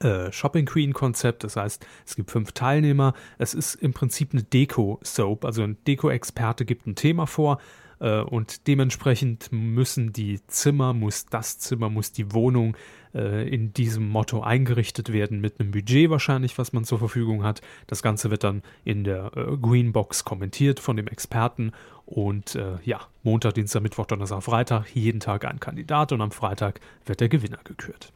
äh, 0.00 0.32
Shopping 0.32 0.66
Queen 0.66 0.92
Konzept. 0.92 1.44
Das 1.44 1.56
heißt, 1.56 1.86
es 2.04 2.16
gibt 2.16 2.30
fünf 2.30 2.52
Teilnehmer. 2.52 3.14
Es 3.38 3.54
ist 3.54 3.76
im 3.76 3.92
Prinzip 3.92 4.32
eine 4.32 4.42
Deko-Soap. 4.42 5.44
Also 5.44 5.62
ein 5.62 5.76
Deko-Experte 5.86 6.64
gibt 6.64 6.86
ein 6.86 6.96
Thema 6.96 7.26
vor 7.26 7.60
äh, 8.00 8.20
und 8.20 8.66
dementsprechend 8.66 9.50
müssen 9.52 10.12
die 10.12 10.40
Zimmer, 10.46 10.92
muss 10.92 11.26
das 11.26 11.58
Zimmer, 11.58 11.88
muss 11.90 12.12
die 12.12 12.32
Wohnung 12.32 12.76
äh, 13.14 13.48
in 13.48 13.72
diesem 13.72 14.08
Motto 14.08 14.42
eingerichtet 14.42 15.12
werden, 15.12 15.40
mit 15.40 15.60
einem 15.60 15.70
Budget 15.70 16.10
wahrscheinlich, 16.10 16.58
was 16.58 16.72
man 16.72 16.84
zur 16.84 16.98
Verfügung 16.98 17.44
hat. 17.44 17.60
Das 17.86 18.02
Ganze 18.02 18.30
wird 18.30 18.44
dann 18.44 18.62
in 18.84 19.04
der 19.04 19.30
äh, 19.36 19.56
Greenbox 19.56 20.24
kommentiert 20.24 20.80
von 20.80 20.96
dem 20.96 21.06
Experten 21.06 21.72
und 22.06 22.54
äh, 22.54 22.76
ja, 22.84 23.00
Montag, 23.22 23.54
Dienstag, 23.54 23.82
Mittwoch, 23.82 24.06
Donnerstag, 24.06 24.42
Freitag, 24.42 24.94
jeden 24.94 25.20
Tag 25.20 25.44
ein 25.44 25.60
Kandidat 25.60 26.12
und 26.12 26.20
am 26.20 26.30
Freitag 26.30 26.80
wird 27.06 27.20
der 27.20 27.28
Gewinner 27.28 27.60
gekürt. 27.64 28.12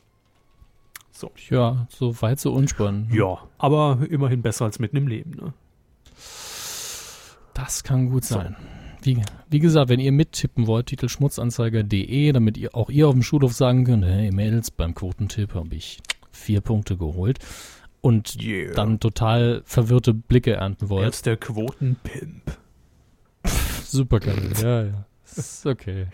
So. 1.10 1.32
Ja, 1.48 1.86
so 1.88 2.20
weit, 2.22 2.38
so 2.38 2.52
unspannend. 2.52 3.12
Ja, 3.12 3.38
aber 3.58 3.98
immerhin 4.08 4.42
besser 4.42 4.66
als 4.66 4.78
mitten 4.78 4.96
im 4.96 5.08
Leben. 5.08 5.32
Ne? 5.32 5.52
Das 7.54 7.82
kann 7.82 8.10
gut 8.10 8.24
So. 8.24 8.40
Wie, 9.02 9.22
wie 9.48 9.58
gesagt, 9.60 9.88
wenn 9.88 10.00
ihr 10.00 10.12
mittippen 10.12 10.66
wollt, 10.66 10.86
titelschmutzanzeiger.de, 10.86 12.32
damit 12.32 12.56
ihr 12.58 12.74
auch 12.74 12.90
ihr 12.90 13.08
auf 13.08 13.14
dem 13.14 13.22
Schulhof 13.22 13.52
sagen 13.52 13.84
könnt, 13.84 14.04
hey 14.04 14.30
Mädels, 14.32 14.70
beim 14.70 14.94
Quotentipp 14.94 15.54
habe 15.54 15.74
ich 15.74 16.00
vier 16.32 16.60
Punkte 16.60 16.96
geholt 16.96 17.38
und 18.00 18.36
Yeah. 18.42 18.74
dann 18.74 19.00
total 19.00 19.62
verwirrte 19.64 20.14
Blicke 20.14 20.52
ernten 20.54 20.86
Er 20.86 20.90
wollt. 20.90 21.08
ist 21.14 21.26
der 21.26 21.36
Quotenpimp. 21.36 22.42
Super 23.84 24.20
geil, 24.20 24.52
ja, 24.62 24.82
ja. 24.84 25.04
Ist 25.24 25.64
okay. 25.66 26.06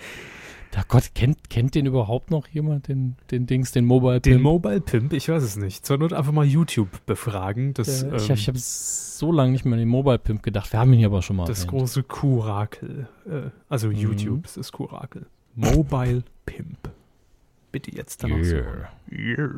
Da 0.75 0.83
Gott, 0.89 1.13
kennt, 1.15 1.51
kennt 1.51 1.77
den 1.77 1.87
überhaupt 1.87 2.33
noch 2.33 2.49
jemand, 2.49 2.89
den, 2.89 3.15
den 3.31 3.47
Dings, 3.47 3.71
den 3.71 3.85
Mobile 3.85 4.21
Den 4.21 4.33
Pimp? 4.35 4.43
Mobile 4.43 4.81
Pimp, 4.81 5.13
ich 5.13 5.29
weiß 5.29 5.41
es 5.45 5.57
nicht. 5.57 5.87
Zur 5.87 5.99
Not 5.99 6.13
einfach 6.13 6.33
mal 6.33 6.45
YouTube 6.45 6.89
befragen. 7.07 7.75
Das, 7.75 8.03
Äh, 8.03 8.17
ich 8.17 8.29
ähm, 8.29 8.35
ich 8.35 8.49
habe 8.49 8.59
so 8.59 9.31
lange 9.31 9.53
nicht 9.53 9.65
mehr 9.65 9.75
an 9.75 9.79
den 9.79 9.89
Mobile 9.89 10.19
Pimp 10.19 10.43
gedacht. 10.43 10.73
Wir 10.73 10.81
haben 10.81 10.93
ihn 10.93 10.99
hier 10.99 11.07
aber 11.07 11.23
schon 11.23 11.37
mal 11.37 11.45
das 11.47 11.61
erwähnt. 11.65 11.79
große 11.79 12.03
Kurakel. 12.03 13.07
Äh, 13.25 13.51
also 13.69 13.87
Mhm. 13.87 13.95
YouTube 13.95 14.45
ist 14.47 14.57
das 14.57 14.73
Kurakel. 14.73 15.27
Mobile 15.55 16.25
Pimp. 16.45 16.91
Bitte 17.71 17.95
jetzt 17.95 18.25
dann 18.25 18.33
auch 18.33 18.43
so. 18.43 18.57
Yeah. 18.57 18.89
Yeah. 19.13 19.51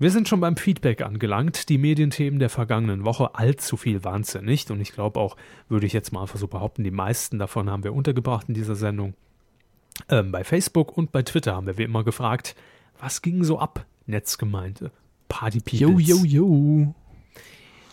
Wir 0.00 0.10
sind 0.10 0.28
schon 0.28 0.40
beim 0.40 0.56
Feedback 0.56 1.02
angelangt. 1.02 1.68
Die 1.68 1.78
Medienthemen 1.78 2.40
der 2.40 2.50
vergangenen 2.50 3.04
Woche, 3.04 3.36
allzu 3.36 3.76
viel 3.76 4.02
waren 4.02 4.22
es 4.22 4.32
ja 4.32 4.42
nicht. 4.42 4.72
Und 4.72 4.80
ich 4.80 4.92
glaube 4.92 5.20
auch, 5.20 5.36
würde 5.68 5.86
ich 5.86 5.92
jetzt 5.92 6.12
mal 6.12 6.22
einfach 6.22 6.38
so 6.38 6.48
behaupten, 6.48 6.82
die 6.82 6.90
meisten 6.90 7.38
davon 7.38 7.70
haben 7.70 7.84
wir 7.84 7.94
untergebracht 7.94 8.48
in 8.48 8.54
dieser 8.54 8.74
Sendung. 8.74 9.14
Ähm, 10.08 10.32
bei 10.32 10.44
Facebook 10.44 10.96
und 10.96 11.12
bei 11.12 11.22
Twitter 11.22 11.54
haben 11.54 11.66
wir 11.66 11.78
wie 11.78 11.82
immer 11.84 12.04
gefragt, 12.04 12.54
was 13.00 13.22
ging 13.22 13.44
so 13.44 13.58
ab, 13.58 13.84
Netzgemeinde? 14.06 14.90
Party 15.28 15.62
Yo, 15.72 15.88
Peoples. 15.90 16.08
yo, 16.08 16.24
yo. 16.24 16.94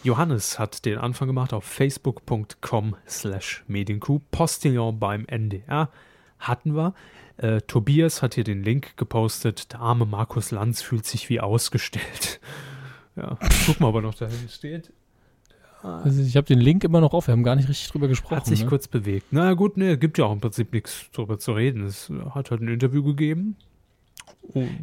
Johannes 0.04 0.60
hat 0.60 0.86
den 0.86 0.98
Anfang 0.98 1.28
gemacht 1.28 1.54
auf 1.54 1.64
facebook.com 1.64 2.96
slash 3.08 3.64
Medienkuh. 3.68 4.20
Postillon 4.32 5.00
beim 5.00 5.26
NDR 5.26 5.90
hatten 6.40 6.76
wir. 6.76 6.94
Äh, 7.38 7.62
Tobias 7.62 8.22
hat 8.22 8.36
hier 8.36 8.44
den 8.44 8.64
Link 8.64 8.98
gepostet. 8.98 9.72
Der 9.72 9.80
arme 9.80 10.06
Markus 10.06 10.52
Lanz 10.52 10.82
fühlt 10.82 11.06
sich 11.06 11.30
wie 11.30 11.40
ausgestellt. 11.40 12.40
Ja, 13.16 13.38
guck 13.68 13.80
mal, 13.80 13.90
ob 13.90 13.96
er 13.98 14.02
noch 14.02 14.16
dahin 14.16 14.50
steht. 14.50 14.92
Also 15.84 16.22
ich 16.22 16.38
habe 16.38 16.48
den 16.48 16.60
Link 16.60 16.84
immer 16.84 17.02
noch 17.02 17.14
auf, 17.14 17.28
wir 17.28 17.34
haben 17.34 17.44
gar 17.44 17.56
nicht 17.56 17.68
richtig 17.68 17.90
drüber 17.90 18.08
gesprochen. 18.08 18.38
Hat 18.38 18.46
sich 18.46 18.64
ne? 18.64 18.68
kurz 18.68 18.88
bewegt. 18.88 19.28
Na 19.32 19.54
gut, 19.54 19.76
ne, 19.78 19.98
gibt 19.98 20.18
ja 20.18 20.26
auch 20.26 20.32
im 20.32 20.40
Prinzip 20.40 20.72
nichts 20.74 21.10
drüber 21.12 21.38
zu 21.40 21.52
reden. 21.52 21.84
Es 21.84 22.10
hat 22.30 22.52
halt 22.52 22.62
ein 22.62 22.70
Interview 22.70 23.04
gegeben. 23.04 23.58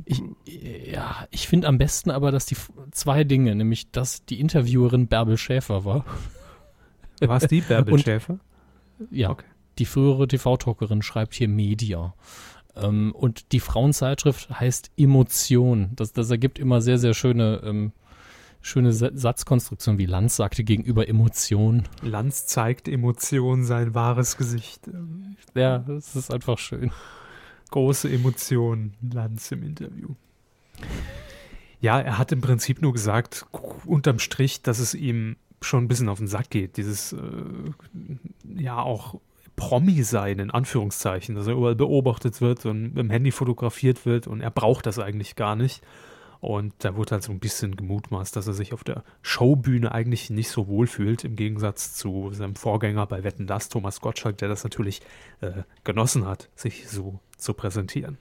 Ich, 0.04 0.22
ja, 0.44 1.26
ich 1.30 1.48
finde 1.48 1.68
am 1.68 1.78
besten 1.78 2.10
aber, 2.10 2.30
dass 2.30 2.46
die 2.46 2.56
zwei 2.90 3.24
Dinge, 3.24 3.54
nämlich 3.54 3.90
dass 3.90 4.24
die 4.24 4.40
Interviewerin 4.40 5.06
Bärbel 5.06 5.36
Schäfer 5.38 5.84
war. 5.84 6.04
war 7.20 7.36
es 7.36 7.48
die 7.48 7.60
Bärbel 7.60 7.94
Und- 7.94 8.00
Schäfer? 8.00 8.38
Ja, 9.10 9.30
Okay. 9.30 9.46
die 9.78 9.86
frühere 9.86 10.28
TV-Talkerin 10.28 11.00
schreibt 11.02 11.34
hier 11.34 11.48
Media. 11.48 12.14
Ähm, 12.76 13.12
und 13.14 13.52
die 13.52 13.60
Frauenzeitschrift 13.60 14.50
heißt 14.60 14.90
Emotion. 14.96 15.90
Das, 15.96 16.12
das 16.12 16.30
ergibt 16.30 16.58
immer 16.58 16.80
sehr, 16.82 16.98
sehr 16.98 17.14
schöne, 17.14 17.62
ähm, 17.64 17.92
schöne 18.60 18.92
Sa- 18.92 19.10
Satzkonstruktionen, 19.14 19.98
wie 19.98 20.06
Lanz 20.06 20.36
sagte 20.36 20.64
gegenüber 20.64 21.08
Emotion. 21.08 21.84
Lanz 22.02 22.46
zeigt 22.46 22.88
Emotion, 22.88 23.64
sein 23.64 23.94
wahres 23.94 24.36
Gesicht. 24.36 24.88
Ja, 25.54 25.78
das 25.78 26.14
ist 26.16 26.32
einfach 26.32 26.58
schön. 26.58 26.90
große 27.70 28.10
Emotionen, 28.10 28.94
Lanz 29.12 29.50
im 29.52 29.62
Interview. 29.62 30.08
Ja, 31.80 31.98
er 32.00 32.18
hat 32.18 32.32
im 32.32 32.40
Prinzip 32.40 32.82
nur 32.82 32.92
gesagt, 32.92 33.46
unterm 33.86 34.18
Strich, 34.18 34.62
dass 34.62 34.78
es 34.80 34.94
ihm 34.94 35.36
schon 35.62 35.84
ein 35.84 35.88
bisschen 35.88 36.08
auf 36.08 36.18
den 36.18 36.26
Sack 36.28 36.50
geht. 36.50 36.76
Dieses, 36.76 37.12
äh, 37.12 37.18
ja, 38.56 38.78
auch 38.78 39.20
Promi 39.56 40.02
sein, 40.02 40.38
in 40.38 40.50
Anführungszeichen, 40.50 41.34
dass 41.34 41.46
er 41.46 41.54
überall 41.54 41.74
beobachtet 41.76 42.40
wird 42.40 42.64
und 42.66 42.82
mit 42.94 42.98
dem 42.98 43.10
Handy 43.10 43.30
fotografiert 43.30 44.06
wird 44.06 44.26
und 44.26 44.40
er 44.40 44.50
braucht 44.50 44.86
das 44.86 44.98
eigentlich 44.98 45.36
gar 45.36 45.56
nicht. 45.56 45.82
Und 46.40 46.72
da 46.78 46.96
wurde 46.96 47.12
halt 47.12 47.22
so 47.22 47.32
ein 47.32 47.38
bisschen 47.38 47.76
gemutmaßt, 47.76 48.34
dass 48.34 48.46
er 48.46 48.54
sich 48.54 48.72
auf 48.72 48.82
der 48.82 49.04
Showbühne 49.20 49.92
eigentlich 49.92 50.30
nicht 50.30 50.48
so 50.48 50.68
wohl 50.68 50.86
fühlt, 50.86 51.24
im 51.24 51.36
Gegensatz 51.36 51.94
zu 51.94 52.32
seinem 52.32 52.56
Vorgänger 52.56 53.06
bei 53.06 53.24
Wetten 53.24 53.46
Das, 53.46 53.68
Thomas 53.68 54.00
Gottschalk, 54.00 54.38
der 54.38 54.48
das 54.48 54.64
natürlich 54.64 55.02
äh, 55.42 55.62
genossen 55.84 56.26
hat, 56.26 56.48
sich 56.54 56.88
so 56.88 57.20
zu 57.36 57.52
präsentieren. 57.52 58.16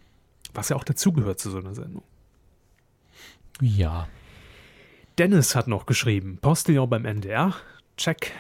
Was 0.53 0.69
ja 0.69 0.75
auch 0.75 0.83
dazugehört 0.83 1.39
zu 1.39 1.49
so 1.49 1.59
einer 1.59 1.75
Sendung. 1.75 2.03
Ja. 3.61 4.07
Dennis 5.17 5.55
hat 5.55 5.67
noch 5.67 5.85
geschrieben, 5.85 6.39
Postillon 6.41 6.89
beim 6.89 7.05
NDR, 7.05 7.53
check. 7.97 8.31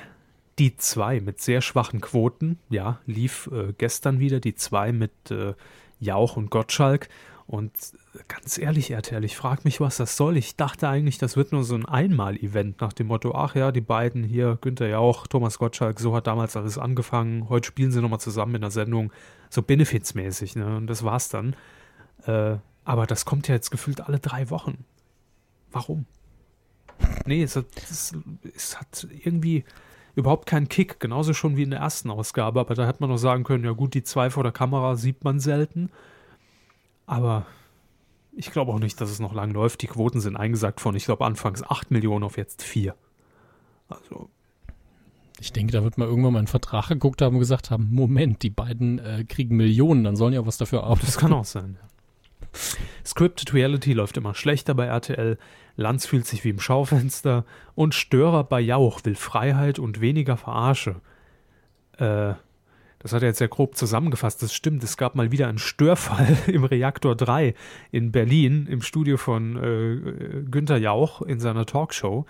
Die 0.57 0.75
2 0.75 1.21
mit 1.21 1.39
sehr 1.39 1.61
schwachen 1.61 2.01
Quoten, 2.01 2.59
ja, 2.69 2.99
lief 3.05 3.49
äh, 3.53 3.73
gestern 3.77 4.19
wieder, 4.19 4.41
die 4.41 4.55
2 4.55 4.91
mit 4.91 5.31
äh, 5.31 5.53
Jauch 6.01 6.35
und 6.35 6.51
Gottschalk. 6.51 7.07
Und 7.49 7.73
ganz 8.27 8.59
ehrlich, 8.59 8.91
RTL, 8.91 9.23
ich 9.23 9.35
frage 9.35 9.61
mich, 9.63 9.81
was 9.81 9.97
das 9.97 10.15
soll. 10.15 10.37
Ich 10.37 10.55
dachte 10.55 10.87
eigentlich, 10.87 11.17
das 11.17 11.35
wird 11.35 11.51
nur 11.51 11.63
so 11.63 11.73
ein 11.73 11.87
Einmal-Event 11.87 12.79
nach 12.79 12.93
dem 12.93 13.07
Motto, 13.07 13.33
ach 13.33 13.55
ja, 13.55 13.71
die 13.71 13.81
beiden 13.81 14.23
hier, 14.23 14.59
Günther 14.61 14.87
Jauch, 14.87 15.25
Thomas 15.25 15.57
Gottschalk, 15.57 15.99
so 15.99 16.15
hat 16.15 16.27
damals 16.27 16.55
alles 16.55 16.77
angefangen. 16.77 17.49
Heute 17.49 17.65
spielen 17.65 17.91
sie 17.91 18.03
nochmal 18.03 18.19
zusammen 18.19 18.53
in 18.53 18.61
der 18.61 18.69
Sendung, 18.69 19.11
so 19.49 19.63
benefitsmäßig, 19.63 20.57
ne? 20.57 20.77
Und 20.77 20.85
das 20.85 21.03
war's 21.03 21.29
dann. 21.29 21.55
Äh, 22.27 22.57
aber 22.85 23.07
das 23.07 23.25
kommt 23.25 23.47
ja 23.47 23.55
jetzt 23.55 23.71
gefühlt 23.71 24.01
alle 24.01 24.19
drei 24.19 24.51
Wochen. 24.51 24.85
Warum? 25.71 26.05
Nee, 27.25 27.41
es 27.41 27.55
hat, 27.55 27.65
es 27.83 28.79
hat 28.79 29.07
irgendwie 29.23 29.63
überhaupt 30.13 30.45
keinen 30.45 30.69
Kick, 30.69 30.99
genauso 30.99 31.33
schon 31.33 31.57
wie 31.57 31.63
in 31.63 31.71
der 31.71 31.79
ersten 31.79 32.11
Ausgabe, 32.11 32.59
aber 32.59 32.75
da 32.75 32.85
hätte 32.85 33.01
man 33.01 33.09
noch 33.09 33.17
sagen 33.17 33.43
können, 33.43 33.63
ja 33.65 33.71
gut, 33.71 33.95
die 33.95 34.03
zwei 34.03 34.29
vor 34.29 34.43
der 34.43 34.51
Kamera 34.51 34.95
sieht 34.97 35.23
man 35.23 35.39
selten, 35.39 35.89
aber 37.09 37.47
ich 38.33 38.51
glaube 38.51 38.71
auch 38.71 38.79
nicht, 38.79 39.01
dass 39.01 39.09
es 39.09 39.19
noch 39.19 39.33
lang 39.33 39.51
läuft. 39.51 39.81
Die 39.81 39.87
Quoten 39.87 40.21
sind 40.21 40.37
eingesagt 40.37 40.79
von, 40.79 40.95
ich 40.95 41.05
glaube, 41.05 41.25
anfangs 41.25 41.63
8 41.63 41.89
Millionen 41.89 42.23
auf 42.23 42.37
jetzt 42.37 42.61
4. 42.63 42.95
Also, 43.89 44.29
Ich 45.39 45.51
denke, 45.51 45.73
da 45.73 45.83
wird 45.83 45.97
mal 45.97 46.07
irgendwann 46.07 46.33
mal 46.33 46.39
einen 46.39 46.47
Vertrag 46.47 46.89
geguckt 46.89 47.21
haben 47.21 47.35
und 47.35 47.39
gesagt 47.39 47.71
haben, 47.71 47.89
Moment, 47.91 48.43
die 48.43 48.51
beiden 48.51 48.99
äh, 48.99 49.25
kriegen 49.27 49.57
Millionen, 49.57 50.03
dann 50.03 50.15
sollen 50.15 50.33
die 50.33 50.37
auch 50.37 50.45
was 50.45 50.57
dafür 50.57 50.83
arbeiten. 50.83 51.05
das 51.07 51.17
kann 51.17 51.33
auch 51.33 51.45
sein. 51.45 51.77
Scripted 53.03 53.53
Reality 53.53 53.93
läuft 53.93 54.17
immer 54.17 54.35
schlechter 54.35 54.75
bei 54.75 54.85
RTL, 54.85 55.37
Lanz 55.75 56.05
fühlt 56.05 56.27
sich 56.27 56.43
wie 56.43 56.49
im 56.49 56.59
Schaufenster 56.59 57.45
und 57.73 57.95
Störer 57.95 58.43
bei 58.43 58.59
Jauch 58.59 59.01
will 59.03 59.15
Freiheit 59.15 59.79
und 59.79 60.01
weniger 60.01 60.37
Verarsche. 60.37 61.01
Äh, 61.97 62.33
das 62.99 63.13
hat 63.13 63.21
er 63.21 63.29
jetzt 63.29 63.39
sehr 63.39 63.47
grob 63.47 63.75
zusammengefasst. 63.75 64.43
Das 64.43 64.53
stimmt, 64.53 64.83
es 64.83 64.97
gab 64.97 65.15
mal 65.15 65.31
wieder 65.31 65.47
einen 65.47 65.57
Störfall 65.57 66.37
im 66.47 66.63
Reaktor 66.63 67.15
3 67.15 67.55
in 67.91 68.11
Berlin 68.11 68.67
im 68.69 68.81
Studio 68.81 69.17
von 69.17 69.55
äh, 69.57 70.43
Günther 70.49 70.77
Jauch 70.77 71.21
in 71.21 71.39
seiner 71.39 71.65
Talkshow. 71.65 72.25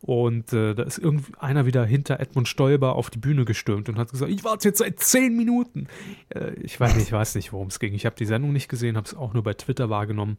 Und 0.00 0.52
äh, 0.52 0.74
da 0.74 0.82
ist 0.82 0.98
irgendwie 0.98 1.32
einer 1.38 1.66
wieder 1.66 1.84
hinter 1.84 2.20
Edmund 2.20 2.48
Stoiber 2.48 2.94
auf 2.94 3.10
die 3.10 3.18
Bühne 3.18 3.44
gestürmt 3.44 3.88
und 3.88 3.98
hat 3.98 4.10
gesagt, 4.10 4.30
ich 4.30 4.44
warte 4.44 4.68
jetzt 4.68 4.78
seit 4.78 5.00
zehn 5.00 5.36
Minuten. 5.36 5.88
Äh, 6.28 6.52
ich 6.60 6.78
weiß 6.78 6.94
nicht, 6.94 7.06
ich 7.06 7.12
weiß 7.12 7.34
nicht, 7.34 7.52
worum 7.52 7.68
es 7.68 7.78
ging. 7.78 7.94
Ich 7.94 8.06
habe 8.06 8.16
die 8.16 8.26
Sendung 8.26 8.52
nicht 8.52 8.68
gesehen, 8.68 8.96
habe 8.96 9.06
es 9.06 9.14
auch 9.14 9.32
nur 9.32 9.42
bei 9.42 9.54
Twitter 9.54 9.90
wahrgenommen. 9.90 10.38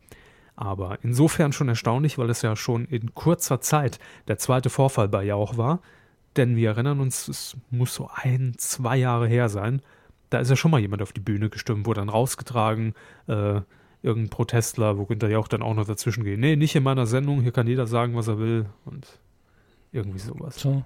Aber 0.55 0.97
insofern 1.03 1.53
schon 1.53 1.69
erstaunlich, 1.69 2.17
weil 2.17 2.29
es 2.29 2.41
ja 2.41 2.55
schon 2.55 2.85
in 2.85 3.13
kurzer 3.13 3.61
Zeit 3.61 3.99
der 4.27 4.37
zweite 4.37 4.69
Vorfall 4.69 5.07
bei 5.07 5.23
Jauch 5.23 5.57
war. 5.57 5.81
Denn 6.37 6.55
wir 6.55 6.69
erinnern 6.69 6.99
uns, 6.99 7.27
es 7.27 7.57
muss 7.71 7.93
so 7.93 8.09
ein, 8.13 8.53
zwei 8.57 8.97
Jahre 8.97 9.27
her 9.27 9.49
sein. 9.49 9.81
Da 10.29 10.39
ist 10.39 10.49
ja 10.49 10.55
schon 10.55 10.71
mal 10.71 10.79
jemand 10.79 11.01
auf 11.01 11.13
die 11.13 11.21
Bühne 11.21 11.49
gestürmt, 11.49 11.85
wurde 11.85 12.01
dann 12.01 12.09
rausgetragen, 12.09 12.93
äh, 13.27 13.61
irgendein 14.03 14.29
Protestler, 14.29 14.97
wo 14.97 15.05
Günther 15.05 15.29
Jauch 15.29 15.47
dann 15.47 15.63
auch 15.63 15.73
noch 15.73 15.87
dazwischen 15.87 16.23
geht. 16.23 16.39
Nee, 16.39 16.55
nicht 16.55 16.75
in 16.75 16.83
meiner 16.83 17.07
Sendung, 17.07 17.41
hier 17.41 17.51
kann 17.51 17.67
jeder 17.67 17.87
sagen, 17.87 18.15
was 18.15 18.27
er 18.27 18.37
will. 18.37 18.67
Und 18.85 19.19
irgendwie 19.91 20.19
sowas. 20.19 20.59
So. 20.59 20.83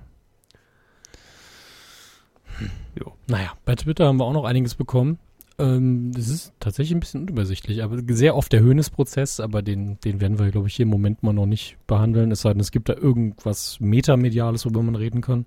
Jo. 2.98 3.14
Naja, 3.28 3.54
bei 3.66 3.76
Twitter 3.76 4.08
haben 4.08 4.18
wir 4.18 4.26
auch 4.26 4.34
noch 4.34 4.46
einiges 4.46 4.76
bekommen. 4.76 5.20
Ähm, 5.62 6.12
das 6.12 6.28
ist 6.28 6.54
tatsächlich 6.60 6.96
ein 6.96 7.00
bisschen 7.00 7.22
unübersichtlich, 7.22 7.84
aber 7.84 8.00
sehr 8.08 8.36
oft 8.36 8.52
der 8.52 8.62
Höhnesprozess, 8.62 9.40
aber 9.40 9.62
den, 9.62 10.00
den 10.00 10.20
werden 10.20 10.40
wir, 10.40 10.50
glaube 10.50 10.68
ich, 10.68 10.76
hier 10.76 10.84
im 10.84 10.90
Moment 10.90 11.22
mal 11.22 11.34
noch 11.34 11.46
nicht 11.46 11.78
behandeln, 11.86 12.32
es 12.32 12.42
sei 12.42 12.52
denn, 12.52 12.62
es 12.62 12.72
gibt 12.72 12.90
da 12.90 12.96
irgendwas 12.96 13.80
Metamediales, 13.80 14.66
worüber 14.66 14.82
man 14.82 14.96
reden 14.96 15.22
kann. 15.22 15.46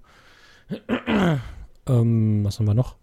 ähm, 1.88 2.44
was 2.44 2.58
haben 2.60 2.66
wir 2.66 2.74
noch? 2.74 2.96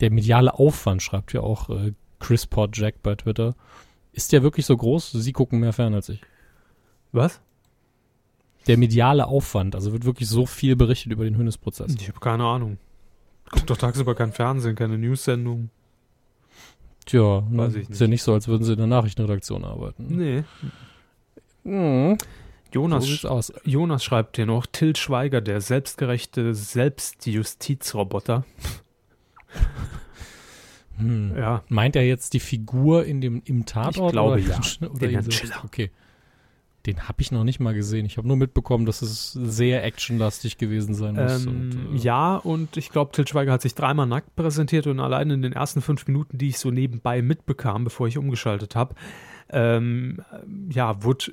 Der 0.00 0.10
mediale 0.10 0.52
Aufwand, 0.52 1.02
schreibt 1.02 1.32
ja 1.32 1.40
auch 1.40 1.70
äh, 1.70 1.92
Chris 2.20 2.46
Port 2.46 2.76
Jack 2.76 3.02
bei 3.02 3.14
Twitter. 3.14 3.54
Ist 4.12 4.32
der 4.32 4.42
wirklich 4.42 4.66
so 4.66 4.76
groß? 4.76 5.12
Sie 5.12 5.32
gucken 5.32 5.60
mehr 5.60 5.72
fern 5.72 5.94
als 5.94 6.10
ich. 6.10 6.20
Was? 7.10 7.40
Der 8.66 8.76
mediale 8.76 9.26
Aufwand, 9.26 9.74
also 9.74 9.92
wird 9.92 10.04
wirklich 10.04 10.28
so 10.28 10.44
viel 10.44 10.76
berichtet 10.76 11.10
über 11.12 11.24
den 11.24 11.36
Höhnesprozess. 11.36 11.94
Ich 11.98 12.08
habe 12.08 12.20
keine 12.20 12.44
Ahnung. 12.44 12.76
Guckt 13.50 13.68
doch 13.70 13.76
tagsüber 13.76 14.14
kein 14.14 14.32
Fernsehen, 14.32 14.76
keine 14.76 14.98
News-Sendung. 14.98 15.70
Tja, 17.06 17.42
Weiß 17.50 17.70
ich 17.74 17.78
nicht. 17.80 17.90
ist 17.90 18.00
ja 18.00 18.06
nicht 18.06 18.22
so, 18.22 18.34
als 18.34 18.48
würden 18.48 18.64
sie 18.64 18.72
in 18.72 18.78
der 18.78 18.86
Nachrichtenredaktion 18.86 19.64
arbeiten. 19.64 20.06
Nee. 20.08 20.44
Mhm. 21.64 22.18
Jonas, 22.70 23.06
so 23.06 23.40
Jonas 23.64 24.04
schreibt 24.04 24.36
hier 24.36 24.44
noch, 24.44 24.66
Till 24.66 24.94
Schweiger, 24.94 25.40
der 25.40 25.62
selbstgerechte 25.62 26.54
Selbstjustizroboter. 26.54 28.44
Hm. 30.98 31.34
Ja. 31.36 31.62
Meint 31.68 31.96
er 31.96 32.06
jetzt 32.06 32.34
die 32.34 32.40
Figur 32.40 33.04
in 33.06 33.20
dem, 33.20 33.40
im 33.46 33.64
Tatort? 33.64 34.08
Ich 34.08 34.12
glaube 34.12 34.32
oder, 34.32 34.38
ja. 34.42 34.60
Oder 34.90 35.08
Den 35.08 35.22
so? 35.22 35.30
Chiller. 35.30 35.62
Okay. 35.64 35.90
Den 36.88 37.06
habe 37.06 37.20
ich 37.20 37.30
noch 37.30 37.44
nicht 37.44 37.60
mal 37.60 37.74
gesehen. 37.74 38.06
Ich 38.06 38.16
habe 38.16 38.26
nur 38.26 38.38
mitbekommen, 38.38 38.86
dass 38.86 39.02
es 39.02 39.32
sehr 39.32 39.84
actionlastig 39.84 40.56
gewesen 40.56 40.94
sein 40.94 41.16
muss. 41.16 41.44
Ähm, 41.44 41.48
und, 41.50 41.96
äh, 41.96 41.98
ja, 41.98 42.36
und 42.36 42.78
ich 42.78 42.88
glaube, 42.88 43.12
Til 43.12 43.28
Schweiger 43.28 43.52
hat 43.52 43.60
sich 43.60 43.74
dreimal 43.74 44.06
nackt 44.06 44.34
präsentiert 44.36 44.86
und 44.86 44.98
allein 44.98 45.28
in 45.28 45.42
den 45.42 45.52
ersten 45.52 45.82
fünf 45.82 46.06
Minuten, 46.06 46.38
die 46.38 46.48
ich 46.48 46.58
so 46.58 46.70
nebenbei 46.70 47.20
mitbekam, 47.20 47.84
bevor 47.84 48.08
ich 48.08 48.16
umgeschaltet 48.16 48.74
habe, 48.74 48.94
ähm, 49.50 50.22
ja, 50.70 51.02
wurde 51.04 51.32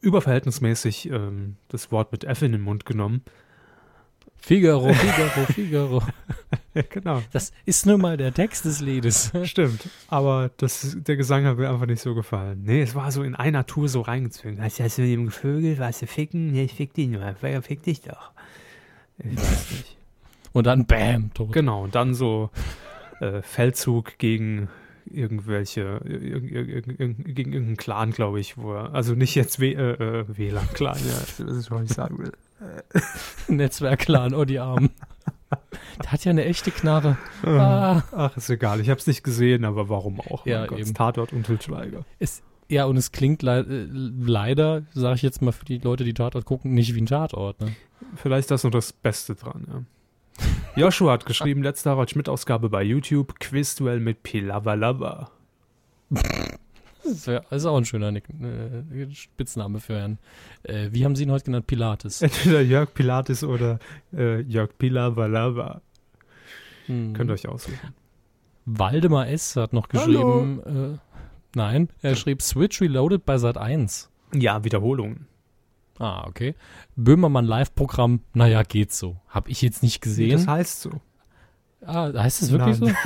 überverhältnismäßig 0.00 1.08
ähm, 1.08 1.54
das 1.68 1.92
Wort 1.92 2.10
mit 2.10 2.24
F 2.24 2.42
in 2.42 2.50
den 2.50 2.62
Mund 2.62 2.84
genommen. 2.84 3.22
Figaro, 4.38 4.92
Figaro, 4.92 5.46
Figaro. 5.52 6.02
genau. 6.90 7.22
Das 7.32 7.52
ist 7.64 7.86
nun 7.86 8.00
mal 8.00 8.16
der 8.16 8.32
Text 8.32 8.64
des 8.64 8.80
Liedes. 8.80 9.32
Stimmt. 9.44 9.88
Aber 10.08 10.50
das, 10.56 10.96
der 10.98 11.16
Gesang 11.16 11.44
hat 11.44 11.58
mir 11.58 11.70
einfach 11.70 11.86
nicht 11.86 12.02
so 12.02 12.14
gefallen. 12.14 12.62
Nee, 12.64 12.82
es 12.82 12.94
war 12.94 13.10
so 13.12 13.22
in 13.22 13.34
einer 13.34 13.66
Tour 13.66 13.88
so 13.88 14.00
reingezwungen. 14.00 14.62
Hast, 14.62 14.80
hast 14.80 14.98
du 14.98 15.02
mit 15.02 15.12
dem 15.12 15.26
Gevögel, 15.26 15.78
warst 15.78 16.02
du 16.02 16.06
ficken? 16.06 16.52
Nee, 16.52 16.64
ich 16.64 16.74
fick 16.74 16.94
dich 16.94 17.08
nur. 17.08 17.34
Fick 17.62 17.82
dich 17.82 18.02
doch. 18.02 18.32
Ich 19.18 19.36
weiß 19.36 19.70
nicht. 19.72 19.96
Und 20.52 20.66
dann 20.66 20.86
Bam, 20.86 21.32
tot. 21.34 21.52
Genau, 21.52 21.84
und 21.84 21.94
dann 21.94 22.14
so 22.14 22.50
äh, 23.20 23.42
Feldzug 23.42 24.18
gegen 24.18 24.68
irgendwelche, 25.10 26.00
gegen 26.04 27.52
irgendeinen 27.52 27.76
Clan, 27.76 28.10
glaube 28.10 28.40
ich, 28.40 28.56
wo 28.56 28.74
er, 28.74 28.94
also 28.94 29.14
nicht 29.14 29.34
jetzt 29.34 29.60
w, 29.60 29.72
äh, 29.72 29.92
äh 29.92 30.24
WLAN-Clan, 30.28 30.98
ja, 30.98 31.18
das 31.38 31.56
ist, 31.56 31.70
was 31.70 31.84
ich 31.84 31.92
sagen 31.92 32.18
will. 32.18 32.32
Netzwerk-Clan, 33.48 34.34
oh 34.34 34.44
die 34.44 34.58
Armen. 34.58 34.90
Der 36.02 36.12
hat 36.12 36.24
ja 36.24 36.30
eine 36.30 36.44
echte 36.44 36.70
Knarre. 36.70 37.16
Ah. 37.44 38.02
Ach, 38.12 38.36
ist 38.36 38.50
egal. 38.50 38.80
Ich 38.80 38.90
habe 38.90 39.00
es 39.00 39.06
nicht 39.06 39.24
gesehen, 39.24 39.64
aber 39.64 39.88
warum 39.88 40.20
auch? 40.20 40.46
Ja, 40.46 40.66
Gott, 40.66 40.78
eben. 40.78 40.94
Tatort 40.94 41.32
und 41.32 41.46
Til 41.46 41.60
Schweiger. 41.60 42.04
Es, 42.18 42.42
ja, 42.68 42.84
und 42.84 42.96
es 42.96 43.12
klingt 43.12 43.42
le 43.42 43.60
äh, 43.60 43.88
leider, 43.90 44.82
sage 44.92 45.16
ich 45.16 45.22
jetzt 45.22 45.42
mal 45.42 45.52
für 45.52 45.64
die 45.64 45.78
Leute, 45.78 46.04
die 46.04 46.14
Tatort 46.14 46.44
gucken, 46.44 46.74
nicht 46.74 46.94
wie 46.94 47.00
ein 47.00 47.06
Tatort. 47.06 47.60
Ne? 47.60 47.74
Vielleicht 48.16 48.44
ist 48.44 48.50
das 48.50 48.64
noch 48.64 48.70
das 48.70 48.92
Beste 48.92 49.34
dran, 49.34 49.66
ja. 49.68 49.82
Joshua 50.76 51.12
hat 51.12 51.26
geschrieben, 51.26 51.64
letzte 51.64 51.90
Harald 51.90 52.10
Schmidt-Ausgabe 52.10 52.68
bei 52.68 52.82
YouTube, 52.82 53.40
Quizduell 53.40 53.98
mit 53.98 54.22
Pilavalava. 54.22 55.30
Das 57.08 57.50
ist 57.50 57.64
auch 57.66 57.76
ein 57.76 57.84
schöner 57.84 58.12
Nick, 58.12 58.28
äh, 58.28 59.10
Spitzname 59.12 59.80
für 59.80 59.96
einen. 59.96 60.18
Äh, 60.62 60.88
wie 60.92 61.04
haben 61.04 61.16
Sie 61.16 61.24
ihn 61.24 61.30
heute 61.30 61.46
genannt? 61.46 61.66
Pilates. 61.66 62.22
Entweder 62.22 62.60
Jörg 62.60 62.92
Pilates 62.94 63.44
oder 63.44 63.78
äh, 64.12 64.40
Jörg 64.42 64.76
Pilavalava. 64.78 65.80
Hm. 66.86 67.12
Könnt 67.14 67.30
ihr 67.30 67.34
euch 67.34 67.48
aussuchen. 67.48 67.94
Waldemar 68.64 69.28
S. 69.28 69.56
hat 69.56 69.72
noch 69.72 69.88
geschrieben, 69.88 70.60
äh, 70.94 70.98
nein, 71.54 71.88
er 72.02 72.16
schrieb 72.16 72.42
Switch 72.42 72.80
Reloaded 72.82 73.24
bei 73.24 73.38
Sat 73.38 73.56
1. 73.56 74.10
Ja, 74.34 74.62
Wiederholungen. 74.62 75.26
Ah, 75.98 76.26
okay. 76.26 76.54
Böhmermann 76.94 77.44
Live-Programm, 77.44 78.20
naja, 78.34 78.62
geht 78.62 78.92
so. 78.92 79.16
Hab 79.28 79.48
ich 79.48 79.62
jetzt 79.62 79.82
nicht 79.82 80.00
gesehen. 80.00 80.32
Das 80.32 80.46
heißt 80.46 80.82
so. 80.82 80.90
Ah, 81.84 82.12
heißt 82.12 82.42
es 82.42 82.52
wirklich 82.52 82.78
Nein. 82.78 82.96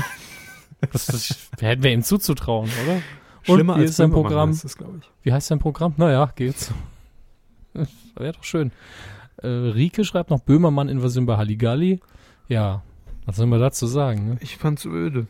so? 0.80 0.86
das, 0.92 1.06
das 1.06 1.50
hätten 1.60 1.82
wir 1.82 1.92
ihm 1.92 2.02
zuzutrauen, 2.02 2.70
oder? 2.84 3.00
Schlimmer 3.42 3.76
als 3.76 3.96
sein 3.96 4.10
Programm? 4.10 4.50
Heißt 4.50 4.64
das, 4.64 4.76
ich. 4.76 5.10
Wie 5.22 5.32
heißt 5.32 5.48
sein 5.48 5.58
Programm? 5.58 5.94
Naja, 5.96 6.32
geht's. 6.36 6.72
Wäre 8.16 8.32
doch 8.32 8.44
schön. 8.44 8.72
Äh, 9.38 9.48
Rike 9.48 10.04
schreibt 10.04 10.30
noch 10.30 10.40
Böhmermann-Invasion 10.40 11.26
bei 11.26 11.36
Halligalli. 11.36 12.00
Ja, 12.48 12.82
was 13.26 13.36
soll 13.36 13.46
man 13.46 13.60
dazu 13.60 13.86
sagen? 13.86 14.30
Ne? 14.30 14.38
Ich 14.40 14.56
fand's 14.56 14.84
öde. 14.84 15.26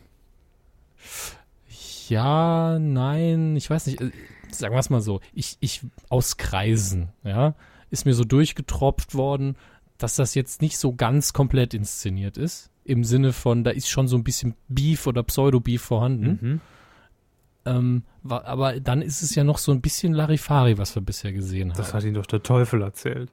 Ja, 2.09 2.77
nein, 2.79 3.55
ich 3.55 3.69
weiß 3.69 3.87
nicht. 3.87 4.01
Äh, 4.01 4.11
sagen 4.51 4.75
wir 4.75 4.79
es 4.79 4.89
mal 4.89 5.01
so. 5.01 5.21
Ich, 5.33 5.57
ich 5.59 5.81
aus 6.09 6.37
Kreisen, 6.37 7.09
ja, 7.23 7.55
ist 7.89 8.05
mir 8.05 8.13
so 8.13 8.23
durchgetropft 8.23 9.15
worden, 9.15 9.55
dass 9.97 10.15
das 10.15 10.35
jetzt 10.35 10.61
nicht 10.61 10.77
so 10.77 10.93
ganz 10.93 11.33
komplett 11.33 11.73
inszeniert 11.73 12.37
ist. 12.37 12.69
Im 12.83 13.03
Sinne 13.03 13.31
von, 13.31 13.63
da 13.63 13.71
ist 13.71 13.89
schon 13.89 14.07
so 14.07 14.17
ein 14.17 14.23
bisschen 14.23 14.55
Beef 14.67 15.07
oder 15.07 15.23
Pseudo-Beef 15.23 15.81
vorhanden. 15.81 16.39
Mhm. 16.41 16.61
Ähm, 17.65 18.03
war, 18.23 18.45
aber 18.45 18.79
dann 18.79 19.01
ist 19.01 19.21
es 19.21 19.35
ja 19.35 19.43
noch 19.43 19.57
so 19.57 19.71
ein 19.71 19.81
bisschen 19.81 20.13
Larifari, 20.13 20.77
was 20.77 20.95
wir 20.95 21.01
bisher 21.01 21.31
gesehen 21.31 21.71
haben. 21.71 21.77
Das 21.77 21.93
hat 21.93 22.03
ihn 22.03 22.13
doch 22.13 22.25
der 22.25 22.43
Teufel 22.43 22.81
erzählt. 22.81 23.31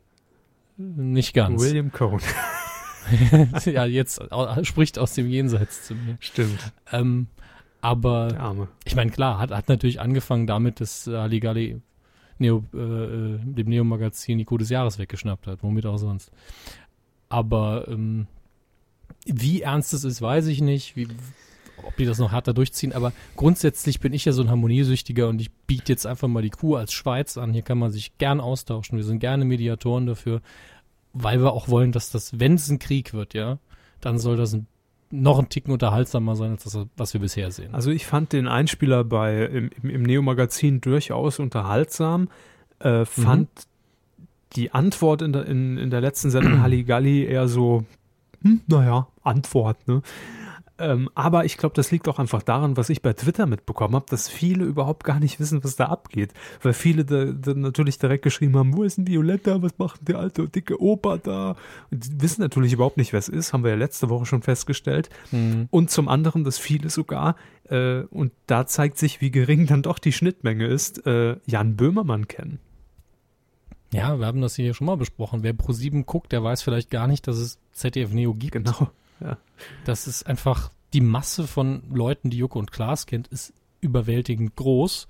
Nicht 0.76 1.34
ganz. 1.34 1.60
William 1.60 1.92
Cohn. 1.92 2.20
ja, 3.64 3.84
jetzt 3.84 4.22
spricht 4.62 4.98
aus 4.98 5.14
dem 5.14 5.28
Jenseits 5.28 5.86
zu 5.86 5.94
mir. 5.94 6.16
Stimmt. 6.20 6.72
Ähm, 6.92 7.26
aber 7.80 8.68
ich 8.84 8.94
meine, 8.94 9.10
klar, 9.10 9.38
hat, 9.38 9.50
hat 9.50 9.68
natürlich 9.68 10.00
angefangen 10.00 10.46
damit, 10.46 10.80
dass 10.80 11.06
Halligalli 11.06 11.80
Neo, 12.40 12.64
äh, 12.74 12.78
äh, 12.78 13.38
dem 13.38 13.68
Neo-Magazin 13.68 14.38
die 14.38 14.44
Kuh 14.44 14.58
des 14.58 14.70
Jahres 14.70 14.98
weggeschnappt 14.98 15.46
hat, 15.46 15.62
womit 15.62 15.86
auch 15.86 15.98
sonst. 15.98 16.32
Aber 17.28 17.86
ähm, 17.88 18.26
wie 19.26 19.60
ernst 19.60 19.92
es 19.92 20.04
ist, 20.04 20.22
weiß 20.22 20.46
ich 20.46 20.62
nicht. 20.62 20.96
Wie, 20.96 21.08
ob 21.84 21.96
die 21.96 22.04
das 22.04 22.18
noch 22.18 22.32
härter 22.32 22.54
durchziehen, 22.54 22.92
aber 22.92 23.12
grundsätzlich 23.36 24.00
bin 24.00 24.12
ich 24.12 24.24
ja 24.24 24.32
so 24.32 24.42
ein 24.42 24.50
Harmoniesüchtiger 24.50 25.28
und 25.28 25.40
ich 25.40 25.50
biete 25.66 25.92
jetzt 25.92 26.06
einfach 26.06 26.28
mal 26.28 26.42
die 26.42 26.50
Kuh 26.50 26.76
als 26.76 26.92
Schweiz 26.92 27.38
an. 27.38 27.52
Hier 27.52 27.62
kann 27.62 27.78
man 27.78 27.90
sich 27.90 28.16
gern 28.18 28.40
austauschen. 28.40 28.96
Wir 28.96 29.04
sind 29.04 29.20
gerne 29.20 29.44
Mediatoren 29.44 30.06
dafür, 30.06 30.40
weil 31.12 31.40
wir 31.40 31.52
auch 31.52 31.68
wollen, 31.68 31.92
dass 31.92 32.10
das, 32.10 32.38
wenn 32.38 32.54
es 32.54 32.68
ein 32.68 32.78
Krieg 32.78 33.12
wird, 33.12 33.34
ja, 33.34 33.58
dann 34.00 34.18
soll 34.18 34.36
das 34.36 34.54
ein, 34.54 34.66
noch 35.10 35.38
ein 35.38 35.48
Ticken 35.48 35.72
unterhaltsamer 35.72 36.36
sein, 36.36 36.52
als 36.52 36.64
das, 36.64 36.78
was 36.96 37.12
wir 37.14 37.20
bisher 37.20 37.50
sehen. 37.50 37.74
Also 37.74 37.90
ich 37.90 38.06
fand 38.06 38.32
den 38.32 38.46
Einspieler 38.46 39.04
bei 39.04 39.44
im, 39.44 39.70
im, 39.82 40.02
Neo-Magazin 40.02 40.80
durchaus 40.80 41.38
unterhaltsam, 41.38 42.28
äh, 42.78 43.04
fand 43.04 43.48
mhm. 43.48 44.24
die 44.54 44.72
Antwort 44.72 45.22
in 45.22 45.32
der, 45.32 45.46
in, 45.46 45.78
in 45.78 45.90
der 45.90 46.00
letzten 46.00 46.30
Sendung 46.30 46.62
Halligalli 46.62 47.24
eher 47.24 47.48
so, 47.48 47.84
hm, 48.42 48.60
naja, 48.68 49.08
Antwort, 49.22 49.86
ne? 49.88 50.02
Ähm, 50.80 51.10
aber 51.14 51.44
ich 51.44 51.58
glaube, 51.58 51.74
das 51.74 51.90
liegt 51.90 52.08
auch 52.08 52.18
einfach 52.18 52.42
daran, 52.42 52.76
was 52.76 52.88
ich 52.88 53.02
bei 53.02 53.12
Twitter 53.12 53.46
mitbekommen 53.46 53.94
habe, 53.94 54.06
dass 54.08 54.28
viele 54.28 54.64
überhaupt 54.64 55.04
gar 55.04 55.20
nicht 55.20 55.38
wissen, 55.38 55.62
was 55.62 55.76
da 55.76 55.86
abgeht. 55.86 56.32
Weil 56.62 56.72
viele 56.72 57.04
da, 57.04 57.26
da 57.26 57.54
natürlich 57.54 57.98
direkt 57.98 58.24
geschrieben 58.24 58.56
haben, 58.56 58.76
wo 58.76 58.82
ist 58.82 58.98
ein 58.98 59.06
Violetta, 59.06 59.62
was 59.62 59.78
macht 59.78 60.08
der 60.08 60.18
alte 60.18 60.48
dicke 60.48 60.80
Opa 60.80 61.18
da? 61.18 61.56
Und 61.90 62.06
die 62.06 62.22
wissen 62.22 62.40
natürlich 62.40 62.72
überhaupt 62.72 62.96
nicht, 62.96 63.12
wer 63.12 63.18
es 63.18 63.28
ist, 63.28 63.52
haben 63.52 63.62
wir 63.62 63.70
ja 63.70 63.76
letzte 63.76 64.08
Woche 64.08 64.24
schon 64.24 64.42
festgestellt. 64.42 65.10
Mhm. 65.30 65.68
Und 65.70 65.90
zum 65.90 66.08
anderen, 66.08 66.44
dass 66.44 66.58
viele 66.58 66.88
sogar, 66.88 67.36
äh, 67.68 68.00
und 68.10 68.32
da 68.46 68.66
zeigt 68.66 68.96
sich, 68.98 69.20
wie 69.20 69.30
gering 69.30 69.66
dann 69.66 69.82
doch 69.82 69.98
die 69.98 70.12
Schnittmenge 70.12 70.66
ist, 70.66 71.06
äh, 71.06 71.36
Jan 71.46 71.76
Böhmermann 71.76 72.26
kennen. 72.26 72.58
Ja, 73.92 74.18
wir 74.18 74.26
haben 74.26 74.40
das 74.40 74.54
hier 74.54 74.72
schon 74.72 74.86
mal 74.86 74.96
besprochen. 74.96 75.42
Wer 75.42 75.52
Pro7 75.52 76.04
guckt, 76.04 76.32
der 76.32 76.44
weiß 76.44 76.62
vielleicht 76.62 76.90
gar 76.90 77.06
nicht, 77.06 77.26
dass 77.26 77.36
es 77.38 77.58
ZDF 77.72 78.12
Neo 78.12 78.34
gibt. 78.34 78.52
Genau. 78.52 78.90
Das 79.84 80.06
ist 80.06 80.26
einfach 80.26 80.70
die 80.92 81.00
Masse 81.00 81.46
von 81.46 81.82
Leuten, 81.92 82.30
die 82.30 82.38
Joko 82.38 82.58
und 82.58 82.72
Klaas 82.72 83.06
kennt, 83.06 83.28
ist 83.28 83.52
überwältigend 83.80 84.56
groß. 84.56 85.08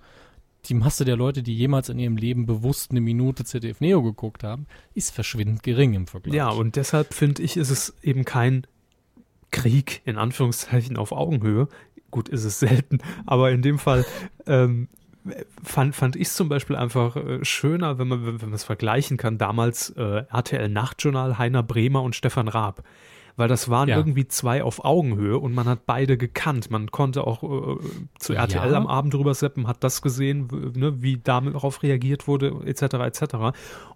Die 0.67 0.75
Masse 0.75 1.07
der 1.07 1.17
Leute, 1.17 1.43
die 1.43 1.57
jemals 1.57 1.89
in 1.89 1.99
ihrem 1.99 2.19
Leben 2.19 2.45
bewusst 2.45 2.91
eine 2.91 3.01
Minute 3.01 3.45
ZDF 3.45 3.81
Neo 3.81 4.03
geguckt 4.03 4.45
haben, 4.45 4.67
ist 4.95 5.15
verschwindend 5.15 5.63
gering 5.63 5.95
im 5.95 6.07
Vergleich. 6.07 6.35
Ja, 6.35 6.51
und 6.51 6.77
deshalb 6.77 7.15
finde 7.15 7.43
ich, 7.43 7.57
ist 7.57 7.71
es 7.71 7.95
eben 8.03 8.25
kein 8.25 8.67
Krieg 9.51 10.03
in 10.05 10.19
Anführungszeichen 10.19 10.97
auf 10.97 11.13
Augenhöhe. 11.13 11.69
Gut, 12.11 12.29
ist 12.29 12.45
es 12.45 12.59
selten, 12.59 12.99
aber 13.25 13.53
in 13.53 13.63
dem 13.63 13.79
Fall 13.79 14.05
ähm, 14.47 14.89
fand, 15.63 15.95
fand 15.95 16.17
ich 16.17 16.29
es 16.29 16.35
zum 16.35 16.49
Beispiel 16.49 16.77
einfach 16.77 17.17
äh, 17.17 17.45
schöner, 17.45 17.99
wenn 17.99 18.09
man 18.09 18.43
wenn 18.43 18.53
es 18.53 18.65
vergleichen 18.65 19.17
kann. 19.17 19.39
Damals 19.39 19.91
äh, 19.91 20.25
RTL 20.31 20.69
Nachtjournal, 20.69 21.39
Heiner 21.39 21.63
Bremer 21.63 22.03
und 22.03 22.17
Stefan 22.17 22.49
Raab. 22.49 22.83
Weil 23.41 23.49
das 23.49 23.71
waren 23.71 23.89
Ja. 23.89 23.97
irgendwie 23.97 24.29
zwei 24.29 24.63
auf 24.63 24.85
Augenhöhe 24.85 25.39
und 25.39 25.55
man 25.55 25.67
hat 25.67 25.87
beide 25.87 26.19
gekannt. 26.19 26.71
Man 26.71 26.91
konnte 26.91 27.27
auch 27.27 27.43
äh, 27.43 27.77
zu 28.19 28.35
RTL 28.35 28.71
Ja. 28.73 28.77
am 28.77 28.87
Abend 28.87 29.15
drüber 29.15 29.33
seppen, 29.35 29.67
hat 29.67 29.83
das 29.83 30.03
gesehen, 30.03 30.49
ne, 30.77 31.03
wie 31.03 31.17
darauf 31.17 31.83
reagiert 31.83 32.29
wurde, 32.29 32.55
etc. 32.67 32.83
etc. 33.07 33.23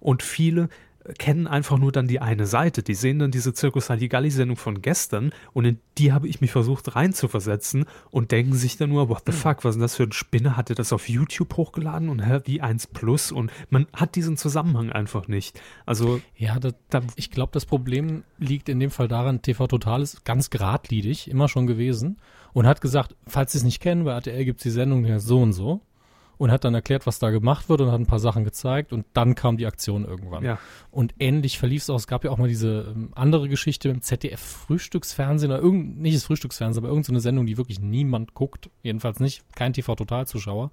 Und 0.01 0.23
viele 0.23 0.71
kennen 1.19 1.47
einfach 1.47 1.79
nur 1.79 1.93
dann 1.93 2.07
die 2.07 2.21
eine 2.21 2.47
Seite. 2.47 2.83
Die 2.83 2.95
sehen 2.95 3.19
dann 3.19 3.31
diese 3.31 3.53
Zirkus 3.53 3.91
Halligalli-Sendung 3.91 4.57
von 4.57 4.81
gestern 4.83 5.33
und 5.53 5.65
in 5.65 5.79
die 5.99 6.13
habe 6.13 6.29
ich 6.29 6.41
mich 6.41 6.51
versucht 6.51 6.97
reinzuversetzen 6.97 7.85
und 8.11 8.33
denken 8.33 8.55
sich 8.55 8.77
dann 8.77 8.91
nur, 8.91 9.09
what 9.09 9.23
the 9.27 9.33
fuck, 9.33 9.65
was 9.65 9.71
ist 9.71 9.75
denn 9.75 9.83
das 9.83 9.97
für 9.97 10.05
ein 10.05 10.13
Spinner? 10.13 10.57
Hat 10.57 10.71
er 10.71 10.77
das 10.77 10.93
auf 10.93 11.09
YouTube 11.09 11.57
hochgeladen 11.57 12.09
und 12.09 12.21
hä, 12.21 12.41
wie 12.45 12.61
1 12.61 12.89
Plus? 12.89 13.33
Und 13.33 13.51
man 13.71 13.87
hat 13.93 14.15
diesen 14.15 14.37
Zusammenhang 14.37 14.91
einfach 14.91 15.29
nicht. 15.29 15.61
Also 15.87 16.21
Ja, 16.37 16.59
das, 16.59 16.75
da, 16.91 17.03
ich 17.17 17.31
glaube, 17.31 17.53
das 17.53 17.67
Problem 17.67 18.25
liegt 18.39 18.69
in 18.69 18.81
dem 18.81 18.91
Fall 18.91 19.09
daran, 19.09 19.43
TV 19.43 19.67
Total 19.67 20.03
ist 20.03 20.25
ganz 20.25 20.51
geradlinig, 20.51 21.31
immer 21.31 21.49
schon 21.49 21.67
gewesen 21.67 22.19
und 22.53 22.67
hat 22.67 22.81
gesagt, 22.81 23.15
falls 23.27 23.53
Sie 23.53 23.59
es 23.59 23.65
nicht 23.65 23.81
kennen, 23.81 24.05
bei 24.05 24.13
RTL 24.13 24.45
gibt 24.45 24.61
es 24.61 24.65
die 24.65 24.71
Sendung 24.71 25.05
ja 25.05 25.19
so 25.19 25.43
und 25.43 25.53
so 25.53 25.81
und 26.45 26.53
hat 26.53 26.63
dann 26.63 26.75
erklärt, 26.75 27.07
was 27.07 27.19
da 27.19 27.31
gemacht 27.31 27.71
wird 27.71 27.81
und 27.81 27.91
hat 27.91 27.99
ein 27.99 28.05
paar 28.05 28.19
Sachen 28.19 28.45
gezeigt 28.45 28.93
und 28.93 29.07
dann 29.15 29.35
kam 29.35 29.57
die 29.57 29.65
Aktion 29.65 30.05
irgendwann. 30.05 30.45
ja. 30.45 30.59
Und 30.91 31.15
ähnlich 31.19 31.59
verlief 31.59 31.81
es 31.81 31.89
auch. 31.89 31.97
Es 31.97 32.07
gab 32.07 32.23
ja 32.23 32.31
auch 32.31 32.37
mal 32.37 32.49
diese 32.49 32.93
ähm, 32.95 33.13
andere 33.15 33.49
Geschichte 33.49 33.89
im 33.89 34.03
ZDF-Frühstücksfernsehen 34.03 35.51
oder 35.51 35.63
irgend, 35.63 36.03
nicht 36.03 36.15
das 36.15 36.25
Frühstücksfernsehen, 36.25 36.85
aber 36.85 36.91
irgendeine 36.91 37.21
Sendung, 37.21 37.47
die 37.47 37.57
wirklich 37.57 37.81
niemand 37.81 38.35
guckt. 38.35 38.69
Jedenfalls 38.83 39.21
nicht, 39.21 39.43
kein 39.57 39.73
TV-Total-Zuschauer. 39.73 40.71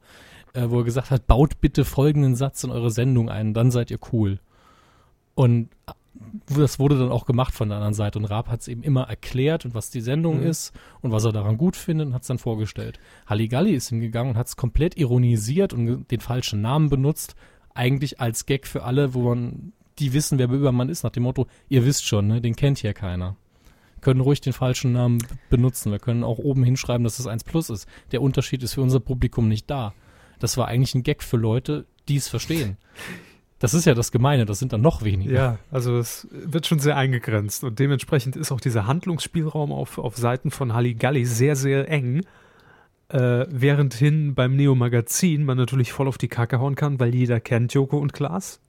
Äh, 0.51 0.65
wo 0.67 0.79
er 0.79 0.83
gesagt 0.83 1.09
hat, 1.09 1.25
baut 1.25 1.61
bitte 1.61 1.85
folgenden 1.85 2.35
Satz 2.35 2.65
in 2.65 2.69
eure 2.69 2.91
Sendung 2.91 3.29
ein, 3.29 3.53
dann 3.53 3.71
seid 3.71 3.91
ihr 3.91 3.99
cool. 4.11 4.41
Und 5.35 5.69
das 6.47 6.79
wurde 6.79 6.97
dann 6.97 7.11
auch 7.11 7.25
gemacht 7.25 7.53
von 7.53 7.69
der 7.69 7.77
anderen 7.77 7.93
Seite. 7.93 8.19
Und 8.19 8.25
Raab 8.25 8.49
hat 8.49 8.61
es 8.61 8.67
eben 8.67 8.83
immer 8.83 9.03
erklärt 9.03 9.65
und 9.65 9.73
was 9.73 9.89
die 9.89 10.01
Sendung 10.01 10.41
Mhm. 10.41 10.47
ist 10.47 10.73
und 11.01 11.11
was 11.11 11.23
er 11.23 11.31
daran 11.31 11.57
gut 11.57 11.75
findet 11.75 12.07
und 12.07 12.13
hat 12.13 12.23
es 12.23 12.27
dann 12.27 12.37
vorgestellt. 12.37 12.99
Halligalli 13.27 13.71
ist 13.71 13.89
hingegangen 13.89 14.31
und 14.33 14.37
hat 14.37 14.47
es 14.47 14.55
komplett 14.57 14.97
ironisiert 14.97 15.73
und 15.73 16.09
den 16.11 16.19
falschen 16.19 16.61
Namen 16.61 16.89
benutzt. 16.89 17.35
Eigentlich 17.73 18.19
als 18.19 18.45
Gag 18.45 18.67
für 18.67 18.83
alle, 18.83 19.13
wo 19.13 19.33
man, 19.33 19.71
die 19.99 20.13
wissen, 20.13 20.37
wer 20.37 20.47
Böhmermann 20.49 20.89
ist, 20.89 21.03
nach 21.03 21.11
dem 21.11 21.23
Motto, 21.23 21.47
ihr 21.69 21.85
wisst 21.85 22.05
schon, 22.05 22.27
ne, 22.27 22.41
den 22.41 22.55
kennt 22.55 22.79
hier 22.79 22.93
keiner. 22.93 23.37
Können 24.01 24.19
ruhig 24.19 24.41
den 24.41 24.53
falschen 24.53 24.91
Namen 24.93 25.19
benutzen. 25.49 25.91
Wir 25.91 25.99
können 25.99 26.23
auch 26.23 26.39
oben 26.39 26.63
hinschreiben, 26.63 27.03
dass 27.03 27.19
es 27.19 27.27
1 27.27 27.43
Plus 27.43 27.69
ist. 27.69 27.87
Der 28.11 28.21
Unterschied 28.21 28.63
ist 28.63 28.73
für 28.73 28.81
unser 28.81 28.99
Publikum 28.99 29.47
nicht 29.47 29.69
da. 29.69 29.93
Das 30.39 30.57
war 30.57 30.67
eigentlich 30.67 30.95
ein 30.95 31.03
Gag 31.03 31.21
für 31.23 31.37
Leute, 31.37 31.85
die 32.09 32.15
es 32.17 32.27
verstehen. 32.27 32.77
Das 33.61 33.75
ist 33.75 33.85
ja 33.85 33.93
das 33.93 34.11
Gemeine, 34.11 34.45
das 34.47 34.57
sind 34.57 34.73
dann 34.73 34.81
noch 34.81 35.03
weniger. 35.03 35.31
Ja, 35.31 35.57
also 35.69 35.99
es 35.99 36.27
wird 36.31 36.65
schon 36.65 36.79
sehr 36.79 36.97
eingegrenzt 36.97 37.63
und 37.63 37.77
dementsprechend 37.77 38.35
ist 38.35 38.51
auch 38.51 38.59
dieser 38.59 38.87
Handlungsspielraum 38.87 39.71
auf, 39.71 39.99
auf 39.99 40.17
Seiten 40.17 40.49
von 40.49 40.73
Halligalli 40.73 41.25
sehr, 41.25 41.55
sehr 41.55 41.87
eng. 41.87 42.25
Äh, 43.09 43.45
währendhin 43.49 44.33
beim 44.33 44.55
Neo-Magazin 44.55 45.43
man 45.43 45.57
natürlich 45.57 45.93
voll 45.93 46.07
auf 46.07 46.17
die 46.17 46.27
Kacke 46.27 46.59
hauen 46.59 46.73
kann, 46.73 46.99
weil 46.99 47.13
jeder 47.13 47.39
kennt 47.39 47.71
Joko 47.75 47.99
und 47.99 48.13
Klaas. 48.13 48.59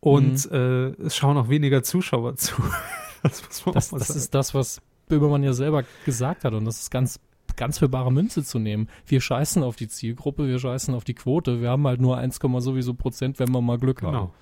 Und 0.00 0.50
äh, 0.50 0.92
es 0.92 1.14
schauen 1.14 1.36
auch 1.36 1.50
weniger 1.50 1.82
Zuschauer 1.82 2.36
zu. 2.36 2.54
das 3.22 3.42
Das, 3.74 3.90
das 3.90 4.08
ist 4.08 4.34
das, 4.34 4.54
was 4.54 4.80
Böhmermann 5.08 5.42
ja 5.42 5.52
selber 5.52 5.84
gesagt 6.06 6.44
hat 6.44 6.54
und 6.54 6.64
das 6.64 6.80
ist 6.80 6.90
ganz, 6.90 7.20
ganz 7.56 7.78
für 7.78 7.88
bare 7.88 8.12
Münze 8.12 8.44
zu 8.44 8.58
nehmen. 8.58 8.88
Wir 9.06 9.20
scheißen 9.20 9.62
auf 9.62 9.76
die 9.76 9.88
Zielgruppe, 9.88 10.46
wir 10.46 10.58
scheißen 10.58 10.94
auf 10.94 11.04
die 11.04 11.14
Quote, 11.14 11.60
wir 11.60 11.70
haben 11.70 11.86
halt 11.86 12.00
nur 12.00 12.18
1, 12.18 12.38
sowieso 12.58 12.94
Prozent, 12.94 13.38
wenn 13.38 13.50
wir 13.50 13.60
mal 13.60 13.78
Glück 13.78 14.02
haben. 14.02 14.12
genau. 14.12 14.34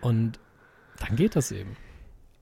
Und 0.00 0.38
dann 0.98 1.16
geht 1.16 1.36
das 1.36 1.50
eben. 1.50 1.76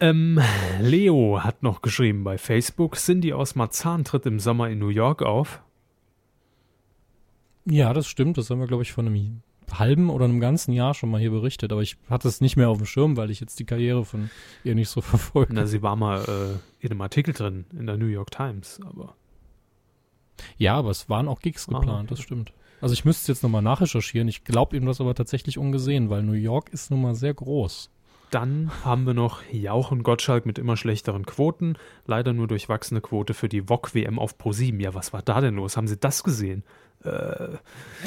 Ähm, 0.00 0.40
Leo 0.80 1.44
hat 1.44 1.62
noch 1.62 1.80
geschrieben 1.80 2.24
bei 2.24 2.36
Facebook, 2.36 2.96
Cindy 2.96 3.32
aus 3.32 3.54
Marzahn 3.54 4.04
tritt 4.04 4.26
im 4.26 4.40
Sommer 4.40 4.68
in 4.68 4.80
New 4.80 4.88
York 4.88 5.22
auf. 5.22 5.62
Ja, 7.64 7.92
das 7.92 8.08
stimmt, 8.08 8.36
das 8.36 8.50
haben 8.50 8.58
wir, 8.58 8.66
glaube 8.66 8.82
ich, 8.82 8.92
vor 8.92 9.04
einem 9.04 9.42
halben 9.70 10.10
oder 10.10 10.24
einem 10.24 10.40
ganzen 10.40 10.72
Jahr 10.72 10.94
schon 10.94 11.10
mal 11.10 11.20
hier 11.20 11.30
berichtet, 11.30 11.72
aber 11.72 11.82
ich 11.82 11.96
hatte 12.10 12.28
es 12.28 12.40
nicht 12.40 12.56
mehr 12.56 12.68
auf 12.68 12.78
dem 12.78 12.86
Schirm, 12.86 13.16
weil 13.16 13.30
ich 13.30 13.40
jetzt 13.40 13.58
die 13.60 13.64
Karriere 13.64 14.04
von 14.04 14.30
ihr 14.64 14.74
nicht 14.74 14.88
so 14.88 15.00
verfolge. 15.02 15.54
Na, 15.54 15.66
sie 15.66 15.82
war 15.82 15.96
mal 15.96 16.24
äh, 16.24 16.84
in 16.84 16.90
einem 16.90 17.00
Artikel 17.00 17.32
drin 17.32 17.64
in 17.78 17.86
der 17.86 17.96
New 17.96 18.06
York 18.06 18.32
Times, 18.32 18.80
aber 18.84 19.14
Ja, 20.58 20.74
aber 20.76 20.90
es 20.90 21.08
waren 21.08 21.28
auch 21.28 21.40
Gigs 21.40 21.68
Ah, 21.68 21.74
geplant, 21.78 22.04
okay. 22.10 22.14
das 22.16 22.20
stimmt. 22.20 22.52
Also 22.80 22.94
ich 22.94 23.04
müsste 23.04 23.30
jetzt 23.30 23.42
nochmal 23.42 23.62
nachrecherchieren. 23.62 24.26
Ich 24.28 24.42
glaube 24.44 24.76
ihm 24.76 24.86
das 24.86 25.00
aber 25.00 25.14
tatsächlich 25.14 25.56
ungesehen, 25.56 26.10
weil 26.10 26.22
New 26.24 26.32
York 26.32 26.70
ist 26.70 26.90
nun 26.90 27.02
mal 27.02 27.14
sehr 27.14 27.32
groß. 27.32 27.90
Dann 28.32 28.70
haben 28.82 29.04
wir 29.04 29.12
noch 29.12 29.42
Jauch 29.52 29.90
und 29.90 30.04
Gottschalk 30.04 30.46
mit 30.46 30.58
immer 30.58 30.78
schlechteren 30.78 31.26
Quoten. 31.26 31.76
Leider 32.06 32.32
nur 32.32 32.48
durchwachsene 32.48 33.02
Quote 33.02 33.34
für 33.34 33.50
die 33.50 33.68
VOG-WM 33.68 34.18
auf 34.18 34.36
Pro7. 34.38 34.80
Ja, 34.80 34.94
was 34.94 35.12
war 35.12 35.20
da 35.20 35.42
denn 35.42 35.56
los? 35.56 35.76
Haben 35.76 35.86
Sie 35.86 35.98
das 35.98 36.24
gesehen? 36.24 36.64
Äh, 37.04 37.58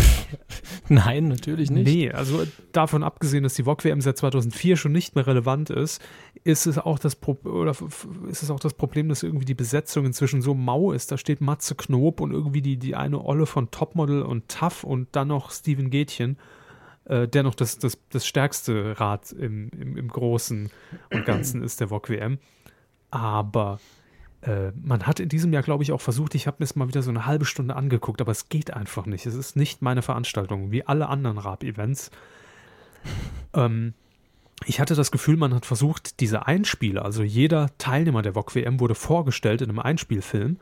Nein, 0.89 1.27
natürlich 1.27 1.69
nicht. 1.69 1.85
Nee, 1.85 2.11
also 2.11 2.43
davon 2.71 3.03
abgesehen, 3.03 3.43
dass 3.43 3.53
die 3.53 3.65
VOG-WM 3.65 4.01
seit 4.01 4.17
2004 4.17 4.77
schon 4.77 4.93
nicht 4.93 5.13
mehr 5.13 5.27
relevant 5.27 5.69
ist, 5.69 6.01
ist 6.43 6.65
es 6.65 6.79
auch 6.79 6.97
das, 6.97 7.15
Pro 7.15 7.37
oder 7.43 7.75
ist 8.27 8.41
es 8.41 8.49
auch 8.49 8.59
das 8.59 8.73
Problem, 8.73 9.09
dass 9.09 9.21
irgendwie 9.21 9.45
die 9.45 9.53
Besetzung 9.53 10.07
inzwischen 10.07 10.41
so 10.41 10.55
mau 10.55 10.91
ist. 10.91 11.11
Da 11.11 11.19
steht 11.19 11.39
Matze 11.39 11.75
Knob 11.75 12.19
und 12.19 12.31
irgendwie 12.31 12.63
die, 12.63 12.77
die 12.77 12.95
eine 12.95 13.23
Olle 13.23 13.45
von 13.45 13.69
Topmodel 13.69 14.23
und 14.23 14.49
Tough 14.49 14.83
und 14.83 15.07
dann 15.11 15.27
noch 15.27 15.51
Steven 15.51 15.91
Gätchen, 15.91 16.39
äh, 17.05 17.27
der 17.27 17.43
noch 17.43 17.55
das, 17.55 17.77
das, 17.77 17.97
das 18.09 18.25
stärkste 18.25 18.99
Rad 18.99 19.31
im, 19.31 19.69
im, 19.69 19.97
im 19.97 20.07
Großen 20.07 20.69
und 21.11 21.25
Ganzen 21.25 21.63
ist 21.63 21.79
der 21.79 21.89
VOG-WM. 21.89 22.39
Aber 23.11 23.79
äh, 24.41 24.71
man 24.81 25.07
hat 25.07 25.19
in 25.19 25.29
diesem 25.29 25.53
Jahr, 25.53 25.63
glaube 25.63 25.83
ich, 25.83 25.91
auch 25.91 26.01
versucht, 26.01 26.35
ich 26.35 26.47
habe 26.47 26.57
mir 26.59 26.65
es 26.65 26.75
mal 26.75 26.87
wieder 26.87 27.01
so 27.01 27.09
eine 27.09 27.25
halbe 27.25 27.45
Stunde 27.45 27.75
angeguckt, 27.75 28.21
aber 28.21 28.31
es 28.31 28.49
geht 28.49 28.73
einfach 28.73 29.05
nicht. 29.05 29.25
Es 29.25 29.35
ist 29.35 29.55
nicht 29.55 29.81
meine 29.81 30.01
Veranstaltung, 30.01 30.71
wie 30.71 30.85
alle 30.85 31.07
anderen 31.07 31.37
Rap-Events. 31.37 32.11
ähm, 33.53 33.93
ich 34.65 34.79
hatte 34.79 34.95
das 34.95 35.11
Gefühl, 35.11 35.37
man 35.37 35.53
hat 35.53 35.65
versucht, 35.65 36.19
diese 36.21 36.47
Einspiele, 36.47 37.03
also 37.03 37.23
jeder 37.23 37.69
Teilnehmer 37.77 38.21
der 38.21 38.33
VOG-WM 38.33 38.79
wurde 38.79 38.95
vorgestellt 38.95 39.61
in 39.61 39.69
einem 39.69 39.79
Einspielfilm 39.79 40.59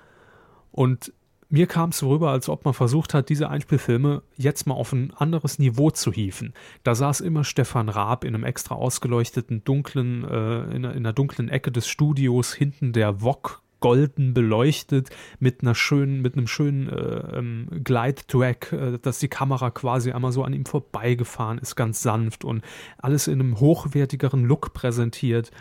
und 0.72 1.14
mir 1.50 1.68
kam 1.68 1.90
es 1.90 2.00
so 2.00 2.10
rüber, 2.10 2.32
als 2.32 2.50
ob 2.50 2.66
man 2.66 2.74
versucht 2.74 3.14
hat, 3.14 3.30
diese 3.30 3.50
Einspielfilme 3.50 4.24
jetzt 4.38 4.68
mal 4.68 4.76
auf 4.76 4.94
ein 4.94 5.14
anderes 5.14 5.60
Niveau 5.60 5.92
zu 5.92 6.12
hieven. 6.12 6.54
Da 6.84 6.96
saß 6.96 7.22
immer 7.22 7.44
Stefan 7.44 7.90
Raab 7.90 8.24
in 8.24 8.36
einem 8.36 8.44
extra 8.44 8.76
ausgeleuchteten, 8.76 9.64
dunklen, 9.64 10.24
äh, 10.24 10.64
in, 10.76 10.86
einer, 10.86 10.92
in 10.92 10.98
einer 10.98 11.14
dunklen 11.14 11.50
Ecke 11.50 11.72
des 11.72 11.88
Studios, 11.88 12.54
hinten 12.54 12.94
der 12.94 13.22
Wok 13.22 13.62
golden 13.84 14.34
beleuchtet, 14.34 15.10
mit 15.40 15.62
einer 15.62 15.76
schönen, 15.76 16.22
mit 16.22 16.38
einem 16.38 16.48
schönen 16.48 16.88
äh, 16.88 17.38
ähm, 17.38 17.68
Glide-Track, 17.84 18.72
äh, 18.72 19.00
dass 19.00 19.20
die 19.20 19.28
Kamera 19.28 19.72
quasi 19.72 20.14
einmal 20.14 20.32
so 20.32 20.44
an 20.44 20.54
ihm 20.54 20.66
vorbeigefahren 20.66 21.58
ist, 21.58 21.76
ganz 21.76 22.02
sanft 22.02 22.46
und 22.46 22.64
alles 22.98 23.28
in 23.28 23.42
einem 23.42 23.60
hochwertigeren 23.60 24.46
Look 24.46 24.74
präsentiert. 24.74 25.52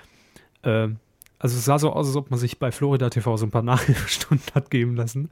Äh, 0.63 0.91
also 1.43 1.59
es 1.59 1.65
sah 1.65 1.81
so 1.81 1.93
aus, 1.93 2.07
als 2.07 2.15
ob 2.15 2.31
man 2.31 2.39
sich 2.39 2.61
bei 2.61 2.71
Florida 2.71 3.11
TV 3.11 3.37
so 3.37 3.45
ein 3.45 3.51
paar 3.51 3.63
Nachhilfestunden 3.65 4.47
hat 4.55 4.71
geben 4.71 4.95
lassen. 4.95 5.31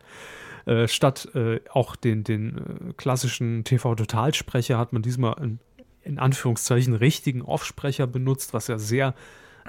Äh, 0.67 0.89
statt 0.89 1.29
äh, 1.37 1.61
auch 1.71 1.95
den, 1.95 2.25
den 2.25 2.59
äh, 2.59 2.93
klassischen 2.95 3.63
TV-Totalsprecher 3.63 4.77
hat 4.77 4.93
man 4.93 5.03
diesmal 5.03 5.35
einen, 5.37 5.61
in 6.03 6.19
Anführungszeichen 6.19 6.95
richtigen 6.95 7.43
Offsprecher 7.43 8.09
benutzt, 8.09 8.53
was 8.55 8.67
ja 8.67 8.77
sehr, 8.77 9.15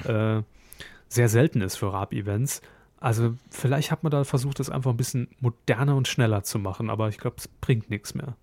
äh, 0.03 0.41
sehr 1.07 1.29
selten 1.29 1.61
ist 1.61 1.75
für 1.75 1.93
Rap-Events. 1.93 2.63
Also 2.99 3.35
vielleicht 3.51 3.91
hat 3.91 4.01
man 4.01 4.09
da 4.09 4.23
versucht, 4.23 4.59
das 4.59 4.71
einfach 4.71 4.89
ein 4.89 4.97
bisschen 4.97 5.27
moderner 5.39 5.95
und 5.95 6.07
schneller 6.07 6.43
zu 6.43 6.57
machen, 6.57 6.89
aber 6.89 7.07
ich 7.09 7.19
glaube, 7.19 7.35
es 7.37 7.47
bringt 7.47 7.91
nichts 7.91 8.15
mehr. 8.15 8.35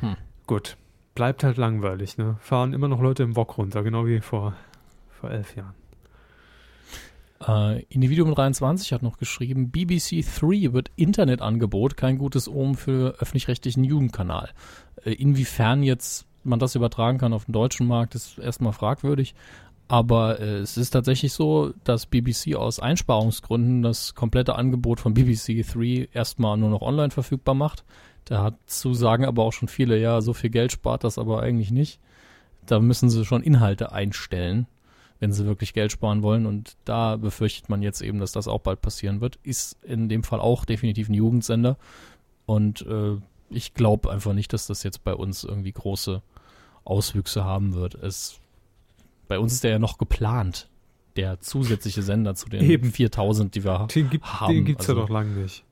Hm. 0.00 0.16
Gut, 0.48 0.76
bleibt 1.14 1.44
halt 1.44 1.56
langweilig, 1.56 2.18
ne? 2.18 2.36
Fahren 2.40 2.72
immer 2.72 2.88
noch 2.88 3.00
Leute 3.00 3.22
im 3.22 3.34
Bock 3.34 3.58
runter, 3.58 3.84
genau 3.84 4.06
wie 4.06 4.20
vor, 4.20 4.54
vor 5.20 5.30
elf 5.30 5.54
Jahren. 5.54 5.85
Äh, 7.46 7.82
Individuum 7.84 8.34
23 8.34 8.92
hat 8.92 9.02
noch 9.02 9.18
geschrieben, 9.18 9.70
BBC 9.70 10.24
3 10.24 10.72
wird 10.72 10.90
Internetangebot 10.96 11.96
kein 11.96 12.18
gutes 12.18 12.48
Omen 12.48 12.74
für 12.74 13.16
öffentlich-rechtlichen 13.18 13.84
Jugendkanal. 13.84 14.50
Äh, 15.04 15.12
inwiefern 15.12 15.82
jetzt 15.82 16.26
man 16.46 16.58
das 16.58 16.74
übertragen 16.74 17.18
kann 17.18 17.32
auf 17.32 17.44
den 17.44 17.52
deutschen 17.52 17.86
Markt, 17.86 18.14
ist 18.14 18.38
erstmal 18.38 18.72
fragwürdig. 18.72 19.34
Aber 19.88 20.40
äh, 20.40 20.58
es 20.58 20.76
ist 20.76 20.90
tatsächlich 20.90 21.32
so, 21.32 21.72
dass 21.84 22.06
BBC 22.06 22.56
aus 22.56 22.80
Einsparungsgründen 22.80 23.82
das 23.82 24.14
komplette 24.14 24.56
Angebot 24.56 25.00
von 25.00 25.14
BBC 25.14 25.64
3 25.66 26.08
erstmal 26.12 26.56
nur 26.56 26.70
noch 26.70 26.82
online 26.82 27.10
verfügbar 27.10 27.54
macht. 27.54 27.84
Dazu 28.24 28.94
sagen 28.94 29.24
aber 29.24 29.44
auch 29.44 29.52
schon 29.52 29.68
viele, 29.68 29.98
ja, 30.00 30.20
so 30.20 30.32
viel 30.32 30.50
Geld 30.50 30.72
spart 30.72 31.04
das 31.04 31.18
aber 31.18 31.42
eigentlich 31.42 31.70
nicht. 31.70 32.00
Da 32.64 32.80
müssen 32.80 33.10
sie 33.10 33.24
schon 33.24 33.42
Inhalte 33.42 33.92
einstellen, 33.92 34.66
wenn 35.20 35.32
sie 35.32 35.46
wirklich 35.46 35.72
Geld 35.74 35.92
sparen 35.92 36.22
wollen. 36.22 36.46
Und 36.46 36.76
da 36.84 37.16
befürchtet 37.16 37.68
man 37.68 37.82
jetzt 37.82 38.02
eben, 38.02 38.18
dass 38.18 38.32
das 38.32 38.48
auch 38.48 38.60
bald 38.60 38.80
passieren 38.80 39.20
wird. 39.20 39.38
Ist 39.42 39.78
in 39.82 40.08
dem 40.08 40.22
Fall 40.22 40.40
auch 40.40 40.64
definitiv 40.64 41.08
ein 41.08 41.14
Jugendsender. 41.14 41.76
Und 42.44 42.82
äh, 42.86 43.16
ich 43.50 43.74
glaube 43.74 44.10
einfach 44.10 44.32
nicht, 44.32 44.52
dass 44.52 44.66
das 44.66 44.82
jetzt 44.82 45.04
bei 45.04 45.14
uns 45.14 45.44
irgendwie 45.44 45.72
große 45.72 46.22
Auswüchse 46.84 47.44
haben 47.44 47.74
wird. 47.74 47.94
Es 47.94 48.40
bei 49.28 49.38
uns 49.38 49.54
ist 49.54 49.64
der 49.64 49.72
ja 49.72 49.78
noch 49.78 49.98
geplant, 49.98 50.68
der 51.16 51.40
zusätzliche 51.40 52.02
Sender 52.02 52.34
zu 52.34 52.48
den 52.48 52.62
Eben. 52.62 52.92
4000, 52.92 53.54
die 53.54 53.64
wir 53.64 53.88
Den, 53.92 54.10
gibt, 54.10 54.24
haben. 54.24 54.54
den 54.54 54.64
gibt's 54.64 54.88
also, 54.88 55.00
ja 55.00 55.06
doch 55.06 55.10
lange 55.12 55.30
nicht. 55.30 55.64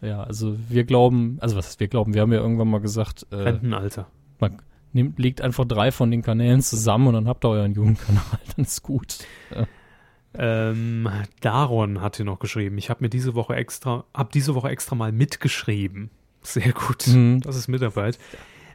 Ja, 0.00 0.22
also 0.22 0.56
wir 0.68 0.84
glauben, 0.84 1.38
also 1.40 1.56
was 1.56 1.78
wir 1.78 1.88
glauben, 1.88 2.14
wir 2.14 2.22
haben 2.22 2.32
ja 2.32 2.40
irgendwann 2.40 2.68
mal 2.68 2.80
gesagt, 2.80 3.26
äh, 3.30 3.36
Rentenalter. 3.36 4.06
man 4.38 4.60
nimmt, 4.92 5.18
legt 5.18 5.40
einfach 5.40 5.64
drei 5.64 5.92
von 5.92 6.10
den 6.10 6.22
Kanälen 6.22 6.62
zusammen 6.62 7.08
und 7.08 7.14
dann 7.14 7.28
habt 7.28 7.44
ihr 7.44 7.48
euren 7.50 7.72
Jugendkanal, 7.74 8.22
dann 8.56 8.64
ist 8.64 8.82
gut. 8.82 9.18
Ähm, 10.34 11.08
Daron 11.40 12.00
hat 12.00 12.16
hier 12.16 12.24
noch 12.24 12.38
geschrieben. 12.38 12.78
Ich 12.78 12.88
habe 12.90 13.02
mir 13.02 13.10
diese 13.10 13.34
Woche 13.34 13.54
extra, 13.56 14.04
habe 14.14 14.30
diese 14.32 14.54
Woche 14.54 14.68
extra 14.68 14.94
mal 14.94 15.10
mitgeschrieben. 15.12 16.10
Sehr 16.42 16.72
gut. 16.72 17.06
Mhm. 17.08 17.40
Das 17.40 17.56
ist 17.56 17.68
Mitarbeit. 17.68 18.18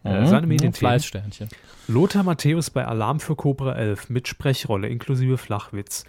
Äh, 0.04 0.22
Mhm. 0.22 0.28
seine 0.28 0.48
Medienthemen. 0.48 0.74
Fleißsternchen. 0.92 1.48
Lothar 1.88 2.24
Matthäus 2.24 2.70
bei 2.70 2.86
Alarm 2.86 3.20
für 3.20 3.36
Cobra 3.36 3.74
11 3.74 4.10
mit 4.10 4.28
Sprechrolle 4.28 4.88
inklusive 4.90 5.38
Flachwitz. 5.38 6.04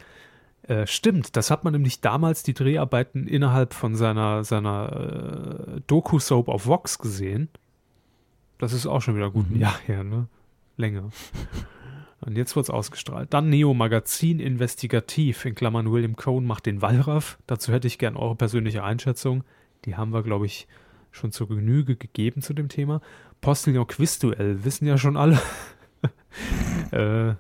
Äh, 0.65 0.87
stimmt, 0.89 1.37
das 1.37 1.51
hat 1.53 1.63
man 1.63 1.73
nämlich 1.75 2.01
damals 2.01 2.43
die 2.43 2.53
Dreharbeiten 2.53 3.29
innerhalb 3.29 3.73
von 3.73 3.95
seiner, 3.95 4.43
seiner 4.43 5.77
äh, 5.77 5.81
Doku-Soap 5.87 6.49
auf 6.49 6.67
Vox 6.67 6.99
gesehen. 6.99 7.49
Das 8.59 8.73
ist 8.73 8.87
auch 8.87 9.03
schon 9.03 9.17
wieder 9.17 9.31
gut 9.31 9.51
ein 9.51 9.55
Mhm. 9.55 9.61
Jahr 9.61 9.79
her, 9.87 10.05
ne? 10.05 10.29
Länger. 10.77 11.11
Und 12.21 12.37
jetzt 12.37 12.57
wird's 12.57 12.71
ausgestrahlt. 12.71 13.33
Dann 13.33 13.51
Neo 13.51 13.75
Magazin 13.75 14.41
Investigativ, 14.41 15.45
in 15.45 15.55
Klammern 15.55 15.93
William 15.93 16.17
Cohn 16.17 16.45
macht 16.45 16.67
den 16.67 16.81
Wallraff. 16.83 17.39
Dazu 17.47 17.73
hätte 17.73 17.87
ich 17.87 17.99
gern 17.99 18.17
eure 18.17 18.35
persönliche 18.35 18.83
Einschätzung. 18.83 19.45
Die 19.85 19.97
haben 19.97 20.13
wir, 20.13 20.23
glaube 20.23 20.47
ich, 20.47 20.67
schon 21.13 21.31
zur 21.31 21.49
Genüge 21.49 21.97
gegeben 21.97 22.43
zu 22.43 22.55
dem 22.55 22.69
Thema. 22.69 23.01
Postillon 23.41 23.87
Quizduell, 23.87 24.65
wissen 24.65 24.87
ja 24.87 24.97
schon 24.99 25.17
alle. 25.17 25.39
äh, 26.91 27.35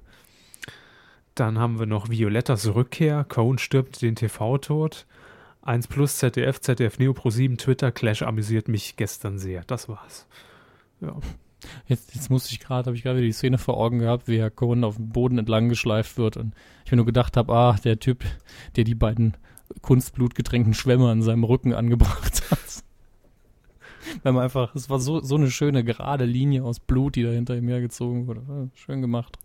dann 1.34 1.58
haben 1.58 1.78
wir 1.78 1.86
noch 1.86 2.08
Violettas 2.10 2.74
Rückkehr. 2.74 3.24
Cohn 3.24 3.58
stirbt 3.58 4.00
den 4.02 4.14
TV-Tod. 4.14 5.06
1 5.62 5.88
Plus, 5.88 6.18
ZDF, 6.18 6.60
ZDF 6.60 6.98
Neo 6.98 7.12
Pro 7.12 7.30
7, 7.30 7.58
Twitter, 7.58 7.90
Clash 7.90 8.22
amüsiert 8.22 8.68
mich 8.68 8.96
gestern 8.96 9.38
sehr. 9.38 9.64
Das 9.66 9.88
war's. 9.88 10.26
Ja. 11.00 11.16
Jetzt, 11.88 12.14
jetzt 12.14 12.30
musste 12.30 12.52
ich 12.52 12.60
gerade, 12.60 12.86
habe 12.86 12.96
ich 12.96 13.02
gerade 13.02 13.20
die 13.20 13.32
Szene 13.32 13.58
vor 13.58 13.76
Augen 13.76 13.98
gehabt, 13.98 14.28
wie 14.28 14.38
Herr 14.38 14.50
Cohen 14.50 14.84
auf 14.84 14.96
dem 14.96 15.08
Boden 15.08 15.38
entlang 15.38 15.68
geschleift 15.68 16.18
wird 16.18 16.36
und 16.36 16.54
ich 16.84 16.92
mir 16.92 16.96
nur 16.96 17.06
gedacht 17.06 17.36
habe, 17.36 17.52
ah, 17.52 17.76
der 17.82 17.98
Typ, 17.98 18.24
der 18.76 18.84
die 18.84 18.94
beiden 18.94 19.36
kunstblutgetränkten 19.82 20.74
Schwämme 20.74 21.10
an 21.10 21.22
seinem 21.22 21.44
Rücken 21.44 21.72
angebracht 21.72 22.42
hat. 22.50 22.58
Weil 24.22 24.32
man 24.32 24.44
einfach, 24.44 24.74
es 24.76 24.88
war 24.88 25.00
so, 25.00 25.20
so 25.20 25.34
eine 25.34 25.50
schöne 25.50 25.82
gerade 25.82 26.24
Linie 26.24 26.62
aus 26.62 26.78
Blut, 26.78 27.16
die 27.16 27.24
da 27.24 27.30
hinter 27.30 27.56
ihm 27.56 27.66
hergezogen 27.66 28.28
wurde. 28.28 28.70
Schön 28.74 29.00
gemacht. 29.00 29.36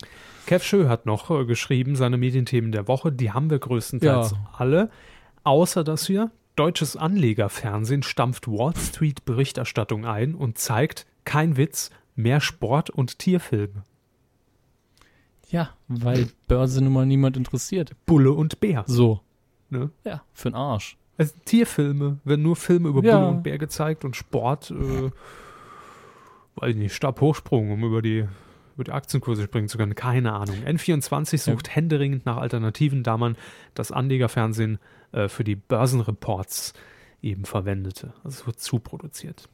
Kev 0.45 0.64
Schö 0.64 0.88
hat 0.88 1.07
noch 1.07 1.32
äh, 1.32 1.45
geschrieben, 1.45 1.95
seine 1.95 2.18
Medienthemen 2.18 2.72
der 2.72 2.88
Woche, 2.88 3.11
die 3.11 3.32
haben 3.32 3.49
wir 3.49 3.57
größtenteils 3.57 4.32
Ja. 4.32 4.49
alle, 4.53 4.91
außer 5.44 5.84
dass 5.84 6.06
hier 6.06 6.30
deutsches 6.56 6.95
Anlegerfernsehen 6.95 8.03
stampft 8.03 8.48
Wall 8.48 8.76
Street 8.76 9.26
Berichterstattung 9.26 10.06
ein 10.06 10.36
und 10.36 10.60
zeigt, 10.60 11.07
kein 11.26 11.57
Witz, 11.57 11.89
mehr 12.15 12.41
Sport 12.41 12.89
und 12.89 13.19
Tierfilme. 13.19 13.84
Ja, 15.49 15.72
weil 15.88 16.30
Börse 16.48 16.81
nun 16.81 16.93
mal 16.93 17.06
niemand 17.06 17.35
interessiert. 17.35 17.91
Bulle 18.06 18.31
und 18.31 18.60
Bär. 18.60 18.84
So. 18.88 19.22
Ne? 19.69 19.91
Ja, 20.06 20.23
für 20.34 20.49
den 20.49 20.56
Arsch. 20.56 20.98
Also 21.18 21.34
Tierfilme, 21.45 22.19
werden 22.23 22.41
nur 22.41 22.56
Filme 22.56 22.89
über 22.89 23.03
Ja. 23.03 23.18
Bulle 23.18 23.27
und 23.30 23.43
Bär 23.43 23.57
gezeigt 23.57 24.06
und 24.06 24.15
Sport, 24.15 24.72
äh, 24.72 25.11
weiß 26.56 26.72
ich 26.72 26.76
nicht, 26.76 26.95
Stabhochsprung, 26.95 27.72
um 27.72 27.84
über 27.84 28.02
die, 28.02 28.26
über 28.76 28.84
die 28.85 28.91
Aktienkurse 28.91 29.43
springen 29.43 29.68
zu 29.68 29.77
können. 29.77 29.93
Keine 29.95 30.34
Ahnung. 30.34 30.56
N24 30.65 31.38
sucht 31.38 31.76
händeringend 31.76 32.26
nach 32.26 32.38
Alternativen, 32.38 33.03
da 33.03 33.18
man 33.18 33.35
das 33.73 33.91
Anlegerfernsehen 33.91 34.80
äh, 35.11 35.27
für 35.27 35.43
die 35.43 35.56
Börsenreports 35.56 36.73
eben 37.22 37.45
verwendete. 37.45 38.14
Also 38.23 38.39
es 38.41 38.48
wird 38.48 38.60
zuproduziert. 38.60 39.49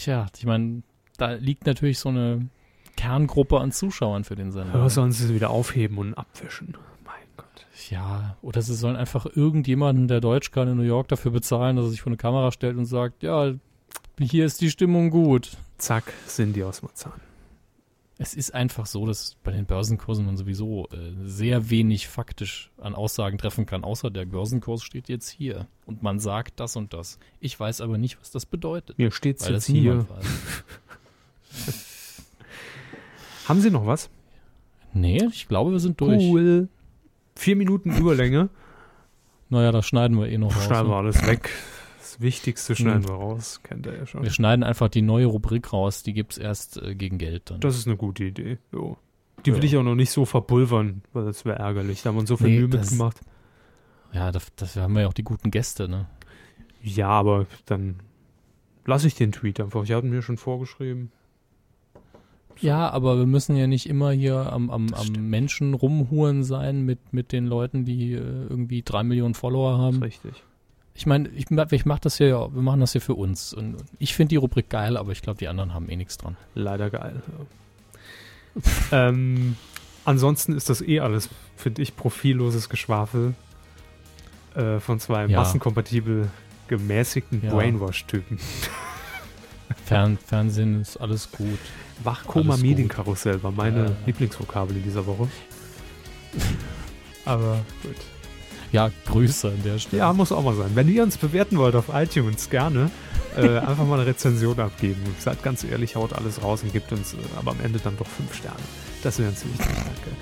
Tja, 0.00 0.26
ich 0.34 0.46
meine, 0.46 0.82
da 1.18 1.32
liegt 1.32 1.66
natürlich 1.66 1.98
so 1.98 2.08
eine 2.08 2.48
Kerngruppe 2.96 3.60
an 3.60 3.70
Zuschauern 3.70 4.24
für 4.24 4.34
den 4.34 4.50
Sender. 4.50 4.74
Aber 4.74 4.88
sollen 4.88 5.12
sie 5.12 5.26
sie 5.26 5.34
wieder 5.34 5.50
aufheben 5.50 5.98
und 5.98 6.14
abwischen? 6.14 6.74
Mein 7.04 7.26
Gott. 7.36 7.66
Ja, 7.90 8.36
oder 8.40 8.62
sie 8.62 8.74
sollen 8.74 8.96
einfach 8.96 9.26
irgendjemanden, 9.26 10.08
der 10.08 10.22
Deutsch 10.22 10.52
kann, 10.52 10.68
in 10.68 10.78
New 10.78 10.84
York 10.84 11.08
dafür 11.08 11.32
bezahlen, 11.32 11.76
dass 11.76 11.84
er 11.84 11.90
sich 11.90 12.00
vor 12.00 12.10
eine 12.10 12.16
Kamera 12.16 12.50
stellt 12.50 12.78
und 12.78 12.86
sagt, 12.86 13.22
ja, 13.22 13.52
hier 14.18 14.46
ist 14.46 14.62
die 14.62 14.70
Stimmung 14.70 15.10
gut. 15.10 15.58
Zack, 15.76 16.12
sind 16.26 16.56
die 16.56 16.64
aus 16.64 16.80
Marzahn. 16.80 17.20
Es 18.22 18.34
ist 18.34 18.52
einfach 18.54 18.84
so, 18.84 19.06
dass 19.06 19.36
bei 19.42 19.50
den 19.50 19.64
Börsenkursen 19.64 20.26
man 20.26 20.36
sowieso 20.36 20.86
äh, 20.92 21.12
sehr 21.24 21.70
wenig 21.70 22.06
faktisch 22.06 22.70
an 22.78 22.94
Aussagen 22.94 23.38
treffen 23.38 23.64
kann, 23.64 23.82
außer 23.82 24.10
der 24.10 24.26
Börsenkurs 24.26 24.82
steht 24.82 25.08
jetzt 25.08 25.30
hier 25.30 25.66
und 25.86 26.02
man 26.02 26.18
sagt 26.20 26.60
das 26.60 26.76
und 26.76 26.92
das. 26.92 27.18
Ich 27.40 27.58
weiß 27.58 27.80
aber 27.80 27.96
nicht, 27.96 28.20
was 28.20 28.30
das 28.30 28.44
bedeutet, 28.44 28.98
Mir 28.98 29.10
steht's 29.10 29.46
weil 29.46 29.54
jetzt 29.54 29.64
hier. 29.64 30.06
Haben 33.48 33.60
Sie 33.62 33.70
noch 33.70 33.86
was? 33.86 34.10
Nee, 34.92 35.24
ich 35.32 35.48
glaube, 35.48 35.72
wir 35.72 35.80
sind 35.80 35.98
durch. 36.00 36.22
Cool. 36.22 36.68
Vier 37.36 37.56
Minuten 37.56 37.96
Überlänge. 37.96 38.50
Naja, 39.48 39.72
das 39.72 39.86
schneiden 39.86 40.18
wir 40.18 40.28
eh 40.28 40.36
noch 40.38 40.54
raus. 40.54 40.64
Schneiden 40.64 40.88
wir 40.88 40.90
Ne? 40.90 40.96
alles 40.96 41.26
weg. 41.26 41.48
Das 42.20 42.26
Wichtigste 42.26 42.76
schneiden 42.76 43.02
Mhm. 43.02 43.08
wir 43.08 43.14
raus. 43.14 43.60
Kennt 43.62 43.86
ihr 43.86 43.96
ja 43.96 44.06
schon. 44.06 44.22
Wir 44.22 44.30
schneiden 44.30 44.62
einfach 44.62 44.88
die 44.88 45.00
neue 45.02 45.26
Rubrik 45.26 45.72
raus, 45.72 46.02
die 46.02 46.12
gibt's 46.12 46.36
erst 46.38 46.76
äh, 46.82 46.94
gegen 46.94 47.16
Geld 47.18 47.50
dann. 47.50 47.60
Das 47.60 47.76
ist 47.78 47.86
eine 47.86 47.96
gute 47.96 48.24
Idee. 48.24 48.58
Jo. 48.72 48.96
Die 49.46 49.52
will 49.52 49.60
Ja. 49.60 49.64
ich 49.64 49.76
auch 49.78 49.82
noch 49.82 49.94
nicht 49.94 50.10
so 50.10 50.26
verpulvern, 50.26 51.02
weil 51.14 51.24
das 51.24 51.44
wäre 51.46 51.58
ärgerlich. 51.58 52.02
Da 52.02 52.08
haben 52.10 52.16
wir 52.16 52.20
uns 52.20 52.28
so 52.28 52.36
viel 52.36 52.48
Nee, 52.48 52.58
Mühe 52.58 52.68
mitgemacht. 52.68 53.20
Ja, 54.12 54.30
das, 54.32 54.48
das 54.56 54.76
haben 54.76 54.94
wir 54.94 55.02
ja 55.02 55.08
auch 55.08 55.14
die 55.14 55.22
guten 55.24 55.50
Gäste, 55.50 55.88
ne? 55.88 56.08
Ja, 56.82 57.08
aber 57.08 57.46
dann 57.66 58.00
lasse 58.84 59.06
ich 59.06 59.14
den 59.14 59.32
Tweet 59.32 59.58
einfach. 59.60 59.84
Ich 59.84 59.92
hatte 59.92 60.06
mir 60.06 60.20
schon 60.22 60.36
vorgeschrieben. 60.36 61.10
Ja, 62.60 62.90
aber 62.90 63.16
wir 63.18 63.26
müssen 63.26 63.56
ja 63.56 63.66
nicht 63.66 63.88
immer 63.88 64.10
hier 64.10 64.52
am, 64.52 64.68
am, 64.68 64.92
am. 64.92 65.30
Menschen 65.30 65.72
rumhuren 65.72 66.44
sein 66.44 66.82
mit, 66.84 67.12
mit 67.14 67.32
den 67.32 67.46
Leuten, 67.46 67.86
die 67.86 68.12
äh, 68.12 68.18
irgendwie 68.18 68.82
drei 68.82 69.02
Millionen 69.02 69.32
Follower 69.34 69.78
haben. 69.78 70.02
richtig. 70.02 70.42
Ich 71.00 71.06
meine, 71.06 71.30
ich, 71.30 71.46
ich 71.70 71.86
mach 71.86 71.98
das 71.98 72.18
ja, 72.18 72.52
wir 72.54 72.60
machen 72.60 72.80
das 72.80 72.92
hier 72.92 73.00
für 73.00 73.14
uns. 73.14 73.54
Und 73.54 73.78
ich 73.98 74.14
finde 74.14 74.28
die 74.28 74.36
Rubrik 74.36 74.68
geil, 74.68 74.98
aber 74.98 75.12
ich 75.12 75.22
glaube, 75.22 75.38
die 75.38 75.48
anderen 75.48 75.72
haben 75.72 75.88
eh 75.88 75.96
nichts 75.96 76.18
dran. 76.18 76.36
Leider 76.54 76.90
geil. 76.90 77.22
Ähm, 78.90 79.56
ansonsten 80.04 80.54
ist 80.56 80.68
das 80.68 80.82
eh 80.82 80.98
alles, 80.98 81.28
finde 81.56 81.82
ich, 81.82 81.94
profilloses 81.96 82.68
Geschwafel 82.68 83.34
äh, 84.56 84.80
von 84.80 84.98
zwei 84.98 85.24
Ja. 85.26 85.38
massenkompatibel 85.38 86.28
gemäßigten 86.66 87.42
Ja. 87.44 87.54
Brainwash-Typen. 87.54 88.38
Fern, 89.86 90.18
Fernsehen 90.18 90.80
ist 90.80 90.96
alles 90.96 91.30
gut. 91.30 91.60
Wachkoma. 92.02 92.56
Medienkarussell 92.56 93.40
war 93.44 93.52
meine 93.52 93.84
Ja. 93.84 93.92
Lieblingsvokabel 94.04 94.76
in 94.76 94.82
dieser 94.82 95.06
Woche. 95.06 95.28
Aber 97.24 97.64
gut. 97.84 97.96
Ja, 98.72 98.90
Grüße 99.06 99.48
an 99.48 99.62
der 99.64 99.78
Stelle. 99.78 99.98
Ja, 100.00 100.12
muss 100.12 100.30
auch 100.32 100.44
mal 100.44 100.54
sein. 100.54 100.70
Wenn 100.74 100.88
ihr 100.88 101.02
uns 101.02 101.16
bewerten 101.16 101.58
wollt 101.58 101.74
auf 101.74 101.86
iTunes, 101.92 102.50
gerne 102.50 102.90
äh, 103.36 103.40
einfach 103.58 103.84
mal 103.84 103.98
eine 103.98 104.06
Rezension 104.06 104.58
abgeben. 104.60 105.02
Seid 105.18 105.42
ganz 105.42 105.64
ehrlich, 105.64 105.96
haut 105.96 106.12
alles 106.12 106.42
raus 106.42 106.62
und 106.62 106.72
gebt 106.72 106.92
uns 106.92 107.14
äh, 107.14 107.16
aber 107.36 107.50
am 107.52 107.60
Ende 107.62 107.80
dann 107.80 107.96
doch 107.96 108.06
fünf 108.06 108.34
Sterne. 108.34 108.56
Das 109.02 109.18
wäre 109.18 109.30
uns 109.30 109.44
wichtig, 109.44 109.66
danke. 109.66 110.16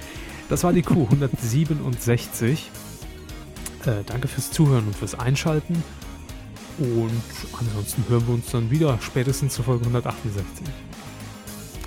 Das 0.48 0.64
war 0.64 0.72
die 0.72 0.82
Q 0.82 1.04
167. 1.04 2.70
Äh, 3.84 4.04
danke 4.06 4.28
fürs 4.28 4.50
Zuhören 4.50 4.86
und 4.86 4.96
fürs 4.96 5.14
Einschalten. 5.14 5.82
Und 6.78 7.10
ansonsten 7.58 8.04
hören 8.08 8.26
wir 8.26 8.34
uns 8.34 8.50
dann 8.50 8.70
wieder 8.70 8.98
spätestens 9.02 9.54
zur 9.54 9.64
Folge 9.64 9.82
168. 9.84 10.66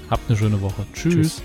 Habt 0.09 0.29
eine 0.29 0.37
schöne 0.37 0.61
Woche. 0.61 0.85
Tschüss. 0.93 1.13
Tschüss. 1.13 1.41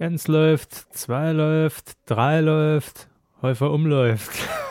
Eins 0.00 0.28
läuft, 0.28 0.72
zwei 0.96 1.32
läuft, 1.32 1.92
drei 2.06 2.40
läuft, 2.40 3.10
Häufer 3.42 3.70
umläuft. 3.70 4.30